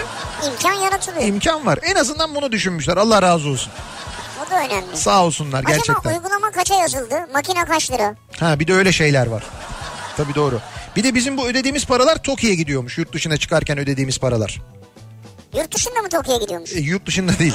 İmkan 0.47 0.73
yaratılıyor. 0.73 1.23
imkan 1.27 1.67
var. 1.67 1.79
En 1.83 1.95
azından 1.95 2.35
bunu 2.35 2.53
düşünmüşler 2.53 2.97
Allah 2.97 3.23
razı 3.23 3.49
olsun. 3.49 3.73
o 4.47 4.51
da 4.51 4.57
önemli. 4.59 4.97
Sağ 4.97 5.25
olsunlar 5.25 5.59
Acaba 5.59 5.71
gerçekten. 5.73 6.11
uygulama 6.15 6.51
kaça 6.51 6.75
yazıldı? 6.75 7.15
Makine 7.33 7.65
kaç 7.65 7.91
lira? 7.91 8.15
Ha 8.41 8.61
bir 8.61 8.67
de 8.67 8.75
öyle 8.75 8.93
şeyler 8.93 9.27
var. 9.27 9.43
Tabii 10.17 10.35
doğru. 10.35 10.61
Bir 10.97 11.05
de 11.05 11.15
bizim 11.15 11.37
bu 11.37 11.47
ödediğimiz 11.47 11.85
paralar 11.87 12.23
TOKİ'ye 12.23 12.55
gidiyormuş 12.55 12.99
yurt 12.99 13.13
dışına 13.13 13.37
çıkarken 13.37 13.79
ödediğimiz 13.79 14.19
paralar. 14.19 14.61
Yurt 15.57 15.75
dışında 15.75 16.01
mı 16.03 16.09
Tokyo'ya 16.09 16.39
gidiyormuş? 16.41 16.73
E, 16.73 16.79
yurt 16.81 17.07
dışında 17.07 17.39
değil. 17.39 17.55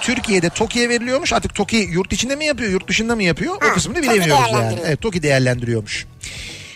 Türkiye'de 0.00 0.48
TOKİ'ye 0.50 0.88
veriliyormuş. 0.88 1.32
Artık 1.32 1.54
TOKİ 1.54 1.76
yurt 1.76 2.12
içinde 2.12 2.36
mi 2.36 2.44
yapıyor, 2.44 2.70
yurt 2.70 2.88
dışında 2.88 3.16
mı 3.16 3.22
yapıyor? 3.22 3.56
Ha, 3.60 3.66
o 3.70 3.74
kısmını 3.74 4.02
bilemiyoruz 4.02 4.44
yani. 4.52 4.78
Evet, 4.86 5.00
TOKİ 5.00 5.22
değerlendiriyormuş. 5.22 6.06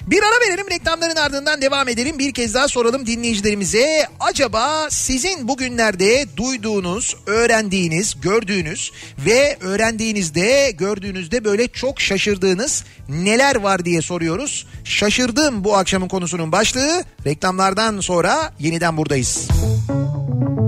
Bir 0.07 0.23
ara 0.23 0.49
verelim 0.49 0.71
reklamların 0.71 1.17
ardından 1.17 1.63
devam 1.63 1.89
edelim. 1.89 2.19
Bir 2.19 2.35
kez 2.35 2.55
daha 2.55 2.69
soralım 2.69 3.07
dinleyicilerimize. 3.07 4.07
Acaba 4.21 4.91
sizin 4.91 5.49
bugünlerde 5.49 6.27
duyduğunuz, 6.37 7.17
öğrendiğiniz, 7.27 8.21
gördüğünüz 8.21 8.93
ve 9.27 9.57
öğrendiğinizde, 9.61 10.71
gördüğünüzde 10.71 11.45
böyle 11.45 11.69
çok 11.69 12.01
şaşırdığınız 12.01 12.85
neler 13.09 13.57
var 13.57 13.85
diye 13.85 14.03
soruyoruz. 14.03 14.67
Şaşırdım 14.85 15.65
bu 15.65 15.77
akşamın 15.77 16.09
konusunun 16.09 16.53
başlığı. 16.53 17.05
Reklamlardan 17.27 18.01
sonra 18.01 18.53
yeniden 18.59 18.97
buradayız. 18.97 19.49
Kafa 19.49 20.60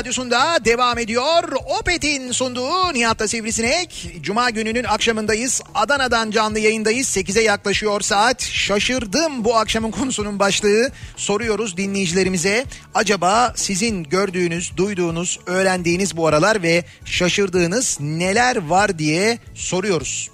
radyosunda 0.00 0.64
devam 0.64 0.98
ediyor. 0.98 1.52
Opet'in 1.80 2.32
sunduğu 2.32 2.94
Nihat'ta 2.94 3.28
Sivrisinek. 3.28 4.16
Cuma 4.20 4.50
gününün 4.50 4.84
akşamındayız. 4.84 5.62
Adana'dan 5.74 6.30
canlı 6.30 6.58
yayındayız. 6.58 7.16
8'e 7.16 7.42
yaklaşıyor 7.42 8.00
saat. 8.00 8.42
Şaşırdım 8.42 9.44
bu 9.44 9.56
akşamın 9.56 9.90
konusunun 9.90 10.38
başlığı. 10.38 10.90
Soruyoruz 11.16 11.76
dinleyicilerimize. 11.76 12.64
Acaba 12.94 13.52
sizin 13.56 14.04
gördüğünüz, 14.04 14.76
duyduğunuz, 14.76 15.38
öğrendiğiniz 15.46 16.16
bu 16.16 16.26
aralar 16.26 16.62
ve 16.62 16.84
şaşırdığınız 17.04 17.98
neler 18.00 18.56
var 18.56 18.98
diye 18.98 19.38
soruyoruz. 19.54 20.30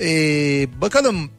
Ee, 0.00 0.66
bakalım 0.80 1.30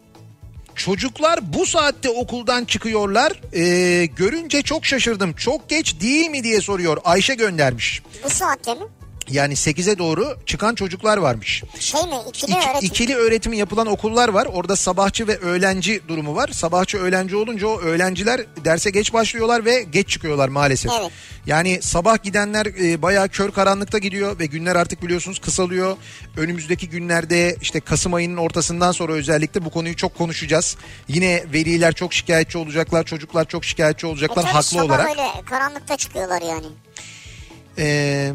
Çocuklar 0.78 1.54
bu 1.54 1.66
saatte 1.66 2.10
okuldan 2.10 2.66
çıkıyorlar. 2.66 3.42
Ee, 3.54 4.06
görünce 4.06 4.62
çok 4.62 4.86
şaşırdım. 4.86 5.34
Çok 5.34 5.70
geç 5.70 6.02
değil 6.02 6.30
mi 6.30 6.44
diye 6.44 6.62
soruyor. 6.62 6.98
Ayşe 7.06 7.36
göndermiş. 7.36 8.02
Bu 8.24 8.30
saatte 8.30 8.74
mi? 8.74 8.80
Yani 9.30 9.54
8'e 9.54 9.98
doğru 9.98 10.38
çıkan 10.46 10.76
çocuklar 10.76 11.18
varmış. 11.18 11.64
Şey 11.80 12.02
mi? 12.02 12.16
İkili 12.30 12.52
İki- 12.52 12.70
öğretim. 12.70 12.88
ikili 12.88 13.16
öğretimi 13.16 13.58
yapılan 13.58 13.88
okullar 13.88 14.30
var. 14.30 14.46
Orada 14.46 14.76
sabahçı 14.76 15.28
ve 15.28 15.38
öğlenci 15.38 16.02
durumu 16.08 16.36
var. 16.36 16.50
Sabahçı 16.52 16.98
öğlenci 16.98 17.36
olunca 17.36 17.68
o 17.68 17.80
öğlenciler 17.80 18.42
derse 18.66 18.90
geç 18.90 19.14
başlıyorlar 19.14 19.66
ve 19.66 19.84
geç 19.84 20.10
çıkıyorlar 20.10 20.50
maalesef. 20.50 20.92
Evet. 21.02 21.12
Yani 21.46 21.80
sabah 21.82 22.24
gidenler 22.24 22.66
e, 22.66 23.02
bayağı 23.02 23.30
kör 23.30 23.52
karanlıkta 23.52 23.98
gidiyor 23.98 24.40
ve 24.40 24.46
günler 24.46 24.76
artık 24.76 25.02
biliyorsunuz 25.04 25.40
kısalıyor. 25.40 25.98
Önümüzdeki 26.38 26.90
günlerde 26.90 27.56
işte 27.62 27.80
Kasım 27.80 28.14
ayının 28.14 28.38
ortasından 28.38 28.92
sonra 28.92 29.14
özellikle 29.14 29.66
bu 29.66 29.70
konuyu 29.70 29.96
çok 29.96 30.18
konuşacağız. 30.18 30.78
Yine 31.08 31.44
veliler 31.54 31.94
çok 31.94 32.14
şikayetçi 32.14 32.58
olacaklar, 32.58 33.04
çocuklar 33.04 33.46
çok 33.48 33.66
şikayetçi 33.66 34.08
E 34.08 34.10
olacaklar 34.10 34.44
tabii 34.44 34.54
haklı 34.54 34.68
sabah 34.68 34.84
olarak. 34.84 35.10
öyle 35.10 35.28
karanlıkta 35.50 35.98
çıkıyorlar 35.98 36.42
yani. 36.42 36.66
Ee, 37.80 38.32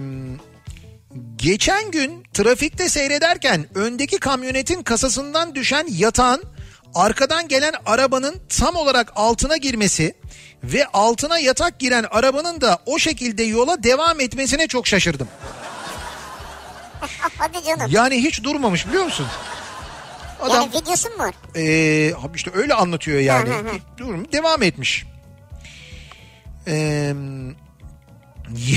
geçen 1.36 1.90
gün 1.90 2.24
trafikte 2.34 2.88
seyrederken 2.88 3.66
öndeki 3.74 4.18
kamyonetin 4.18 4.82
kasasından 4.82 5.54
düşen 5.54 5.86
yatağın 5.90 6.44
arkadan 6.94 7.48
gelen 7.48 7.74
arabanın 7.86 8.40
tam 8.48 8.76
olarak 8.76 9.12
altına 9.16 9.56
girmesi 9.56 10.14
ve 10.64 10.86
altına 10.92 11.38
yatak 11.38 11.78
giren 11.78 12.04
arabanın 12.10 12.60
da 12.60 12.78
o 12.86 12.98
şekilde 12.98 13.42
yola 13.42 13.82
devam 13.82 14.20
etmesine 14.20 14.66
çok 14.66 14.86
şaşırdım. 14.86 15.28
Hadi 17.38 17.64
canım. 17.64 17.86
Yani 17.90 18.22
hiç 18.22 18.42
durmamış 18.44 18.88
biliyor 18.88 19.04
musun? 19.04 19.26
Adam 20.40 20.56
Yani 20.62 20.82
videosu 20.82 21.10
mu 21.10 21.18
var? 21.18 21.34
ee, 21.56 22.12
işte 22.34 22.50
öyle 22.54 22.74
anlatıyor 22.74 23.20
yani. 23.20 23.50
Durum 23.98 24.32
devam 24.32 24.62
etmiş. 24.62 25.06
Ee, 26.66 27.14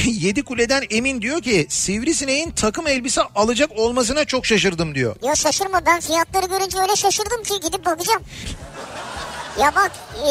Yedi 0.06 0.44
Kule'den 0.44 0.84
Emin 0.90 1.22
diyor 1.22 1.42
ki 1.42 1.66
Sivrisineğin 1.70 2.52
takım 2.52 2.88
elbise 2.88 3.22
alacak 3.36 3.70
olmasına 3.76 4.26
çok 4.26 4.46
şaşırdım 4.46 4.96
diyor. 4.96 5.16
Ya 5.24 5.36
şaşırma 5.36 5.86
ben 5.86 6.00
fiyatları 6.00 6.46
görünce 6.48 6.80
öyle 6.80 6.96
şaşırdım 6.96 7.44
ki 7.44 7.54
gidip 7.64 7.86
bakacağım. 7.86 8.22
Ya 9.62 9.76
bak 9.76 9.92
e, 10.16 10.30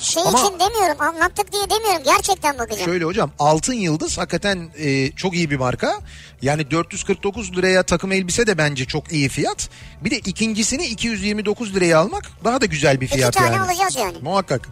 şey 0.00 0.22
Ama- 0.26 0.38
için 0.38 0.52
demiyorum 0.60 1.00
anlattık 1.00 1.52
diye 1.52 1.70
demiyorum 1.70 2.02
gerçekten 2.04 2.58
bakacağım. 2.58 2.84
Şöyle 2.90 3.04
hocam 3.04 3.30
Altın 3.38 3.72
Yıldız 3.74 4.18
hakikaten 4.18 4.70
e, 4.78 5.12
çok 5.12 5.34
iyi 5.34 5.50
bir 5.50 5.56
marka. 5.56 6.00
Yani 6.42 6.70
449 6.70 7.56
liraya 7.56 7.82
takım 7.82 8.12
elbise 8.12 8.46
de 8.46 8.58
bence 8.58 8.84
çok 8.84 9.12
iyi 9.12 9.28
fiyat. 9.28 9.68
Bir 10.04 10.10
de 10.10 10.18
ikincisini 10.18 10.86
229 10.86 11.74
liraya 11.74 11.98
almak 11.98 12.24
daha 12.44 12.60
da 12.60 12.66
güzel 12.66 13.00
bir 13.00 13.06
fiyat 13.06 13.34
İki 13.34 13.44
tane 13.44 13.56
yani. 13.56 13.64
alacağız 13.70 13.96
yani. 13.96 14.16
Muhakkak. 14.22 14.68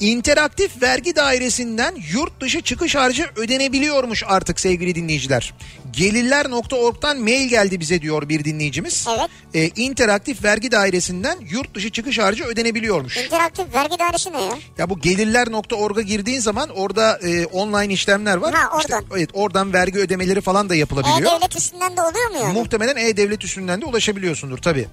İnteraktif 0.00 0.82
vergi 0.82 1.16
dairesinden 1.16 1.94
yurt 2.12 2.40
dışı 2.40 2.60
çıkış 2.60 2.94
harcı 2.94 3.26
ödenebiliyormuş 3.36 4.22
artık 4.26 4.60
sevgili 4.60 4.94
dinleyiciler. 4.94 5.54
Gelirler.org'dan 5.92 7.18
mail 7.20 7.48
geldi 7.48 7.80
bize 7.80 8.02
diyor 8.02 8.28
bir 8.28 8.44
dinleyicimiz. 8.44 9.06
Evet. 9.18 9.30
Ee, 9.54 9.82
interaktif 9.82 10.44
vergi 10.44 10.70
dairesinden 10.72 11.38
yurt 11.50 11.74
dışı 11.74 11.90
çıkış 11.90 12.18
harcı 12.18 12.44
ödenebiliyormuş. 12.44 13.16
İnteraktif 13.16 13.74
vergi 13.74 13.98
dairesi 13.98 14.32
ne 14.32 14.42
ya? 14.42 14.52
Ya 14.78 14.90
bu 14.90 14.98
gelirler.org'a 15.00 16.00
girdiğin 16.02 16.40
zaman 16.40 16.68
orada 16.68 17.18
e, 17.22 17.46
online 17.46 17.92
işlemler 17.92 18.36
var. 18.36 18.54
Ha, 18.54 18.78
İşte, 18.80 18.94
oradan. 18.96 19.04
evet 19.18 19.30
oradan 19.32 19.72
vergi 19.72 19.98
ödemeleri 19.98 20.40
falan 20.40 20.68
da 20.68 20.74
yapılabiliyor. 20.74 21.32
E-Devlet 21.32 21.56
üstünden 21.56 21.96
de 21.96 22.02
oluyor 22.02 22.30
mu 22.30 22.36
yani? 22.42 22.52
Muhtemelen 22.58 22.96
E-Devlet 22.96 23.44
üstünden 23.44 23.80
de 23.80 23.84
ulaşabiliyorsundur 23.86 24.58
tabii. 24.58 24.86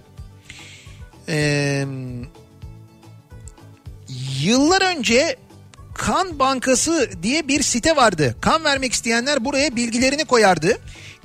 Ee, 1.29 1.85
yıllar 4.41 4.81
önce 4.97 5.35
Kan 5.97 6.39
Bankası 6.39 7.09
diye 7.23 7.47
bir 7.47 7.63
site 7.63 7.95
vardı. 7.95 8.35
Kan 8.41 8.63
vermek 8.63 8.93
isteyenler 8.93 9.45
buraya 9.45 9.75
bilgilerini 9.75 10.25
koyardı. 10.25 10.77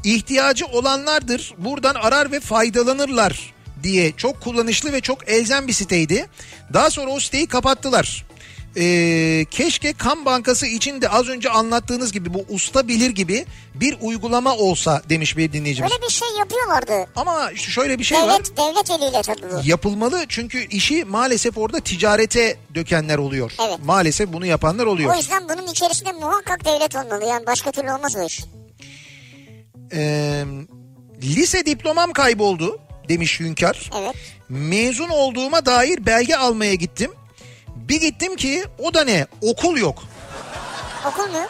İhtiyacı 0.04 0.66
olanlardır 0.66 1.54
buradan 1.58 1.94
arar 1.94 2.32
ve 2.32 2.40
faydalanırlar 2.40 3.54
diye 3.82 4.12
çok 4.16 4.40
kullanışlı 4.40 4.92
ve 4.92 5.00
çok 5.00 5.28
elzem 5.28 5.68
bir 5.68 5.72
siteydi. 5.72 6.26
Daha 6.72 6.90
sonra 6.90 7.10
o 7.10 7.20
siteyi 7.20 7.46
kapattılar. 7.46 8.26
Ee, 8.76 9.46
keşke 9.50 9.92
kan 9.92 10.24
bankası 10.24 10.66
için 10.66 11.02
de 11.02 11.08
az 11.08 11.28
önce 11.28 11.50
anlattığınız 11.50 12.12
gibi 12.12 12.34
bu 12.34 12.44
usta 12.48 12.88
bilir 12.88 13.10
gibi 13.10 13.46
bir 13.74 13.96
uygulama 14.00 14.56
olsa 14.56 15.02
demiş 15.08 15.36
bir 15.36 15.52
dinleyicimiz. 15.52 15.92
Öyle 15.92 16.02
bir 16.02 16.12
şey 16.12 16.28
yapıyorlardı. 16.38 17.10
Ama 17.16 17.50
şöyle 17.54 17.98
bir 17.98 18.04
şey 18.04 18.18
var. 18.18 18.28
devlet, 18.28 18.56
devlet 18.56 18.90
eliyle 18.90 19.22
tabii 19.22 19.52
bu. 19.52 19.60
Yapılmalı 19.64 20.24
çünkü 20.28 20.66
işi 20.68 21.04
maalesef 21.04 21.58
orada 21.58 21.80
ticarete 21.80 22.56
dökenler 22.74 23.18
oluyor. 23.18 23.52
Evet. 23.68 23.78
Maalesef 23.84 24.32
bunu 24.32 24.46
yapanlar 24.46 24.86
oluyor. 24.86 25.14
O 25.14 25.16
yüzden 25.16 25.48
bunun 25.48 25.66
içerisinde 25.66 26.12
muhakkak 26.12 26.64
devlet 26.64 26.96
olmalı. 26.96 27.24
Yani 27.28 27.46
başka 27.46 27.70
türlü 27.70 27.92
olmaz 27.92 28.16
o 28.16 28.26
iş. 28.26 28.40
Ee, 29.94 30.44
lise 31.22 31.66
diplomam 31.66 32.12
kayboldu 32.12 32.78
demiş 33.08 33.40
Hünkar. 33.40 33.90
Evet. 34.00 34.14
Mezun 34.48 35.08
olduğuma 35.08 35.66
dair 35.66 36.06
belge 36.06 36.36
almaya 36.36 36.74
gittim. 36.74 37.10
Bir 37.76 38.00
gittim 38.00 38.36
ki 38.36 38.64
o 38.78 38.94
da 38.94 39.04
ne 39.04 39.26
okul 39.40 39.76
yok. 39.76 40.04
Okul 41.06 41.26
mu? 41.32 41.46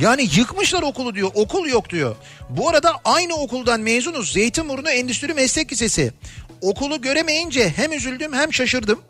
Yani 0.00 0.28
yıkmışlar 0.36 0.82
okulu 0.82 1.14
diyor. 1.14 1.30
Okul 1.34 1.68
yok 1.68 1.90
diyor. 1.90 2.16
Bu 2.50 2.68
arada 2.68 2.92
aynı 3.04 3.34
okuldan 3.34 3.80
mezunuz. 3.80 4.32
Zeytinburnu 4.32 4.90
Endüstri 4.90 5.34
Meslek 5.34 5.72
Lisesi. 5.72 6.12
Okulu 6.60 7.00
göremeyince 7.00 7.68
hem 7.76 7.92
üzüldüm 7.92 8.32
hem 8.32 8.52
şaşırdım. 8.52 9.00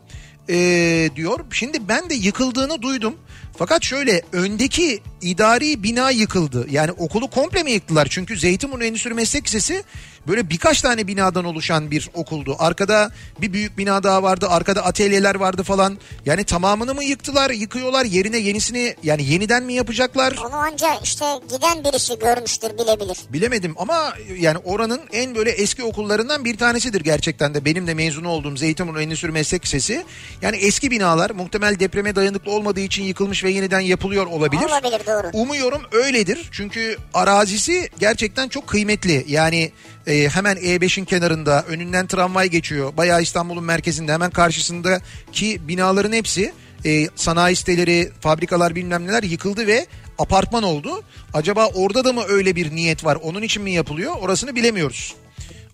Ee, 0.49 1.09
diyor. 1.15 1.39
Şimdi 1.51 1.87
ben 1.87 2.09
de 2.09 2.13
yıkıldığını 2.13 2.81
duydum. 2.81 3.15
Fakat 3.57 3.83
şöyle 3.83 4.21
öndeki 4.31 5.01
idari 5.21 5.83
bina 5.83 6.11
yıkıldı. 6.11 6.67
Yani 6.69 6.91
okulu 6.91 7.29
komple 7.29 7.63
mi 7.63 7.71
yıktılar? 7.71 8.07
Çünkü 8.09 8.37
Zeytinburnu 8.37 8.83
Endüstri 8.83 9.13
Meslek 9.13 9.45
Lisesi 9.45 9.83
böyle 10.27 10.49
birkaç 10.49 10.81
tane 10.81 11.07
binadan 11.07 11.45
oluşan 11.45 11.91
bir 11.91 12.09
okuldu. 12.13 12.55
Arkada 12.59 13.11
bir 13.41 13.53
büyük 13.53 13.77
bina 13.77 14.03
daha 14.03 14.23
vardı. 14.23 14.47
Arkada 14.49 14.85
atölyeler 14.85 15.35
vardı 15.35 15.63
falan. 15.63 15.97
Yani 16.25 16.43
tamamını 16.43 16.93
mı 16.93 17.03
yıktılar, 17.03 17.49
yıkıyorlar, 17.49 18.05
yerine 18.05 18.37
yenisini 18.37 18.95
yani 19.03 19.23
yeniden 19.25 19.63
mi 19.63 19.73
yapacaklar? 19.73 20.35
Onu 20.47 20.55
anca 20.55 20.87
işte 21.03 21.25
giden 21.49 21.83
birisi 21.83 22.19
görmüştür 22.19 22.69
bilebilir. 22.69 23.17
Bilemedim 23.29 23.75
ama 23.77 24.13
yani 24.39 24.57
oranın 24.57 25.01
en 25.11 25.35
böyle 25.35 25.49
eski 25.51 25.83
okullarından 25.83 26.45
bir 26.45 26.57
tanesidir 26.57 27.01
gerçekten 27.01 27.53
de. 27.53 27.65
Benim 27.65 27.87
de 27.87 27.93
mezun 27.93 28.23
olduğum 28.23 28.57
Zeytinburnu 28.57 29.01
Endüstri 29.01 29.31
Meslek 29.31 29.65
Lisesi. 29.65 30.05
Yani 30.41 30.57
eski 30.57 30.91
binalar 30.91 31.29
muhtemel 31.29 31.79
depreme 31.79 32.15
dayanıklı 32.15 32.51
olmadığı 32.51 32.79
için 32.79 33.03
yıkılmış 33.03 33.43
ve 33.47 33.51
yeniden 33.51 33.79
yapılıyor 33.79 34.25
olabilir. 34.25 34.65
Olabilir 34.65 35.01
doğru. 35.07 35.29
Umuyorum 35.33 35.81
öyledir. 35.91 36.49
Çünkü 36.51 36.97
arazisi 37.13 37.89
gerçekten 37.99 38.47
çok 38.47 38.67
kıymetli. 38.67 39.25
Yani 39.27 39.71
e, 40.07 40.29
hemen 40.29 40.57
E5'in 40.57 41.05
kenarında 41.05 41.63
önünden 41.67 42.07
tramvay 42.07 42.49
geçiyor. 42.49 42.97
Bayağı 42.97 43.21
İstanbul'un 43.21 43.63
merkezinde 43.63 44.13
hemen 44.13 44.31
karşısındaki 44.31 45.67
binaların 45.67 46.13
hepsi 46.13 46.53
e, 46.85 47.09
sanayi 47.15 47.55
siteleri, 47.55 48.11
fabrikalar 48.21 48.75
bilmem 48.75 49.07
neler 49.07 49.23
yıkıldı 49.23 49.67
ve 49.67 49.87
apartman 50.19 50.63
oldu. 50.63 51.03
Acaba 51.33 51.67
orada 51.67 52.05
da 52.05 52.13
mı 52.13 52.23
öyle 52.27 52.55
bir 52.55 52.75
niyet 52.75 53.05
var? 53.05 53.17
Onun 53.21 53.41
için 53.41 53.63
mi 53.63 53.71
yapılıyor? 53.71 54.15
Orasını 54.21 54.55
bilemiyoruz. 54.55 55.15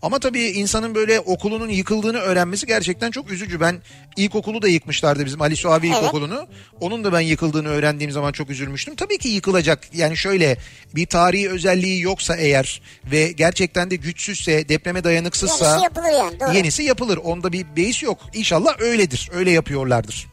Ama 0.04 0.20
tabii 0.20 0.42
insanın 0.42 0.96
böyle 0.96 1.20
okulunun 1.20 1.70
yıkıldığını 1.70 2.18
öğrenmesi 2.18 2.66
gerçekten 2.66 3.12
çok 3.12 3.32
üzücü. 3.32 3.60
Ben 3.62 3.82
ilkokulu 4.18 4.62
da 4.62 4.68
yıkmışlardı 4.68 5.26
bizim 5.26 5.42
Ali 5.42 5.56
Suavi 5.56 5.88
Evet. 5.88 5.98
İlkokulu'nu. 5.98 6.48
Onun 6.82 7.04
da 7.04 7.14
ben 7.14 7.20
yıkıldığını 7.20 7.68
öğrendiğim 7.68 8.12
zaman 8.12 8.32
çok 8.32 8.50
üzülmüştüm. 8.50 8.96
Tabii 8.96 9.18
ki 9.18 9.28
yıkılacak. 9.30 9.80
Yani 9.94 10.18
şöyle 10.18 10.58
bir 10.96 11.06
tarihi 11.06 11.50
özelliği 11.50 12.02
yoksa 12.02 12.36
eğer 12.36 12.82
ve 13.06 13.32
gerçekten 13.32 13.92
de 13.92 13.96
güçsüzse, 13.96 14.70
depreme 14.70 15.04
dayanıksızsa 15.04 15.66
Yenisi 15.66 15.84
yapılır 15.84 16.10
yani 16.20 16.40
doğru. 16.40 16.54
yenisi 16.54 16.84
yapılır. 16.84 17.18
Onda 17.18 17.52
bir 17.52 17.66
beis 17.76 18.04
yok. 18.04 18.18
İnşallah 18.34 18.80
öyledir. 18.80 19.30
Öyle 19.34 19.52
yapıyorlardır. 19.52 20.28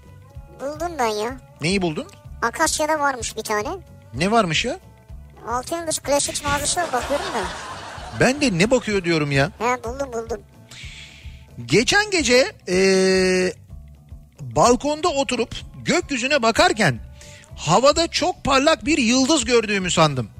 Buldum 0.61 0.93
ben 0.99 1.07
ya. 1.07 1.41
Neyi 1.61 1.83
buldun? 1.83 2.07
Akasya'da 2.43 3.01
varmış 3.01 3.37
bir 3.37 3.43
tane. 3.43 3.69
Ne 4.15 4.31
varmış 4.31 4.65
ya? 4.65 4.79
Altınyıldız 5.49 5.99
klasik 5.99 6.45
mağazası 6.45 6.81
bakıyorum 6.93 7.27
da. 7.27 7.70
Ben 8.21 8.41
de 8.41 8.59
ne 8.59 8.71
bakıyor 8.71 9.05
diyorum 9.05 9.33
ya. 9.33 9.51
He 9.59 9.85
buldum 9.85 10.13
buldum. 10.13 10.41
Geçen 11.67 12.11
gece 12.11 12.53
eee, 12.69 13.55
balkonda 14.41 15.09
oturup 15.09 15.55
gökyüzüne 15.85 16.43
bakarken 16.43 16.99
havada 17.57 18.07
çok 18.09 18.45
parlak 18.45 18.85
bir 18.87 18.99
yıldız 18.99 19.45
gördüğümü 19.45 19.91
sandım. 19.91 20.31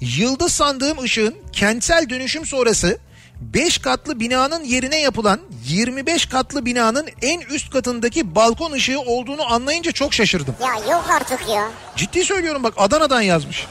Yıldız 0.00 0.52
sandığım 0.52 0.98
ışığın 1.02 1.34
kentsel 1.52 2.08
dönüşüm 2.10 2.46
sonrası 2.46 2.98
5 3.40 3.78
katlı 3.78 4.20
binanın 4.20 4.64
yerine 4.64 5.00
yapılan 5.00 5.40
25 5.64 6.26
katlı 6.26 6.66
binanın 6.66 7.06
en 7.22 7.40
üst 7.40 7.70
katındaki 7.70 8.34
balkon 8.34 8.72
ışığı 8.72 9.00
olduğunu 9.00 9.52
anlayınca 9.52 9.92
çok 9.92 10.14
şaşırdım. 10.14 10.54
Ya 10.62 10.92
yok 10.92 11.04
artık 11.20 11.48
ya. 11.48 11.68
Ciddi 11.96 12.24
söylüyorum 12.24 12.62
bak 12.62 12.74
Adana'dan 12.76 13.20
yazmış. 13.20 13.66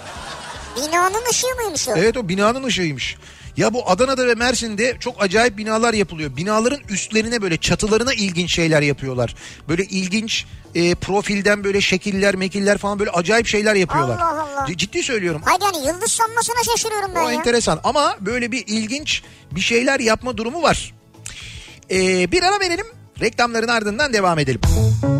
Binanın 0.77 1.29
ışığı 1.31 1.55
mıymış 1.61 1.89
o? 1.89 1.91
Evet 1.97 2.17
o 2.17 2.29
binanın 2.29 2.63
ışığıymış. 2.63 3.15
Ya 3.57 3.73
bu 3.73 3.89
Adana'da 3.89 4.27
ve 4.27 4.33
Mersin'de 4.35 4.97
çok 4.99 5.23
acayip 5.23 5.57
binalar 5.57 5.93
yapılıyor. 5.93 6.37
Binaların 6.37 6.79
üstlerine 6.89 7.41
böyle 7.41 7.57
çatılarına 7.57 8.13
ilginç 8.13 8.51
şeyler 8.51 8.81
yapıyorlar. 8.81 9.35
Böyle 9.69 9.83
ilginç 9.85 10.45
e, 10.75 10.95
profilden 10.95 11.63
böyle 11.63 11.81
şekiller 11.81 12.35
mekiller 12.35 12.77
falan 12.77 12.99
böyle 12.99 13.09
acayip 13.11 13.47
şeyler 13.47 13.75
yapıyorlar. 13.75 14.17
Allah 14.19 14.41
Allah. 14.55 14.65
C- 14.67 14.77
Ciddi 14.77 15.03
söylüyorum. 15.03 15.41
Hayır 15.45 15.59
yani 15.61 15.87
yıldız 15.87 16.11
sanmasına 16.11 16.63
şaşırıyorum 16.71 17.11
ben 17.15 17.25
O 17.25 17.29
ya. 17.29 17.35
enteresan 17.35 17.79
ama 17.83 18.15
böyle 18.21 18.51
bir 18.51 18.63
ilginç 18.67 19.21
bir 19.51 19.61
şeyler 19.61 19.99
yapma 19.99 20.37
durumu 20.37 20.61
var. 20.61 20.93
E, 21.91 22.31
bir 22.31 22.43
ara 22.43 22.59
verelim. 22.59 22.85
Reklamların 23.21 23.67
ardından 23.67 24.13
devam 24.13 24.39
edelim. 24.39 24.61
Kafa 24.61 25.14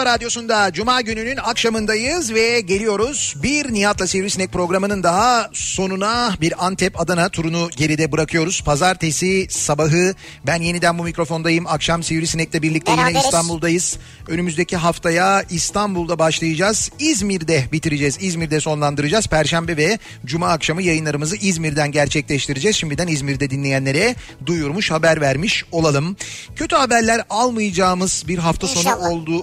kafa 0.00 0.14
radyosunda 0.14 0.72
Cuma 0.72 1.00
gününün 1.00 1.36
akşamındayız 1.36 2.34
ve 2.34 2.60
geliyoruz. 2.60 3.34
Bir 3.42 3.72
Nihat'la 3.72 4.06
Sivrisinek 4.06 4.52
programının 4.52 5.02
daha 5.02 5.50
sonuna 5.52 6.34
bir 6.40 6.66
Antep 6.66 7.00
Adana 7.00 7.28
turunu 7.28 7.70
geride 7.76 8.12
bırakıyoruz. 8.12 8.62
Pazartesi 8.62 9.46
sabahı 9.50 10.14
ben 10.46 10.62
yeniden 10.62 10.98
bu 10.98 11.04
mikrofondayım. 11.04 11.66
Akşam 11.66 12.02
Sivrisinek'le 12.02 12.62
birlikte 12.62 12.92
yine 12.92 13.00
Beraberiz. 13.00 13.24
İstanbul'dayız. 13.24 13.98
Önümüzdeki 14.28 14.76
haftaya 14.76 15.42
İstanbul'da 15.50 16.18
başlayacağız. 16.18 16.90
İzmir'de 16.98 17.64
bitireceğiz. 17.72 18.18
İzmir'de 18.20 18.60
sonlandıracağız. 18.60 19.26
Perşembe 19.26 19.76
ve 19.76 19.98
Cuma 20.24 20.48
akşamı 20.48 20.82
yayınlarımızı 20.82 21.36
İzmir'den 21.36 21.92
gerçekleştireceğiz. 21.92 22.76
Şimdiden 22.76 23.06
İzmir'de 23.06 23.50
dinleyenlere 23.50 24.14
duyurmuş 24.46 24.90
haber 24.90 25.20
vermiş 25.20 25.64
olalım. 25.72 26.16
Kötü 26.56 26.76
haberler 26.76 27.22
almayacağımız 27.30 28.24
bir 28.28 28.38
hafta 28.38 28.66
sonu 28.66 28.78
İnşallah. 28.78 29.10
olduğu 29.10 29.40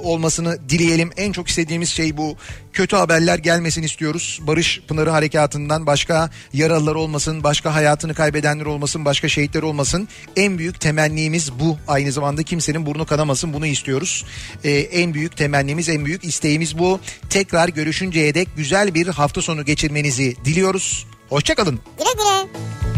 olmasını 0.57 0.69
dileyelim. 0.69 1.11
En 1.17 1.31
çok 1.31 1.47
istediğimiz 1.47 1.89
şey 1.89 2.17
bu. 2.17 2.35
Kötü 2.73 2.95
haberler 2.95 3.39
gelmesin 3.39 3.84
istiyoruz. 3.84 4.39
Barış 4.41 4.81
Pınarı 4.88 5.09
Harekatı'ndan 5.09 5.85
başka 5.85 6.29
yaralılar 6.53 6.95
olmasın, 6.95 7.43
başka 7.43 7.73
hayatını 7.73 8.13
kaybedenler 8.13 8.65
olmasın, 8.65 9.05
başka 9.05 9.29
şehitler 9.29 9.63
olmasın. 9.63 10.07
En 10.35 10.57
büyük 10.57 10.79
temennimiz 10.79 11.51
bu. 11.51 11.77
Aynı 11.88 12.11
zamanda 12.11 12.43
kimsenin 12.43 12.85
burnu 12.85 13.05
kanamasın 13.05 13.53
bunu 13.53 13.65
istiyoruz. 13.65 14.25
Ee, 14.63 14.71
en 14.71 15.13
büyük 15.13 15.38
temennimiz, 15.38 15.89
en 15.89 16.05
büyük 16.05 16.23
isteğimiz 16.23 16.77
bu. 16.77 16.99
Tekrar 17.29 17.69
görüşünceye 17.69 18.34
dek 18.34 18.47
güzel 18.57 18.93
bir 18.93 19.07
hafta 19.07 19.41
sonu 19.41 19.65
geçirmenizi 19.65 20.35
diliyoruz. 20.45 21.05
Hoşçakalın. 21.29 21.79
Güle 21.97 22.13
güle. 22.17 22.97